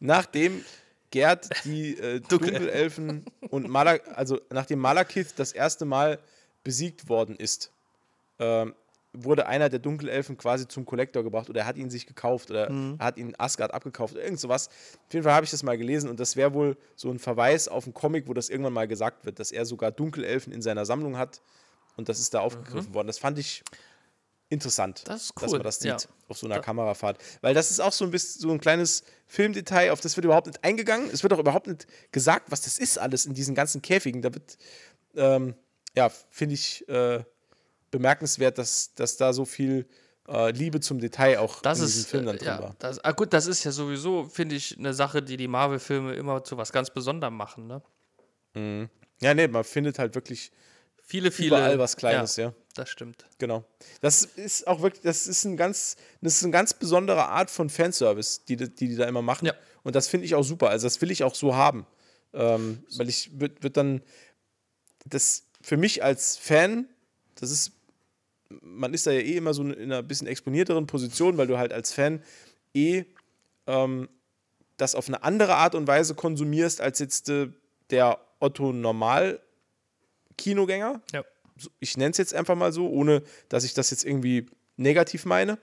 nachdem 0.00 0.64
Gerd 1.10 1.50
die 1.64 1.96
äh, 1.98 2.20
Dunkelelfen 2.28 3.26
und 3.50 3.68
Malak, 3.68 4.08
also 4.16 4.40
nachdem 4.50 4.80
Malakith 4.80 5.34
das 5.36 5.52
erste 5.52 5.84
Mal 5.84 6.18
besiegt 6.64 7.08
worden 7.10 7.36
ist, 7.36 7.70
ähm, 8.38 8.74
wurde 9.16 9.46
einer 9.46 9.68
der 9.68 9.78
Dunkelelfen 9.78 10.36
quasi 10.36 10.66
zum 10.68 10.84
Kollektor 10.84 11.22
gebracht 11.22 11.48
oder 11.48 11.60
er 11.62 11.66
hat 11.66 11.76
ihn 11.76 11.88
sich 11.90 12.06
gekauft 12.06 12.50
oder 12.50 12.70
Mhm. 12.70 12.96
er 12.98 13.06
hat 13.06 13.16
ihn 13.16 13.34
Asgard 13.38 13.72
abgekauft 13.72 14.14
oder 14.14 14.24
irgend 14.24 14.40
sowas. 14.40 14.68
Auf 15.06 15.12
jeden 15.14 15.24
Fall 15.24 15.34
habe 15.34 15.44
ich 15.44 15.50
das 15.50 15.62
mal 15.62 15.78
gelesen 15.78 16.10
und 16.10 16.18
das 16.20 16.36
wäre 16.36 16.52
wohl 16.52 16.76
so 16.96 17.10
ein 17.10 17.18
Verweis 17.18 17.68
auf 17.68 17.84
einen 17.84 17.94
Comic, 17.94 18.28
wo 18.28 18.34
das 18.34 18.48
irgendwann 18.48 18.72
mal 18.72 18.88
gesagt 18.88 19.24
wird, 19.24 19.38
dass 19.38 19.52
er 19.52 19.64
sogar 19.66 19.92
Dunkelelfen 19.92 20.52
in 20.52 20.62
seiner 20.62 20.84
Sammlung 20.84 21.16
hat 21.16 21.42
und 21.96 22.08
das 22.08 22.18
ist 22.20 22.34
da 22.34 22.40
aufgegriffen 22.40 22.92
worden. 22.92 23.06
Das 23.06 23.18
fand 23.18 23.38
ich 23.38 23.62
interessant, 24.50 25.02
Das 25.06 25.22
ist 25.24 25.32
dass 25.40 25.50
cool, 25.52 25.58
man 25.58 25.64
das 25.64 25.78
sieht 25.80 25.90
ja. 25.90 25.96
auf 26.28 26.38
so 26.38 26.46
einer 26.46 26.60
Kamerafahrt. 26.60 27.18
Weil 27.40 27.54
das 27.54 27.70
ist 27.70 27.80
auch 27.80 27.92
so 27.92 28.04
ein 28.04 28.10
bisschen 28.10 28.40
so 28.42 28.50
ein 28.52 28.60
kleines 28.60 29.02
Filmdetail, 29.26 29.90
auf 29.90 30.00
das 30.00 30.16
wird 30.16 30.24
überhaupt 30.26 30.46
nicht 30.46 30.62
eingegangen. 30.62 31.08
Es 31.12 31.22
wird 31.22 31.32
auch 31.32 31.38
überhaupt 31.38 31.66
nicht 31.66 31.86
gesagt, 32.12 32.50
was 32.50 32.60
das 32.60 32.78
ist 32.78 32.98
alles 32.98 33.26
in 33.26 33.34
diesen 33.34 33.54
ganzen 33.54 33.82
Käfigen. 33.82 34.22
Da 34.22 34.32
wird, 34.34 34.56
ähm, 35.16 35.54
ja, 35.96 36.08
finde 36.30 36.54
ich 36.54 36.86
äh, 36.88 37.24
bemerkenswert, 37.94 38.58
dass, 38.58 38.92
dass 38.94 39.16
da 39.16 39.32
so 39.32 39.44
viel 39.44 39.86
äh, 40.26 40.50
Liebe 40.50 40.80
zum 40.80 40.98
Detail 40.98 41.38
auch 41.38 41.62
Das 41.62 41.78
in 41.78 41.86
diesem 41.86 42.00
ist, 42.00 42.08
Film 42.08 42.26
dann 42.26 42.34
äh, 42.34 42.38
drin 42.38 42.48
ja, 42.48 42.62
war. 42.62 42.76
das, 42.80 43.02
ah, 43.04 43.12
gut, 43.12 43.32
das 43.32 43.46
ist 43.46 43.62
ja 43.62 43.70
sowieso, 43.70 44.24
finde 44.24 44.56
ich, 44.56 44.76
eine 44.76 44.92
Sache, 44.92 45.22
die 45.22 45.36
die 45.36 45.46
Marvel-Filme 45.46 46.14
immer 46.14 46.42
zu 46.42 46.56
was 46.56 46.72
ganz 46.72 46.90
Besonderem 46.90 47.36
machen. 47.36 47.66
Ne? 47.68 48.88
Ja, 49.20 49.34
nee, 49.34 49.48
man 49.48 49.64
findet 49.64 49.98
halt 49.98 50.14
wirklich 50.14 50.50
Viele, 51.06 51.30
viele. 51.30 51.48
überall 51.48 51.78
was 51.78 51.96
Kleines, 51.96 52.36
ja. 52.36 52.54
Das 52.74 52.88
stimmt. 52.88 53.26
Genau. 53.38 53.64
Das 54.00 54.24
ist 54.24 54.66
auch 54.66 54.80
wirklich, 54.80 55.02
das 55.02 55.26
ist 55.26 55.44
ein 55.44 55.56
ganz, 55.56 55.96
das 56.22 56.36
ist 56.36 56.42
eine 56.42 56.50
ganz 56.52 56.74
besondere 56.74 57.28
Art 57.28 57.50
von 57.50 57.68
Fanservice, 57.68 58.40
die 58.48 58.56
die, 58.56 58.74
die 58.74 58.96
da 58.96 59.06
immer 59.06 59.22
machen. 59.22 59.46
Ja. 59.46 59.54
Und 59.82 59.94
das 59.94 60.08
finde 60.08 60.26
ich 60.26 60.34
auch 60.34 60.42
super. 60.42 60.70
Also 60.70 60.86
das 60.86 61.00
will 61.00 61.10
ich 61.10 61.22
auch 61.22 61.34
so 61.34 61.54
haben. 61.54 61.86
Ähm, 62.32 62.82
weil 62.96 63.08
ich 63.08 63.38
wird, 63.38 63.62
wird 63.62 63.76
dann 63.76 64.02
das 65.04 65.44
für 65.60 65.76
mich 65.76 66.02
als 66.02 66.36
Fan, 66.36 66.88
das 67.36 67.50
ist, 67.50 67.72
man 68.62 68.94
ist 68.94 69.06
da 69.06 69.10
ja 69.10 69.20
eh 69.20 69.36
immer 69.36 69.54
so 69.54 69.62
in 69.62 69.74
einer 69.74 70.02
bisschen 70.02 70.26
exponierteren 70.26 70.86
Position, 70.86 71.36
weil 71.36 71.46
du 71.46 71.58
halt 71.58 71.72
als 71.72 71.92
Fan 71.92 72.22
eh 72.74 73.04
ähm, 73.66 74.08
das 74.76 74.94
auf 74.94 75.08
eine 75.08 75.22
andere 75.22 75.54
Art 75.56 75.74
und 75.74 75.86
Weise 75.86 76.14
konsumierst 76.14 76.80
als 76.80 76.98
jetzt 76.98 77.28
äh, 77.28 77.48
der 77.90 78.18
Otto 78.40 78.72
Normal 78.72 79.40
Kinogänger 80.36 81.00
Ja. 81.12 81.24
ich 81.78 81.96
nenne 81.96 82.10
es 82.10 82.18
jetzt 82.18 82.34
einfach 82.34 82.56
mal 82.56 82.72
so, 82.72 82.88
ohne 82.88 83.22
dass 83.48 83.64
ich 83.64 83.74
das 83.74 83.90
jetzt 83.90 84.04
irgendwie 84.04 84.46
negativ 84.76 85.24
meine. 85.24 85.58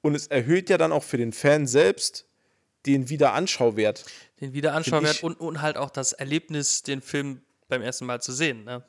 Und 0.00 0.14
es 0.14 0.26
erhöht 0.28 0.70
ja 0.70 0.78
dann 0.78 0.92
auch 0.92 1.02
für 1.02 1.16
den 1.16 1.32
Fan 1.32 1.66
selbst 1.66 2.26
den 2.86 3.08
Wiederanschauwert. 3.08 4.04
Den 4.40 4.52
Wiederanschauwert 4.52 5.22
und, 5.22 5.38
und 5.40 5.62
halt 5.62 5.76
auch 5.76 5.90
das 5.90 6.12
Erlebnis, 6.12 6.82
den 6.82 7.00
Film 7.00 7.42
beim 7.68 7.82
ersten 7.82 8.06
Mal 8.06 8.20
zu 8.20 8.32
sehen. 8.32 8.64
Ne? 8.64 8.84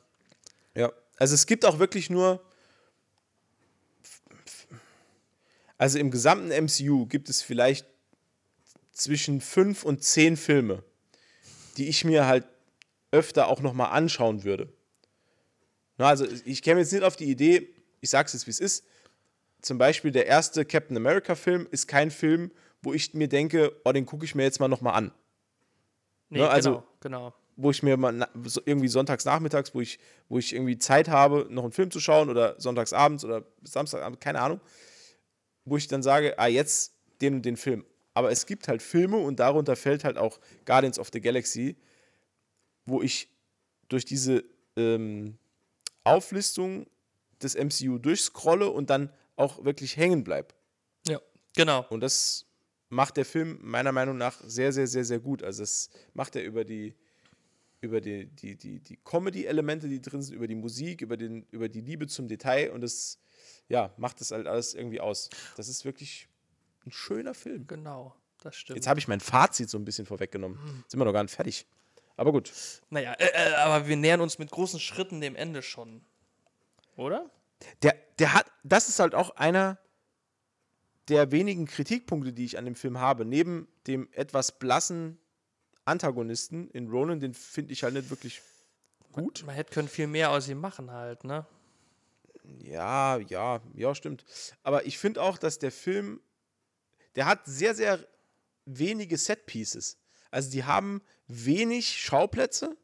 Ja. 0.74 0.92
Also 1.16 1.34
es 1.34 1.46
gibt 1.46 1.64
auch 1.64 1.78
wirklich 1.78 2.10
nur. 2.10 2.42
Also 5.84 5.98
im 5.98 6.10
gesamten 6.10 6.48
MCU 6.50 7.04
gibt 7.04 7.28
es 7.28 7.42
vielleicht 7.42 7.84
zwischen 8.92 9.42
fünf 9.42 9.84
und 9.84 10.02
zehn 10.02 10.38
Filme, 10.38 10.82
die 11.76 11.88
ich 11.88 12.06
mir 12.06 12.26
halt 12.26 12.46
öfter 13.10 13.48
auch 13.48 13.60
nochmal 13.60 13.90
anschauen 13.90 14.44
würde. 14.44 14.72
Na, 15.98 16.08
also 16.08 16.26
ich 16.46 16.62
käme 16.62 16.80
jetzt 16.80 16.90
nicht 16.94 17.02
auf 17.02 17.16
die 17.16 17.26
Idee, 17.30 17.68
ich 18.00 18.08
sag's 18.08 18.32
jetzt 18.32 18.46
wie 18.46 18.50
es 18.52 18.60
ist. 18.60 18.86
Zum 19.60 19.76
Beispiel 19.76 20.10
der 20.10 20.24
erste 20.24 20.64
Captain 20.64 20.96
America-Film 20.96 21.68
ist 21.70 21.86
kein 21.86 22.10
Film, 22.10 22.50
wo 22.80 22.94
ich 22.94 23.12
mir 23.12 23.28
denke, 23.28 23.78
oh, 23.84 23.92
den 23.92 24.06
gucke 24.06 24.24
ich 24.24 24.34
mir 24.34 24.44
jetzt 24.44 24.60
mal 24.60 24.68
nochmal 24.68 24.94
an. 24.94 25.12
Nee, 26.30 26.38
Ne, 26.38 26.48
also- 26.48 26.82
genau, 27.00 27.28
genau. 27.28 27.34
wo 27.56 27.70
ich 27.70 27.82
mir 27.82 27.98
mal 27.98 28.26
irgendwie 28.64 28.88
sonntags 28.88 29.26
nachmittags, 29.26 29.74
wo 29.74 29.82
ich, 29.82 29.98
wo 30.30 30.38
ich 30.38 30.54
irgendwie 30.54 30.78
Zeit 30.78 31.08
habe, 31.10 31.46
noch 31.50 31.64
einen 31.64 31.72
Film 31.72 31.90
zu 31.90 32.00
schauen 32.00 32.30
oder 32.30 32.58
sonntags 32.58 32.94
abends 32.94 33.22
oder 33.22 33.44
Samstagabend, 33.64 34.22
keine 34.22 34.40
Ahnung, 34.40 34.60
wo 35.64 35.76
ich 35.76 35.88
dann 35.88 36.02
sage, 36.02 36.38
ah, 36.38 36.46
jetzt 36.46 36.94
den 37.20 37.34
und 37.34 37.44
den 37.44 37.56
Film. 37.56 37.84
Aber 38.12 38.30
es 38.30 38.46
gibt 38.46 38.68
halt 38.68 38.82
Filme 38.82 39.16
und 39.16 39.40
darunter 39.40 39.76
fällt 39.76 40.04
halt 40.04 40.18
auch 40.18 40.38
Guardians 40.64 40.98
of 40.98 41.10
the 41.12 41.20
Galaxy, 41.20 41.76
wo 42.84 43.02
ich 43.02 43.28
durch 43.88 44.04
diese 44.04 44.44
ähm, 44.76 45.38
Auflistung 46.04 46.86
des 47.42 47.56
MCU 47.56 47.98
durchscrolle 47.98 48.70
und 48.70 48.90
dann 48.90 49.10
auch 49.36 49.64
wirklich 49.64 49.96
hängen 49.96 50.22
bleibe. 50.22 50.48
Ja, 51.06 51.20
genau. 51.56 51.84
Und 51.90 52.00
das 52.00 52.46
macht 52.88 53.16
der 53.16 53.24
Film 53.24 53.58
meiner 53.62 53.92
Meinung 53.92 54.16
nach 54.16 54.40
sehr, 54.44 54.72
sehr, 54.72 54.86
sehr, 54.86 55.04
sehr 55.04 55.18
gut. 55.18 55.42
Also 55.42 55.62
das 55.62 55.90
macht 56.12 56.36
er 56.36 56.44
über 56.44 56.64
die, 56.64 56.94
über 57.80 58.00
die, 58.00 58.26
die, 58.26 58.56
die, 58.56 58.80
die 58.80 58.96
Comedy-Elemente, 58.96 59.88
die 59.88 60.00
drin 60.00 60.22
sind, 60.22 60.36
über 60.36 60.46
die 60.46 60.54
Musik, 60.54 61.00
über, 61.00 61.16
den, 61.16 61.44
über 61.50 61.68
die 61.68 61.80
Liebe 61.80 62.06
zum 62.06 62.28
Detail 62.28 62.70
und 62.70 62.80
das 62.80 63.18
ja, 63.68 63.92
macht 63.96 64.20
das 64.20 64.30
halt 64.30 64.46
alles 64.46 64.74
irgendwie 64.74 65.00
aus. 65.00 65.30
Das 65.56 65.68
ist 65.68 65.84
wirklich 65.84 66.28
ein 66.86 66.92
schöner 66.92 67.34
Film. 67.34 67.66
Genau, 67.66 68.14
das 68.42 68.56
stimmt. 68.56 68.76
Jetzt 68.76 68.86
habe 68.86 69.00
ich 69.00 69.08
mein 69.08 69.20
Fazit 69.20 69.70
so 69.70 69.78
ein 69.78 69.84
bisschen 69.84 70.06
vorweggenommen. 70.06 70.84
Sind 70.88 71.00
wir 71.00 71.04
noch 71.04 71.12
gar 71.12 71.22
nicht 71.22 71.34
fertig. 71.34 71.66
Aber 72.16 72.32
gut. 72.32 72.52
naja, 72.90 73.12
äh, 73.14 73.26
äh, 73.26 73.54
aber 73.54 73.88
wir 73.88 73.96
nähern 73.96 74.20
uns 74.20 74.38
mit 74.38 74.50
großen 74.50 74.78
Schritten 74.78 75.20
dem 75.20 75.34
Ende 75.34 75.62
schon. 75.62 76.04
Oder? 76.96 77.28
Der, 77.82 77.96
der 78.18 78.34
hat, 78.34 78.46
das 78.62 78.88
ist 78.88 79.00
halt 79.00 79.14
auch 79.14 79.30
einer 79.36 79.78
der 81.08 81.32
wenigen 81.32 81.66
Kritikpunkte, 81.66 82.32
die 82.32 82.44
ich 82.44 82.56
an 82.56 82.64
dem 82.64 82.74
Film 82.74 82.98
habe. 82.98 83.24
Neben 83.24 83.68
dem 83.86 84.08
etwas 84.12 84.58
blassen 84.58 85.18
Antagonisten 85.84 86.70
in 86.70 86.88
Ronan, 86.88 87.20
den 87.20 87.34
finde 87.34 87.72
ich 87.72 87.82
halt 87.82 87.94
nicht 87.94 88.10
wirklich 88.10 88.40
gut. 89.12 89.42
Man 89.44 89.54
hätte 89.54 89.72
können 89.72 89.88
viel 89.88 90.06
mehr 90.06 90.30
aus 90.30 90.48
ihm 90.48 90.60
machen 90.60 90.90
halt, 90.90 91.24
ne? 91.24 91.46
Ja, 92.44 93.18
ja, 93.18 93.62
ja, 93.74 93.94
stimmt. 93.94 94.24
Aber 94.62 94.86
ich 94.86 94.98
finde 94.98 95.22
auch, 95.22 95.38
dass 95.38 95.58
der 95.58 95.72
Film, 95.72 96.20
der 97.16 97.26
hat 97.26 97.46
sehr, 97.46 97.74
sehr 97.74 98.06
wenige 98.66 99.16
Set-Pieces. 99.16 99.98
Also 100.30 100.50
die 100.50 100.64
haben 100.64 101.02
wenig 101.26 102.00
Schauplätze, 102.00 102.76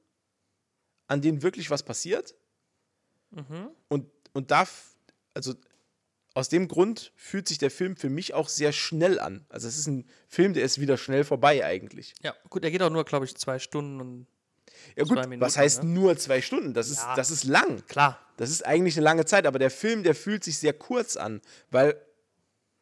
an 1.07 1.21
denen 1.21 1.43
wirklich 1.43 1.71
was 1.71 1.83
passiert. 1.83 2.35
Und, 3.89 4.11
und 4.33 4.51
da, 4.51 4.67
also 5.35 5.55
aus 6.35 6.49
dem 6.49 6.69
Grund 6.69 7.13
fühlt 7.17 7.49
sich 7.49 7.59
der 7.59 7.71
Film 7.71 7.97
für 7.97 8.09
mich 8.09 8.35
auch 8.35 8.49
sehr 8.49 8.73
schnell 8.73 9.19
an. 9.19 9.45
Also 9.49 9.69
es 9.69 9.77
ist 9.77 9.89
ein 9.89 10.09
Film, 10.29 10.55
der 10.55 10.65
ist 10.65 10.81
wieder 10.81 10.97
schnell 10.97 11.25
vorbei 11.25 11.65
eigentlich. 11.65 12.15
Ja, 12.23 12.35
gut, 12.49 12.65
er 12.65 12.71
geht 12.71 12.83
auch 12.83 12.91
nur, 12.91 13.05
glaube 13.05 13.25
ich, 13.25 13.37
zwei 13.37 13.59
Stunden 13.59 14.01
und 14.01 14.27
Ja 14.97 15.05
gut, 15.05 15.21
Minuten, 15.21 15.41
was 15.41 15.57
heißt 15.57 15.83
ne? 15.85 15.91
nur 15.91 16.17
zwei 16.17 16.41
Stunden? 16.43 16.75
Das 16.75 16.91
ist, 16.91 16.99
Ja. 17.03 17.15
das 17.15 17.31
ist 17.31 17.45
lang. 17.45 17.85
klar. 17.87 18.19
Das 18.37 18.51
ist 18.51 18.65
eigentlich 18.65 18.97
eine 18.97 19.05
lange 19.05 19.25
Zeit, 19.27 19.47
aber 19.47 19.59
der 19.59 19.71
Film, 19.71 20.03
der 20.03 20.15
fühlt 20.15 20.45
sich 20.45 20.59
sehr 20.59 20.73
kurz 20.73 21.17
an, 21.17 21.43
weil 21.71 22.01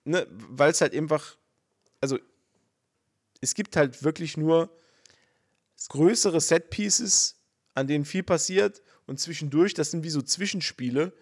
ne, 0.04 0.26
weil 0.30 0.70
es 0.70 0.80
halt 0.80 0.94
einfach, 0.94 1.36
also 2.00 2.18
es 3.40 3.54
gibt 3.54 3.76
halt 3.76 4.02
wirklich 4.02 4.36
nur 4.36 4.70
größere 5.88 6.40
Set-Pieces, 6.40 7.36
an 7.74 7.86
denen 7.86 8.04
viel 8.04 8.22
passiert 8.22 8.82
und 9.06 9.20
zwischendurch, 9.20 9.74
das 9.74 9.90
sind 9.90 10.02
wie 10.02 10.10
so 10.10 10.22
Zwischenspiele 10.22 11.12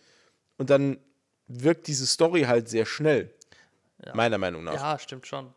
und 0.57 0.71
dann 0.71 0.99
wirkt 1.47 1.87
diese 1.87 2.07
Story 2.07 2.43
halt 2.43 2.69
sehr 2.69 2.87
schnell, 2.87 3.35
meiner 4.15 4.39
Meinung 4.39 4.65
nach. 4.65 4.75
Ja, 4.75 4.99
stimmt 4.99 5.27
schon. 5.27 5.53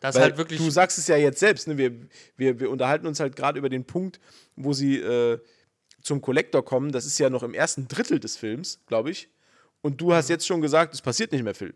Das 0.00 0.14
Weil 0.14 0.22
halt 0.22 0.38
wirklich. 0.38 0.58
du 0.58 0.70
sagst 0.70 0.96
es 0.98 1.06
ja 1.08 1.16
jetzt 1.16 1.38
selbst, 1.40 1.68
ne? 1.68 1.76
wir, 1.76 1.92
wir, 2.36 2.58
wir 2.58 2.70
unterhalten 2.70 3.06
uns 3.06 3.20
halt 3.20 3.36
gerade 3.36 3.58
über 3.58 3.68
den 3.68 3.84
Punkt, 3.84 4.18
wo 4.56 4.72
sie 4.72 4.96
äh, 4.98 5.38
zum 6.02 6.22
Kollektor 6.22 6.64
kommen. 6.64 6.90
Das 6.90 7.04
ist 7.04 7.18
ja 7.18 7.28
noch 7.28 7.42
im 7.42 7.52
ersten 7.52 7.86
Drittel 7.86 8.18
des 8.18 8.36
Films, 8.38 8.80
glaube 8.86 9.10
ich. 9.10 9.28
Und 9.82 10.00
du 10.00 10.12
hast 10.14 10.28
Mhm. 10.28 10.32
jetzt 10.32 10.46
schon 10.46 10.60
gesagt, 10.62 10.94
es 10.94 11.02
passiert 11.02 11.32
nicht 11.32 11.42
mehr 11.42 11.54
viel. 11.54 11.74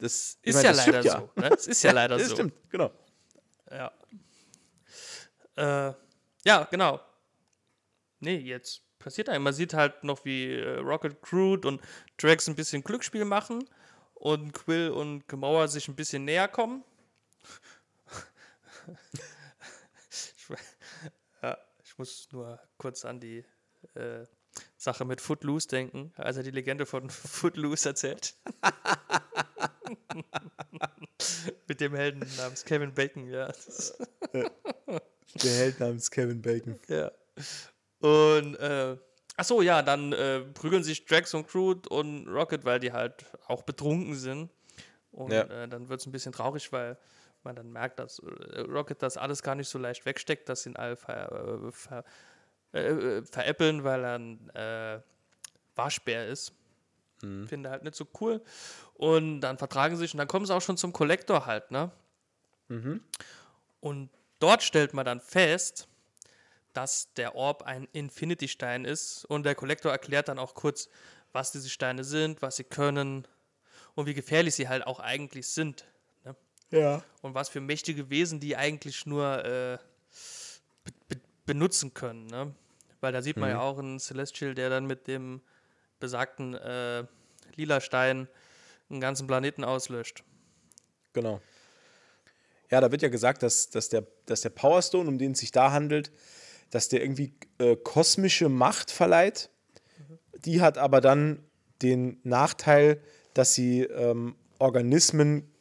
Das 0.00 0.36
ist 0.42 0.54
meine, 0.56 0.66
ja 0.66 0.72
das 0.72 0.86
leider 0.86 1.02
so. 1.02 1.30
Ne? 1.36 1.50
Es 1.56 1.66
ist 1.68 1.82
ja 1.84 1.92
leider 1.92 2.16
Das 2.18 2.28
so. 2.28 2.34
stimmt, 2.34 2.54
genau. 2.70 2.90
Ja. 3.70 3.92
Äh, 5.56 5.94
ja, 6.44 6.64
genau. 6.70 7.00
Nee, 8.20 8.36
jetzt 8.38 8.82
passiert 8.98 9.28
eigentlich. 9.28 9.42
Man 9.42 9.52
sieht 9.52 9.74
halt 9.74 10.02
noch, 10.04 10.24
wie 10.24 10.52
äh, 10.54 10.78
Rocket 10.78 11.22
Crude 11.22 11.68
und 11.68 11.80
Drax 12.18 12.48
ein 12.48 12.56
bisschen 12.56 12.82
Glücksspiel 12.82 13.24
machen 13.24 13.68
und 14.14 14.52
Quill 14.52 14.90
und 14.90 15.28
Gemauer 15.28 15.68
sich 15.68 15.86
ein 15.88 15.94
bisschen 15.94 16.24
näher 16.24 16.48
kommen. 16.48 16.82
Ich, 20.10 20.34
ja, 21.42 21.58
ich 21.84 21.98
muss 21.98 22.28
nur 22.32 22.58
kurz 22.78 23.04
an 23.04 23.20
die 23.20 23.44
äh, 23.94 24.24
Sache 24.76 25.04
mit 25.04 25.20
Footloose 25.20 25.68
denken, 25.68 26.12
als 26.16 26.36
er 26.36 26.42
die 26.42 26.50
Legende 26.50 26.86
von 26.86 27.08
Footloose 27.10 27.90
erzählt. 27.90 28.34
mit 31.68 31.80
dem 31.80 31.94
Helden 31.94 32.26
namens 32.36 32.64
Kevin 32.64 32.92
Bacon, 32.94 33.28
ja. 33.28 33.52
Der 34.32 34.50
Held 35.52 35.80
namens 35.80 36.10
Kevin 36.10 36.42
Bacon. 36.42 36.78
Ja. 36.88 37.10
Und, 38.00 38.56
äh, 38.56 38.96
ach 39.36 39.44
so, 39.44 39.62
ja, 39.62 39.82
dann 39.82 40.12
äh, 40.12 40.40
prügeln 40.40 40.82
sich 40.82 41.04
Drax 41.06 41.34
und 41.34 41.48
Crude 41.48 41.88
und 41.88 42.28
Rocket, 42.28 42.64
weil 42.64 42.80
die 42.80 42.92
halt 42.92 43.24
auch 43.46 43.62
betrunken 43.62 44.14
sind. 44.14 44.50
Und 45.12 45.32
Ja. 45.32 45.42
äh, 45.42 45.68
dann 45.68 45.88
wird 45.88 46.00
es 46.00 46.06
ein 46.06 46.12
bisschen 46.12 46.32
traurig, 46.32 46.72
weil 46.72 46.98
man 47.44 47.56
dann 47.56 47.70
merkt, 47.70 47.98
dass 47.98 48.18
äh, 48.18 48.60
Rocket 48.60 49.02
das 49.02 49.16
alles 49.16 49.42
gar 49.42 49.54
nicht 49.54 49.68
so 49.68 49.78
leicht 49.78 50.04
wegsteckt, 50.06 50.48
dass 50.48 50.62
sie 50.62 50.70
ihn 50.70 50.76
alle 50.76 50.96
ver, 50.96 51.32
äh, 51.32 51.72
ver, 51.72 52.04
äh, 52.72 52.78
äh, 52.78 53.24
veräppeln, 53.24 53.84
weil 53.84 54.04
er 54.04 54.18
ein 54.18 54.50
äh, 54.50 55.00
Waschbär 55.74 56.28
ist. 56.28 56.52
Finde 57.46 57.70
halt 57.70 57.84
nicht 57.84 57.94
so 57.94 58.06
cool. 58.20 58.42
Und 58.94 59.40
dann 59.42 59.58
vertragen 59.58 59.96
sie 59.96 60.00
sich 60.00 60.14
und 60.14 60.18
dann 60.18 60.28
kommen 60.28 60.46
sie 60.46 60.54
auch 60.54 60.62
schon 60.62 60.76
zum 60.76 60.92
Kollektor 60.92 61.46
halt, 61.46 61.70
ne? 61.70 61.90
Und 63.80 64.10
dort 64.40 64.62
stellt 64.62 64.94
man 64.94 65.04
dann 65.04 65.20
fest, 65.20 65.88
dass 66.72 67.12
der 67.14 67.34
Orb 67.34 67.62
ein 67.62 67.86
Infinity-Stein 67.92 68.84
ist. 68.84 69.24
Und 69.26 69.44
der 69.44 69.54
Kollektor 69.54 69.92
erklärt 69.92 70.28
dann 70.28 70.38
auch 70.38 70.54
kurz, 70.54 70.88
was 71.32 71.52
diese 71.52 71.68
Steine 71.68 72.04
sind, 72.04 72.42
was 72.42 72.56
sie 72.56 72.64
können 72.64 73.26
und 73.94 74.06
wie 74.06 74.14
gefährlich 74.14 74.54
sie 74.54 74.68
halt 74.68 74.86
auch 74.86 75.00
eigentlich 75.00 75.48
sind. 75.48 75.84
Ja. 76.72 77.02
Und 77.20 77.34
was 77.34 77.48
für 77.48 77.60
mächtige 77.60 78.10
Wesen 78.10 78.40
die 78.40 78.56
eigentlich 78.56 79.06
nur 79.06 79.44
äh, 79.44 79.78
be 80.84 80.92
be 81.08 81.20
benutzen 81.44 81.92
können. 81.92 82.26
Ne? 82.26 82.54
Weil 83.00 83.12
da 83.12 83.20
sieht 83.20 83.36
man 83.36 83.50
ja 83.50 83.60
auch 83.60 83.78
einen 83.78 83.98
Celestial, 83.98 84.54
der 84.54 84.70
dann 84.70 84.86
mit 84.86 85.06
dem 85.06 85.40
besagten 86.00 86.54
äh, 86.54 87.04
lila 87.56 87.80
Stein 87.80 88.28
einen 88.90 89.00
ganzen 89.00 89.26
Planeten 89.26 89.64
auslöscht. 89.64 90.24
Genau. 91.12 91.40
Ja, 92.70 92.80
da 92.80 92.90
wird 92.90 93.02
ja 93.02 93.08
gesagt, 93.08 93.42
dass, 93.42 93.68
dass, 93.70 93.88
der, 93.88 94.06
dass 94.26 94.40
der 94.40 94.50
Power 94.50 94.80
Stone, 94.80 95.08
um 95.08 95.18
den 95.18 95.32
es 95.32 95.40
sich 95.40 95.52
da 95.52 95.72
handelt, 95.72 96.10
dass 96.70 96.88
der 96.88 97.02
irgendwie 97.02 97.34
äh, 97.58 97.76
kosmische 97.76 98.48
Macht 98.48 98.90
verleiht. 98.90 99.50
Die 100.44 100.62
hat 100.62 100.78
aber 100.78 101.00
dann 101.00 101.44
den 101.82 102.18
Nachteil, 102.22 103.02
dass 103.34 103.54
sie 103.54 103.82
ähm, 103.82 104.36
Organismen 104.58 105.51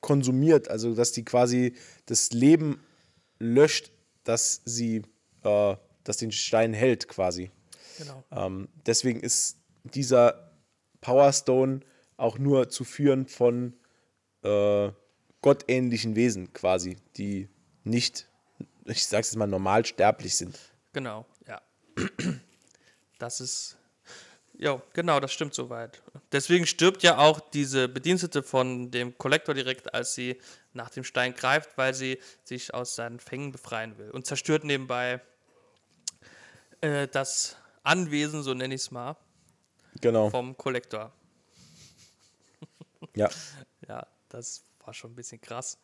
konsumiert, 0.00 0.68
also 0.68 0.94
dass 0.94 1.12
die 1.12 1.24
quasi 1.24 1.74
das 2.06 2.32
Leben 2.32 2.80
löscht, 3.38 3.92
dass 4.24 4.62
sie 4.64 5.02
äh, 5.44 5.76
das 6.04 6.16
den 6.18 6.32
Stein 6.32 6.72
hält 6.72 7.08
quasi. 7.08 7.50
Genau. 7.98 8.24
Ähm, 8.30 8.68
deswegen 8.86 9.20
ist 9.20 9.58
dieser 9.84 10.52
Power 11.00 11.32
Stone 11.32 11.80
auch 12.16 12.38
nur 12.38 12.68
zu 12.68 12.84
führen 12.84 13.26
von 13.26 13.74
äh, 14.42 14.90
gottähnlichen 15.42 16.16
Wesen 16.16 16.52
quasi, 16.52 16.96
die 17.16 17.48
nicht, 17.84 18.28
ich 18.84 19.06
sag's 19.06 19.28
jetzt 19.28 19.36
mal, 19.36 19.46
normal 19.46 19.84
sterblich 19.84 20.36
sind. 20.36 20.58
Genau, 20.92 21.26
ja. 21.46 21.60
Das 23.18 23.40
ist. 23.40 23.76
Ja, 24.62 24.82
genau, 24.92 25.20
das 25.20 25.32
stimmt 25.32 25.54
soweit. 25.54 26.02
Deswegen 26.32 26.66
stirbt 26.66 27.02
ja 27.02 27.16
auch 27.16 27.40
diese 27.40 27.88
Bedienstete 27.88 28.42
von 28.42 28.90
dem 28.90 29.16
Kollektor 29.16 29.54
direkt, 29.54 29.94
als 29.94 30.12
sie 30.14 30.38
nach 30.74 30.90
dem 30.90 31.02
Stein 31.02 31.34
greift, 31.34 31.78
weil 31.78 31.94
sie 31.94 32.20
sich 32.44 32.74
aus 32.74 32.94
seinen 32.94 33.20
Fängen 33.20 33.52
befreien 33.52 33.96
will. 33.96 34.10
Und 34.10 34.26
zerstört 34.26 34.64
nebenbei 34.64 35.22
äh, 36.82 37.08
das 37.08 37.56
Anwesen, 37.84 38.42
so 38.42 38.52
nenne 38.52 38.74
ich 38.74 38.82
es 38.82 38.90
mal, 38.90 39.16
Genau. 40.02 40.28
vom 40.28 40.54
Kollektor. 40.56 41.10
Ja. 43.14 43.30
Ja, 43.88 44.06
das 44.28 44.62
war 44.84 44.92
schon 44.94 45.12
ein 45.12 45.16
bisschen 45.16 45.40
krass. 45.40 45.78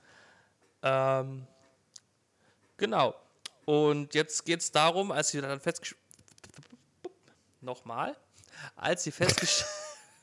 Ähm, 0.82 1.47
genau. 2.77 3.16
Und 3.65 4.15
jetzt 4.15 4.44
geht 4.44 4.61
es 4.61 4.70
darum, 4.70 5.11
als 5.11 5.31
sie 5.31 5.40
dann 5.40 5.59
festgestellt. 5.61 6.01
Nochmal. 7.62 8.15
Als 8.74 9.05
sie, 9.05 9.11
festgest 9.11 9.65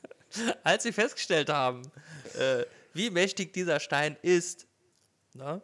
als 0.62 0.82
sie 0.82 0.92
festgestellt 0.92 1.48
haben, 1.48 1.82
äh, 2.38 2.64
wie 2.92 3.10
mächtig 3.10 3.52
dieser 3.52 3.80
Stein 3.80 4.16
ist, 4.22 4.66
ne, 5.34 5.60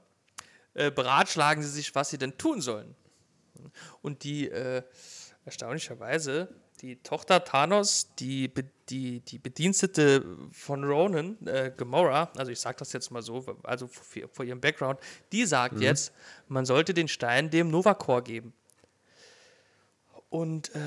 äh, 0.74 0.90
beratschlagen 0.90 1.62
sie 1.62 1.70
sich, 1.70 1.94
was 1.94 2.10
sie 2.10 2.18
denn 2.18 2.36
tun 2.38 2.60
sollen. 2.60 2.94
Und 4.02 4.24
die, 4.24 4.48
äh, 4.48 4.82
erstaunlicherweise, 5.44 6.48
die 6.80 6.96
Tochter 7.02 7.44
Thanos, 7.44 8.14
die, 8.18 8.52
die, 8.88 9.20
die 9.20 9.38
Bedienstete 9.38 10.24
von 10.52 10.84
Ronan, 10.84 11.36
äh, 11.46 11.72
Gamora, 11.76 12.30
also 12.36 12.50
ich 12.50 12.60
sage 12.60 12.78
das 12.78 12.92
jetzt 12.92 13.10
mal 13.10 13.22
so, 13.22 13.44
also 13.62 13.86
vor, 13.86 14.22
vor 14.32 14.44
ihrem 14.44 14.60
Background, 14.60 14.98
die 15.32 15.44
sagt 15.44 15.80
jetzt, 15.80 16.12
man 16.48 16.64
sollte 16.64 16.94
den 16.94 17.08
Stein 17.08 17.50
dem 17.50 17.70
Novacor 17.70 18.22
geben. 18.22 18.54
Und 20.30 20.74
äh, 20.74 20.78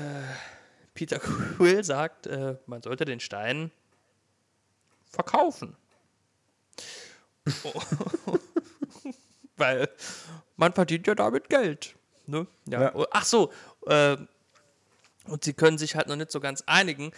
Peter 0.94 1.18
Quill 1.18 1.84
sagt, 1.84 2.26
äh, 2.26 2.56
man 2.66 2.82
sollte 2.82 3.04
den 3.04 3.20
Stein 3.20 3.70
verkaufen. 5.10 5.76
Weil 9.56 9.88
man 10.56 10.72
verdient 10.72 11.06
ja 11.06 11.14
damit 11.14 11.48
Geld. 11.48 11.94
Ne? 12.26 12.46
Ja. 12.66 12.82
Ja. 12.82 12.94
Oh, 12.94 13.06
Ach 13.10 13.24
so, 13.24 13.52
äh, 13.86 14.16
und 15.26 15.44
sie 15.44 15.52
können 15.54 15.78
sich 15.78 15.96
halt 15.96 16.08
noch 16.08 16.16
nicht 16.16 16.30
so 16.30 16.40
ganz 16.40 16.62
einigen. 16.66 17.12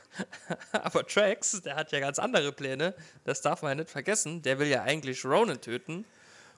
Aber 0.72 1.06
Trax, 1.06 1.62
der 1.62 1.76
hat 1.76 1.92
ja 1.92 2.00
ganz 2.00 2.18
andere 2.18 2.52
Pläne. 2.52 2.94
Das 3.24 3.40
darf 3.42 3.62
man 3.62 3.70
ja 3.70 3.74
nicht 3.76 3.90
vergessen. 3.90 4.42
Der 4.42 4.58
will 4.58 4.66
ja 4.66 4.82
eigentlich 4.82 5.24
Ronan 5.24 5.60
töten. 5.60 6.04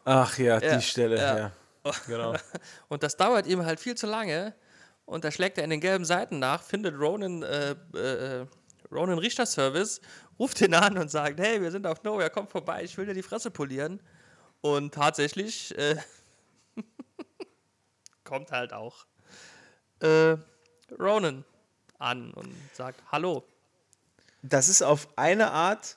Ach 0.05 0.39
ja, 0.39 0.59
Ja, 0.61 0.77
die 0.77 0.83
Stelle, 0.83 1.19
ja. 1.19 1.39
ja. 1.39 1.53
Genau. 2.07 2.35
Und 2.89 3.03
das 3.03 3.17
dauert 3.17 3.47
ihm 3.47 3.65
halt 3.65 3.81
viel 3.81 3.95
zu 3.95 4.07
lange. 4.07 4.55
Und 5.11 5.25
da 5.25 5.33
schlägt 5.33 5.59
er 5.59 5.65
in 5.65 5.71
den 5.71 5.81
gelben 5.81 6.05
Seiten 6.05 6.39
nach, 6.39 6.63
findet 6.63 6.97
Ronan, 6.97 7.43
äh, 7.43 7.73
äh, 7.95 8.47
Ronan 8.93 9.19
Richterservice, 9.19 10.01
ruft 10.39 10.61
ihn 10.61 10.73
an 10.73 10.97
und 10.97 11.11
sagt, 11.11 11.41
hey, 11.41 11.61
wir 11.61 11.73
sind 11.73 11.85
auf 11.85 12.05
Nowhere, 12.05 12.31
komm 12.31 12.47
vorbei, 12.47 12.85
ich 12.85 12.97
will 12.97 13.07
dir 13.07 13.15
die 13.15 13.25
Fresse 13.25 13.51
polieren. 13.51 14.01
Und 14.61 14.95
tatsächlich 14.95 15.77
äh, 15.77 15.97
kommt 18.25 18.53
halt 18.53 18.73
auch 18.73 19.05
äh, 19.99 20.37
Ronan 20.97 21.45
an 21.99 22.31
und 22.31 22.55
sagt, 22.73 23.03
hallo. 23.11 23.43
Das 24.43 24.69
ist 24.69 24.81
auf 24.81 25.09
eine 25.17 25.51
Art 25.51 25.97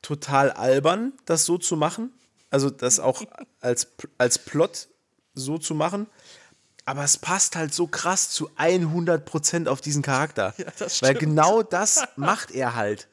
total 0.00 0.52
albern, 0.52 1.12
das 1.24 1.44
so 1.44 1.58
zu 1.58 1.74
machen. 1.74 2.12
Also 2.50 2.70
das 2.70 3.00
auch 3.00 3.24
als, 3.60 3.88
als 4.16 4.38
Plot 4.38 4.86
so 5.34 5.58
zu 5.58 5.74
machen. 5.74 6.06
Aber 6.86 7.02
es 7.04 7.16
passt 7.16 7.56
halt 7.56 7.72
so 7.72 7.86
krass 7.86 8.30
zu 8.30 8.50
100% 8.58 9.68
auf 9.68 9.80
diesen 9.80 10.02
Charakter. 10.02 10.52
Ja, 10.58 10.66
das 10.78 11.00
Weil 11.02 11.16
stimmt. 11.16 11.20
genau 11.20 11.62
das 11.62 12.04
macht 12.16 12.50
er 12.50 12.74
halt. 12.74 13.08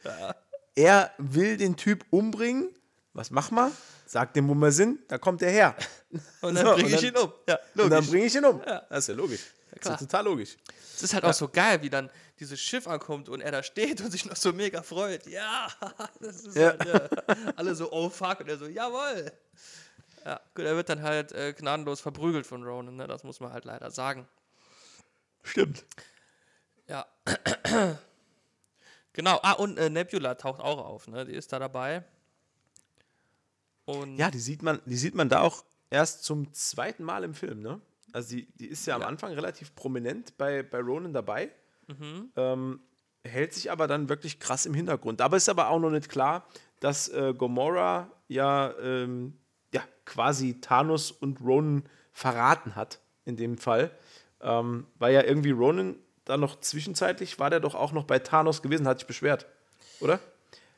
Er 0.75 1.11
will 1.17 1.57
den 1.57 1.75
Typ 1.77 2.05
umbringen. 2.09 2.69
Was 3.13 3.31
machen 3.31 3.55
wir? 3.55 3.71
Sagt 4.05 4.35
dem, 4.35 4.47
wo 4.49 4.53
wir 4.55 4.71
sind, 4.71 4.99
da 5.09 5.17
kommt 5.17 5.41
er 5.41 5.51
her. 5.51 5.75
Und 6.41 6.55
dann 6.55 6.65
So, 6.65 6.73
bringe 6.73 6.95
ich 6.95 7.03
ihn 7.03 7.15
um. 7.15 7.31
Ja, 7.47 7.55
Und 7.75 7.77
dann 7.77 7.89
logisch. 7.91 8.09
bringe 8.09 8.25
ich 8.25 8.35
ihn 8.35 8.45
um. 8.45 8.61
Das 8.89 8.99
ist 8.99 9.07
ja 9.07 9.13
logisch. 9.15 9.41
das 9.71 9.79
klar. 9.79 9.95
ist 9.95 10.01
ja 10.01 10.07
total 10.07 10.25
logisch. 10.25 10.57
Es 10.95 11.03
ist 11.03 11.13
halt 11.13 11.23
auch 11.23 11.33
so 11.33 11.47
geil, 11.47 11.81
wie 11.81 11.89
dann 11.89 12.09
dieses 12.39 12.59
Schiff 12.59 12.87
ankommt 12.87 13.29
und 13.29 13.39
er 13.41 13.51
da 13.51 13.63
steht 13.63 14.01
und 14.01 14.11
sich 14.11 14.25
noch 14.25 14.35
so 14.35 14.51
mega 14.51 14.81
freut. 14.83 15.25
Ja, 15.27 15.67
das 16.19 16.41
ist 16.41 16.55
Ja. 16.57 16.69
halt, 16.77 16.85
ja. 16.85 17.35
alle 17.55 17.73
so, 17.75 17.91
oh 17.91 18.09
fuck, 18.09 18.41
und 18.41 18.49
er 18.49 18.57
so, 18.57 18.65
jawohl. 18.67 19.31
Ja, 20.25 20.39
gut, 20.55 20.65
er 20.65 20.75
wird 20.75 20.89
dann 20.89 21.01
halt 21.01 21.31
äh, 21.31 21.53
gnadenlos 21.53 21.99
verprügelt 22.01 22.45
von 22.45 22.63
Ronan, 22.63 22.95
ne? 22.95 23.07
das 23.07 23.23
muss 23.23 23.39
man 23.39 23.51
halt 23.53 23.65
leider 23.65 23.89
sagen. 23.91 24.27
Stimmt. 25.43 25.83
Ja. 26.87 27.05
genau, 29.13 29.39
ah, 29.43 29.53
und 29.53 29.77
äh, 29.77 29.89
Nebula 29.89 30.35
taucht 30.35 30.61
auch 30.61 30.77
auf, 30.85 31.07
ne? 31.07 31.25
die 31.25 31.33
ist 31.33 31.51
da 31.53 31.59
dabei. 31.59 32.03
Und 33.85 34.17
Ja, 34.17 34.29
die 34.29 34.39
sieht 34.39 34.61
man, 34.61 34.79
die 34.85 34.97
sieht 34.97 35.15
man 35.15 35.29
da 35.29 35.41
auch 35.41 35.63
erst 35.89 36.23
zum 36.23 36.53
zweiten 36.53 37.03
Mal 37.03 37.23
im 37.23 37.33
Film, 37.33 37.61
ne? 37.61 37.81
Also 38.13 38.35
die, 38.35 38.45
die 38.57 38.67
ist 38.67 38.85
ja 38.85 38.95
am 38.95 39.01
Ja. 39.01 39.07
Anfang 39.07 39.33
relativ 39.33 39.73
prominent 39.75 40.37
bei, 40.37 40.63
bei 40.63 40.79
Ronan 40.79 41.13
dabei, 41.13 41.51
Mhm. 41.87 42.31
ähm, 42.35 42.79
hält 43.23 43.53
sich 43.53 43.71
aber 43.71 43.87
dann 43.87 44.07
wirklich 44.07 44.39
krass 44.39 44.65
im 44.65 44.73
Hintergrund. 44.73 45.19
Dabei 45.19 45.37
ist 45.37 45.49
aber 45.49 45.69
auch 45.69 45.79
noch 45.79 45.89
nicht 45.89 46.09
klar, 46.09 46.47
dass 46.79 47.09
äh, 47.09 47.33
Gomorra 47.33 48.09
ja, 48.27 48.73
ähm, 48.79 49.33
ja 49.33 49.40
quasi 50.05 50.59
Thanos 50.61 51.11
und 51.11 51.41
Ronan 51.41 51.83
verraten 52.11 52.75
hat, 52.75 52.99
in 53.25 53.37
dem 53.37 53.57
Fall. 53.57 53.91
Ähm, 54.41 54.87
weil 54.97 55.13
ja 55.13 55.23
irgendwie 55.23 55.51
Ronan 55.51 55.95
da 56.25 56.37
noch 56.37 56.59
zwischenzeitlich, 56.59 57.39
war 57.39 57.49
der 57.49 57.59
doch 57.59 57.75
auch 57.75 57.91
noch 57.91 58.05
bei 58.05 58.19
Thanos 58.19 58.61
gewesen, 58.61 58.87
hat 58.87 58.99
sich 58.99 59.07
beschwert, 59.07 59.45
oder? 59.99 60.19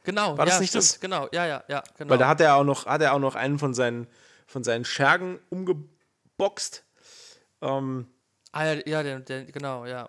genau, 0.04 0.38
War 0.38 0.46
das 0.46 0.56
ja, 0.56 0.60
nicht 0.62 0.70
stimmt, 0.70 0.84
das? 0.84 1.00
Genau, 1.00 1.28
ja, 1.32 1.46
ja, 1.46 1.64
ja, 1.68 1.84
genau. 1.98 2.12
Weil 2.12 2.18
da 2.18 2.28
hat 2.28 2.42
er 2.42 2.56
auch 2.56 2.64
noch, 2.64 2.86
hat 2.86 3.02
er 3.02 3.14
auch 3.14 3.20
noch 3.20 3.36
einen 3.36 3.60
von 3.60 3.74
seinen, 3.74 4.08
von 4.48 4.64
seinen 4.64 4.86
Schergen 4.86 5.40
umgeboxt. 5.50 6.84
Ähm, 7.62 8.08
Ah, 8.54 8.66
ja, 8.66 8.82
ja 8.86 9.04
der, 9.04 9.20
der, 9.20 9.46
genau, 9.46 9.86
ja. 9.86 10.08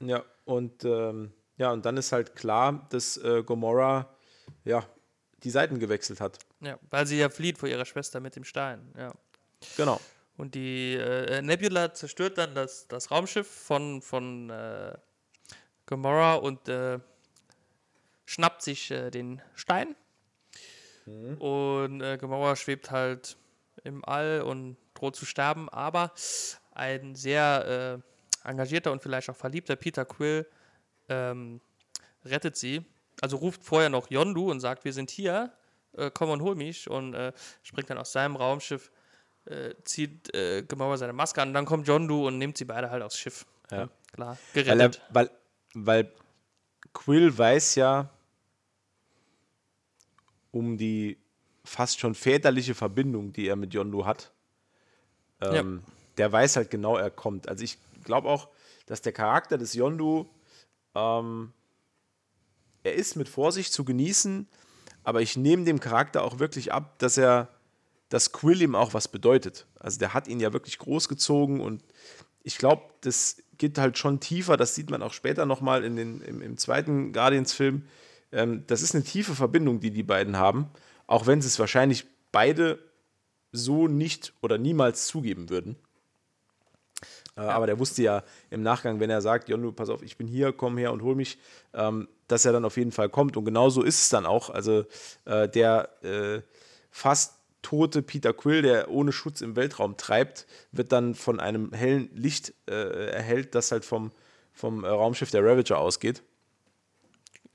Ja, 0.00 0.22
und 0.44 0.84
ähm, 0.84 1.32
ja, 1.56 1.72
und 1.72 1.84
dann 1.86 1.96
ist 1.96 2.12
halt 2.12 2.36
klar, 2.36 2.86
dass 2.90 3.16
äh, 3.16 3.42
Gomorra 3.42 4.14
ja 4.64 4.84
die 5.42 5.50
Seiten 5.50 5.78
gewechselt 5.78 6.20
hat. 6.20 6.38
Ja, 6.60 6.78
weil 6.90 7.06
sie 7.06 7.18
ja 7.18 7.28
flieht 7.28 7.58
vor 7.58 7.68
ihrer 7.68 7.84
Schwester 7.84 8.20
mit 8.20 8.36
dem 8.36 8.44
Stein, 8.44 8.92
ja. 8.96 9.12
Genau. 9.76 10.00
Und 10.36 10.54
die 10.54 10.94
äh, 10.94 11.42
Nebula 11.42 11.92
zerstört 11.94 12.38
dann 12.38 12.54
das, 12.54 12.86
das 12.86 13.10
Raumschiff 13.10 13.48
von, 13.48 14.00
von 14.02 14.50
äh, 14.50 14.96
Gamora 15.86 16.34
und 16.34 16.68
äh, 16.68 17.00
schnappt 18.24 18.62
sich 18.62 18.90
äh, 18.90 19.10
den 19.10 19.42
Stein. 19.54 19.96
Mhm. 21.06 21.38
Und 21.38 22.00
äh, 22.02 22.18
Gamora 22.18 22.54
schwebt 22.54 22.90
halt 22.92 23.36
im 23.82 24.04
All 24.04 24.42
und 24.42 24.76
droht 24.94 25.16
zu 25.16 25.26
sterben. 25.26 25.68
Aber 25.70 26.12
ein 26.70 27.16
sehr 27.16 28.02
äh, 28.44 28.48
engagierter 28.48 28.92
und 28.92 29.02
vielleicht 29.02 29.30
auch 29.30 29.36
verliebter 29.36 29.74
Peter 29.76 30.04
Quill 30.04 30.46
ähm, 31.08 31.60
rettet 32.24 32.56
sie. 32.56 32.84
Also 33.20 33.38
ruft 33.38 33.64
vorher 33.64 33.88
noch 33.88 34.10
Yondu 34.10 34.50
und 34.50 34.60
sagt, 34.60 34.84
wir 34.84 34.92
sind 34.92 35.10
hier, 35.10 35.52
äh, 35.92 36.10
komm 36.12 36.30
und 36.30 36.42
hol 36.42 36.54
mich. 36.54 36.88
Und 36.88 37.14
äh, 37.14 37.32
springt 37.62 37.90
dann 37.90 37.98
aus 37.98 38.12
seinem 38.12 38.36
Raumschiff 38.36 38.90
äh, 39.48 39.74
zieht 39.84 40.34
äh, 40.34 40.62
Gamora 40.62 40.96
seine 40.96 41.12
Maske 41.12 41.40
an, 41.42 41.54
dann 41.54 41.64
kommt 41.64 41.86
John 41.86 42.06
Doe 42.06 42.26
und 42.26 42.38
nimmt 42.38 42.58
sie 42.58 42.64
beide 42.64 42.90
halt 42.90 43.02
aufs 43.02 43.18
Schiff. 43.18 43.46
Ja. 43.70 43.78
ja 43.78 43.88
klar, 44.12 44.38
gerettet. 44.52 45.02
Weil, 45.10 45.26
er, 45.26 45.30
weil, 45.74 46.04
weil 46.04 46.12
Quill 46.92 47.36
weiß 47.36 47.76
ja 47.76 48.10
um 50.50 50.76
die 50.76 51.18
fast 51.64 52.00
schon 52.00 52.14
väterliche 52.14 52.74
Verbindung, 52.74 53.32
die 53.32 53.46
er 53.46 53.56
mit 53.56 53.74
Yondu 53.74 54.06
hat. 54.06 54.32
Ähm, 55.40 55.82
ja. 55.86 55.92
Der 56.16 56.32
weiß 56.32 56.56
halt 56.56 56.70
genau, 56.70 56.96
er 56.96 57.10
kommt. 57.10 57.48
Also 57.48 57.62
ich 57.64 57.78
glaube 58.04 58.28
auch, 58.28 58.48
dass 58.86 59.02
der 59.02 59.12
Charakter 59.12 59.58
des 59.58 59.74
Yondu, 59.74 60.28
ähm, 60.94 61.52
er 62.82 62.94
ist 62.94 63.16
mit 63.16 63.28
Vorsicht 63.28 63.72
zu 63.72 63.84
genießen, 63.84 64.48
aber 65.08 65.22
ich 65.22 65.38
nehme 65.38 65.64
dem 65.64 65.80
Charakter 65.80 66.22
auch 66.22 66.38
wirklich 66.38 66.70
ab, 66.70 66.98
dass 66.98 67.16
er 67.16 67.48
dass 68.10 68.30
Quill 68.30 68.60
ihm 68.60 68.74
auch 68.74 68.92
was 68.92 69.08
bedeutet. 69.08 69.66
Also 69.80 69.98
der 69.98 70.12
hat 70.12 70.28
ihn 70.28 70.38
ja 70.38 70.52
wirklich 70.52 70.78
großgezogen 70.78 71.62
und 71.62 71.82
ich 72.42 72.58
glaube, 72.58 72.82
das 73.00 73.42
geht 73.56 73.78
halt 73.78 73.96
schon 73.96 74.20
tiefer. 74.20 74.58
Das 74.58 74.74
sieht 74.74 74.90
man 74.90 75.02
auch 75.02 75.14
später 75.14 75.46
nochmal 75.46 75.82
in 75.82 75.96
den, 75.96 76.20
im, 76.20 76.42
im 76.42 76.58
zweiten 76.58 77.14
Guardians-Film. 77.14 77.84
Ähm, 78.32 78.64
das 78.66 78.82
ist 78.82 78.94
eine 78.94 79.02
tiefe 79.02 79.34
Verbindung, 79.34 79.80
die 79.80 79.90
die 79.90 80.02
beiden 80.02 80.36
haben, 80.36 80.68
auch 81.06 81.26
wenn 81.26 81.40
sie 81.40 81.48
es 81.48 81.58
wahrscheinlich 81.58 82.04
beide 82.30 82.78
so 83.50 83.88
nicht 83.88 84.34
oder 84.42 84.58
niemals 84.58 85.06
zugeben 85.06 85.48
würden. 85.48 85.76
Ja. 87.38 87.50
Aber 87.50 87.66
der 87.66 87.78
wusste 87.78 88.02
ja 88.02 88.24
im 88.50 88.62
Nachgang, 88.62 88.98
wenn 88.98 89.10
er 89.10 89.22
sagt, 89.22 89.48
Jonnu, 89.48 89.70
pass 89.72 89.90
auf, 89.90 90.02
ich 90.02 90.16
bin 90.16 90.26
hier, 90.26 90.52
komm 90.52 90.76
her 90.76 90.92
und 90.92 91.02
hol 91.02 91.14
mich, 91.14 91.38
ähm, 91.72 92.08
dass 92.26 92.44
er 92.44 92.52
dann 92.52 92.64
auf 92.64 92.76
jeden 92.76 92.90
Fall 92.90 93.08
kommt. 93.08 93.36
Und 93.36 93.44
genau 93.44 93.70
so 93.70 93.82
ist 93.82 94.02
es 94.02 94.08
dann 94.08 94.26
auch. 94.26 94.50
Also 94.50 94.84
äh, 95.24 95.48
der 95.48 95.88
äh, 96.02 96.42
fast 96.90 97.34
tote 97.62 98.02
Peter 98.02 98.32
Quill, 98.32 98.62
der 98.62 98.90
ohne 98.90 99.12
Schutz 99.12 99.40
im 99.40 99.54
Weltraum 99.54 99.96
treibt, 99.96 100.46
wird 100.72 100.90
dann 100.90 101.14
von 101.14 101.38
einem 101.38 101.72
hellen 101.72 102.10
Licht 102.12 102.54
äh, 102.68 103.10
erhellt, 103.10 103.54
das 103.54 103.70
halt 103.70 103.84
vom, 103.84 104.10
vom 104.52 104.84
äh, 104.84 104.88
Raumschiff 104.88 105.30
der 105.30 105.44
Ravager 105.44 105.78
ausgeht. 105.78 106.22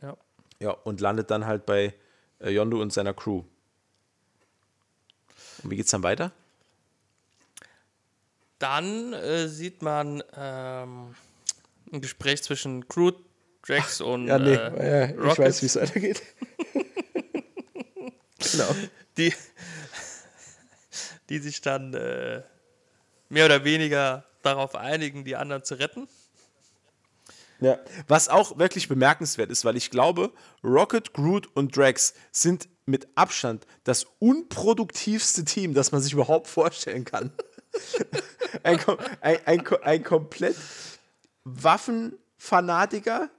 Ja. 0.01 0.15
Ja, 0.60 0.72
und 0.72 1.01
landet 1.01 1.30
dann 1.30 1.45
halt 1.45 1.65
bei 1.65 1.93
äh, 2.39 2.51
Yondu 2.51 2.81
und 2.81 2.93
seiner 2.93 3.14
Crew. 3.14 3.43
Und 5.64 5.72
wie 5.72 5.76
geht's 5.76 5.91
dann 5.91 6.03
weiter? 6.03 6.31
Dann 8.64 9.11
äh, 9.11 9.49
sieht 9.49 9.81
man 9.81 10.23
ähm, 10.38 11.14
ein 11.91 11.99
Gespräch 11.99 12.44
zwischen 12.44 12.88
Crew, 12.88 13.11
Drax 13.61 13.99
und 13.99 14.27
ja, 14.27 14.40
nee, 14.40 14.53
äh, 14.53 15.14
ja, 15.18 15.31
ich 15.34 15.38
weiß, 15.38 15.61
wie 15.61 15.65
es 15.65 15.76
weitergeht. 15.76 16.22
genau. 18.40 18.73
Die, 19.18 19.34
die 21.27 21.40
sich 21.40 21.60
dann 21.60 21.94
äh, 21.94 22.44
mehr 23.27 23.48
oder 23.48 23.65
weniger 23.65 24.23
darauf 24.44 24.76
einigen, 24.76 25.26
die 25.26 25.35
anderen 25.35 25.65
zu 25.65 25.76
retten. 25.76 26.07
Ja, 27.60 27.80
was 28.07 28.30
auch 28.30 28.57
wirklich 28.60 28.88
bemerkenswert 28.88 29.52
ist, 29.52 29.65
weil 29.65 29.76
ich 29.76 29.91
glaube, 29.91 30.31
Rocket, 30.64 31.11
Groot 31.11 31.49
und 31.53 31.76
Drax 31.76 32.14
sind 32.31 32.69
mit 32.85 33.10
Abstand 33.15 33.68
das 33.84 34.06
unproduktivste 34.19 35.44
Team, 35.44 35.73
das 35.73 35.91
man 35.91 36.02
sich 36.02 36.14
überhaupt 36.14 36.48
vorstellen 36.48 37.03
kann. 37.03 37.34
Ein, 38.63 38.79
ein, 39.21 39.37
ein, 39.45 39.67
ein 39.83 40.03
komplett 40.03 40.55
Waffenfanatiker, 41.43 43.29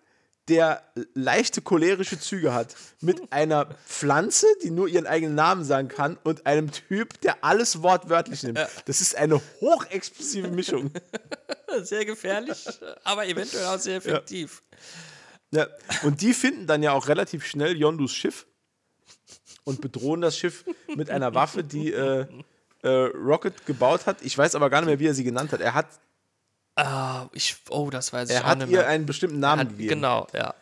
der 0.49 0.83
leichte 1.15 1.63
cholerische 1.63 2.21
Züge 2.21 2.53
hat, 2.53 2.77
mit 3.01 3.33
einer 3.33 3.67
Pflanze, 3.87 4.47
die 4.63 4.71
nur 4.71 4.89
ihren 4.89 5.07
eigenen 5.07 5.35
Namen 5.35 5.65
sagen 5.65 5.89
kann, 5.89 6.19
und 6.23 6.45
einem 6.45 6.71
Typ, 6.71 7.21
der 7.23 7.43
alles 7.43 7.83
wortwörtlich 7.83 8.43
nimmt. 8.43 8.59
Das 8.85 9.01
ist 9.01 9.17
eine 9.17 9.41
hochexplosive 9.61 10.49
Mischung. 10.49 10.91
Sehr 11.83 12.05
gefährlich, 12.05 12.67
aber 13.05 13.27
eventuell 13.27 13.67
auch 13.67 13.79
sehr 13.79 13.97
effektiv. 13.97 14.63
Ja. 15.51 15.63
ja. 15.63 15.69
Und 16.03 16.21
die 16.21 16.35
finden 16.35 16.67
dann 16.67 16.83
ja 16.83 16.93
auch 16.93 17.09
relativ 17.09 17.47
schnell 17.47 17.77
Yondus 17.77 18.13
Schiff 18.13 18.47
und 19.65 19.81
bedrohen 19.81 20.21
das 20.21 20.39
Schiff 20.39 20.65
mit 20.95 21.11
einer 21.11 21.35
Waffe, 21.35 21.65
die 21.65 21.91
äh, 21.93 22.27
äh, 22.85 22.89
Rocket 22.89 23.67
gebaut 23.67 24.07
hat. 24.07 24.19
Ich 24.23 24.37
weiß 24.37 24.55
aber 24.55 24.71
gar 24.71 24.81
nicht 24.81 24.89
mehr, 24.89 25.01
wie 25.01 25.09
er 25.09 25.15
sie 25.15 25.25
genannt 25.25 25.53
hat. 25.53 25.61
Er 25.61 25.75
hat 25.75 25.87
Ah, 26.77 27.29
ich, 27.33 27.57
oh, 27.71 27.89
das 27.91 28.13
weiß 28.13 28.31
ich 28.31 28.35
er 28.35 28.45
hat 28.45 28.69
ihr 28.69 28.87
einen 28.87 29.07
bestimmten 29.07 29.39
Namen 29.39 29.61
hat, 29.61 29.69
gegeben. 29.71 29.91
Genau, 29.91 30.27
ja. 30.33 30.55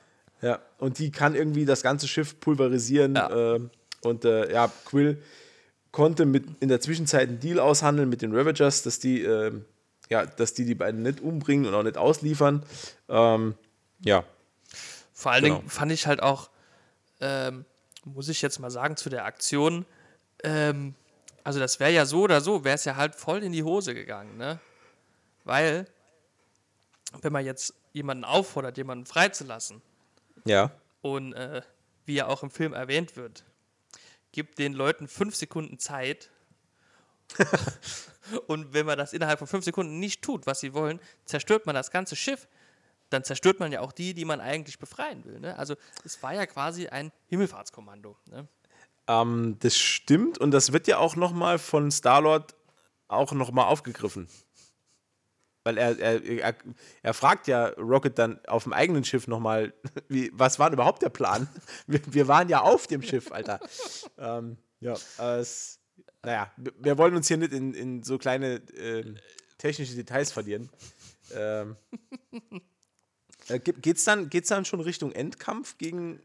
Ja, 0.42 0.58
und 0.78 0.98
die 0.98 1.10
kann 1.10 1.34
irgendwie 1.34 1.64
das 1.64 1.82
ganze 1.82 2.08
Schiff 2.08 2.38
pulverisieren. 2.40 3.14
Ja. 3.14 3.54
Äh, 3.54 3.60
und 4.02 4.24
äh, 4.24 4.52
ja, 4.52 4.70
Quill 4.84 5.22
konnte 5.92 6.26
mit, 6.26 6.44
in 6.60 6.68
der 6.68 6.80
Zwischenzeit 6.80 7.28
einen 7.28 7.40
Deal 7.40 7.60
aushandeln 7.60 8.08
mit 8.08 8.22
den 8.22 8.36
Ravagers, 8.36 8.82
dass 8.82 8.98
die, 8.98 9.22
äh, 9.22 9.52
ja, 10.10 10.26
dass 10.26 10.52
die 10.52 10.64
die 10.64 10.74
beiden 10.74 11.02
nicht 11.02 11.20
umbringen 11.20 11.66
und 11.66 11.74
auch 11.74 11.84
nicht 11.84 11.96
ausliefern. 11.96 12.64
Ähm, 13.08 13.54
ja. 14.00 14.24
Vor 15.12 15.32
allen 15.32 15.44
genau. 15.44 15.56
Dingen 15.58 15.70
fand 15.70 15.92
ich 15.92 16.06
halt 16.06 16.22
auch, 16.22 16.50
ähm, 17.20 17.64
muss 18.04 18.28
ich 18.28 18.42
jetzt 18.42 18.58
mal 18.58 18.70
sagen, 18.70 18.96
zu 18.96 19.08
der 19.08 19.24
Aktion, 19.24 19.86
ähm, 20.42 20.94
also 21.44 21.58
das 21.58 21.80
wäre 21.80 21.90
ja 21.90 22.06
so 22.06 22.22
oder 22.22 22.40
so, 22.40 22.64
wäre 22.64 22.76
es 22.76 22.84
ja 22.84 22.96
halt 22.96 23.14
voll 23.14 23.42
in 23.42 23.52
die 23.52 23.62
Hose 23.62 23.94
gegangen, 23.94 24.36
ne? 24.36 24.60
Weil 25.44 25.86
wenn 27.20 27.32
man 27.32 27.44
jetzt 27.44 27.74
jemanden 27.92 28.24
auffordert, 28.24 28.76
jemanden 28.76 29.06
freizulassen, 29.06 29.82
ja. 30.44 30.70
und 31.02 31.34
äh, 31.34 31.62
wie 32.06 32.14
ja 32.14 32.26
auch 32.26 32.42
im 32.42 32.50
Film 32.50 32.72
erwähnt 32.72 33.16
wird, 33.16 33.44
gibt 34.32 34.58
den 34.58 34.72
Leuten 34.72 35.08
fünf 35.08 35.36
Sekunden 35.36 35.78
Zeit. 35.78 36.30
und 38.46 38.72
wenn 38.72 38.86
man 38.86 38.98
das 38.98 39.12
innerhalb 39.12 39.38
von 39.38 39.48
fünf 39.48 39.64
Sekunden 39.64 39.98
nicht 39.98 40.22
tut, 40.22 40.46
was 40.46 40.60
sie 40.60 40.74
wollen, 40.74 41.00
zerstört 41.24 41.66
man 41.66 41.74
das 41.74 41.90
ganze 41.90 42.16
Schiff. 42.16 42.48
Dann 43.10 43.24
zerstört 43.24 43.60
man 43.60 43.70
ja 43.72 43.80
auch 43.80 43.92
die, 43.92 44.14
die 44.14 44.24
man 44.24 44.40
eigentlich 44.40 44.78
befreien 44.78 45.24
will. 45.24 45.38
Ne? 45.38 45.56
Also 45.58 45.76
es 46.02 46.22
war 46.22 46.32
ja 46.32 46.46
quasi 46.46 46.88
ein 46.88 47.12
Himmelfahrtskommando. 47.28 48.16
Ne? 48.30 48.48
Ähm, 49.08 49.56
das 49.60 49.76
stimmt 49.76 50.38
und 50.38 50.50
das 50.50 50.72
wird 50.72 50.86
ja 50.86 50.98
auch 50.98 51.16
nochmal 51.16 51.58
von 51.58 51.90
Star-Lord 51.90 52.54
auch 53.08 53.32
nochmal 53.32 53.66
aufgegriffen. 53.66 54.28
Weil 55.64 55.78
er, 55.78 55.98
er, 55.98 56.24
er, 56.24 56.54
er, 57.02 57.14
fragt 57.14 57.46
ja 57.46 57.68
Rocket 57.78 58.18
dann 58.18 58.44
auf 58.46 58.64
dem 58.64 58.72
eigenen 58.72 59.04
Schiff 59.04 59.28
nochmal, 59.28 59.72
was 60.32 60.58
war 60.58 60.70
denn 60.70 60.74
überhaupt 60.74 61.02
der 61.02 61.10
Plan? 61.10 61.48
Wir, 61.86 62.00
wir 62.06 62.28
waren 62.28 62.48
ja 62.48 62.62
auf 62.62 62.86
dem 62.86 63.02
Schiff, 63.02 63.30
Alter. 63.30 63.60
ähm, 64.18 64.56
ja, 64.80 64.94
es, 65.38 65.78
naja, 66.24 66.50
wir 66.56 66.98
wollen 66.98 67.14
uns 67.14 67.28
hier 67.28 67.36
nicht 67.36 67.52
in, 67.52 67.74
in 67.74 68.02
so 68.02 68.18
kleine 68.18 68.54
äh, 68.74 69.14
technische 69.58 69.94
Details 69.94 70.32
verlieren. 70.32 70.70
Ähm, 71.32 71.76
äh, 73.48 73.58
geht's 73.60 74.04
dann, 74.04 74.28
geht's 74.28 74.48
dann 74.48 74.64
schon 74.64 74.80
Richtung 74.80 75.12
Endkampf 75.12 75.78
gegen, 75.78 76.20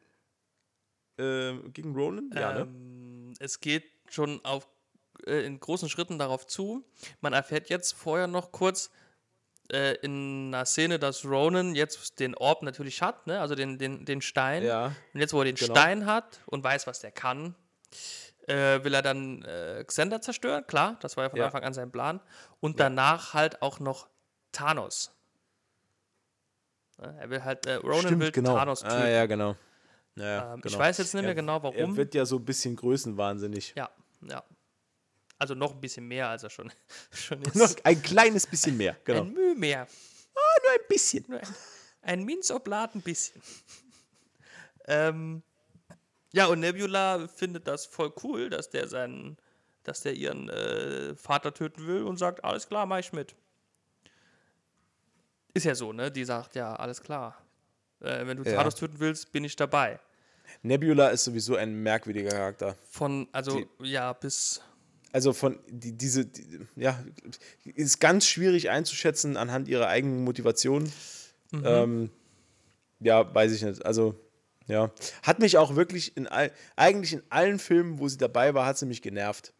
äh, 1.17 1.53
gegen 1.69 1.95
Ronan? 1.95 2.31
Ja, 2.33 2.53
ne? 2.53 2.59
ähm, 2.61 3.29
ne? 3.29 3.33
Es 3.39 3.59
geht 3.59 3.85
schon 4.09 4.43
auf, 4.43 4.67
äh, 5.25 5.45
in 5.45 5.59
großen 5.59 5.89
Schritten 5.89 6.17
darauf 6.19 6.47
zu. 6.47 6.83
Man 7.21 7.33
erfährt 7.33 7.69
jetzt 7.69 7.93
vorher 7.93 8.27
noch 8.27 8.51
kurz, 8.51 8.91
äh, 9.71 9.95
in 9.95 10.53
einer 10.53 10.65
Szene, 10.65 10.99
dass 10.99 11.25
Ronan 11.25 11.75
jetzt 11.75 12.19
den 12.19 12.35
Orb 12.35 12.63
natürlich 12.63 13.01
hat, 13.01 13.27
ne? 13.27 13.41
also 13.41 13.55
den, 13.55 13.77
den, 13.77 14.05
den 14.05 14.21
Stein. 14.21 14.63
Ja, 14.63 14.95
und 15.13 15.19
jetzt, 15.19 15.33
wo 15.33 15.39
er 15.39 15.45
den 15.45 15.55
genau. 15.55 15.73
Stein 15.73 16.05
hat 16.05 16.39
und 16.45 16.63
weiß, 16.63 16.87
was 16.87 16.99
der 16.99 17.11
kann, 17.11 17.55
äh, 18.47 18.83
will 18.83 18.93
er 18.93 19.01
dann 19.01 19.43
äh, 19.43 19.83
Xander 19.85 20.21
zerstören. 20.21 20.65
Klar, 20.67 20.97
das 21.01 21.17
war 21.17 21.25
ja 21.25 21.29
von 21.29 21.39
ja. 21.39 21.45
Anfang 21.45 21.63
an 21.63 21.73
sein 21.73 21.91
Plan. 21.91 22.21
Und 22.59 22.79
ja. 22.79 22.85
danach 22.85 23.33
halt 23.33 23.61
auch 23.61 23.79
noch 23.79 24.07
Thanos. 24.51 25.11
Er 26.97 27.29
will 27.29 27.43
halt, 27.43 27.65
äh, 27.67 27.75
Ronan 27.75 27.99
Stimmt, 27.99 28.21
will 28.21 28.31
genau. 28.31 28.55
Thanos 28.55 28.81
töten. 28.81 28.95
Ah, 28.95 29.07
ja, 29.07 29.25
genau. 29.25 29.55
Ja, 30.17 30.53
ähm, 30.53 30.61
genau. 30.61 30.73
Ich 30.73 30.79
weiß 30.79 30.97
jetzt 30.97 31.13
nicht 31.13 31.21
mehr 31.21 31.31
er, 31.31 31.35
genau, 31.35 31.61
warum. 31.61 31.77
Er 31.77 31.95
wird 31.95 32.15
ja 32.15 32.25
so 32.25 32.37
ein 32.37 32.45
bisschen 32.45 32.75
größenwahnsinnig. 32.75 33.73
Ja, 33.75 33.89
ja. 34.21 34.43
Also 35.37 35.53
noch 35.53 35.73
ein 35.73 35.79
bisschen 35.81 36.07
mehr, 36.07 36.29
als 36.29 36.43
er 36.43 36.49
schon, 36.49 36.71
schon 37.11 37.41
ist. 37.43 37.55
Noch 37.55 37.71
ein 37.83 38.01
kleines 38.01 38.47
bisschen 38.47 38.75
mehr, 38.77 38.97
genau. 39.03 39.21
Ein 39.21 39.59
mehr. 39.59 39.87
Nur 40.33 40.73
ein 40.73 40.87
bisschen. 40.89 41.23
Nur 41.27 41.39
ein, 41.39 41.47
ein 42.01 42.23
Minzoblat 42.23 42.95
ein 42.95 43.01
bisschen. 43.01 43.41
ähm, 44.87 45.43
ja, 46.33 46.47
und 46.47 46.59
Nebula 46.59 47.27
findet 47.27 47.67
das 47.67 47.85
voll 47.85 48.11
cool, 48.23 48.49
dass 48.49 48.69
der 48.69 48.87
seinen, 48.87 49.37
dass 49.83 50.01
der 50.01 50.13
ihren 50.13 50.49
äh, 50.49 51.15
Vater 51.15 51.53
töten 51.53 51.85
will 51.85 52.03
und 52.03 52.17
sagt, 52.17 52.43
alles 52.43 52.67
klar, 52.67 52.85
mach 52.85 52.99
ich 52.99 53.13
mit. 53.13 53.35
Ist 55.53 55.65
ja 55.65 55.75
so, 55.75 55.93
ne? 55.93 56.11
Die 56.11 56.25
sagt, 56.25 56.55
ja, 56.55 56.75
alles 56.75 57.01
klar. 57.01 57.37
Äh, 57.99 58.25
wenn 58.27 58.37
du 58.37 58.43
Ja. 58.43 58.57
Thanos 58.57 58.75
töten 58.75 58.99
willst, 58.99 59.31
bin 59.31 59.43
ich 59.43 59.55
dabei. 59.55 59.99
Nebula 60.61 61.09
ist 61.09 61.23
sowieso 61.23 61.55
ein 61.55 61.83
merkwürdiger 61.83 62.29
Charakter. 62.29 62.75
Von, 62.89 63.27
also, 63.31 63.63
ja, 63.81 64.13
bis. 64.13 64.61
Also 65.11 65.33
von 65.33 65.57
die, 65.67 65.93
diese, 65.93 66.25
die, 66.25 66.59
ja, 66.75 67.03
ist 67.63 67.99
ganz 67.99 68.27
schwierig 68.27 68.69
einzuschätzen 68.69 69.37
anhand 69.37 69.67
ihrer 69.67 69.87
eigenen 69.87 70.23
Motivation. 70.23 70.91
Ähm, 71.53 72.09
ja, 72.99 73.33
weiß 73.33 73.53
ich 73.53 73.61
nicht. 73.61 73.85
Also, 73.85 74.15
ja. 74.67 74.91
Hat 75.23 75.39
mich 75.39 75.57
auch 75.57 75.75
wirklich 75.75 76.17
in 76.17 76.27
all, 76.27 76.51
eigentlich 76.75 77.13
in 77.13 77.23
allen 77.29 77.57
Filmen, 77.57 77.99
wo 77.99 78.07
sie 78.07 78.17
dabei 78.17 78.53
war, 78.53 78.65
hat 78.65 78.77
sie 78.77 78.85
mich 78.85 79.01
genervt. 79.01 79.53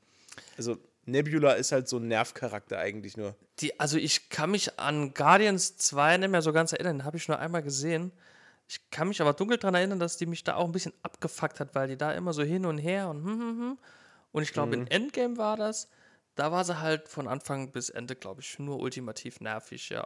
Also, 0.57 0.77
Nebula 1.07 1.53
ist 1.53 1.71
halt 1.71 1.87
so 1.87 1.97
ein 1.97 2.07
Nervcharakter 2.09 2.77
eigentlich 2.77 3.15
nur. 3.15 3.33
Die, 3.59 3.79
also 3.79 3.97
ich 3.97 4.29
kann 4.29 4.51
mich 4.51 4.77
an 4.77 5.13
Guardians 5.13 5.77
2 5.77 6.17
nicht 6.17 6.29
mehr 6.29 6.41
so 6.41 6.51
ganz 6.51 6.73
erinnern, 6.73 7.05
habe 7.05 7.17
ich 7.17 7.27
nur 7.27 7.39
einmal 7.39 7.63
gesehen. 7.63 8.11
Ich 8.67 8.89
kann 8.91 9.07
mich 9.07 9.21
aber 9.21 9.33
dunkel 9.33 9.57
daran 9.57 9.75
erinnern, 9.75 9.99
dass 9.99 10.17
die 10.17 10.25
mich 10.25 10.43
da 10.43 10.55
auch 10.55 10.65
ein 10.65 10.71
bisschen 10.71 10.93
abgefuckt 11.01 11.59
hat, 11.59 11.73
weil 11.73 11.87
die 11.87 11.97
da 11.97 12.11
immer 12.11 12.33
so 12.33 12.43
hin 12.43 12.65
und 12.65 12.77
her 12.77 13.09
und 13.09 13.23
hm, 13.23 13.39
hm, 13.39 13.59
hm. 13.59 13.77
Und 14.33 14.43
ich 14.43 14.51
glaube, 14.53 14.75
Mhm. 14.75 14.83
in 14.83 14.87
Endgame 14.87 15.37
war 15.37 15.55
das, 15.55 15.89
da 16.35 16.51
war 16.51 16.63
sie 16.65 16.79
halt 16.79 17.07
von 17.07 17.27
Anfang 17.27 17.71
bis 17.71 17.89
Ende, 17.89 18.15
glaube 18.15 18.41
ich, 18.41 18.59
nur 18.59 18.79
ultimativ 18.79 19.39
nervig, 19.39 19.89
ja. 19.89 20.05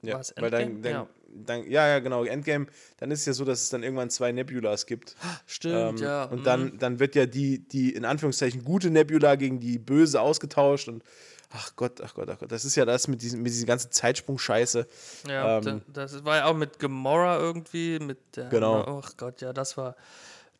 Ja, 0.00 0.14
War 0.14 0.20
es 0.20 0.32
weil 0.36 0.50
dann, 0.50 0.80
dann, 0.80 0.92
Ja. 0.92 1.08
dann, 1.28 1.68
ja, 1.68 1.88
ja, 1.88 1.98
genau, 1.98 2.22
Endgame, 2.24 2.66
dann 2.98 3.10
ist 3.10 3.20
es 3.20 3.26
ja 3.26 3.32
so, 3.32 3.44
dass 3.44 3.62
es 3.62 3.68
dann 3.70 3.82
irgendwann 3.82 4.10
zwei 4.10 4.30
Nebulas 4.30 4.86
gibt. 4.86 5.16
Stimmt, 5.44 5.98
Ähm, 6.00 6.06
ja. 6.06 6.24
Und 6.26 6.42
mm. 6.42 6.44
dann, 6.44 6.78
dann 6.78 7.00
wird 7.00 7.16
ja 7.16 7.26
die, 7.26 7.66
die 7.66 7.92
in 7.94 8.04
Anführungszeichen 8.04 8.62
gute 8.62 8.90
Nebula 8.90 9.34
gegen 9.34 9.58
die 9.58 9.76
böse 9.80 10.20
ausgetauscht 10.20 10.86
und 10.88 11.02
ach 11.50 11.74
Gott, 11.76 12.00
ach 12.02 12.14
Gott, 12.14 12.28
ach 12.30 12.38
Gott, 12.38 12.52
das 12.52 12.64
ist 12.64 12.74
ja 12.76 12.84
das 12.84 13.08
mit 13.08 13.22
diesem, 13.22 13.42
mit 13.42 13.52
dieser 13.52 13.66
ganzen 13.66 13.90
Zeitsprung-Scheiße. 13.90 14.86
Ja, 15.28 15.58
Ähm, 15.58 15.82
da- 15.92 16.04
das 16.04 16.24
war 16.24 16.36
ja 16.36 16.44
auch 16.46 16.54
mit 16.54 16.78
Gamora 16.78 17.38
irgendwie, 17.38 17.98
mit 17.98 18.18
der. 18.36 18.48
Genau. 18.48 19.00
Ach 19.04 19.12
Gott, 19.16 19.40
ja, 19.40 19.52
das 19.52 19.76
war. 19.76 19.96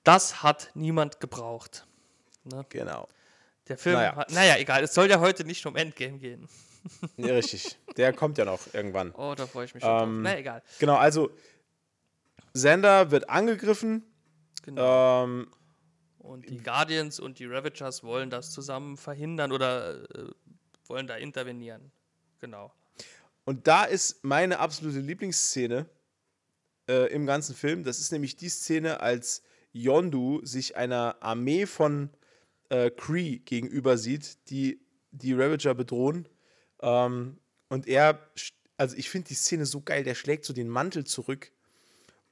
Das 0.04 0.42
hat 0.42 0.70
niemand 0.74 1.20
gebraucht. 1.20 1.86
Ne? 2.44 2.64
Genau. 2.70 3.08
Der 3.68 3.76
Film 3.76 3.96
Naja. 3.96 4.16
hat. 4.16 4.32
Naja, 4.32 4.56
egal, 4.56 4.82
es 4.84 4.94
soll 4.94 5.10
ja 5.10 5.20
heute 5.20 5.44
nicht 5.44 5.64
um 5.66 5.76
Endgame 5.76 6.18
gehen. 6.18 6.48
Ja, 7.18 7.34
richtig. 7.34 7.76
Der 7.98 8.14
kommt 8.14 8.38
ja 8.38 8.46
noch 8.46 8.60
irgendwann. 8.72 9.10
Oh, 9.12 9.34
da 9.36 9.46
freue 9.46 9.66
ich 9.66 9.74
mich 9.74 9.82
schon 9.82 9.90
drauf. 9.90 10.02
Ähm, 10.04 10.22
Na, 10.22 10.38
egal. 10.38 10.62
Genau, 10.78 10.94
also 10.96 11.28
Sander 12.54 13.10
wird 13.10 13.28
angegriffen. 13.28 14.04
Genau. 14.64 15.24
Ähm, 15.24 15.48
und 16.18 16.48
die 16.48 16.58
Guardians 16.62 17.20
und 17.20 17.38
die 17.40 17.46
Ravagers 17.46 18.04
wollen 18.04 18.30
das 18.30 18.52
zusammen 18.52 18.96
verhindern 18.96 19.52
oder 19.52 20.02
äh, 20.14 20.30
wollen 20.88 21.06
da 21.06 21.16
intervenieren. 21.16 21.90
Genau. 22.40 22.72
Und 23.44 23.66
da 23.66 23.84
ist 23.84 24.24
meine 24.24 24.58
absolute 24.58 25.00
Lieblingsszene 25.00 25.86
äh, 26.88 27.12
im 27.12 27.26
ganzen 27.26 27.54
Film. 27.54 27.84
Das 27.84 27.98
ist 27.98 28.12
nämlich 28.12 28.36
die 28.36 28.48
Szene, 28.48 29.00
als 29.00 29.42
Yondu 29.72 30.44
sich 30.44 30.76
einer 30.76 31.16
Armee 31.20 31.66
von 31.66 32.10
äh, 32.68 32.90
Kree 32.90 33.38
gegenüber 33.38 33.96
sieht, 33.96 34.50
die 34.50 34.80
die 35.10 35.32
Ravager 35.32 35.74
bedrohen. 35.74 36.28
Ähm, 36.80 37.38
und 37.68 37.86
er, 37.86 38.20
also 38.76 38.96
ich 38.96 39.10
finde 39.10 39.28
die 39.28 39.34
Szene 39.34 39.66
so 39.66 39.80
geil, 39.80 40.04
der 40.04 40.14
schlägt 40.14 40.44
so 40.44 40.52
den 40.52 40.68
Mantel 40.68 41.04
zurück 41.04 41.52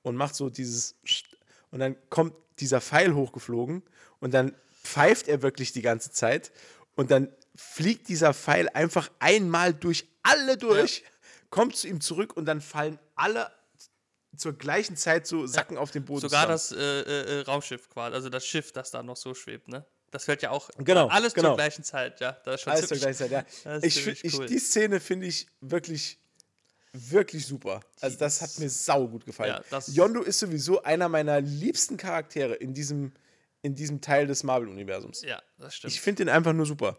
und 0.03 0.17
macht 0.17 0.35
so 0.35 0.51
dieses 0.51 0.97
und 1.71 1.81
dann 1.81 1.97
kommt 2.11 2.35
dieser 2.59 2.81
Pfeil 2.81 3.15
hochgeflogen 3.15 3.83
und 4.21 4.33
dann 4.35 4.55
pfeift 4.83 5.29
er 5.29 5.43
wirklich 5.43 5.73
die 5.73 5.83
ganze 5.83 6.11
Zeit 6.11 6.53
und 6.95 7.11
dann 7.11 7.29
fliegt 7.57 8.09
dieser 8.09 8.35
Pfeil 8.35 8.69
einfach 8.71 9.11
einmal 9.19 9.75
durch 9.75 10.07
alle 10.23 10.57
durch, 10.57 11.03
kommt 11.51 11.77
zu 11.77 11.89
ihm 11.89 12.01
zurück 12.01 12.37
und 12.37 12.45
dann 12.47 12.61
fallen 12.61 12.99
alle 13.15 13.51
zur 14.37 14.53
gleichen 14.53 14.97
Zeit 14.97 15.27
so 15.27 15.47
Sacken 15.47 15.79
auf 15.79 15.91
den 15.91 16.05
Boden 16.05 16.21
Sogar 16.21 16.57
zusammen. 16.59 16.81
das 17.03 17.07
äh, 17.07 17.39
äh, 17.39 17.41
Raumschiff 17.43 17.89
quasi, 17.89 18.15
also 18.15 18.29
das 18.29 18.47
Schiff, 18.47 18.73
das 18.73 18.91
da 18.91 19.03
noch 19.03 19.17
so 19.17 19.35
schwebt, 19.35 19.69
ne? 19.69 19.85
Das 20.11 20.25
fällt 20.25 20.43
ja 20.43 20.51
auch 20.51 20.71
Genau, 20.79 21.09
alles 21.09 21.35
genau. 21.35 21.49
zur 21.51 21.57
gleichen 21.57 21.83
Zeit, 21.85 22.21
ja. 22.21 22.33
Das 22.45 22.57
ist 22.57 22.61
schon 22.63 22.73
Alles 22.73 22.89
zur 22.89 22.97
gleichen 22.97 23.19
Zeit, 23.19 23.31
ja. 23.31 23.79
Ich, 23.83 24.07
ich, 24.07 24.35
cool. 24.35 24.47
Die 24.47 24.59
Szene 24.59 25.01
finde 25.01 25.27
ich 25.27 25.47
wirklich, 25.61 26.19
wirklich 26.93 27.47
super. 27.47 27.81
Also 28.01 28.17
das 28.17 28.41
hat 28.41 28.59
mir 28.59 28.71
sau 28.71 29.09
gut 29.09 29.27
gefallen. 29.27 29.61
Ja, 29.71 29.81
Yondu 29.89 30.23
ist 30.23 30.39
sowieso 30.39 30.83
einer 30.83 31.09
meiner 31.09 31.41
liebsten 31.41 31.97
Charaktere 31.97 32.55
in 32.55 32.73
diesem, 32.73 33.13
in 33.63 33.75
diesem 33.75 34.01
Teil 34.01 34.27
des 34.27 34.45
Marvel-Universums. 34.45 35.23
Ja, 35.23 35.43
das 35.59 35.75
stimmt. 35.75 35.93
Ich 35.93 36.01
finde 36.01 36.25
den 36.25 36.29
einfach 36.29 36.53
nur 36.53 36.67
super. 36.67 36.99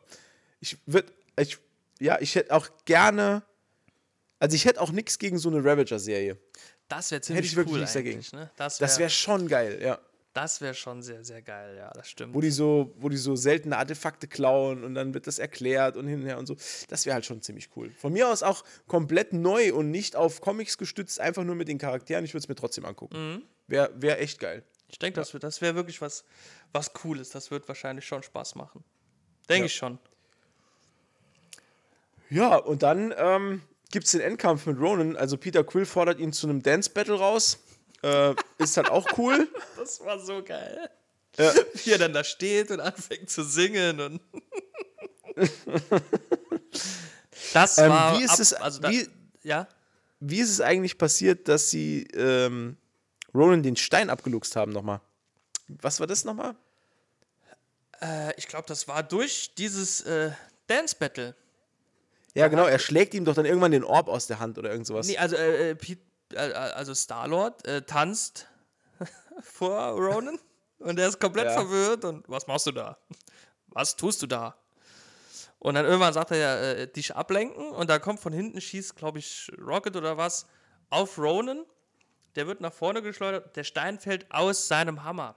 Ich 0.59 0.77
würde, 0.85 1.11
ich, 1.39 1.57
ja, 1.99 2.17
ich 2.19 2.35
hätte 2.35 2.53
auch 2.53 2.67
gerne, 2.85 3.43
also 4.39 4.55
ich 4.55 4.65
hätte 4.65 4.81
auch 4.81 4.91
nichts 4.91 5.19
gegen 5.19 5.37
so 5.37 5.49
eine 5.49 5.63
Ravager-Serie. 5.63 6.37
das 6.87 7.11
wäre 7.11 7.21
ziemlich 7.21 7.45
ich 7.45 7.55
wirklich 7.55 7.73
cool 7.73 7.79
nichts 7.79 7.93
dagegen. 7.93 8.23
ne? 8.33 8.51
Das 8.55 8.77
Das 8.77 8.91
wäre 8.93 9.01
wäre 9.01 9.09
schon 9.09 9.47
geil, 9.47 9.79
ja. 9.81 9.99
das 10.33 10.61
wär 10.61 10.73
schon 10.73 11.01
sehr, 11.03 11.23
sehr 11.23 11.41
geil, 11.41 11.75
ja, 11.77 11.91
das 11.91 12.09
stimmt. 12.09 12.33
Wo 12.33 12.41
die 12.41 12.51
so, 12.51 12.93
wo 12.97 13.09
die 13.09 13.17
so 13.17 13.35
seltene 13.35 13.77
Artefakte 13.77 14.27
klauen 14.27 14.83
und 14.83 14.93
dann 14.95 15.13
wird 15.13 15.27
das 15.27 15.39
erklärt 15.39 15.95
und 15.97 16.07
hin 16.07 16.21
und 16.21 16.25
her 16.27 16.37
und 16.37 16.45
so. 16.47 16.55
Das 16.89 17.05
wäre 17.05 17.13
halt 17.15 17.25
schon 17.25 17.41
ziemlich 17.41 17.69
cool. 17.75 17.91
Von 17.91 18.13
mir 18.13 18.27
aus 18.29 18.41
auch 18.43 18.63
komplett 18.87 19.33
neu 19.33 19.73
und 19.73 19.91
nicht 19.91 20.15
auf 20.15 20.41
Comics 20.41 20.77
gestützt, 20.77 21.19
einfach 21.19 21.43
nur 21.43 21.55
mit 21.55 21.67
den 21.67 21.77
Charakteren. 21.77 22.23
Ich 22.25 22.33
würde 22.33 22.43
es 22.43 22.47
mir 22.49 22.55
trotzdem 22.55 22.85
angucken. 22.85 23.15
Mhm. 23.33 23.43
Wäre 23.67 23.91
wär 23.95 24.21
echt 24.21 24.39
geil. 24.39 24.63
Ich 24.89 24.97
denke, 24.99 25.19
das, 25.19 25.33
wär- 25.33 25.39
das 25.41 25.59
wäre 25.61 25.75
wirklich 25.75 25.99
was, 26.01 26.23
was 26.71 26.93
Cooles. 26.93 27.29
Das 27.31 27.51
wird 27.51 27.67
wahrscheinlich 27.67 28.05
schon 28.05 28.23
Spaß 28.23 28.55
machen. 28.55 28.83
Denke 29.49 29.61
Ja. 29.61 29.65
ich 29.65 29.75
schon. 29.75 29.97
Ja, 32.29 32.55
und 32.57 32.83
dann 32.83 33.13
ähm, 33.17 33.61
gibt 33.91 34.05
es 34.05 34.11
den 34.11 34.21
Endkampf 34.21 34.65
mit 34.65 34.79
Ronan. 34.79 35.15
Also 35.15 35.37
Peter 35.37 35.63
Quill 35.63 35.85
fordert 35.85 36.19
ihn 36.19 36.33
zu 36.33 36.47
einem 36.47 36.61
Dance-Battle 36.61 37.15
raus. 37.17 37.59
Äh, 38.03 38.33
ist 38.57 38.77
halt 38.77 38.89
auch 38.89 39.05
cool. 39.17 39.47
Das 39.77 40.01
war 40.03 40.19
so 40.19 40.43
geil. 40.43 40.89
Ja. 41.37 41.53
Wie 41.73 41.91
er 41.91 41.97
dann 41.99 42.13
da 42.13 42.23
steht 42.23 42.71
und 42.71 42.79
anfängt 42.81 43.29
zu 43.29 43.43
singen 43.43 43.99
und. 44.01 44.21
das 47.53 47.77
Ähm, 47.77 47.89
war. 47.89 48.17
wie 48.19 48.23
ist 48.23 48.31
ab- 48.31 48.39
es- 48.39 48.53
Also 48.53 48.79
da, 48.81 48.89
wie- 48.89 49.07
ja. 49.43 49.67
Wie 50.19 50.39
ist 50.39 50.49
es 50.49 50.61
eigentlich 50.61 50.97
passiert, 50.97 51.47
dass 51.47 51.69
sie 51.69 52.03
ähm, 52.15 52.75
Ronan 53.35 53.61
den 53.61 53.75
Stein 53.75 54.09
abgeluchst 54.09 54.55
haben 54.55 54.71
nochmal? 54.71 54.99
Was 55.67 55.99
war 55.99 56.07
das 56.07 56.25
nochmal? 56.25 56.55
Äh, 58.01 58.33
ich 58.37 58.47
glaube, 58.47 58.65
das 58.67 58.87
war 58.87 59.03
durch 59.03 59.53
dieses 59.55 60.01
äh, 60.01 60.31
Dance 60.65 60.95
Battle. 60.97 61.35
Ja, 62.37 62.47
genau, 62.49 62.65
er 62.65 62.79
schlägt 62.79 63.13
ihm 63.13 63.25
doch 63.25 63.33
dann 63.33 63.45
irgendwann 63.45 63.71
den 63.71 63.83
Orb 63.83 64.07
aus 64.07 64.27
der 64.27 64.39
Hand 64.39 64.57
oder 64.57 64.69
irgend 64.71 64.85
sowas. 64.87 65.07
Nee, 65.07 65.17
also, 65.17 65.35
äh, 65.35 65.71
äh, 65.71 65.75
Pete, 65.75 66.01
äh, 66.33 66.51
also 66.53 66.93
Star-Lord 66.93 67.65
äh, 67.67 67.81
tanzt 67.81 68.47
vor 69.41 69.75
Ronan 69.91 70.39
und 70.79 70.99
er 70.99 71.07
ist 71.07 71.19
komplett 71.19 71.45
Ja. 71.45 71.53
verwirrt 71.53 72.05
und 72.05 72.27
was 72.29 72.45
machst 72.47 72.67
du 72.67 72.71
da? 72.71 72.97
Was 73.67 73.95
tust 73.95 74.21
du 74.21 74.27
da? 74.27 74.55
Und 75.59 75.73
dann 75.73 75.85
irgendwann 75.85 76.13
sagt 76.13 76.29
er 76.31 76.37
ja, 76.37 76.55
äh, 76.57 76.87
dich 76.87 77.15
ablenken 77.15 77.71
und 77.71 77.89
da 77.89 77.97
kommt 77.97 78.19
von 78.19 78.31
hinten, 78.31 78.61
schießt, 78.61 78.95
glaube 78.95 79.17
ich, 79.19 79.51
Rocket 79.59 79.95
oder 79.95 80.17
was, 80.17 80.45
auf 80.91 81.17
Ronan. 81.17 81.65
Der 82.35 82.45
wird 82.45 82.61
nach 82.61 82.73
vorne 82.73 83.01
geschleudert, 83.01 83.55
der 83.55 83.63
Stein 83.63 83.97
fällt 83.99 84.31
aus 84.31 84.67
seinem 84.67 85.03
Hammer. 85.03 85.33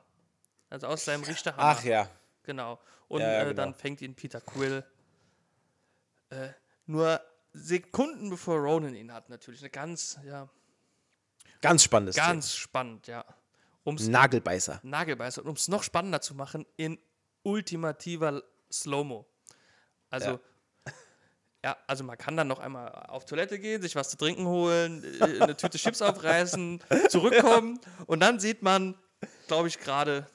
Also 0.69 0.87
aus 0.87 1.07
seinem 1.07 1.25
Richterhammer. 1.25 1.77
Ach 1.79 1.83
ja. 1.83 2.11
Genau. 2.43 2.79
Und 3.09 3.23
Ja, 3.23 3.33
ja, 3.33 3.41
äh, 3.41 3.45
genau. 3.47 3.55
dann 3.55 3.75
fängt 3.75 4.03
ihn 4.03 4.15
Peter 4.15 4.41
Quill. 4.43 4.85
Äh, 6.29 6.51
nur 6.91 7.21
Sekunden 7.53 8.31
bevor 8.31 8.59
Ronan 8.59 8.95
ihn 8.95 9.13
hat, 9.13 9.29
natürlich. 9.29 9.61
Eine 9.61 9.71
ganz, 9.71 10.19
ja, 10.25 10.49
Ganz 11.61 11.85
spannendes. 11.85 12.17
ganz 12.17 12.55
spannend, 12.55 13.07
ja. 13.07 13.25
Ums 13.85 14.05
Thema. 14.05 14.21
Nagelbeißer. 14.21 14.81
Nagelbeißer. 14.83 15.43
Und 15.43 15.49
um 15.49 15.57
es 15.57 15.69
noch 15.69 15.83
spannender 15.83 16.21
zu 16.21 16.35
machen, 16.35 16.67
in 16.77 16.99
ultimativer 17.43 18.43
Slow-Mo. 18.73 19.27
Also, 20.11 20.41
ja. 21.65 21.77
also 21.87 22.05
man 22.05 22.19
kann 22.19 22.37
dann 22.37 22.49
noch 22.49 22.59
einmal 22.59 22.91
auf 23.09 23.25
Toilette 23.25 23.59
gehen, 23.59 23.83
sich 23.83 23.95
was 23.95 24.11
zu 24.11 24.17
trinken 24.17 24.47
holen, 24.47 25.05
äh, 25.21 25.41
eine 25.41 25.57
Tüte 25.57 25.79
Chips 25.79 26.03
aufreißen, 26.03 26.83
zurückkommen 27.09 27.81
und 28.07 28.21
dann 28.21 28.41
sieht 28.41 28.63
man, 28.63 28.97
glaube 29.47 29.69
ich, 29.69 29.79
gerade, 29.79 30.27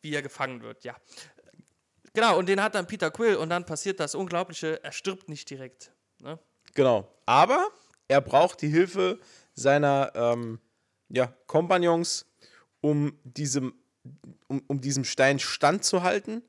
wie 0.00 0.14
er 0.14 0.22
gefangen 0.22 0.62
wird, 0.62 0.84
ja. 0.84 0.96
Genau, 2.18 2.36
und 2.36 2.48
den 2.48 2.60
hat 2.60 2.74
dann 2.74 2.88
Peter 2.88 3.12
Quill 3.12 3.36
und 3.36 3.48
dann 3.48 3.64
passiert 3.64 4.00
das 4.00 4.16
Unglaubliche, 4.16 4.82
er 4.82 4.90
stirbt 4.90 5.28
nicht 5.28 5.48
direkt. 5.50 5.92
Ne? 6.18 6.36
Genau. 6.74 7.08
Aber 7.26 7.68
er 8.08 8.20
braucht 8.20 8.60
die 8.60 8.66
Hilfe 8.66 9.20
seiner 9.54 10.10
ähm, 10.16 10.58
ja, 11.10 11.32
Kompagnons, 11.46 12.26
um 12.80 13.16
diesem, 13.22 13.72
um, 14.48 14.64
um 14.66 14.80
diesem 14.80 15.04
Stein 15.04 15.38
standzuhalten 15.38 16.42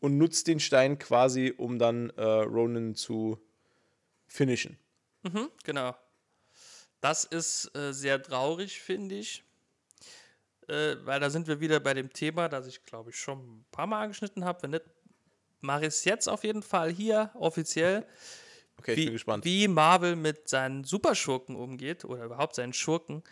und 0.00 0.18
nutzt 0.18 0.48
den 0.48 0.58
Stein 0.58 0.98
quasi, 0.98 1.54
um 1.56 1.78
dann 1.78 2.10
äh, 2.10 2.22
Ronan 2.24 2.96
zu 2.96 3.40
finishen. 4.26 4.76
Genau. 5.62 5.94
Das 7.00 7.22
ist 7.22 7.70
äh, 7.76 7.92
sehr 7.92 8.20
traurig, 8.20 8.80
finde 8.80 9.14
ich. 9.14 9.44
Äh, 10.68 10.96
weil 11.04 11.20
da 11.20 11.30
sind 11.30 11.46
wir 11.46 11.60
wieder 11.60 11.78
bei 11.78 11.94
dem 11.94 12.12
Thema, 12.12 12.48
das 12.48 12.66
ich, 12.66 12.84
glaube 12.84 13.10
ich, 13.10 13.16
schon 13.16 13.38
ein 13.38 13.66
paar 13.70 13.86
Mal 13.86 14.02
angeschnitten 14.02 14.44
habe. 14.44 14.64
Wenn 14.64 14.70
nicht, 14.72 14.84
mache 15.66 15.82
ich 15.82 15.88
es 15.88 16.04
jetzt 16.04 16.28
auf 16.28 16.44
jeden 16.44 16.62
Fall 16.62 16.90
hier 16.90 17.30
offiziell. 17.34 18.06
Okay, 18.78 18.92
ich 18.92 18.98
wie, 18.98 19.04
bin 19.04 19.12
gespannt. 19.14 19.44
wie 19.44 19.68
Marvel 19.68 20.16
mit 20.16 20.48
seinen 20.48 20.84
Superschurken 20.84 21.56
umgeht 21.56 22.04
oder 22.04 22.24
überhaupt 22.24 22.54
seinen 22.54 22.72
Schurken, 22.72 23.22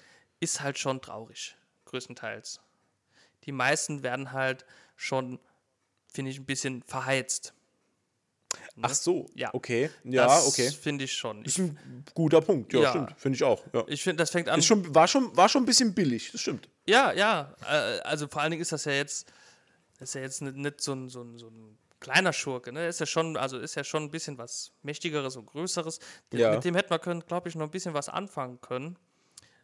ist 0.40 0.60
halt 0.60 0.78
schon 0.78 1.00
traurig, 1.00 1.56
größtenteils. 1.86 2.60
Die 3.44 3.52
meisten 3.52 4.02
werden 4.02 4.32
halt 4.32 4.64
schon, 4.96 5.38
finde 6.08 6.30
ich, 6.30 6.38
ein 6.38 6.46
bisschen 6.46 6.82
verheizt. 6.82 7.52
Ach 8.82 8.94
so, 8.94 9.26
Ja. 9.34 9.52
okay. 9.52 9.90
Ja, 10.04 10.26
das 10.26 10.46
okay. 10.46 10.70
finde 10.70 11.04
ich 11.04 11.12
schon. 11.12 11.44
Ist 11.44 11.58
Ich, 11.58 11.64
ein 11.64 12.04
guter 12.14 12.40
Punkt, 12.40 12.72
ja, 12.72 12.82
Ja. 12.82 12.90
stimmt. 12.90 13.14
Finde 13.18 13.36
ich 13.36 13.42
auch. 13.44 13.62
Ja. 13.72 13.84
ich 13.88 14.02
finde, 14.02 14.22
das 14.22 14.30
fängt 14.30 14.48
an. 14.48 14.58
Ist 14.60 14.66
schon, 14.66 14.94
war, 14.94 15.08
schon, 15.08 15.36
war 15.36 15.48
schon 15.48 15.64
ein 15.64 15.66
bisschen 15.66 15.92
billig, 15.94 16.30
das 16.32 16.40
stimmt. 16.40 16.68
Ja, 16.86 17.12
ja. 17.12 17.54
Äh, 17.68 18.00
also 18.00 18.28
vor 18.28 18.42
allen 18.42 18.52
Dingen 18.52 18.62
ist 18.62 18.72
das 18.72 18.84
ja 18.84 18.92
jetzt, 18.92 19.30
ist 20.00 20.14
ja 20.14 20.20
jetzt 20.22 20.40
nicht, 20.40 20.56
nicht 20.56 20.80
so, 20.80 20.92
ein, 20.92 21.08
so, 21.08 21.22
ein, 21.22 21.36
so 21.36 21.48
ein 21.48 21.76
kleiner 22.04 22.32
Schurke, 22.32 22.72
ne? 22.72 22.86
Ist 22.86 23.00
ja 23.00 23.06
schon, 23.06 23.36
also 23.36 23.58
ist 23.58 23.74
ja 23.74 23.82
schon 23.84 24.04
ein 24.04 24.10
bisschen 24.10 24.36
was 24.38 24.72
Mächtigeres 24.82 25.36
und 25.36 25.46
Größeres. 25.46 25.98
Ja. 26.32 26.52
Mit 26.52 26.64
dem 26.64 26.74
hätte 26.74 26.90
man 26.90 27.00
können, 27.00 27.24
glaube 27.26 27.48
ich, 27.48 27.54
noch 27.54 27.64
ein 27.66 27.70
bisschen 27.70 27.94
was 27.94 28.08
anfangen 28.08 28.60
können. 28.60 28.98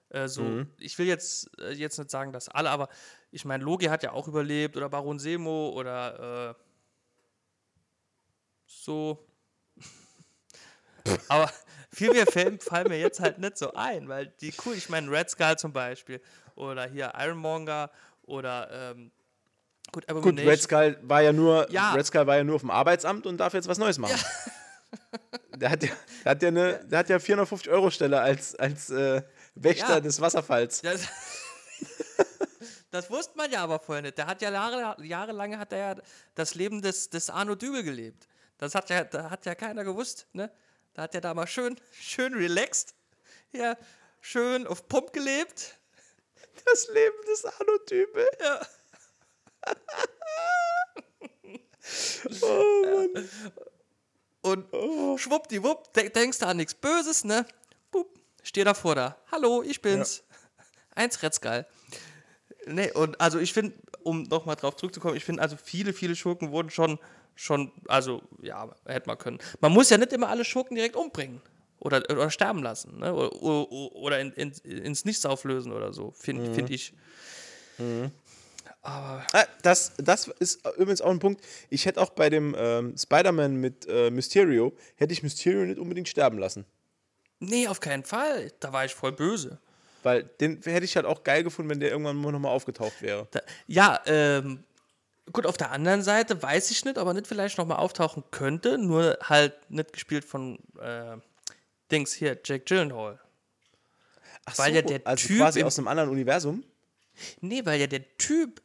Äh, 0.08 0.26
so, 0.26 0.42
Mhm. 0.42 0.70
ich 0.78 0.98
will 0.98 1.06
jetzt, 1.06 1.50
äh, 1.60 1.72
jetzt 1.72 1.98
nicht 1.98 2.10
sagen, 2.10 2.32
dass 2.32 2.48
alle, 2.48 2.70
aber 2.70 2.88
ich 3.30 3.44
meine, 3.44 3.62
Logi 3.62 3.86
hat 3.86 4.02
ja 4.02 4.12
auch 4.12 4.26
überlebt 4.26 4.76
oder 4.76 4.88
Baron 4.88 5.18
Semo 5.18 5.68
oder 5.70 6.56
äh, 6.56 6.62
so. 8.66 9.24
aber 11.28 11.50
viel 11.92 12.10
mehr 12.12 12.26
Fällen 12.26 12.58
fallen 12.60 12.88
mir 12.88 12.98
jetzt 12.98 13.20
halt 13.20 13.38
nicht 13.38 13.58
so 13.58 13.72
ein, 13.74 14.08
weil 14.08 14.26
die 14.40 14.52
cool, 14.64 14.74
ich 14.74 14.88
meine, 14.88 15.10
Red 15.10 15.30
Skull 15.30 15.56
zum 15.58 15.72
Beispiel 15.72 16.20
oder 16.54 16.86
hier 16.88 17.12
Ironmonger 17.16 17.90
oder 18.22 18.92
ähm, 18.92 19.12
gut, 19.92 20.06
Gut. 20.08 20.38
Red 20.38 20.62
Skull 20.62 20.98
war 21.02 21.22
ja 21.22 21.32
nur, 21.32 21.70
Ja. 21.70 21.92
Red 21.92 22.06
Skull 22.06 22.26
war 22.26 22.36
ja 22.36 22.44
nur 22.44 22.56
auf 22.56 22.60
dem 22.62 22.70
Arbeitsamt 22.70 23.26
und 23.26 23.38
darf 23.38 23.54
jetzt 23.54 23.68
was 23.68 23.78
Neues 23.78 23.98
machen. 23.98 24.18
Der 25.56 25.70
hat 25.70 25.82
ja, 25.82 25.90
der 26.24 26.30
hat 26.30 26.42
ja 26.42 26.48
eine, 26.48 26.84
der 26.86 26.98
hat 27.00 27.08
ja 27.10 27.18
450 27.18 27.70
Euro 27.70 27.90
Stelle 27.90 28.20
als, 28.20 28.54
als 28.56 28.88
äh, 28.88 29.22
Wächter 29.54 29.94
Ja. 29.94 30.00
des 30.00 30.18
Wasserfalls. 30.20 30.80
Das, 30.80 31.02
das 32.90 33.10
wusste 33.10 33.36
man 33.36 33.50
ja 33.50 33.62
aber 33.62 33.78
vorher 33.78 34.02
nicht. 34.02 34.16
Der 34.16 34.26
hat 34.26 34.40
ja 34.42 34.50
Jahre, 34.50 34.96
jahrelang 35.04 35.58
hat 35.58 35.72
er 35.72 35.78
ja 35.78 35.94
das 36.34 36.54
Leben 36.54 36.80
des, 36.82 37.10
des 37.10 37.28
Arno 37.30 37.54
Dübel 37.56 37.82
gelebt. 37.82 38.26
Das 38.58 38.74
hat 38.74 38.88
ja, 38.90 39.04
da 39.04 39.28
hat 39.30 39.44
ja 39.46 39.54
keiner 39.54 39.84
gewusst, 39.84 40.26
ne? 40.32 40.50
Da 40.94 41.02
hat 41.02 41.14
er 41.14 41.20
da 41.20 41.34
mal 41.34 41.46
schön, 41.46 41.76
schön 41.92 42.34
relaxed, 42.34 42.94
ja, 43.52 43.76
schön 44.20 44.66
auf 44.66 44.88
Pump 44.88 45.12
gelebt. 45.12 45.76
Das 46.66 46.88
Leben 46.88 47.16
des 47.30 47.44
Arno-Type. 47.44 48.26
Ja. 48.42 48.60
Und 54.42 54.66
schwuppdiwupp, 55.20 55.92
de 55.92 56.08
denkst 56.08 56.38
du 56.38 56.46
an 56.46 56.56
nichts 56.56 56.74
Böses, 56.74 57.24
ne? 57.24 57.44
Bup, 57.90 58.08
steh 58.42 58.64
da 58.64 58.74
vor 58.74 58.94
da. 58.94 59.16
Hallo, 59.30 59.62
ich 59.62 59.82
bin's. 59.82 60.22
Eins 60.94 61.22
Retzgeil. 61.22 61.66
Nee, 62.66 62.90
und 62.92 63.20
also 63.20 63.38
ich 63.38 63.52
finde, 63.52 63.74
um 64.02 64.22
nochmal 64.24 64.56
drauf 64.56 64.76
zurückzukommen, 64.76 65.16
ich 65.16 65.24
finde, 65.24 65.42
also 65.42 65.56
viele, 65.62 65.92
viele 65.92 66.16
Schurken 66.16 66.50
wurden 66.50 66.70
schon, 66.70 66.98
schon, 67.34 67.72
also 67.88 68.22
ja, 68.40 68.74
hätte 68.86 69.06
man 69.08 69.18
können. 69.18 69.38
Man 69.60 69.72
muss 69.72 69.90
ja 69.90 69.98
nicht 69.98 70.12
immer 70.12 70.28
alle 70.28 70.44
Schurken 70.44 70.74
direkt 70.74 70.96
umbringen. 70.96 71.40
Oder, 71.78 72.02
oder 72.10 72.30
sterben 72.30 72.62
lassen, 72.62 72.98
ne? 72.98 73.14
Oder, 73.14 73.32
oder, 73.42 73.72
oder 73.72 74.20
in, 74.20 74.32
in, 74.32 74.52
ins 74.64 75.06
Nichts 75.06 75.24
auflösen 75.24 75.72
oder 75.72 75.94
so, 75.94 76.10
finde 76.10 76.52
find 76.52 76.68
ich. 76.70 76.92
Ah, 78.82 79.22
das, 79.62 79.92
das 79.98 80.28
ist 80.38 80.66
übrigens 80.78 81.02
auch 81.02 81.10
ein 81.10 81.18
Punkt. 81.18 81.44
Ich 81.68 81.84
hätte 81.84 82.00
auch 82.00 82.10
bei 82.10 82.30
dem 82.30 82.56
ähm, 82.58 82.96
Spider-Man 82.96 83.56
mit 83.56 83.86
äh, 83.86 84.10
Mysterio, 84.10 84.74
hätte 84.96 85.12
ich 85.12 85.22
Mysterio 85.22 85.66
nicht 85.66 85.78
unbedingt 85.78 86.08
sterben 86.08 86.38
lassen. 86.38 86.64
Nee, 87.40 87.68
auf 87.68 87.80
keinen 87.80 88.04
Fall. 88.04 88.52
Da 88.60 88.72
war 88.72 88.84
ich 88.84 88.94
voll 88.94 89.12
böse. 89.12 89.58
Weil 90.02 90.24
den 90.24 90.62
hätte 90.62 90.84
ich 90.84 90.96
halt 90.96 91.06
auch 91.06 91.24
geil 91.24 91.42
gefunden, 91.42 91.70
wenn 91.70 91.80
der 91.80 91.90
irgendwann 91.90 92.16
mal 92.16 92.32
nochmal 92.32 92.52
aufgetaucht 92.52 93.02
wäre. 93.02 93.28
Da, 93.30 93.40
ja, 93.66 94.00
ähm, 94.06 94.64
gut, 95.30 95.46
auf 95.46 95.58
der 95.58 95.72
anderen 95.72 96.02
Seite 96.02 96.42
weiß 96.42 96.70
ich 96.70 96.84
nicht, 96.84 96.96
ob 96.96 97.06
er 97.06 97.14
nicht 97.14 97.26
vielleicht 97.26 97.58
nochmal 97.58 97.78
auftauchen 97.78 98.24
könnte, 98.30 98.78
nur 98.78 99.18
halt 99.22 99.54
nicht 99.70 99.92
gespielt 99.92 100.24
von 100.24 100.58
äh, 100.80 101.16
Dings 101.90 102.14
hier, 102.14 102.38
Jack 102.44 102.66
Gyllenhaal. 102.66 103.20
Ach 104.46 104.58
Weil 104.58 104.74
ja 104.74 104.82
der 104.82 105.00
also 105.04 105.28
Typ 105.28 105.38
quasi 105.38 105.62
aus 105.62 105.78
einem 105.78 105.88
anderen 105.88 106.10
Universum. 106.10 106.64
Nee, 107.40 107.64
weil 107.66 107.80
ja 107.80 107.86
der 107.86 108.16
Typ, 108.16 108.62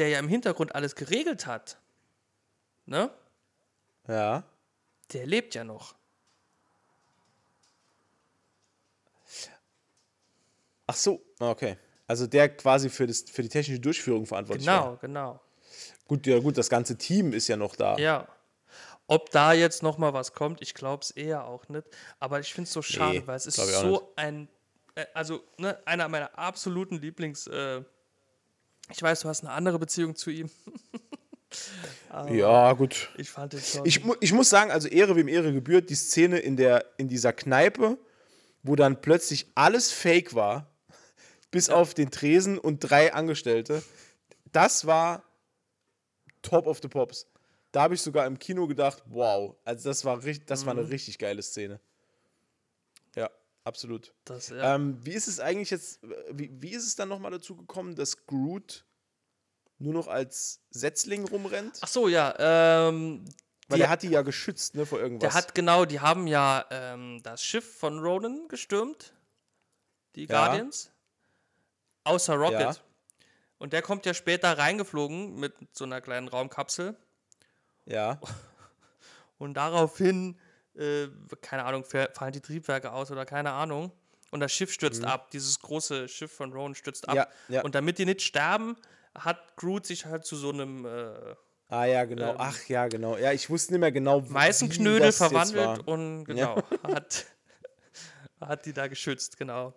der 0.00 0.08
ja 0.08 0.18
im 0.18 0.28
Hintergrund 0.28 0.74
alles 0.74 0.96
geregelt 0.96 1.46
hat, 1.46 1.78
ne, 2.86 3.10
Ja. 4.08 4.42
der 5.12 5.26
lebt 5.26 5.54
ja 5.54 5.62
noch. 5.62 5.94
Ach 10.86 10.94
so, 10.96 11.22
okay. 11.38 11.76
Also 12.06 12.26
der 12.26 12.48
quasi 12.56 12.88
für, 12.90 13.06
das, 13.06 13.22
für 13.30 13.42
die 13.42 13.48
technische 13.48 13.78
Durchführung 13.78 14.26
verantwortlich 14.26 14.66
war. 14.66 14.96
Genau, 14.96 14.96
genau. 15.00 15.40
Gut, 16.08 16.26
ja 16.26 16.40
gut, 16.40 16.58
das 16.58 16.68
ganze 16.68 16.96
Team 16.98 17.32
ist 17.32 17.46
ja 17.46 17.56
noch 17.56 17.76
da. 17.76 17.96
Ja. 17.98 18.26
Ob 19.06 19.30
da 19.30 19.52
jetzt 19.52 19.82
noch 19.82 19.98
mal 19.98 20.12
was 20.12 20.32
kommt, 20.32 20.60
ich 20.62 20.74
glaube 20.74 21.02
es 21.04 21.10
eher 21.12 21.44
auch 21.44 21.68
nicht. 21.68 21.86
Aber 22.18 22.40
ich 22.40 22.52
finde 22.52 22.66
es 22.66 22.72
so 22.72 22.82
schade, 22.82 23.18
Nee, 23.20 23.26
weil 23.26 23.36
es 23.36 23.46
ist 23.46 23.56
so 23.56 24.12
ein, 24.16 24.48
äh, 24.96 25.06
also 25.14 25.44
ne, 25.58 25.78
einer 25.84 26.08
meiner 26.08 26.36
absoluten 26.36 26.96
Lieblings. 26.96 27.46
Äh, 27.46 27.84
ich 28.90 29.02
weiß, 29.02 29.20
du 29.20 29.28
hast 29.28 29.42
eine 29.44 29.52
andere 29.52 29.78
Beziehung 29.78 30.14
zu 30.16 30.30
ihm. 30.30 30.50
Ja, 32.30 32.72
gut. 32.74 33.10
Ich 33.16 33.30
fand 33.30 33.52
den 33.52 33.60
schon. 33.60 33.84
Ich, 33.84 34.04
mu- 34.04 34.14
ich 34.20 34.32
muss 34.32 34.48
sagen, 34.50 34.70
also 34.70 34.86
Ehre 34.88 35.16
wem 35.16 35.26
Ehre 35.28 35.52
gebührt, 35.52 35.90
die 35.90 35.94
Szene 35.96 36.38
in, 36.38 36.56
der, 36.56 36.84
in 36.96 37.08
dieser 37.08 37.32
Kneipe, 37.32 37.98
wo 38.62 38.76
dann 38.76 39.00
plötzlich 39.00 39.50
alles 39.56 39.90
fake 39.92 40.34
war, 40.34 40.70
bis 41.50 41.68
auf 41.70 41.94
den 41.94 42.10
Tresen 42.10 42.58
und 42.58 42.78
drei 42.80 43.12
Angestellte, 43.12 43.82
das 44.52 44.86
war 44.86 45.24
top 46.42 46.66
of 46.66 46.78
the 46.82 46.88
pops. 46.88 47.26
Da 47.72 47.82
habe 47.82 47.94
ich 47.94 48.02
sogar 48.02 48.26
im 48.26 48.38
Kino 48.38 48.66
gedacht, 48.66 49.02
wow, 49.06 49.54
also 49.64 49.88
das 49.88 50.04
war, 50.04 50.22
richtig, 50.24 50.46
das 50.46 50.66
war 50.66 50.72
eine 50.72 50.82
Mhm. 50.82 50.88
richtig 50.88 51.18
geile 51.18 51.42
Szene. 51.42 51.80
Ja, 53.64 53.66
absolut. 53.66 54.14
das, 54.24 54.48
ja. 54.48 54.74
Ähm, 54.74 54.98
wie 55.04 55.12
ist 55.12 55.28
es 55.28 55.40
eigentlich 55.40 55.70
jetzt, 55.70 56.00
wie, 56.30 56.50
wie 56.60 56.70
ist 56.70 56.86
es 56.86 56.96
dann 56.96 57.08
nochmal 57.08 57.30
dazu 57.30 57.56
gekommen, 57.56 57.94
dass 57.94 58.26
Groot 58.26 58.84
nur 59.78 59.94
noch 59.94 60.08
als 60.08 60.60
Setzling 60.70 61.26
rumrennt? 61.28 61.78
Ach 61.80 61.88
so, 61.88 62.08
ja. 62.08 62.34
Ähm, 62.38 63.24
Weil 63.68 63.78
die- 63.78 63.82
er 63.82 63.90
hat 63.90 64.02
die 64.02 64.08
ja 64.08 64.22
geschützt, 64.22 64.74
ne, 64.74 64.86
vor 64.86 65.00
irgendwas. 65.00 65.32
Der 65.32 65.34
hat 65.34 65.54
genau, 65.54 65.84
die 65.84 66.00
haben 66.00 66.26
ja 66.26 66.64
ähm, 66.70 67.20
das 67.22 67.42
Schiff 67.42 67.78
von 67.78 67.98
Ronan 67.98 68.48
gestürmt, 68.48 69.14
die 70.16 70.26
Guardians, 70.26 70.90
außer 72.04 72.34
Rocket. 72.34 72.60
Ja. 72.60 72.76
Und 73.58 73.72
der 73.72 73.82
kommt 73.82 74.06
ja 74.06 74.14
später 74.14 74.56
reingeflogen 74.56 75.36
mit 75.36 75.54
so 75.72 75.84
einer 75.84 76.00
kleinen 76.00 76.28
Raumkapsel 76.28 76.96
ja. 77.86 78.20
und 79.38 79.54
daraufhin, 79.54 80.38
äh, 80.80 81.08
keine 81.40 81.64
Ahnung, 81.64 81.84
fa- 81.84 82.08
fallen 82.14 82.32
die 82.32 82.40
Triebwerke 82.40 82.92
aus 82.92 83.10
oder 83.10 83.24
keine 83.26 83.52
Ahnung. 83.52 83.92
Und 84.32 84.40
das 84.40 84.52
Schiff 84.52 84.72
stürzt 84.72 85.04
ab, 85.04 85.30
dieses 85.32 85.58
große 85.60 86.08
Schiff 86.08 86.32
von 86.32 86.52
Ronan 86.52 86.74
stürzt 86.76 87.08
ab. 87.08 87.14
Mhm. 87.14 87.18
Ja, 87.18 87.56
ja. 87.56 87.62
Und 87.62 87.74
damit 87.74 87.98
die 87.98 88.04
nicht 88.04 88.22
sterben, 88.22 88.76
hat 89.14 89.56
Groot 89.56 89.86
sich 89.86 90.06
halt 90.06 90.24
zu 90.24 90.36
so 90.36 90.50
einem 90.50 90.84
äh, 90.86 91.34
Ah 91.68 91.84
ja, 91.84 92.04
genau. 92.04 92.34
Ach 92.38 92.58
ja, 92.68 92.88
genau. 92.88 93.16
Ja, 93.16 93.32
ich 93.32 93.48
wusste 93.48 93.72
nicht 93.72 93.80
mehr 93.80 93.92
genau, 93.92 94.28
wie 94.28 94.32
Meißenknödel 94.32 95.12
verwandelt 95.12 95.86
und 95.86 96.24
genau, 96.24 96.56
hat, 96.82 97.26
hat 98.40 98.66
die 98.66 98.72
da 98.72 98.88
geschützt, 98.88 99.36
genau. 99.36 99.72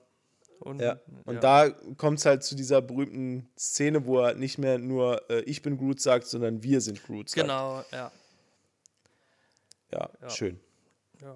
Und, 0.59 0.79
Ja. 0.81 0.99
Und 1.25 1.35
ja. 1.35 1.39
da 1.41 1.69
kommt 1.97 2.19
es 2.19 2.25
halt 2.25 2.43
zu 2.43 2.55
dieser 2.55 2.81
berühmten 2.81 3.49
Szene, 3.57 4.05
wo 4.05 4.19
er 4.21 4.33
nicht 4.35 4.57
mehr 4.57 4.77
nur 4.79 5.29
äh, 5.29 5.41
ich 5.41 5.61
bin 5.61 5.77
Groot 5.77 5.99
sagt, 5.99 6.25
sondern 6.25 6.63
wir 6.63 6.79
sind 6.81 7.03
Groot 7.03 7.29
sagt. 7.29 7.41
Genau, 7.41 7.83
ja. 7.91 8.11
Ja, 9.91 10.09
schön. 10.29 10.59
Ja. 11.23 11.35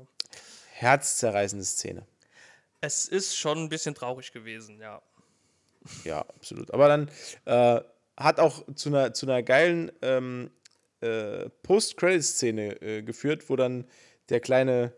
Herzzerreißende 0.74 1.66
Szene. 1.66 2.06
Es 2.82 3.08
ist 3.08 3.36
schon 3.36 3.58
ein 3.64 3.70
bisschen 3.70 3.96
traurig 3.96 4.32
gewesen, 4.32 4.80
ja. 4.80 5.02
Ja, 6.04 6.20
absolut. 6.22 6.72
Aber 6.72 6.88
dann 6.88 7.10
äh, 7.46 7.82
hat 8.18 8.40
auch 8.40 8.64
zu 8.76 8.90
einer, 8.90 9.14
zu 9.14 9.26
einer 9.26 9.42
geilen 9.42 9.92
ähm, 10.02 10.52
äh, 11.02 11.50
Post-Credit-Szene 11.64 12.82
äh, 12.82 13.02
geführt, 13.02 13.50
wo 13.50 13.56
dann 13.56 13.86
der 14.30 14.40
kleine 14.40 14.94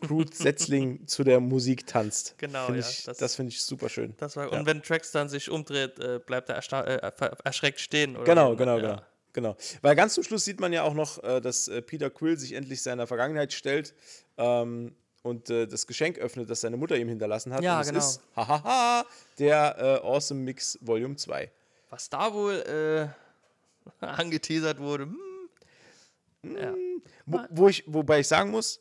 Groot-Setzling 0.00 1.06
zu 1.06 1.22
der 1.24 1.40
Musik 1.40 1.86
tanzt. 1.86 2.34
Genau, 2.38 2.66
Find 2.66 2.78
ja, 2.78 2.88
Ich, 2.88 3.04
das- 3.04 3.18
das 3.18 3.36
finde 3.36 3.50
ich 3.52 3.62
super 3.62 3.88
schön. 3.88 4.14
Das 4.16 4.34
war, 4.36 4.50
Ja. 4.50 4.58
Und 4.58 4.66
wenn 4.66 4.82
Trax 4.82 5.12
dann 5.12 5.28
sich 5.28 5.50
umdreht, 5.50 5.98
äh, 5.98 6.18
bleibt 6.18 6.48
er 6.48 6.56
äh, 6.86 7.12
erschreckt 7.44 7.80
stehen. 7.80 8.16
Oder 8.16 8.24
Genau, 8.24 8.56
genau, 8.56 8.78
ja. 8.78 8.82
genau. 8.96 9.02
Genau. 9.32 9.56
Weil 9.82 9.94
ganz 9.96 10.14
zum 10.14 10.24
Schluss 10.24 10.44
sieht 10.44 10.60
man 10.60 10.72
ja 10.72 10.82
auch 10.82 10.94
noch, 10.94 11.22
äh, 11.22 11.40
dass 11.40 11.68
äh, 11.68 11.82
Peter 11.82 12.10
Quill 12.10 12.38
sich 12.38 12.52
endlich 12.52 12.82
seiner 12.82 13.06
Vergangenheit 13.06 13.52
stellt. 13.52 13.94
Ähm, 14.36 14.94
und 15.22 15.50
äh, 15.50 15.66
das 15.66 15.86
Geschenk 15.86 16.18
öffnet, 16.18 16.48
das 16.48 16.62
seine 16.62 16.76
Mutter 16.76 16.96
ihm 16.96 17.08
hinterlassen 17.08 17.52
hat. 17.52 17.62
Ja, 17.62 17.76
und 17.76 17.82
es 17.82 17.88
genau. 17.88 17.98
ist, 17.98 18.20
hahaha, 18.34 19.04
der 19.38 19.76
äh, 19.78 20.06
Awesome 20.06 20.40
Mix 20.40 20.78
Volume 20.80 21.16
2. 21.16 21.50
Was 21.90 22.08
da 22.08 22.32
wohl 22.32 23.12
äh, 24.00 24.04
angeteasert 24.04 24.78
wurde. 24.78 25.04
Hm, 26.42 26.56
ja. 26.56 26.74
Wo, 27.26 27.40
wo 27.50 27.68
ich, 27.68 27.84
wobei 27.86 28.20
ich 28.20 28.28
sagen 28.28 28.50
muss, 28.50 28.80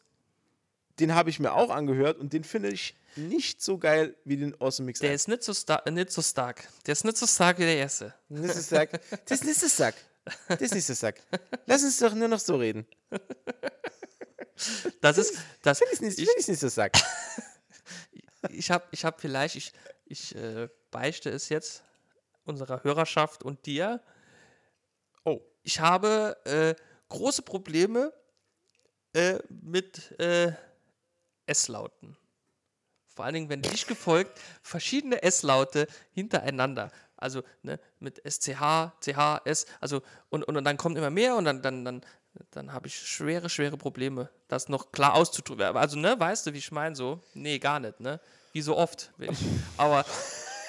den 0.99 1.13
habe 1.13 1.30
ich 1.30 1.39
mir 1.39 1.53
auch 1.53 1.69
angehört 1.69 2.19
und 2.19 2.34
den 2.34 2.43
finde 2.43 2.69
ich 2.69 2.95
nicht 3.15 3.61
so 3.61 3.77
geil 3.77 4.15
wie 4.23 4.38
den 4.38 4.59
Awesome 4.61 4.85
Mix 4.85 4.99
Der 4.99 5.11
1. 5.11 5.21
ist 5.21 5.27
nicht 5.27 5.43
so, 5.43 5.53
star 5.53 5.89
nicht 5.89 6.11
so 6.11 6.21
stark. 6.21 6.67
Der 6.85 6.93
ist 6.93 7.03
nicht 7.03 7.17
so 7.17 7.27
stark 7.27 7.57
wie 7.57 7.63
der 7.63 7.77
erste. 7.77 8.13
Das 8.30 8.55
ist 8.55 8.69
Sack. 8.69 9.01
Das 9.26 9.39
ist 9.39 9.45
nicht 9.45 9.59
so 9.59 9.67
Sack. 9.67 9.95
Das 10.48 10.62
ist 10.62 10.74
nicht 10.74 10.86
so 10.86 10.94
Sack. 10.94 11.22
Lass 11.66 11.84
uns 11.84 11.98
doch 11.98 12.14
nur 12.14 12.28
noch 12.28 12.40
so 12.40 12.56
reden. 12.56 12.86
Das 15.02 15.18
ist, 15.18 15.38
das, 15.62 15.80
Will 15.80 15.88
ich 15.94 16.02
nicht, 16.02 16.18
will 16.18 16.28
ich 16.38 16.48
nicht 16.48 16.60
so 16.60 16.68
Sack. 16.68 16.91
ich 18.50 18.70
habe 18.72 18.86
ich 18.91 19.06
hab 19.06 19.22
vielleicht, 19.22 19.56
ich, 19.56 19.72
ich 20.06 20.36
äh, 20.36 20.68
beichte 20.91 21.30
es 21.30 21.50
jetzt 21.50 21.84
unserer 22.44 22.84
Hörerschaft 22.84 23.44
und 23.44 23.66
dir. 23.66 24.02
Oh. 25.24 25.40
Ich 25.64 25.80
habe 25.80 26.38
äh, 26.46 26.76
große 27.08 27.41
Probleme 27.41 28.14
äh, 29.14 29.40
mit 29.50 30.20
äh, 30.20 30.54
S-Lauten. 31.46 32.18
Vor 33.06 33.26
allen 33.26 33.34
Dingen, 33.34 33.50
wenn 33.50 33.62
dicht 33.62 33.88
gefolgt 33.88 34.40
verschiedene 34.62 35.22
S-Laute 35.24 35.88
hintereinander. 36.12 36.91
Also 37.20 37.44
ne, 37.64 37.80
mit 38.00 38.22
SCH, 38.26 38.94
CH, 39.02 39.41
S, 39.46 39.66
also 39.80 40.02
und, 40.30 40.44
und, 40.44 40.58
und 40.58 40.64
dann 40.64 40.78
kommt 40.78 40.98
immer 40.98 41.10
mehr 41.10 41.36
und 41.36 41.46
dann, 41.46 41.62
dann, 41.62 41.86
dann, 41.86 42.02
dann 42.52 42.74
habe 42.74 42.88
ich 42.88 42.98
schwere, 42.98 43.50
schwere 43.50 43.78
Probleme, 43.78 44.30
das 44.48 44.70
noch 44.70 44.91
klar 44.91 45.16
auszudrücken. 45.16 45.78
Also, 45.78 45.98
ne, 45.98 46.20
weißt 46.20 46.48
du, 46.48 46.54
wie 46.54 46.60
ich 46.60 46.72
meine 46.72 46.96
so? 46.96 47.22
Nee, 47.34 47.60
gar 47.60 47.80
nicht, 47.80 48.00
ne? 48.00 48.20
Wie 48.54 48.62
so 48.62 48.78
oft 48.78 49.12
will 49.18 49.32
ich. 49.32 49.40
Aber, 49.78 50.06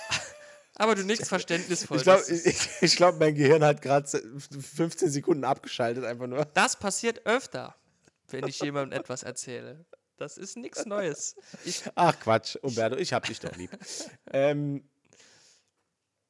aber 0.74 0.94
du 0.94 1.04
nix 1.04 1.28
verständnisvoll. 1.28 1.98
Ich 1.98 2.02
glaube, 2.02 2.24
ich, 2.28 2.68
ich 2.80 2.96
glaub, 2.96 3.18
mein 3.18 3.34
Gehirn 3.34 3.64
hat 3.64 3.80
gerade 3.80 4.06
15 4.08 5.10
Sekunden 5.10 5.44
abgeschaltet, 5.44 6.04
einfach 6.04 6.26
nur. 6.26 6.44
Das 6.46 6.76
passiert 6.76 7.24
öfter, 7.26 7.76
wenn 8.28 8.46
ich 8.46 8.60
jemandem 8.60 8.98
etwas 8.98 9.22
erzähle. 9.22 9.86
Das 10.20 10.36
ist 10.36 10.58
nichts 10.58 10.84
Neues. 10.84 11.34
Ich, 11.64 11.82
Ach 11.94 12.14
Quatsch, 12.20 12.56
Umberto, 12.56 12.96
ich 12.96 13.14
hab 13.14 13.24
dich 13.24 13.40
doch 13.40 13.56
lieb. 13.56 13.70
ähm, 14.32 14.89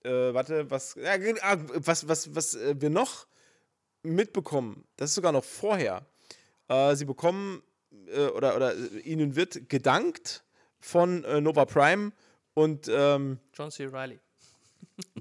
äh, 0.04 0.34
warte, 0.34 0.70
was, 0.70 0.94
ja, 0.94 1.12
ah, 1.42 1.56
was, 1.74 2.08
was, 2.08 2.34
was 2.34 2.54
äh, 2.54 2.74
wir 2.78 2.90
noch 2.90 3.26
mitbekommen, 4.02 4.84
das 4.96 5.10
ist 5.10 5.16
sogar 5.16 5.32
noch 5.32 5.44
vorher. 5.44 6.06
Äh, 6.68 6.94
sie 6.96 7.04
bekommen, 7.04 7.62
äh, 8.06 8.26
oder, 8.28 8.56
oder 8.56 8.74
äh, 8.74 8.98
ihnen 9.00 9.36
wird 9.36 9.68
gedankt 9.68 10.44
von 10.78 11.24
äh, 11.24 11.40
Nova 11.40 11.64
Prime 11.64 12.12
und 12.54 12.88
ähm, 12.88 13.38
John 13.54 13.70
C. 13.70 13.86
Riley. 13.86 14.18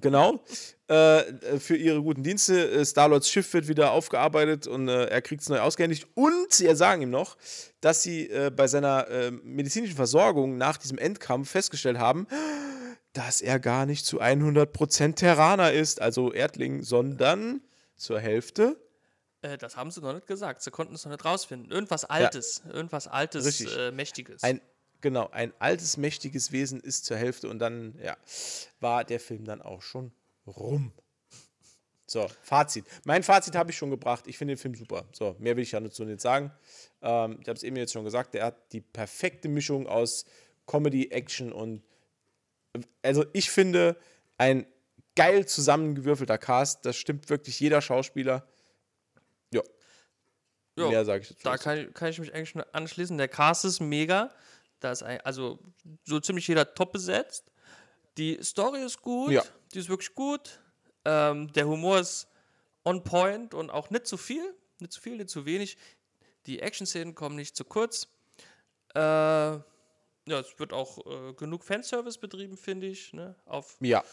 Genau. 0.01 0.43
für 0.87 1.77
ihre 1.77 2.01
guten 2.01 2.21
Dienste. 2.21 2.83
Star-Lords 2.83 3.29
Schiff 3.29 3.53
wird 3.53 3.69
wieder 3.69 3.93
aufgearbeitet 3.93 4.67
und 4.67 4.89
er 4.89 5.21
kriegt 5.21 5.41
es 5.41 5.47
neu 5.47 5.61
ausgehändigt. 5.61 6.05
Und 6.15 6.51
sie 6.51 6.75
sagen 6.75 7.01
ihm 7.01 7.11
noch, 7.11 7.37
dass 7.79 8.03
sie 8.03 8.29
bei 8.57 8.67
seiner 8.67 9.07
medizinischen 9.41 9.95
Versorgung 9.95 10.57
nach 10.57 10.75
diesem 10.75 10.97
Endkampf 10.97 11.49
festgestellt 11.49 11.97
haben, 11.97 12.27
dass 13.13 13.41
er 13.41 13.59
gar 13.59 13.85
nicht 13.85 14.05
zu 14.05 14.21
100% 14.21 15.15
Terraner 15.15 15.71
ist, 15.71 16.01
also 16.01 16.31
Erdling, 16.31 16.83
sondern 16.83 17.61
zur 17.95 18.19
Hälfte. 18.19 18.77
Äh, 19.41 19.57
das 19.57 19.75
haben 19.77 19.91
sie 19.91 20.01
noch 20.01 20.13
nicht 20.13 20.27
gesagt. 20.27 20.61
Sie 20.61 20.71
konnten 20.71 20.95
es 20.95 21.05
noch 21.05 21.11
nicht 21.11 21.25
rausfinden. 21.25 21.71
Irgendwas 21.71 22.05
Altes. 22.05 22.63
Irgendwas 22.71 23.07
Altes, 23.07 23.61
äh, 23.61 23.91
Mächtiges. 23.91 24.43
Ein, 24.43 24.61
genau, 25.01 25.29
ein 25.31 25.53
altes, 25.59 25.97
mächtiges 25.97 26.51
Wesen 26.51 26.79
ist 26.79 27.05
zur 27.05 27.17
Hälfte 27.17 27.49
und 27.49 27.59
dann, 27.59 27.97
ja, 28.01 28.17
war 28.79 29.03
der 29.03 29.19
Film 29.19 29.45
dann 29.45 29.61
auch 29.61 29.81
schon 29.81 30.11
rum. 30.45 30.91
So, 32.09 32.27
Fazit. 32.41 32.85
Mein 33.05 33.21
Fazit 33.21 33.55
habe 33.55 33.69
ich 33.69 33.77
schon 33.77 33.91
gebracht. 33.91 34.25
Ich 34.27 34.37
finde 34.37 34.55
den 34.55 34.59
Film 34.59 34.73
super. 34.73 35.05
So, 35.11 35.35
mehr 35.37 35.55
will 35.55 35.63
ich 35.63 35.73
ja 35.73 35.79
dazu 35.79 36.03
nicht 36.05 36.21
sagen. 36.21 36.51
Ähm, 37.01 37.37
ich 37.39 37.47
habe 37.47 37.55
es 37.55 37.63
eben 37.63 37.75
jetzt 37.75 37.93
schon 37.93 38.03
gesagt, 38.03 38.33
der 38.33 38.45
hat 38.45 38.73
die 38.73 38.81
perfekte 38.81 39.47
Mischung 39.47 39.87
aus 39.87 40.25
Comedy, 40.65 41.09
Action 41.11 41.51
und. 41.51 41.83
Also, 43.01 43.25
ich 43.33 43.49
finde, 43.51 43.97
ein 44.37 44.65
geil 45.15 45.45
zusammengewürfelter 45.45 46.37
Cast. 46.37 46.85
Das 46.85 46.95
stimmt 46.97 47.29
wirklich 47.29 47.59
jeder 47.59 47.81
Schauspieler. 47.81 48.47
Ja. 49.53 49.61
Jo, 50.77 50.89
Mehr 50.89 51.03
sage 51.05 51.23
ich 51.23 51.29
dazu. 51.29 51.41
da 51.43 51.57
kann, 51.57 51.77
ich- 51.77 51.93
kann 51.93 52.09
ich 52.09 52.19
mich 52.19 52.33
eigentlich 52.33 52.55
nur 52.55 52.67
anschließen. 52.73 53.17
Der 53.17 53.27
Cast 53.27 53.65
ist 53.65 53.79
mega. 53.79 54.33
Da 54.79 54.91
ist 54.91 55.03
ein, 55.03 55.19
also 55.21 55.59
so 56.05 56.19
ziemlich 56.19 56.47
jeder 56.47 56.73
top 56.73 56.93
besetzt. 56.93 57.51
Die 58.17 58.39
Story 58.43 58.81
ist 58.83 59.01
gut. 59.01 59.31
Ja. 59.31 59.43
Die 59.73 59.79
ist 59.79 59.89
wirklich 59.89 60.15
gut. 60.15 60.59
Ähm, 61.05 61.51
der 61.53 61.67
Humor 61.67 61.99
ist 61.99 62.27
on 62.85 63.03
point 63.03 63.53
und 63.53 63.69
auch 63.69 63.89
nicht 63.89 64.07
zu 64.07 64.15
viel. 64.15 64.53
Nicht 64.79 64.93
zu 64.93 65.01
viel, 65.01 65.17
nicht 65.17 65.29
zu 65.29 65.45
wenig. 65.45 65.77
Die 66.45 66.59
Action-Szenen 66.61 67.13
kommen 67.13 67.35
nicht 67.35 67.57
zu 67.57 67.65
kurz. 67.65 68.07
Äh, 68.95 69.57
ja, 70.29 70.39
es 70.39 70.57
wird 70.59 70.73
auch 70.73 71.05
äh, 71.05 71.33
genug 71.33 71.63
Fanservice 71.63 72.17
betrieben, 72.19 72.57
finde 72.57 72.87
ich. 72.87 73.13
Ne? 73.13 73.35
Auf 73.45 73.77
Ja. 73.81 74.03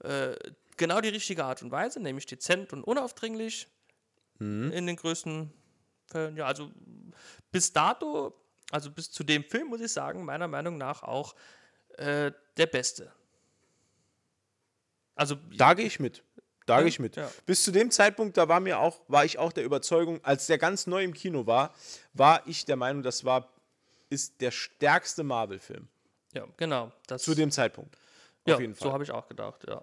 äh, 0.00 0.36
genau 0.76 1.00
die 1.00 1.08
richtige 1.08 1.44
Art 1.44 1.62
und 1.62 1.70
Weise, 1.70 2.00
nämlich 2.00 2.26
dezent 2.26 2.72
und 2.72 2.82
unaufdringlich 2.84 3.68
in 4.40 4.86
den 4.86 4.96
größten 4.96 5.52
Fällen. 6.10 6.36
Ja, 6.36 6.46
also 6.46 6.70
bis 7.52 7.72
dato, 7.72 8.34
also 8.72 8.90
bis 8.90 9.10
zu 9.10 9.22
dem 9.22 9.44
Film, 9.44 9.68
muss 9.68 9.80
ich 9.80 9.92
sagen, 9.92 10.24
meiner 10.24 10.48
Meinung 10.48 10.76
nach 10.76 11.04
auch 11.04 11.34
äh, 11.96 12.32
der 12.56 12.66
beste. 12.66 13.12
Also 15.14 15.36
Da 15.56 15.74
gehe 15.74 15.86
ich 15.86 16.00
mit. 16.00 16.24
Da 16.66 16.80
gehe 16.80 16.88
ich 16.88 16.98
mit. 16.98 17.14
ja. 17.16 17.30
Bis 17.46 17.62
zu 17.62 17.70
dem 17.70 17.90
Zeitpunkt, 17.90 18.36
da 18.36 18.48
war 18.48 18.58
mir 18.58 18.80
auch, 18.80 19.00
war 19.06 19.24
ich 19.24 19.38
auch 19.38 19.52
der 19.52 19.64
Überzeugung, 19.64 20.18
als 20.24 20.46
der 20.46 20.58
ganz 20.58 20.86
neu 20.86 21.04
im 21.04 21.14
Kino 21.14 21.46
war, 21.46 21.72
war 22.12 22.42
ich 22.46 22.64
der 22.64 22.76
Meinung, 22.76 23.02
das 23.02 23.24
war, 23.24 23.53
ist 24.14 24.40
der 24.40 24.50
stärkste 24.50 25.22
Marvel-Film. 25.24 25.88
ja, 26.32 26.44
genau. 26.56 26.92
Zu 27.16 27.34
dem 27.34 27.50
Zeitpunkt. 27.50 27.96
ja, 28.46 28.54
Auf 28.54 28.60
jeden 28.60 28.74
Fall. 28.74 28.88
so 28.88 28.92
habe 28.92 29.04
ich 29.04 29.10
auch 29.10 29.26
gedacht, 29.28 29.64
ja. 29.68 29.82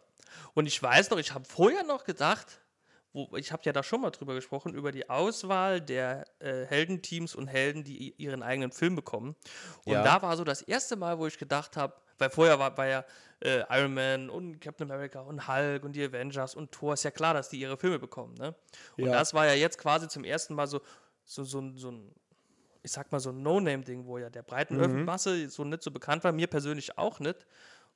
Und 0.54 0.66
ich 0.66 0.82
weiß 0.82 1.10
noch, 1.10 1.18
ich 1.18 1.34
habe 1.34 1.46
vorher 1.46 1.84
noch 1.84 2.04
gedacht, 2.06 2.62
wo, 3.14 3.36
ich 3.36 3.52
habe 3.52 3.62
ja 3.66 3.74
da 3.74 3.84
schon 3.84 4.00
mal 4.02 4.12
drüber 4.12 4.34
gesprochen, 4.34 4.74
über 4.74 4.92
die 4.94 5.10
Auswahl 5.10 5.82
der 5.82 6.26
äh, 6.40 6.66
Heldenteams 6.66 7.36
und 7.36 7.48
Helden, 7.48 7.84
die 7.84 8.14
ihren 8.18 8.42
eigenen 8.42 8.72
Film 8.72 8.96
bekommen. 8.96 9.36
Und 9.86 9.94
Ja. 9.96 10.04
da 10.04 10.22
war 10.22 10.38
so 10.38 10.46
das 10.46 10.62
erste 10.62 10.96
Mal, 10.96 11.20
wo 11.20 11.28
ich 11.28 11.38
gedacht 11.38 11.76
habe, 11.76 11.94
weil 12.18 12.30
vorher 12.30 12.58
war, 12.60 12.78
war 12.78 12.88
ja 12.88 13.04
äh, 13.44 13.64
Iron 13.70 13.94
Man 13.94 14.30
und 14.30 14.62
Captain 14.62 14.90
America 14.90 15.20
und 15.20 15.48
Hulk 15.48 15.84
und 15.84 15.94
die 15.94 16.04
Avengers 16.06 16.56
und 16.56 16.72
Thor, 16.72 16.94
ist 16.94 17.04
ja 17.04 17.12
klar, 17.12 17.34
dass 17.34 17.50
die 17.50 17.60
ihre 17.60 17.76
Filme 17.78 18.00
bekommen. 18.00 18.36
Ne? 18.36 18.56
Und 18.96 19.06
Ja. 19.06 19.12
das 19.12 19.34
war 19.34 19.46
ja 19.46 19.54
jetzt 19.54 19.78
quasi 19.78 20.08
zum 20.08 20.24
ersten 20.24 20.54
Mal 20.54 20.68
so, 20.68 20.80
so, 21.26 21.44
so, 21.44 21.62
so 21.76 21.92
ein, 21.92 22.16
ich 22.84 22.92
sag 22.92 23.12
mal, 23.12 23.20
so 23.20 23.30
ein 23.30 23.42
No-Name-Ding, 23.42 24.06
wo 24.06 24.18
ja 24.18 24.30
der 24.30 24.44
breiten 24.44 24.78
Mhm. 24.78 25.06
Masse 25.06 25.50
so 25.50 25.64
nicht 25.64 25.84
so 25.84 25.92
bekannt 25.92 26.24
war, 26.24 26.32
mir 26.32 26.48
persönlich 26.48 26.98
auch 26.98 27.20
nicht. 27.20 27.46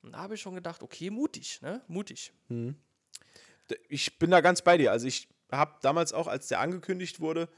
Und 0.02 0.14
da 0.14 0.20
habe 0.20 0.36
ich 0.36 0.42
schon 0.42 0.56
gedacht, 0.56 0.84
okay, 0.84 1.10
mutig, 1.10 1.62
ne? 1.62 1.82
Mutig. 1.88 2.32
Ich 3.90 4.20
bin 4.20 4.30
da 4.32 4.42
ganz 4.42 4.62
bei 4.62 4.78
dir. 4.78 4.92
Also 4.92 5.08
ich 5.08 5.28
habe 5.52 5.76
damals 5.82 6.14
auch, 6.14 6.28
als 6.28 6.48
der 6.48 6.60
angekündigt 6.60 7.20
wurde, 7.20 7.50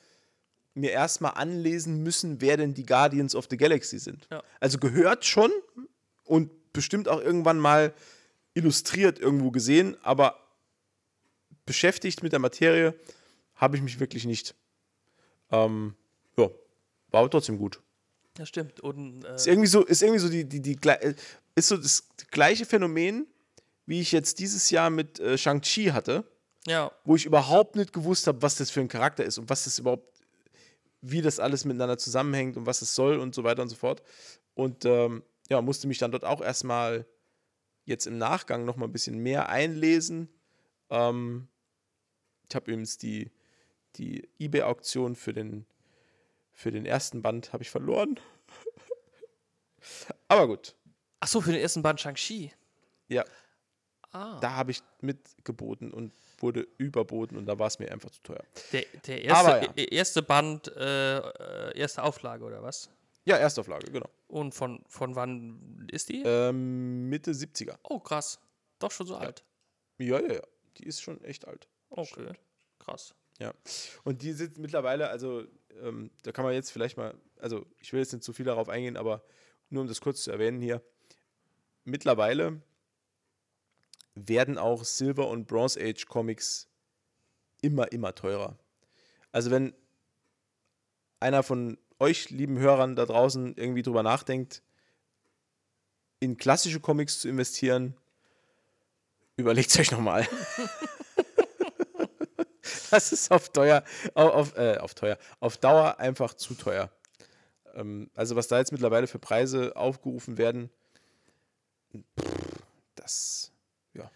mir 0.74 0.92
erstmal 0.92 1.34
anlesen 1.34 2.04
müssen, 2.04 2.40
wer 2.40 2.56
denn 2.56 2.74
die 2.74 2.86
Guardians 2.86 3.36
of 3.36 3.48
the 3.50 3.58
Galaxy 3.58 4.00
sind. 4.00 4.28
Ja. 4.32 4.44
Also 4.60 4.78
gehört 4.78 5.26
schon 5.26 5.52
und 6.24 6.52
bestimmt 6.72 7.10
auch 7.10 7.20
irgendwann 7.20 7.60
mal 7.60 7.94
illustriert 8.54 9.20
irgendwo 9.20 9.52
gesehen, 9.52 9.98
aber 10.04 10.40
beschäftigt 11.66 12.24
mit 12.24 12.32
der 12.32 12.40
Materie 12.40 12.94
habe 13.56 13.76
ich 13.76 13.82
mich 13.82 14.00
wirklich 14.00 14.26
nicht. 14.26 14.56
Ähm, 15.52 15.96
ja, 16.38 16.50
war 17.12 17.22
aber 17.22 17.30
trotzdem 17.30 17.58
gut. 17.58 17.82
Das 18.36 18.50
stimmt. 18.50 18.80
Und 18.82 19.24
äh, 19.24 19.36
Ist 19.36 19.48
irgendwie 19.48 19.68
so, 19.68 19.84
ist 19.84 20.02
irgendwie 20.02 20.20
so 20.20 20.30
die, 20.30 20.46
die, 20.46 20.62
die, 20.62 20.78
äh, 20.88 21.16
ist 21.56 21.68
so 21.68 21.78
das 21.78 22.08
gleiche 22.32 22.66
Phänomen, 22.66 23.28
wie 23.86 24.02
ich 24.02 24.12
jetzt 24.12 24.40
dieses 24.40 24.70
Jahr 24.70 24.90
mit 24.90 25.20
äh, 25.20 25.38
Shang-Chi 25.38 25.86
hatte 25.86 26.26
ja, 26.68 26.92
wo 27.06 27.16
ich 27.16 27.26
überhaupt 27.26 27.78
nicht 27.78 27.94
gewusst 27.94 28.28
habe, 28.28 28.42
was 28.42 28.56
das 28.56 28.70
für 28.70 28.82
ein 28.82 28.90
Charakter 28.90 29.24
ist 29.24 29.38
und 29.38 29.50
was 29.50 29.64
das 29.64 29.80
überhaupt, 29.80 30.22
wie 31.02 31.22
das 31.22 31.40
alles 31.40 31.64
miteinander 31.64 31.98
zusammenhängt 31.98 32.58
und 32.58 32.66
was 32.66 32.82
es 32.82 32.94
soll 32.94 33.20
und 33.20 33.34
so 33.34 33.46
weiter 33.46 33.62
und 33.62 33.70
so 33.70 33.78
fort. 33.78 34.04
Und 34.54 34.84
ähm, 34.84 35.24
ja, 35.50 35.62
musste 35.62 35.88
mich 35.88 35.98
dann 35.98 36.12
dort 36.12 36.26
auch 36.26 36.42
erstmal 36.42 37.08
jetzt 37.86 38.06
im 38.06 38.18
Nachgang 38.18 38.66
noch 38.66 38.76
mal 38.76 38.86
ein 38.86 38.92
bisschen 38.92 39.18
mehr 39.20 39.48
einlesen. 39.48 40.28
Ähm, 40.90 41.48
ich 42.50 42.54
habe 42.54 42.70
übrigens 42.70 42.98
die, 42.98 43.32
die 43.96 44.28
eBay-Auktion 44.38 45.16
für 45.16 45.32
den, 45.32 45.66
für 46.58 46.72
den 46.72 46.86
ersten 46.88 47.22
Band 47.22 47.54
habe 47.54 47.62
ich 47.64 47.70
verloren. 47.70 48.20
Aber 50.28 50.48
gut, 50.48 50.76
ach 51.20 51.28
so, 51.28 51.40
für 51.40 51.52
den 51.52 51.62
ersten 51.62 51.82
Band 51.84 52.02
Shang-Chi. 52.02 52.52
ja, 53.08 53.24
Ah, 54.12 54.40
da 54.40 54.54
habe 54.56 54.72
ich 54.72 54.82
mitgeboten 55.02 55.92
und 55.94 56.14
wurde 56.40 56.66
überboten 56.78 57.38
und 57.38 57.46
da 57.46 57.60
war 57.60 57.68
es 57.68 57.78
mir 57.78 57.92
einfach 57.92 58.10
zu 58.10 58.22
teuer. 58.24 58.44
der, 58.72 58.86
der 59.06 59.22
erste, 59.24 59.46
Aber 59.46 59.64
ja. 59.66 59.74
e- 59.76 59.94
erste 59.96 60.22
Band, 60.24 60.68
äh, 60.76 61.18
äh, 61.18 61.78
erste 61.78 62.04
Auflage 62.04 62.46
oder 62.46 62.64
was? 62.64 62.90
Ja, 63.26 63.36
Erstauflage, 63.36 63.92
genau. 63.92 64.10
Und 64.28 64.54
von, 64.56 64.82
von 64.88 65.16
wann 65.16 65.88
ist 65.92 66.08
die? 66.10 66.24
Ähm, 66.24 67.10
Mitte 67.10 67.32
70er. 67.32 67.78
Oh, 67.84 68.00
krass. 68.00 68.40
Doch 68.80 68.92
schon 68.92 69.06
so 69.08 69.18
alt. 69.18 69.44
Ja, 69.98 70.20
ja, 70.22 70.36
ja. 70.36 70.42
Die 70.78 70.86
ist 70.86 71.02
schon 71.02 71.22
echt 71.26 71.46
alt. 71.46 71.68
Okay. 71.90 72.32
Krass. 72.80 73.14
Ja. 73.40 73.54
Und 74.06 74.22
die 74.22 74.32
sind 74.32 74.58
mittlerweile, 74.58 75.10
also 75.10 75.44
ähm, 75.82 76.12
da 76.24 76.32
kann 76.32 76.46
man 76.46 76.54
jetzt 76.54 76.72
vielleicht 76.72 76.98
mal, 76.98 77.16
also 77.40 77.66
ich 77.80 77.94
will 77.94 78.00
jetzt 78.00 78.14
nicht 78.14 78.24
zu 78.24 78.34
viel 78.34 78.46
darauf 78.46 78.70
eingehen, 78.70 78.98
aber 78.98 79.24
nur 79.70 79.82
um 79.82 79.88
das 79.88 80.02
kurz 80.02 80.24
zu 80.24 80.32
erwähnen 80.32 80.62
hier. 80.62 80.82
Mittlerweile 81.84 82.62
werden 84.16 84.58
auch 84.58 84.84
Silver- 84.84 85.30
und 85.30 85.48
Bronze 85.48 85.80
Age 85.80 86.06
Comics 86.08 86.68
immer, 87.62 87.92
immer 87.92 88.16
teurer. 88.16 88.58
Also 89.32 89.52
wenn 89.52 89.74
einer 91.20 91.44
von 91.44 91.78
euch, 92.00 92.30
lieben 92.30 92.60
Hörern 92.60 92.96
da 92.96 93.06
draußen, 93.06 93.56
irgendwie 93.56 93.82
drüber 93.82 94.04
nachdenkt, 94.04 94.62
in 96.20 96.38
klassische 96.38 96.80
Comics 96.80 97.20
zu 97.20 97.30
investieren, 97.30 97.96
überlegt 99.38 99.70
es 99.70 99.80
euch 99.80 99.92
nochmal. 99.92 100.28
das 102.92 103.12
ist 103.12 103.32
auf 103.32 103.50
teuer, 103.50 103.84
auf, 104.14 104.34
auf, 104.34 104.58
äh, 104.58 104.78
auf 104.78 104.94
teuer, 104.94 105.18
auf 105.40 105.58
Dauer 105.58 106.00
einfach 106.00 106.34
zu 106.34 106.54
teuer. 106.56 106.90
Ähm, 107.74 108.10
also 108.16 108.36
was 108.36 108.48
da 108.48 108.58
jetzt 108.58 108.72
mittlerweile 108.72 109.08
für 109.08 109.20
Preise 109.20 109.76
aufgerufen 109.76 110.38
werden, 110.38 110.70
pff, 111.94 112.64
das, 112.96 113.52
ja, 113.94 114.10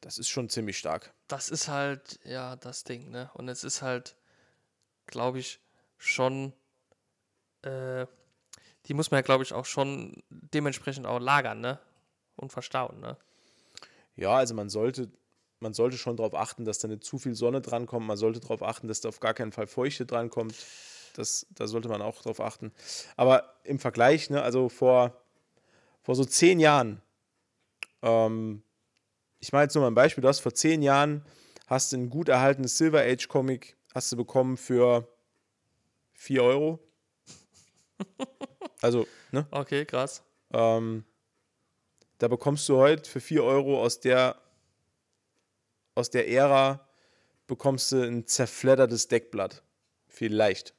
das 0.00 0.18
ist 0.18 0.28
schon 0.28 0.48
ziemlich 0.48 0.78
stark. 0.78 1.12
Das 1.28 1.50
ist 1.50 1.68
halt, 1.68 2.18
ja, 2.24 2.56
das 2.56 2.84
Ding, 2.84 3.10
ne? 3.10 3.30
Und 3.34 3.48
es 3.48 3.64
ist 3.64 3.82
halt, 3.82 4.16
glaube 5.06 5.38
ich, 5.38 5.60
schon, 5.98 6.52
äh, 7.62 8.06
die 8.86 8.94
muss 8.94 9.10
man 9.10 9.18
ja, 9.18 9.22
glaube 9.22 9.44
ich, 9.44 9.52
auch 9.52 9.66
schon 9.66 10.22
dementsprechend 10.30 11.06
auch 11.06 11.18
lagern, 11.18 11.60
ne? 11.60 11.78
Und 12.36 12.52
verstauen, 12.52 13.00
ne? 13.00 13.16
Ja, 14.16 14.36
also 14.36 14.54
man 14.54 14.68
sollte, 14.68 15.10
man 15.60 15.74
sollte 15.74 15.98
schon 15.98 16.16
darauf 16.16 16.34
achten, 16.34 16.64
dass 16.64 16.78
da 16.78 16.88
nicht 16.88 17.04
zu 17.04 17.18
viel 17.18 17.34
Sonne 17.34 17.60
drankommt. 17.60 18.06
Man 18.06 18.16
sollte 18.16 18.40
darauf 18.40 18.62
achten, 18.62 18.88
dass 18.88 19.00
da 19.00 19.08
auf 19.08 19.20
gar 19.20 19.34
keinen 19.34 19.52
Fall 19.52 19.66
Feuchte 19.66 20.06
drankommt. 20.06 20.54
Das, 21.14 21.46
da 21.50 21.66
sollte 21.66 21.88
man 21.88 22.02
auch 22.02 22.22
drauf 22.22 22.40
achten. 22.40 22.72
Aber 23.16 23.54
im 23.64 23.78
Vergleich, 23.78 24.30
ne, 24.30 24.42
also 24.42 24.68
vor, 24.68 25.20
vor 26.02 26.14
so 26.14 26.24
zehn 26.24 26.60
Jahren, 26.60 27.02
ähm, 28.02 28.62
ich 29.40 29.52
mache 29.52 29.64
jetzt 29.64 29.74
nur 29.74 29.82
mal 29.82 29.90
ein 29.90 29.94
Beispiel, 29.94 30.22
du 30.22 30.28
hast 30.28 30.40
vor 30.40 30.54
zehn 30.54 30.82
Jahren, 30.82 31.24
hast 31.66 31.92
du 31.92 31.96
ein 31.96 32.10
gut 32.10 32.28
erhaltenes 32.28 32.78
Silver 32.78 33.00
Age 33.00 33.28
Comic, 33.28 33.76
hast 33.94 34.12
du 34.12 34.16
bekommen 34.16 34.56
für 34.56 35.08
4 36.14 36.42
Euro. 36.42 36.78
Also, 38.80 39.08
ne? 39.32 39.44
Okay, 39.50 39.84
krass. 39.84 40.22
Ähm, 40.52 41.04
da 42.18 42.28
bekommst 42.28 42.68
du 42.68 42.76
heute 42.76 43.10
für 43.10 43.20
4 43.20 43.42
Euro 43.42 43.82
aus 43.82 43.98
der, 43.98 44.40
aus 45.98 46.10
der 46.10 46.28
Ära, 46.28 46.86
bekommst 47.46 47.92
du 47.92 48.02
ein 48.02 48.26
zerfleddertes 48.26 49.08
Deckblatt. 49.08 49.62
Vielleicht. 50.06 50.74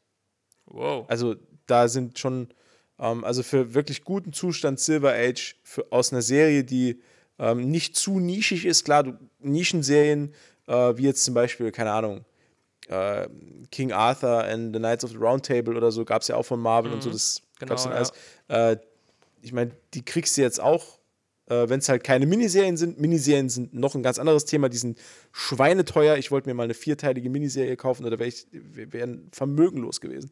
Wow. 0.66 1.06
Also 1.10 1.36
da 1.66 1.88
sind 1.88 2.18
schon, 2.18 2.54
ähm, 3.00 3.24
also 3.24 3.44
für 3.44 3.74
wirklich 3.74 4.04
guten 4.04 4.34
Zustand 4.34 4.80
Silver 4.80 5.14
Age 5.14 5.56
für, 5.64 5.92
aus 5.92 6.12
einer 6.12 6.22
Serie, 6.22 6.64
die 6.64 7.02
ähm, 7.38 7.70
nicht 7.70 7.96
zu 7.96 8.20
nischig 8.20 8.66
ist. 8.66 8.86
Klar, 8.86 9.04
du, 9.04 9.20
Nischenserien, 9.40 10.34
äh, 10.68 10.98
wie 10.98 11.04
jetzt 11.04 11.24
zum 11.24 11.34
Beispiel, 11.34 11.72
keine 11.72 11.92
Ahnung, 11.92 12.26
äh, 12.88 13.28
King 13.72 13.92
Arthur 13.92 14.44
and 14.44 14.76
the 14.76 14.80
Knights 14.80 15.04
of 15.04 15.12
the 15.12 15.18
Round 15.18 15.46
Table 15.46 15.76
oder 15.76 15.92
so, 15.92 16.06
gab 16.06 16.22
es 16.22 16.28
ja 16.28 16.36
auch 16.36 16.46
von 16.46 16.60
Marvel 16.60 16.92
und 16.92 17.02
so, 17.04 17.12
das 17.12 17.42
Genau, 17.60 17.70
gab's 17.72 17.84
dann 17.84 17.92
ja. 17.92 17.98
alles. 17.98 18.12
Äh, 18.48 18.78
ich 19.42 19.54
meine, 19.54 19.72
die 19.94 20.04
kriegst 20.04 20.38
du 20.38 20.42
jetzt 20.42 20.60
auch, 20.60 20.99
äh, 21.50 21.68
wenn 21.68 21.80
es 21.80 21.90
halt 21.90 22.04
keine 22.04 22.26
Miniserien 22.26 22.78
sind. 22.78 23.00
Miniserien 23.00 23.50
sind 23.50 23.74
noch 23.74 23.96
ein 23.96 24.04
ganz 24.04 24.18
anderes 24.20 24.46
Thema, 24.46 24.70
die 24.70 24.78
sind 24.78 25.00
schweineteuer. 25.32 26.16
Ich 26.18 26.32
wollte 26.32 26.48
mir 26.48 26.54
mal 26.54 26.64
eine 26.64 26.74
vierteilige 26.74 27.30
Miniserie 27.30 27.76
kaufen, 27.76 28.06
oder 28.06 28.18
wäre 28.20 28.30
ich 28.30 28.48
wären 28.52 29.30
vermögenlos 29.32 30.00
gewesen. 30.02 30.32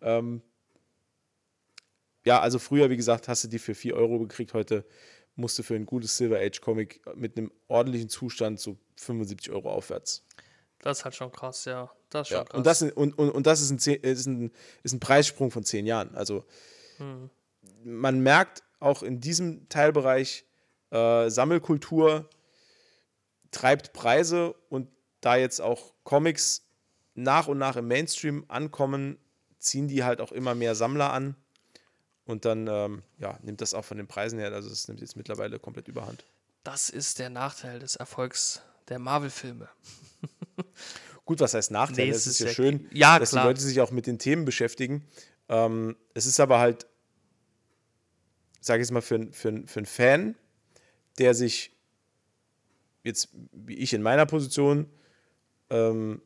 Ähm, 0.00 0.40
ja, 2.24 2.40
also 2.40 2.58
früher, 2.58 2.88
wie 2.90 2.96
gesagt, 2.96 3.28
hast 3.28 3.44
du 3.44 3.48
die 3.48 3.58
für 3.58 3.74
4 3.74 3.94
Euro 3.96 4.18
gekriegt. 4.20 4.54
Heute 4.54 4.84
musst 5.34 5.58
du 5.58 5.62
für 5.62 5.74
ein 5.74 5.86
gutes 5.86 6.16
Silver 6.16 6.38
Age 6.38 6.60
Comic 6.60 7.00
mit 7.16 7.36
einem 7.36 7.50
ordentlichen 7.68 8.08
Zustand 8.08 8.60
so 8.60 8.76
75 8.96 9.50
Euro 9.50 9.70
aufwärts. 9.72 10.24
Das 10.78 10.98
ist 10.98 11.04
halt 11.04 11.14
schon 11.16 11.32
krass, 11.32 11.64
ja. 11.64 11.90
Das 12.10 12.22
ist 12.22 12.28
schon 12.28 12.38
Ja. 12.38 12.44
krass. 12.44 12.58
Und, 12.58 12.66
das, 12.66 12.82
und, 12.82 13.18
und, 13.18 13.30
und 13.30 13.46
das 13.46 13.60
ist 13.60 13.70
ein, 13.70 13.78
zehn- 13.78 14.00
ist, 14.02 14.26
ein, 14.26 14.52
ist 14.82 14.92
ein 14.92 15.00
Preissprung 15.00 15.50
von 15.50 15.64
10 15.64 15.86
Jahren. 15.86 16.14
Also 16.14 16.44
man 17.82 18.20
merkt 18.20 18.62
auch 18.78 19.02
in 19.02 19.20
diesem 19.20 19.68
Teilbereich, 19.68 20.44
äh, 20.92 21.28
Sammelkultur 21.30 22.28
treibt 23.50 23.92
Preise 23.92 24.54
und 24.68 24.88
da 25.20 25.36
jetzt 25.36 25.60
auch 25.60 25.92
Comics 26.04 26.62
nach 27.14 27.48
und 27.48 27.58
nach 27.58 27.76
im 27.76 27.86
Mainstream 27.88 28.44
ankommen, 28.48 29.18
ziehen 29.58 29.88
die 29.88 30.04
halt 30.04 30.20
auch 30.20 30.32
immer 30.32 30.54
mehr 30.54 30.74
Sammler 30.74 31.12
an. 31.12 31.36
Und 32.24 32.44
dann 32.44 32.66
ähm, 32.68 33.02
ja, 33.18 33.38
nimmt 33.42 33.60
das 33.60 33.74
auch 33.74 33.84
von 33.84 33.96
den 33.96 34.06
Preisen 34.06 34.38
her, 34.38 34.52
also 34.52 34.70
es 34.70 34.86
nimmt 34.88 35.00
jetzt 35.00 35.16
mittlerweile 35.16 35.58
komplett 35.58 35.88
überhand. 35.88 36.24
das 36.64 36.88
ist 36.88 37.18
der 37.18 37.30
Nachteil 37.30 37.78
des 37.80 37.96
Erfolgs 37.96 38.62
der 38.88 38.98
Marvel-Filme. 38.98 39.68
Gut, 41.24 41.40
was 41.40 41.54
heißt 41.54 41.70
Nachteil? 41.72 42.06
Nee, 42.06 42.10
es 42.12 42.26
ist 42.26 42.34
ist 42.34 42.38
ja 42.40 42.46
ja- 42.46 42.52
schön, 42.54 42.88
Ja, 42.92 43.18
dass 43.18 43.30
klar. 43.30 43.44
die 43.44 43.48
Leute 43.48 43.60
sich 43.60 43.80
auch 43.80 43.90
mit 43.90 44.06
den 44.06 44.18
Themen 44.18 44.44
beschäftigen. 44.44 45.06
Ähm, 45.48 45.96
es 46.14 46.26
ist 46.26 46.40
aber 46.40 46.58
halt, 46.58 46.86
sage 48.60 48.80
ich 48.82 48.86
jetzt 48.86 48.92
mal, 48.92 49.02
für, 49.02 49.28
für, 49.32 49.62
für 49.66 49.78
einen 49.80 49.86
Fan, 49.86 50.34
der 51.18 51.34
sich 51.34 51.72
jetzt, 53.02 53.28
wie 53.52 53.76
ich 53.76 53.92
in 53.92 54.02
meiner 54.02 54.26
Position, 54.26 54.88
ähm, 55.70 56.22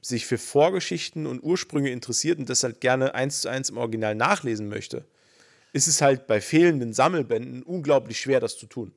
sich 0.00 0.26
für 0.26 0.38
Vorgeschichten 0.38 1.26
und 1.26 1.42
Ursprünge 1.42 1.90
interessiert 1.90 2.38
und 2.38 2.48
das 2.48 2.62
halt 2.62 2.80
gerne 2.80 3.14
eins 3.14 3.40
zu 3.40 3.48
eins 3.48 3.70
im 3.70 3.76
Original 3.76 4.14
nachlesen 4.14 4.68
möchte, 4.68 5.04
ist 5.72 5.88
es 5.88 6.00
halt 6.00 6.26
bei 6.26 6.40
fehlenden 6.40 6.92
Sammelbänden 6.92 7.62
unglaublich 7.62 8.20
schwer, 8.20 8.40
das 8.40 8.56
zu 8.56 8.66
tun. 8.66 8.94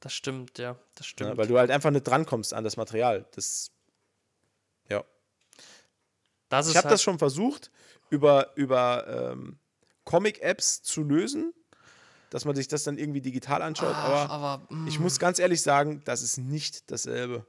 Das 0.00 0.12
stimmt, 0.12 0.58
ja. 0.58 0.78
Das 0.96 1.06
stimmt. 1.06 1.30
Ja, 1.30 1.36
weil 1.36 1.46
du 1.46 1.58
halt 1.58 1.70
einfach 1.70 1.90
nicht 1.90 2.06
drankommst 2.06 2.52
an 2.52 2.64
das 2.64 2.76
Material. 2.76 3.26
Das, 3.34 3.70
ja. 4.90 5.04
das 6.48 6.66
ist 6.66 6.72
Ich 6.72 6.76
habe 6.76 6.88
halt, 6.88 6.94
das 6.94 7.02
schon 7.02 7.18
versucht, 7.18 7.70
über, 8.10 8.52
über 8.56 9.32
ähm, 9.32 9.58
Comic-Apps 10.04 10.82
zu 10.82 11.02
lösen, 11.02 11.54
dass 12.34 12.44
man 12.44 12.56
sich 12.56 12.66
das 12.66 12.82
dann 12.82 12.98
irgendwie 12.98 13.20
digital 13.20 13.62
anschaut. 13.62 13.94
Ach, 13.94 14.28
aber 14.28 14.30
aber 14.30 14.74
mm, 14.74 14.88
ich 14.88 14.98
muss 14.98 15.20
ganz 15.20 15.38
ehrlich 15.38 15.62
sagen, 15.62 16.02
das 16.04 16.20
ist 16.20 16.36
nicht 16.36 16.90
dasselbe. 16.90 17.46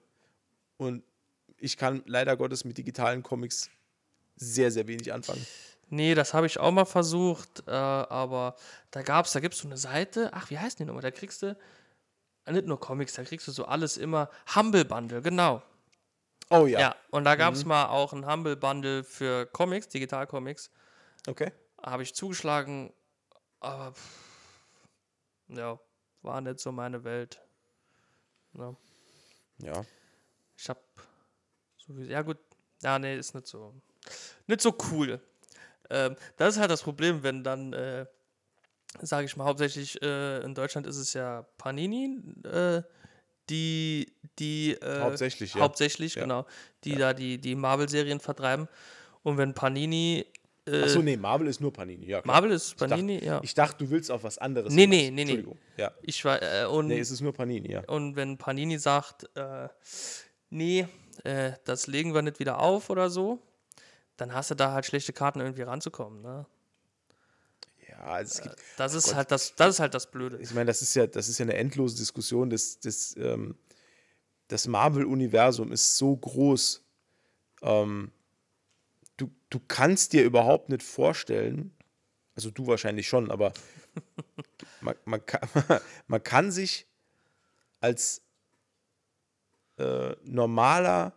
Und 0.77 1.01
ich 1.57 1.75
kann 1.75 2.03
leider 2.05 2.37
Gottes 2.37 2.65
mit 2.65 2.77
digitalen 2.77 3.23
Comics 3.23 3.71
sehr, 4.35 4.69
sehr 4.69 4.85
wenig 4.85 5.11
anfangen. 5.11 5.43
nee, 5.89 6.13
das 6.13 6.35
habe 6.35 6.45
ich 6.45 6.59
auch 6.59 6.69
mal 6.69 6.85
versucht, 6.85 7.63
äh, 7.65 7.71
aber 7.71 8.55
da 8.91 9.01
gab's, 9.01 9.31
da 9.31 9.39
gibt's 9.39 9.57
so 9.57 9.67
eine 9.67 9.77
Seite, 9.77 10.29
ach, 10.33 10.51
wie 10.51 10.59
heißt 10.59 10.77
die 10.77 10.85
nochmal? 10.85 11.01
Da 11.01 11.09
kriegst 11.09 11.41
du 11.41 11.57
nicht 12.47 12.67
nur 12.67 12.79
Comics, 12.79 13.13
da 13.13 13.23
kriegst 13.23 13.47
du 13.47 13.51
so 13.51 13.65
alles 13.65 13.97
immer 13.97 14.29
Humble 14.55 14.85
Bundle, 14.85 15.23
genau. 15.23 15.63
Oh 16.51 16.67
Ja, 16.67 16.79
ja. 16.79 16.95
und 17.09 17.23
da 17.23 17.35
gab's 17.35 17.65
mal 17.65 17.87
auch 17.87 18.13
ein 18.13 18.31
Humble 18.31 18.55
Bundle 18.55 19.03
für 19.03 19.47
Comics, 19.47 19.87
Digital-Comics. 19.87 20.69
Okay. 21.25 21.51
Habe 21.81 22.03
ich 22.03 22.13
zugeschlagen, 22.13 22.93
aber 23.61 23.93
pff, 23.93 24.24
ja, 25.47 25.79
war 26.21 26.41
nicht 26.41 26.59
so 26.59 26.71
meine 26.71 27.03
Welt. 27.03 27.41
Ja. 28.53 28.75
Ja. 29.59 29.85
Ich 30.57 30.69
hab 30.69 30.81
so 31.77 31.97
wie, 31.97 32.05
ja 32.05 32.21
gut, 32.21 32.37
ja 32.81 32.97
nee, 32.99 33.17
ist 33.17 33.35
nicht 33.35 33.47
so, 33.47 33.73
nicht 34.47 34.61
so 34.61 34.75
cool. 34.91 35.19
Ähm, 35.89 36.15
das 36.37 36.55
ist 36.55 36.59
halt 36.59 36.71
das 36.71 36.81
Problem, 36.83 37.23
wenn 37.23 37.43
dann, 37.43 37.73
äh, 37.73 38.05
sage 39.01 39.25
ich 39.25 39.35
mal, 39.37 39.45
hauptsächlich 39.45 40.01
äh, 40.01 40.39
in 40.39 40.55
Deutschland 40.55 40.87
ist 40.87 40.97
es 40.97 41.13
ja 41.13 41.43
Panini, 41.57 42.21
äh, 42.43 42.81
die, 43.49 44.11
die 44.39 44.71
äh, 44.73 45.01
Hauptsächlich, 45.01 45.53
ja. 45.53 45.61
hauptsächlich 45.61 46.15
Ja. 46.15 46.23
genau, 46.23 46.45
die 46.83 46.95
da 46.95 47.13
die, 47.13 47.37
die 47.37 47.55
Marvel-Serien 47.55 48.19
vertreiben. 48.19 48.67
Und 49.21 49.37
wenn 49.37 49.53
Panini, 49.53 50.25
äh, 50.67 50.81
Achso, 50.83 51.01
nee, 51.01 51.15
Marvel 51.17 51.47
ist 51.47 51.61
nur 51.61 51.71
Panini. 51.71 52.05
Ja, 52.07 52.21
klar. 52.21 52.35
Marvel 52.35 52.51
ist 52.51 52.67
Ich 52.69 52.75
dachte- 52.75 52.89
Panini, 52.91 53.23
ja. 53.23 53.39
Ich 53.43 53.53
dachte, 53.53 53.83
du 53.83 53.89
willst 53.91 54.09
auf 54.11 54.23
was 54.23 54.37
anderes. 54.37 54.73
Nee, 54.73 54.87
nee, 54.87 55.03
nee, 55.03 55.11
nee. 55.11 55.21
Entschuldigung. 55.21 55.57
Ja. 55.77 55.91
Ich 56.01 56.23
war, 56.25 56.41
äh, 56.41 56.65
und, 56.65 56.87
Nee, 56.87 56.99
es 56.99 57.11
ist 57.11 57.21
nur 57.21 57.33
Panini, 57.33 57.71
ja. 57.71 57.81
und 57.87 58.15
wenn 58.15 58.37
Panini 58.37 58.77
sagt, 58.79 59.29
äh, 59.35 59.67
nee, 60.49 60.87
äh, 61.23 61.51
das 61.65 61.87
legen 61.87 62.13
wir 62.13 62.21
nicht 62.21 62.39
wieder 62.39 62.59
auf 62.59 62.89
oder 62.89 63.09
so, 63.09 63.39
dann 64.17 64.33
hast 64.33 64.51
du 64.51 64.55
da 64.55 64.71
halt 64.71 64.85
schlechte 64.85 65.13
Karten 65.13 65.39
irgendwie 65.41 65.63
ranzukommen. 65.63 66.21
Ne? 66.21 66.45
Ja, 67.89 68.19
es 68.19 68.41
gibt, 68.41 68.55
Das 68.77 68.93
ist 68.93 69.13
halt 69.15 69.31
das, 69.31 69.55
das 69.55 69.75
ist 69.75 69.79
halt 69.79 69.93
das 69.93 70.09
Blöde. 70.11 70.37
ich 70.41 70.53
meine, 70.53 70.65
das 70.65 70.81
ist 70.81 70.95
ja, 70.95 71.05
das 71.07 71.27
ist 71.29 71.37
ja 71.37 71.43
eine 71.45 71.55
endlose 71.55 71.95
Diskussion. 71.97 72.49
Das, 72.49 72.79
das, 72.79 73.15
ähm, 73.17 73.55
das 74.47 74.67
Marvel-Universum 74.67 75.71
ist 75.71 75.97
so 75.97 76.15
groß. 76.15 76.83
Ähm, 77.61 78.11
du, 79.17 79.31
du 79.49 79.59
kannst 79.67 80.13
dir 80.13 80.23
überhaupt 80.23 80.69
nicht 80.69 80.83
vorstellen, 80.83 81.71
Also 82.35 82.51
du 82.51 82.67
wahrscheinlich 82.67 83.07
schon, 83.07 83.31
aber 83.31 83.53
man, 84.81 84.95
man, 85.05 85.25
kann, 85.25 85.47
man 86.07 86.23
kann 86.23 86.51
sich 86.51 86.87
als 87.79 88.21
äh, 89.77 90.15
normaler 90.23 91.13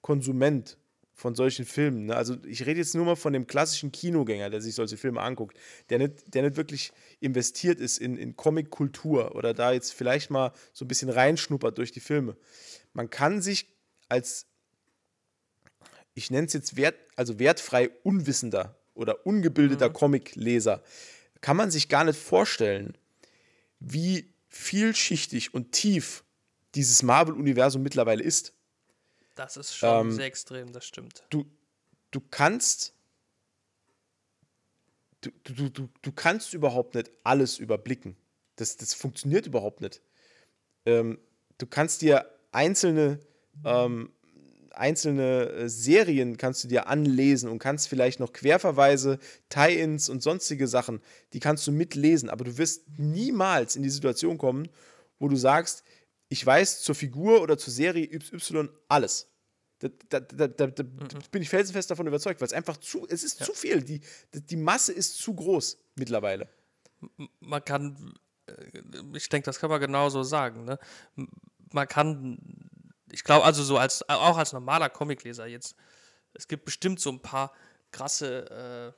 Konsument 0.00 0.78
von 1.20 1.34
solchen 1.34 1.66
Filmen, 1.66 2.06
ne? 2.06 2.16
also 2.16 2.36
ich 2.46 2.64
rede 2.64 2.80
jetzt 2.80 2.94
nur 2.94 3.04
mal 3.04 3.14
von 3.16 3.34
dem 3.34 3.46
klassischen 3.46 3.92
Kinogänger, 3.92 4.48
der 4.48 4.62
sich 4.62 4.74
solche 4.74 4.96
Filme 4.96 5.20
anguckt, 5.20 5.58
der 5.90 5.98
nicht, 5.98 6.34
der 6.34 6.42
nicht 6.42 6.56
wirklich 6.56 6.92
investiert 7.20 7.78
ist 7.78 7.98
in, 7.98 8.16
in 8.16 8.36
Comic-Kultur 8.36 9.34
oder 9.34 9.52
da 9.52 9.72
jetzt 9.72 9.92
vielleicht 9.92 10.30
mal 10.30 10.52
so 10.72 10.86
ein 10.86 10.88
bisschen 10.88 11.10
reinschnuppert 11.10 11.76
durch 11.76 11.92
die 11.92 12.00
Filme. 12.00 12.36
Man 12.94 13.10
kann 13.10 13.42
sich 13.42 13.68
als, 14.08 14.46
ich 16.20 16.30
nenne 16.30 16.46
es 16.46 16.52
jetzt 16.52 16.76
wert, 16.76 16.96
also 17.16 17.38
wertfrei 17.38 17.88
unwissender 18.02 18.76
oder 18.92 19.26
ungebildeter 19.26 19.88
mhm. 19.88 19.94
Comicleser, 19.94 20.82
kann 21.40 21.56
man 21.56 21.70
sich 21.70 21.88
gar 21.88 22.04
nicht 22.04 22.18
vorstellen, 22.18 22.98
wie 23.78 24.34
vielschichtig 24.48 25.54
und 25.54 25.72
tief 25.72 26.22
dieses 26.74 27.02
Marvel-Universum 27.02 27.82
mittlerweile 27.82 28.22
ist. 28.22 28.52
Das 29.34 29.56
ist 29.56 29.74
schon 29.74 30.08
ähm, 30.08 30.12
sehr 30.12 30.26
extrem, 30.26 30.72
das 30.72 30.84
stimmt. 30.84 31.24
Du, 31.30 31.46
du 32.10 32.20
kannst. 32.20 32.92
Du, 35.22 35.30
du, 35.44 35.70
du, 35.70 35.88
du 36.02 36.12
kannst 36.12 36.52
überhaupt 36.52 36.94
nicht 36.94 37.10
alles 37.24 37.58
überblicken. 37.58 38.16
Das, 38.56 38.76
das 38.76 38.92
funktioniert 38.92 39.46
überhaupt 39.46 39.80
nicht. 39.80 40.02
Ähm, 40.84 41.18
du 41.56 41.66
kannst 41.66 42.02
dir 42.02 42.30
einzelne, 42.52 43.20
ähm, 43.64 44.12
einzelne 44.72 45.48
äh, 45.50 45.68
Serien 45.68 46.36
kannst 46.36 46.64
du 46.64 46.68
dir 46.68 46.86
anlesen 46.86 47.48
und 47.50 47.58
kannst 47.58 47.88
vielleicht 47.88 48.20
noch 48.20 48.32
Querverweise, 48.32 49.18
Tie-ins 49.48 50.08
und 50.08 50.22
sonstige 50.22 50.68
Sachen, 50.68 51.00
die 51.32 51.40
kannst 51.40 51.66
du 51.66 51.72
mitlesen, 51.72 52.30
aber 52.30 52.44
du 52.44 52.58
wirst 52.58 52.84
niemals 52.98 53.76
in 53.76 53.82
die 53.82 53.90
Situation 53.90 54.38
kommen, 54.38 54.68
wo 55.18 55.28
du 55.28 55.36
sagst, 55.36 55.84
ich 56.28 56.44
weiß 56.44 56.82
zur 56.82 56.94
Figur 56.94 57.42
oder 57.42 57.58
zur 57.58 57.72
Serie 57.72 58.04
Y 58.04 58.68
alles. 58.88 59.28
Da, 59.80 59.88
da, 60.10 60.20
da, 60.20 60.66
da 60.66 60.82
mhm. 60.82 61.08
bin 61.30 61.42
ich 61.42 61.48
felsenfest 61.48 61.90
davon 61.90 62.06
überzeugt, 62.06 62.40
weil 62.40 62.46
es 62.46 62.52
einfach 62.52 62.76
zu, 62.76 63.06
es 63.08 63.24
ist 63.24 63.40
ja. 63.40 63.46
zu 63.46 63.54
viel. 63.54 63.82
Die, 63.82 64.00
die 64.34 64.56
Masse 64.56 64.92
ist 64.92 65.16
zu 65.16 65.34
groß 65.34 65.78
mittlerweile. 65.94 66.48
Man 67.40 67.64
kann, 67.64 68.14
äh, 68.46 68.82
ich 69.14 69.28
denke, 69.30 69.46
das 69.46 69.58
kann 69.58 69.70
man 69.70 69.80
genauso 69.80 70.22
sagen. 70.22 70.66
Ne? 70.66 70.78
Man 71.72 71.88
kann, 71.88 72.69
ich 73.10 73.24
glaube, 73.24 73.44
also 73.44 73.62
so 73.62 73.78
als, 73.78 74.08
auch 74.08 74.36
als 74.36 74.52
normaler 74.52 74.88
Comicleser 74.88 75.46
jetzt, 75.46 75.74
es 76.34 76.48
gibt 76.48 76.64
bestimmt 76.64 77.00
so 77.00 77.10
ein 77.10 77.20
paar 77.20 77.52
krasse 77.90 78.94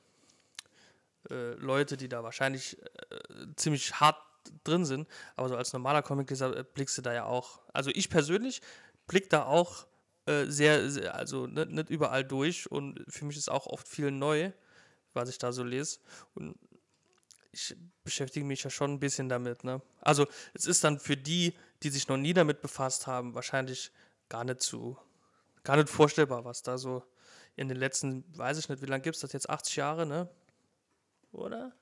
äh, 1.29 1.33
äh, 1.33 1.53
Leute, 1.55 1.97
die 1.97 2.09
da 2.09 2.23
wahrscheinlich 2.23 2.81
äh, 2.81 3.47
ziemlich 3.55 3.99
hart 3.99 4.17
drin 4.63 4.85
sind, 4.85 5.07
aber 5.35 5.49
so 5.49 5.55
als 5.55 5.73
normaler 5.73 6.01
Comicleser 6.01 6.55
äh, 6.55 6.63
blickst 6.63 6.97
du 6.97 7.01
da 7.01 7.13
ja 7.13 7.25
auch, 7.25 7.61
also 7.73 7.91
ich 7.93 8.09
persönlich 8.09 8.61
blick 9.07 9.29
da 9.29 9.45
auch 9.45 9.87
äh, 10.25 10.45
sehr, 10.45 10.89
sehr, 10.89 11.15
also 11.15 11.47
nicht, 11.47 11.69
nicht 11.69 11.89
überall 11.89 12.23
durch 12.23 12.71
und 12.71 13.03
für 13.07 13.25
mich 13.25 13.37
ist 13.37 13.49
auch 13.49 13.67
oft 13.67 13.87
viel 13.87 14.11
neu, 14.11 14.51
was 15.13 15.29
ich 15.29 15.37
da 15.37 15.51
so 15.51 15.63
lese. 15.63 15.99
Und 16.33 16.55
ich 17.51 17.75
beschäftige 18.03 18.45
mich 18.45 18.63
ja 18.63 18.69
schon 18.69 18.93
ein 18.93 18.99
bisschen 18.99 19.29
damit. 19.29 19.63
Ne? 19.63 19.81
Also 20.01 20.27
es 20.53 20.65
ist 20.65 20.83
dann 20.83 20.99
für 20.99 21.15
die, 21.15 21.53
die 21.83 21.89
sich 21.89 22.07
noch 22.07 22.17
nie 22.17 22.33
damit 22.33 22.61
befasst 22.61 23.07
haben, 23.07 23.35
wahrscheinlich 23.35 23.91
gar 24.29 24.43
nicht 24.43 24.61
zu, 24.61 24.97
gar 25.63 25.77
nicht 25.77 25.89
vorstellbar, 25.89 26.45
was 26.45 26.63
da 26.63 26.77
so 26.77 27.03
in 27.55 27.67
den 27.67 27.77
letzten, 27.77 28.23
weiß 28.37 28.57
ich 28.57 28.69
nicht, 28.69 28.81
wie 28.81 28.87
lange 28.87 29.03
gibt 29.03 29.15
es 29.15 29.21
das 29.21 29.33
jetzt? 29.33 29.49
80 29.49 29.75
Jahre, 29.75 30.05
ne? 30.05 30.29
Oder? 31.31 31.73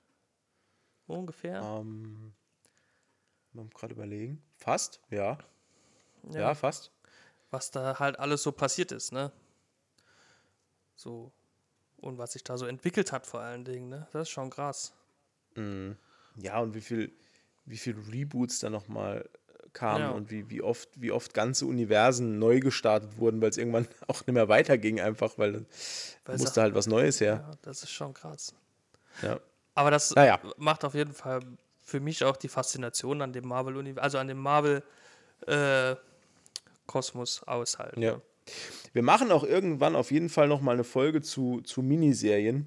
Ungefähr. 1.07 1.63
Um, 1.63 2.33
mal 3.53 3.67
gerade 3.73 3.93
überlegen. 3.93 4.41
Fast, 4.57 5.01
ja. 5.09 5.37
ja. 6.29 6.39
Ja, 6.39 6.55
fast 6.55 6.91
was 7.51 7.69
da 7.69 7.99
halt 7.99 8.17
alles 8.17 8.41
so 8.41 8.51
passiert 8.51 8.91
ist, 8.91 9.11
ne? 9.11 9.31
So. 10.95 11.31
Und 11.97 12.17
was 12.17 12.31
sich 12.31 12.43
da 12.43 12.57
so 12.57 12.65
entwickelt 12.65 13.11
hat, 13.11 13.27
vor 13.27 13.41
allen 13.41 13.63
Dingen, 13.63 13.89
ne? 13.89 14.07
Das 14.11 14.23
ist 14.23 14.29
schon 14.29 14.49
krass. 14.49 14.93
Mhm. 15.55 15.97
Ja, 16.37 16.59
und 16.59 16.73
wie 16.73 16.81
viel, 16.81 17.13
wie 17.65 17.77
viel 17.77 17.99
Reboots 17.99 18.59
da 18.59 18.69
nochmal 18.69 19.29
kamen 19.73 20.01
ja. 20.01 20.09
und 20.11 20.31
wie, 20.31 20.49
wie, 20.49 20.61
oft, 20.61 20.89
wie 21.01 21.11
oft 21.11 21.33
ganze 21.33 21.65
Universen 21.65 22.39
neu 22.39 22.59
gestartet 22.59 23.17
wurden, 23.17 23.41
weil 23.41 23.49
es 23.49 23.57
irgendwann 23.57 23.87
auch 24.07 24.25
nicht 24.25 24.33
mehr 24.33 24.49
weiterging, 24.49 24.99
einfach, 24.99 25.37
weil 25.37 25.65
da 26.25 26.33
musste 26.33 26.61
halt 26.61 26.75
was 26.75 26.87
Neues 26.87 27.21
her. 27.21 27.45
Ja, 27.47 27.57
das 27.61 27.83
ist 27.83 27.91
schon 27.91 28.13
krass. 28.13 28.53
Ja. 29.21 29.39
Aber 29.73 29.91
das 29.91 30.13
naja. 30.15 30.39
macht 30.57 30.83
auf 30.83 30.93
jeden 30.93 31.13
Fall 31.13 31.39
für 31.81 31.99
mich 31.99 32.23
auch 32.23 32.37
die 32.37 32.49
Faszination 32.49 33.21
an 33.21 33.33
dem 33.33 33.47
Marvel-Universum, 33.47 34.03
also 34.03 34.17
an 34.17 34.27
dem 34.27 34.39
Marvel- 34.39 34.83
äh, 35.47 35.95
Kosmos 36.87 37.43
aushalten. 37.43 38.01
Ja. 38.01 38.21
Wir 38.93 39.03
machen 39.03 39.31
auch 39.31 39.43
irgendwann 39.43 39.95
auf 39.95 40.11
jeden 40.11 40.29
Fall 40.29 40.47
noch 40.47 40.61
mal 40.61 40.73
eine 40.73 40.83
Folge 40.83 41.21
zu, 41.21 41.61
zu 41.61 41.81
Miniserien, 41.81 42.65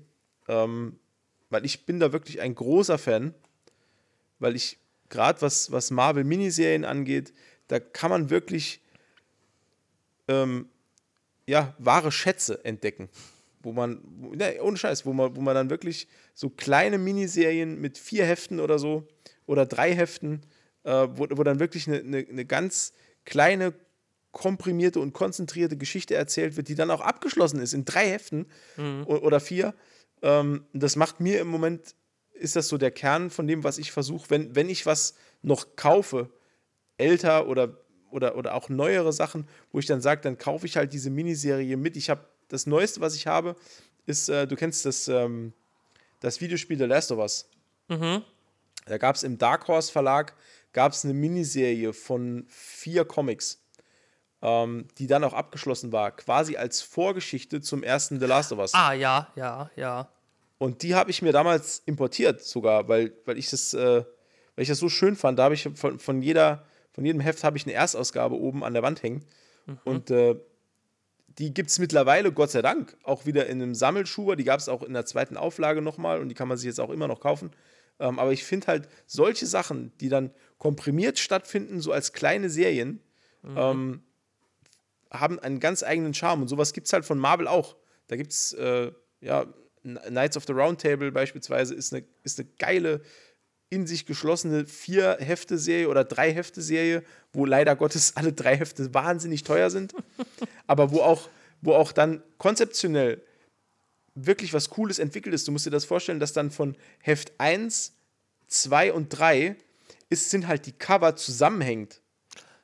ähm, 0.48 0.98
weil 1.50 1.64
ich 1.64 1.84
bin 1.84 2.00
da 2.00 2.12
wirklich 2.12 2.40
ein 2.40 2.54
großer 2.54 2.96
Fan, 2.96 3.34
weil 4.38 4.56
ich 4.56 4.78
gerade 5.14 5.40
was, 5.40 5.70
was 5.70 5.90
Marvel 5.90 6.24
Miniserien 6.24 6.84
angeht, 6.84 7.32
da 7.68 7.78
kann 7.78 8.10
man 8.10 8.30
wirklich 8.30 8.82
ähm, 10.28 10.68
ja, 11.46 11.74
wahre 11.78 12.10
Schätze 12.10 12.64
entdecken. 12.64 13.08
Wo 13.62 13.72
man, 13.72 14.02
ne, 14.34 14.60
ohne 14.60 14.76
Scheiß, 14.76 15.06
wo 15.06 15.12
man, 15.12 15.36
wo 15.36 15.40
man 15.40 15.54
dann 15.54 15.70
wirklich 15.70 16.08
so 16.34 16.50
kleine 16.50 16.98
Miniserien 16.98 17.80
mit 17.80 17.96
vier 17.96 18.26
Heften 18.26 18.60
oder 18.60 18.78
so 18.78 19.06
oder 19.46 19.64
drei 19.64 19.94
Heften, 19.94 20.42
äh, 20.82 21.06
wo, 21.12 21.28
wo 21.30 21.42
dann 21.44 21.60
wirklich 21.60 21.88
eine, 21.88 22.00
eine, 22.00 22.26
eine 22.28 22.44
ganz 22.44 22.92
kleine 23.24 23.72
komprimierte 24.32 24.98
und 24.98 25.12
konzentrierte 25.12 25.76
Geschichte 25.76 26.16
erzählt 26.16 26.56
wird, 26.56 26.68
die 26.68 26.74
dann 26.74 26.90
auch 26.90 27.00
abgeschlossen 27.00 27.60
ist 27.60 27.72
in 27.72 27.84
drei 27.84 28.08
Heften 28.10 28.46
mhm. 28.76 29.04
oder 29.06 29.38
vier. 29.38 29.74
Ähm, 30.22 30.66
das 30.72 30.96
macht 30.96 31.20
mir 31.20 31.40
im 31.40 31.46
Moment, 31.46 31.94
ist 32.34 32.56
das 32.56 32.68
so 32.68 32.78
der 32.78 32.90
Kern 32.90 33.30
von 33.30 33.46
dem, 33.46 33.64
was 33.64 33.78
ich 33.78 33.92
versuche, 33.92 34.30
wenn, 34.30 34.54
wenn 34.54 34.68
ich 34.68 34.86
was 34.86 35.14
noch 35.42 35.76
kaufe, 35.76 36.30
älter 36.98 37.46
oder, 37.48 37.78
oder, 38.10 38.36
oder 38.36 38.54
auch 38.54 38.68
neuere 38.68 39.12
Sachen, 39.12 39.48
wo 39.72 39.78
ich 39.78 39.86
dann 39.86 40.00
sage, 40.00 40.20
dann 40.20 40.38
kaufe 40.38 40.66
ich 40.66 40.76
halt 40.76 40.92
diese 40.92 41.10
Miniserie 41.10 41.76
mit. 41.76 41.96
Ich 41.96 42.10
habe 42.10 42.28
das 42.48 42.66
Neueste, 42.66 43.00
was 43.00 43.14
ich 43.14 43.26
habe, 43.26 43.56
ist, 44.06 44.28
äh, 44.28 44.46
du 44.46 44.56
kennst 44.56 44.84
das, 44.84 45.08
ähm, 45.08 45.52
das 46.20 46.40
Videospiel 46.40 46.78
The 46.78 46.84
Last 46.84 47.10
of 47.12 47.18
Us. 47.18 47.48
Mhm. 47.88 48.22
Da 48.86 48.98
gab 48.98 49.16
es 49.16 49.22
im 49.22 49.38
Dark 49.38 49.66
Horse 49.68 49.90
Verlag 49.90 50.34
gab's 50.72 51.04
eine 51.04 51.14
Miniserie 51.14 51.92
von 51.92 52.44
vier 52.48 53.04
Comics 53.04 53.64
ähm, 54.44 54.86
die 54.98 55.06
dann 55.06 55.24
auch 55.24 55.32
abgeschlossen 55.32 55.90
war, 55.90 56.12
quasi 56.12 56.56
als 56.56 56.82
Vorgeschichte 56.82 57.62
zum 57.62 57.82
ersten 57.82 58.20
The 58.20 58.26
Last 58.26 58.52
of 58.52 58.58
Us. 58.58 58.74
Ah, 58.74 58.92
ja, 58.92 59.28
ja, 59.34 59.70
ja. 59.74 60.08
Und 60.64 60.82
die 60.82 60.94
habe 60.94 61.10
ich 61.10 61.20
mir 61.20 61.32
damals 61.32 61.82
importiert 61.84 62.40
sogar, 62.42 62.88
weil, 62.88 63.12
weil 63.26 63.36
ich 63.36 63.50
das, 63.50 63.74
äh, 63.74 64.02
weil 64.56 64.62
ich 64.62 64.68
das 64.68 64.78
so 64.78 64.88
schön 64.88 65.14
fand. 65.14 65.38
Da 65.38 65.44
habe 65.44 65.54
ich 65.54 65.68
von, 65.74 65.98
von 65.98 66.22
jeder, 66.22 66.64
von 66.92 67.04
jedem 67.04 67.20
Heft 67.20 67.44
habe 67.44 67.58
ich 67.58 67.66
eine 67.66 67.74
Erstausgabe 67.74 68.34
oben 68.34 68.64
an 68.64 68.72
der 68.72 68.82
Wand 68.82 69.02
hängen. 69.02 69.26
Mhm. 69.66 69.78
Und 69.84 70.10
äh, 70.10 70.36
die 71.36 71.52
gibt 71.52 71.68
es 71.68 71.78
mittlerweile, 71.78 72.32
Gott 72.32 72.50
sei 72.50 72.62
Dank, 72.62 72.96
auch 73.02 73.26
wieder 73.26 73.46
in 73.46 73.60
einem 73.60 73.74
Sammelschuber. 73.74 74.36
Die 74.36 74.44
gab 74.44 74.58
es 74.58 74.70
auch 74.70 74.82
in 74.82 74.94
der 74.94 75.04
zweiten 75.04 75.36
Auflage 75.36 75.82
nochmal 75.82 76.18
und 76.22 76.30
die 76.30 76.34
kann 76.34 76.48
man 76.48 76.56
sich 76.56 76.66
jetzt 76.66 76.80
auch 76.80 76.88
immer 76.88 77.08
noch 77.08 77.20
kaufen. 77.20 77.50
Ähm, 78.00 78.18
aber 78.18 78.32
ich 78.32 78.44
finde 78.44 78.68
halt 78.68 78.88
solche 79.06 79.44
Sachen, 79.44 79.92
die 80.00 80.08
dann 80.08 80.30
komprimiert 80.56 81.18
stattfinden, 81.18 81.82
so 81.82 81.92
als 81.92 82.14
kleine 82.14 82.48
Serien, 82.48 83.02
mhm. 83.42 83.56
ähm, 83.58 84.02
haben 85.10 85.38
einen 85.40 85.60
ganz 85.60 85.82
eigenen 85.82 86.14
Charme. 86.14 86.40
Und 86.40 86.48
sowas 86.48 86.72
gibt 86.72 86.86
es 86.86 86.94
halt 86.94 87.04
von 87.04 87.18
Marvel 87.18 87.48
auch. 87.48 87.76
Da 88.06 88.16
gibt 88.16 88.32
es, 88.32 88.54
äh, 88.54 88.92
ja, 89.20 89.44
Knights 89.84 90.36
of 90.36 90.44
the 90.46 90.52
Round 90.52 90.80
Table 90.80 91.12
beispielsweise 91.12 91.74
ist 91.74 91.92
eine, 91.92 92.04
ist 92.22 92.40
eine 92.40 92.48
geile, 92.58 93.00
in 93.70 93.86
sich 93.86 94.06
geschlossene 94.06 94.66
Vier-Hefte-Serie 94.66 95.88
oder 95.88 96.04
Drei-Hefte-Serie, 96.04 97.02
wo 97.32 97.44
leider 97.44 97.76
Gottes 97.76 98.16
alle 98.16 98.32
drei 98.32 98.56
Hefte 98.56 98.94
wahnsinnig 98.94 99.42
teuer 99.42 99.70
sind, 99.70 99.94
aber 100.66 100.90
wo 100.90 101.00
auch, 101.00 101.28
wo 101.60 101.74
auch 101.74 101.92
dann 101.92 102.22
konzeptionell 102.38 103.22
wirklich 104.14 104.54
was 104.54 104.70
Cooles 104.70 104.98
entwickelt 104.98 105.34
ist. 105.34 105.48
Du 105.48 105.52
musst 105.52 105.66
dir 105.66 105.70
das 105.70 105.84
vorstellen, 105.84 106.20
dass 106.20 106.32
dann 106.32 106.50
von 106.50 106.76
Heft 107.00 107.32
1, 107.38 107.94
2 108.46 108.92
und 108.92 109.08
3 109.08 109.56
ist, 110.08 110.30
sind 110.30 110.46
halt 110.46 110.66
die 110.66 110.72
Cover 110.72 111.16
zusammenhängend. 111.16 112.00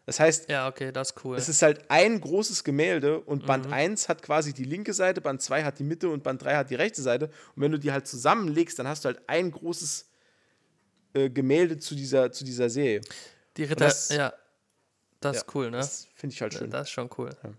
Das 0.07 0.19
heißt, 0.19 0.51
ja, 0.51 0.67
okay, 0.67 0.93
das 0.93 1.11
ist 1.11 1.25
cool. 1.25 1.37
Es 1.37 1.49
ist 1.49 1.63
halt 1.63 1.91
ein 1.91 2.21
großes 2.21 2.65
Gemälde 2.65 3.21
und 3.21 3.47
Band 3.47 3.67
mhm. 3.67 3.73
1 3.73 4.09
hat 4.09 4.23
quasi 4.23 4.53
die 4.53 4.65
linke 4.65 4.93
Seite, 4.93 5.21
Band 5.21 5.43
2 5.43 5.63
hat 5.65 5.79
die 5.79 5.85
Mitte 5.85 6.09
und 6.09 6.23
Band 6.23 6.43
3 6.43 6.57
hat 6.57 6.71
die 6.71 6.75
rechte 6.75 7.03
Seite. 7.03 7.27
Und 7.55 7.63
wenn 7.63 7.71
du 7.71 7.79
die 7.79 7.93
halt 7.93 8.07
zusammenlegst, 8.07 8.79
dann 8.79 8.89
hast 8.89 9.05
du 9.05 9.09
halt 9.09 9.21
ein 9.29 9.51
großes 9.51 10.09
äh, 11.13 11.31
Gemälde 11.31 11.79
zu 11.79 11.95
dieser, 11.95 12.33
zu 12.33 12.45
dieser 12.45 12.71
Serie. 12.71 13.03
Die 13.57 13.65
Ritter, 13.65 13.85
das, 13.85 14.09
ja. 14.09 14.33
Das 15.21 15.37
ja, 15.37 15.43
ist 15.43 15.55
cool, 15.55 15.71
ne? 15.71 15.77
Das 15.77 16.09
finde 16.15 16.35
ich 16.35 16.43
halt 16.43 16.55
schön. 16.55 16.71
Das 16.71 16.89
ist 16.89 16.91
schon 16.91 17.11
cool. 17.19 17.31
Ja. 17.43 17.51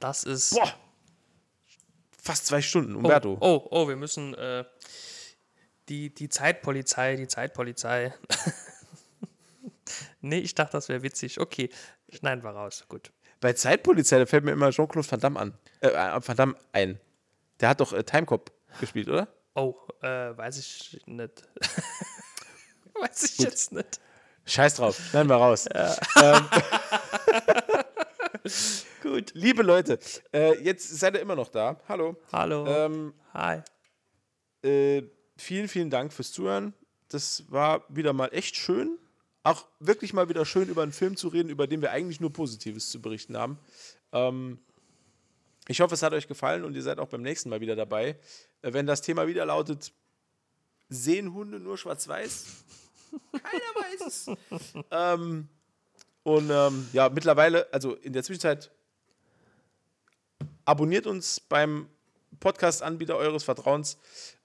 Das 0.00 0.24
ist. 0.24 0.54
Boah! 0.54 0.72
Fast 2.22 2.46
zwei 2.46 2.62
Stunden, 2.62 2.96
Umberto. 2.96 3.36
Oh, 3.40 3.62
oh, 3.64 3.68
oh 3.70 3.88
wir 3.88 3.96
müssen. 3.96 4.34
Äh, 4.34 4.64
die, 5.88 6.12
die 6.12 6.28
Zeitpolizei, 6.28 7.16
die 7.16 7.28
Zeitpolizei. 7.28 8.14
nee, 10.20 10.38
ich 10.38 10.54
dachte, 10.54 10.72
das 10.72 10.88
wäre 10.88 11.02
witzig. 11.02 11.40
Okay, 11.40 11.70
schneiden 12.12 12.42
wir 12.44 12.50
raus. 12.50 12.84
Gut. 12.88 13.12
Bei 13.40 13.52
Zeitpolizei, 13.52 14.18
da 14.18 14.26
fällt 14.26 14.44
mir 14.44 14.52
immer 14.52 14.70
Jean-Claude 14.70 15.10
Van 15.10 15.20
Damme 15.20 15.38
an. 15.40 15.58
Äh, 15.80 15.90
Van 15.90 16.36
Damme 16.36 16.56
ein. 16.72 17.00
Der 17.60 17.70
hat 17.70 17.80
doch 17.80 17.92
äh, 17.92 18.02
Timecop 18.02 18.50
gespielt, 18.80 19.08
oder? 19.08 19.28
Oh, 19.54 19.74
äh, 20.02 20.36
weiß 20.36 20.58
ich 20.58 21.00
nicht. 21.06 21.48
weiß 23.00 23.22
ich 23.24 23.36
Gut. 23.36 23.46
jetzt 23.46 23.72
nicht. 23.72 24.00
Scheiß 24.44 24.76
drauf, 24.76 24.98
schneiden 25.10 25.28
wir 25.28 25.36
raus. 25.36 25.66
Ja. 25.72 25.96
Ähm, 26.16 26.48
Gut. 29.02 29.32
Liebe 29.34 29.62
Leute, 29.62 29.98
äh, 30.32 30.58
jetzt 30.62 30.88
seid 30.98 31.14
ihr 31.14 31.20
immer 31.20 31.36
noch 31.36 31.48
da. 31.48 31.80
Hallo. 31.88 32.16
Hallo. 32.32 32.66
Ähm, 32.66 33.14
Hi. 33.34 33.62
Äh, 34.62 35.02
vielen, 35.36 35.68
vielen 35.68 35.90
Dank 35.90 36.12
fürs 36.12 36.32
Zuhören. 36.32 36.74
Das 37.08 37.44
war 37.50 37.84
wieder 37.88 38.12
mal 38.12 38.28
echt 38.32 38.56
schön. 38.56 38.98
Auch 39.48 39.64
wirklich 39.80 40.12
mal 40.12 40.28
wieder 40.28 40.44
schön, 40.44 40.68
über 40.68 40.82
einen 40.82 40.92
Film 40.92 41.16
zu 41.16 41.28
reden, 41.28 41.48
über 41.48 41.66
den 41.66 41.80
wir 41.80 41.90
eigentlich 41.90 42.20
nur 42.20 42.30
Positives 42.30 42.90
zu 42.90 43.00
berichten 43.00 43.34
haben. 43.34 43.58
Ähm, 44.12 44.58
ich 45.68 45.80
hoffe, 45.80 45.94
es 45.94 46.02
hat 46.02 46.12
euch 46.12 46.28
gefallen 46.28 46.64
und 46.64 46.74
ihr 46.74 46.82
seid 46.82 46.98
auch 46.98 47.08
beim 47.08 47.22
nächsten 47.22 47.48
Mal 47.48 47.62
wieder 47.62 47.74
dabei. 47.74 48.18
Äh, 48.60 48.74
wenn 48.74 48.84
das 48.84 49.00
Thema 49.00 49.26
wieder 49.26 49.46
lautet, 49.46 49.94
sehen 50.90 51.32
Hunde 51.32 51.60
nur 51.60 51.78
schwarz-weiß? 51.78 52.44
Keiner 53.42 53.74
weiß 53.74 54.06
es. 54.06 54.30
ähm, 54.90 55.48
und 56.24 56.50
ähm, 56.50 56.86
ja, 56.92 57.08
mittlerweile, 57.08 57.72
also 57.72 57.94
in 57.94 58.12
der 58.12 58.24
Zwischenzeit, 58.24 58.70
abonniert 60.66 61.06
uns 61.06 61.40
beim 61.40 61.88
Podcast-Anbieter 62.38 63.16
eures 63.16 63.44
Vertrauens. 63.44 63.96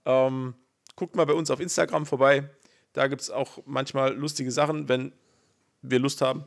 Ähm, 0.06 0.56
guckt 0.96 1.18
mal 1.18 1.26
bei 1.26 1.34
uns 1.34 1.52
auf 1.52 1.60
Instagram 1.60 2.06
vorbei. 2.06 2.50
Da 2.94 3.07
gibt 3.07 3.22
es 3.22 3.30
auch 3.30 3.60
manchmal 3.65 4.14
lustige 4.14 4.52
Sachen, 4.52 4.88
wenn 4.88 5.11
wir 5.82 5.99
Lust 5.99 6.22
haben. 6.22 6.45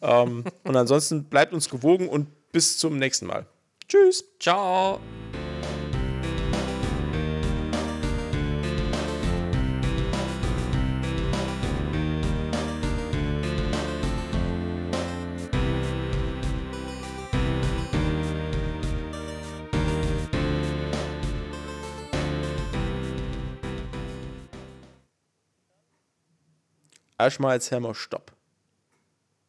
Ähm, 0.00 0.44
und 0.64 0.76
ansonsten 0.76 1.24
bleibt 1.24 1.52
uns 1.52 1.68
gewogen 1.68 2.08
und 2.08 2.28
bis 2.52 2.78
zum 2.78 2.98
nächsten 2.98 3.26
Mal. 3.26 3.46
Tschüss. 3.88 4.24
Ciao. 4.40 5.00
Erstmal 27.22 27.54
jetzt 27.54 27.70
Hammer 27.70 27.94
Stopp. 27.94 28.31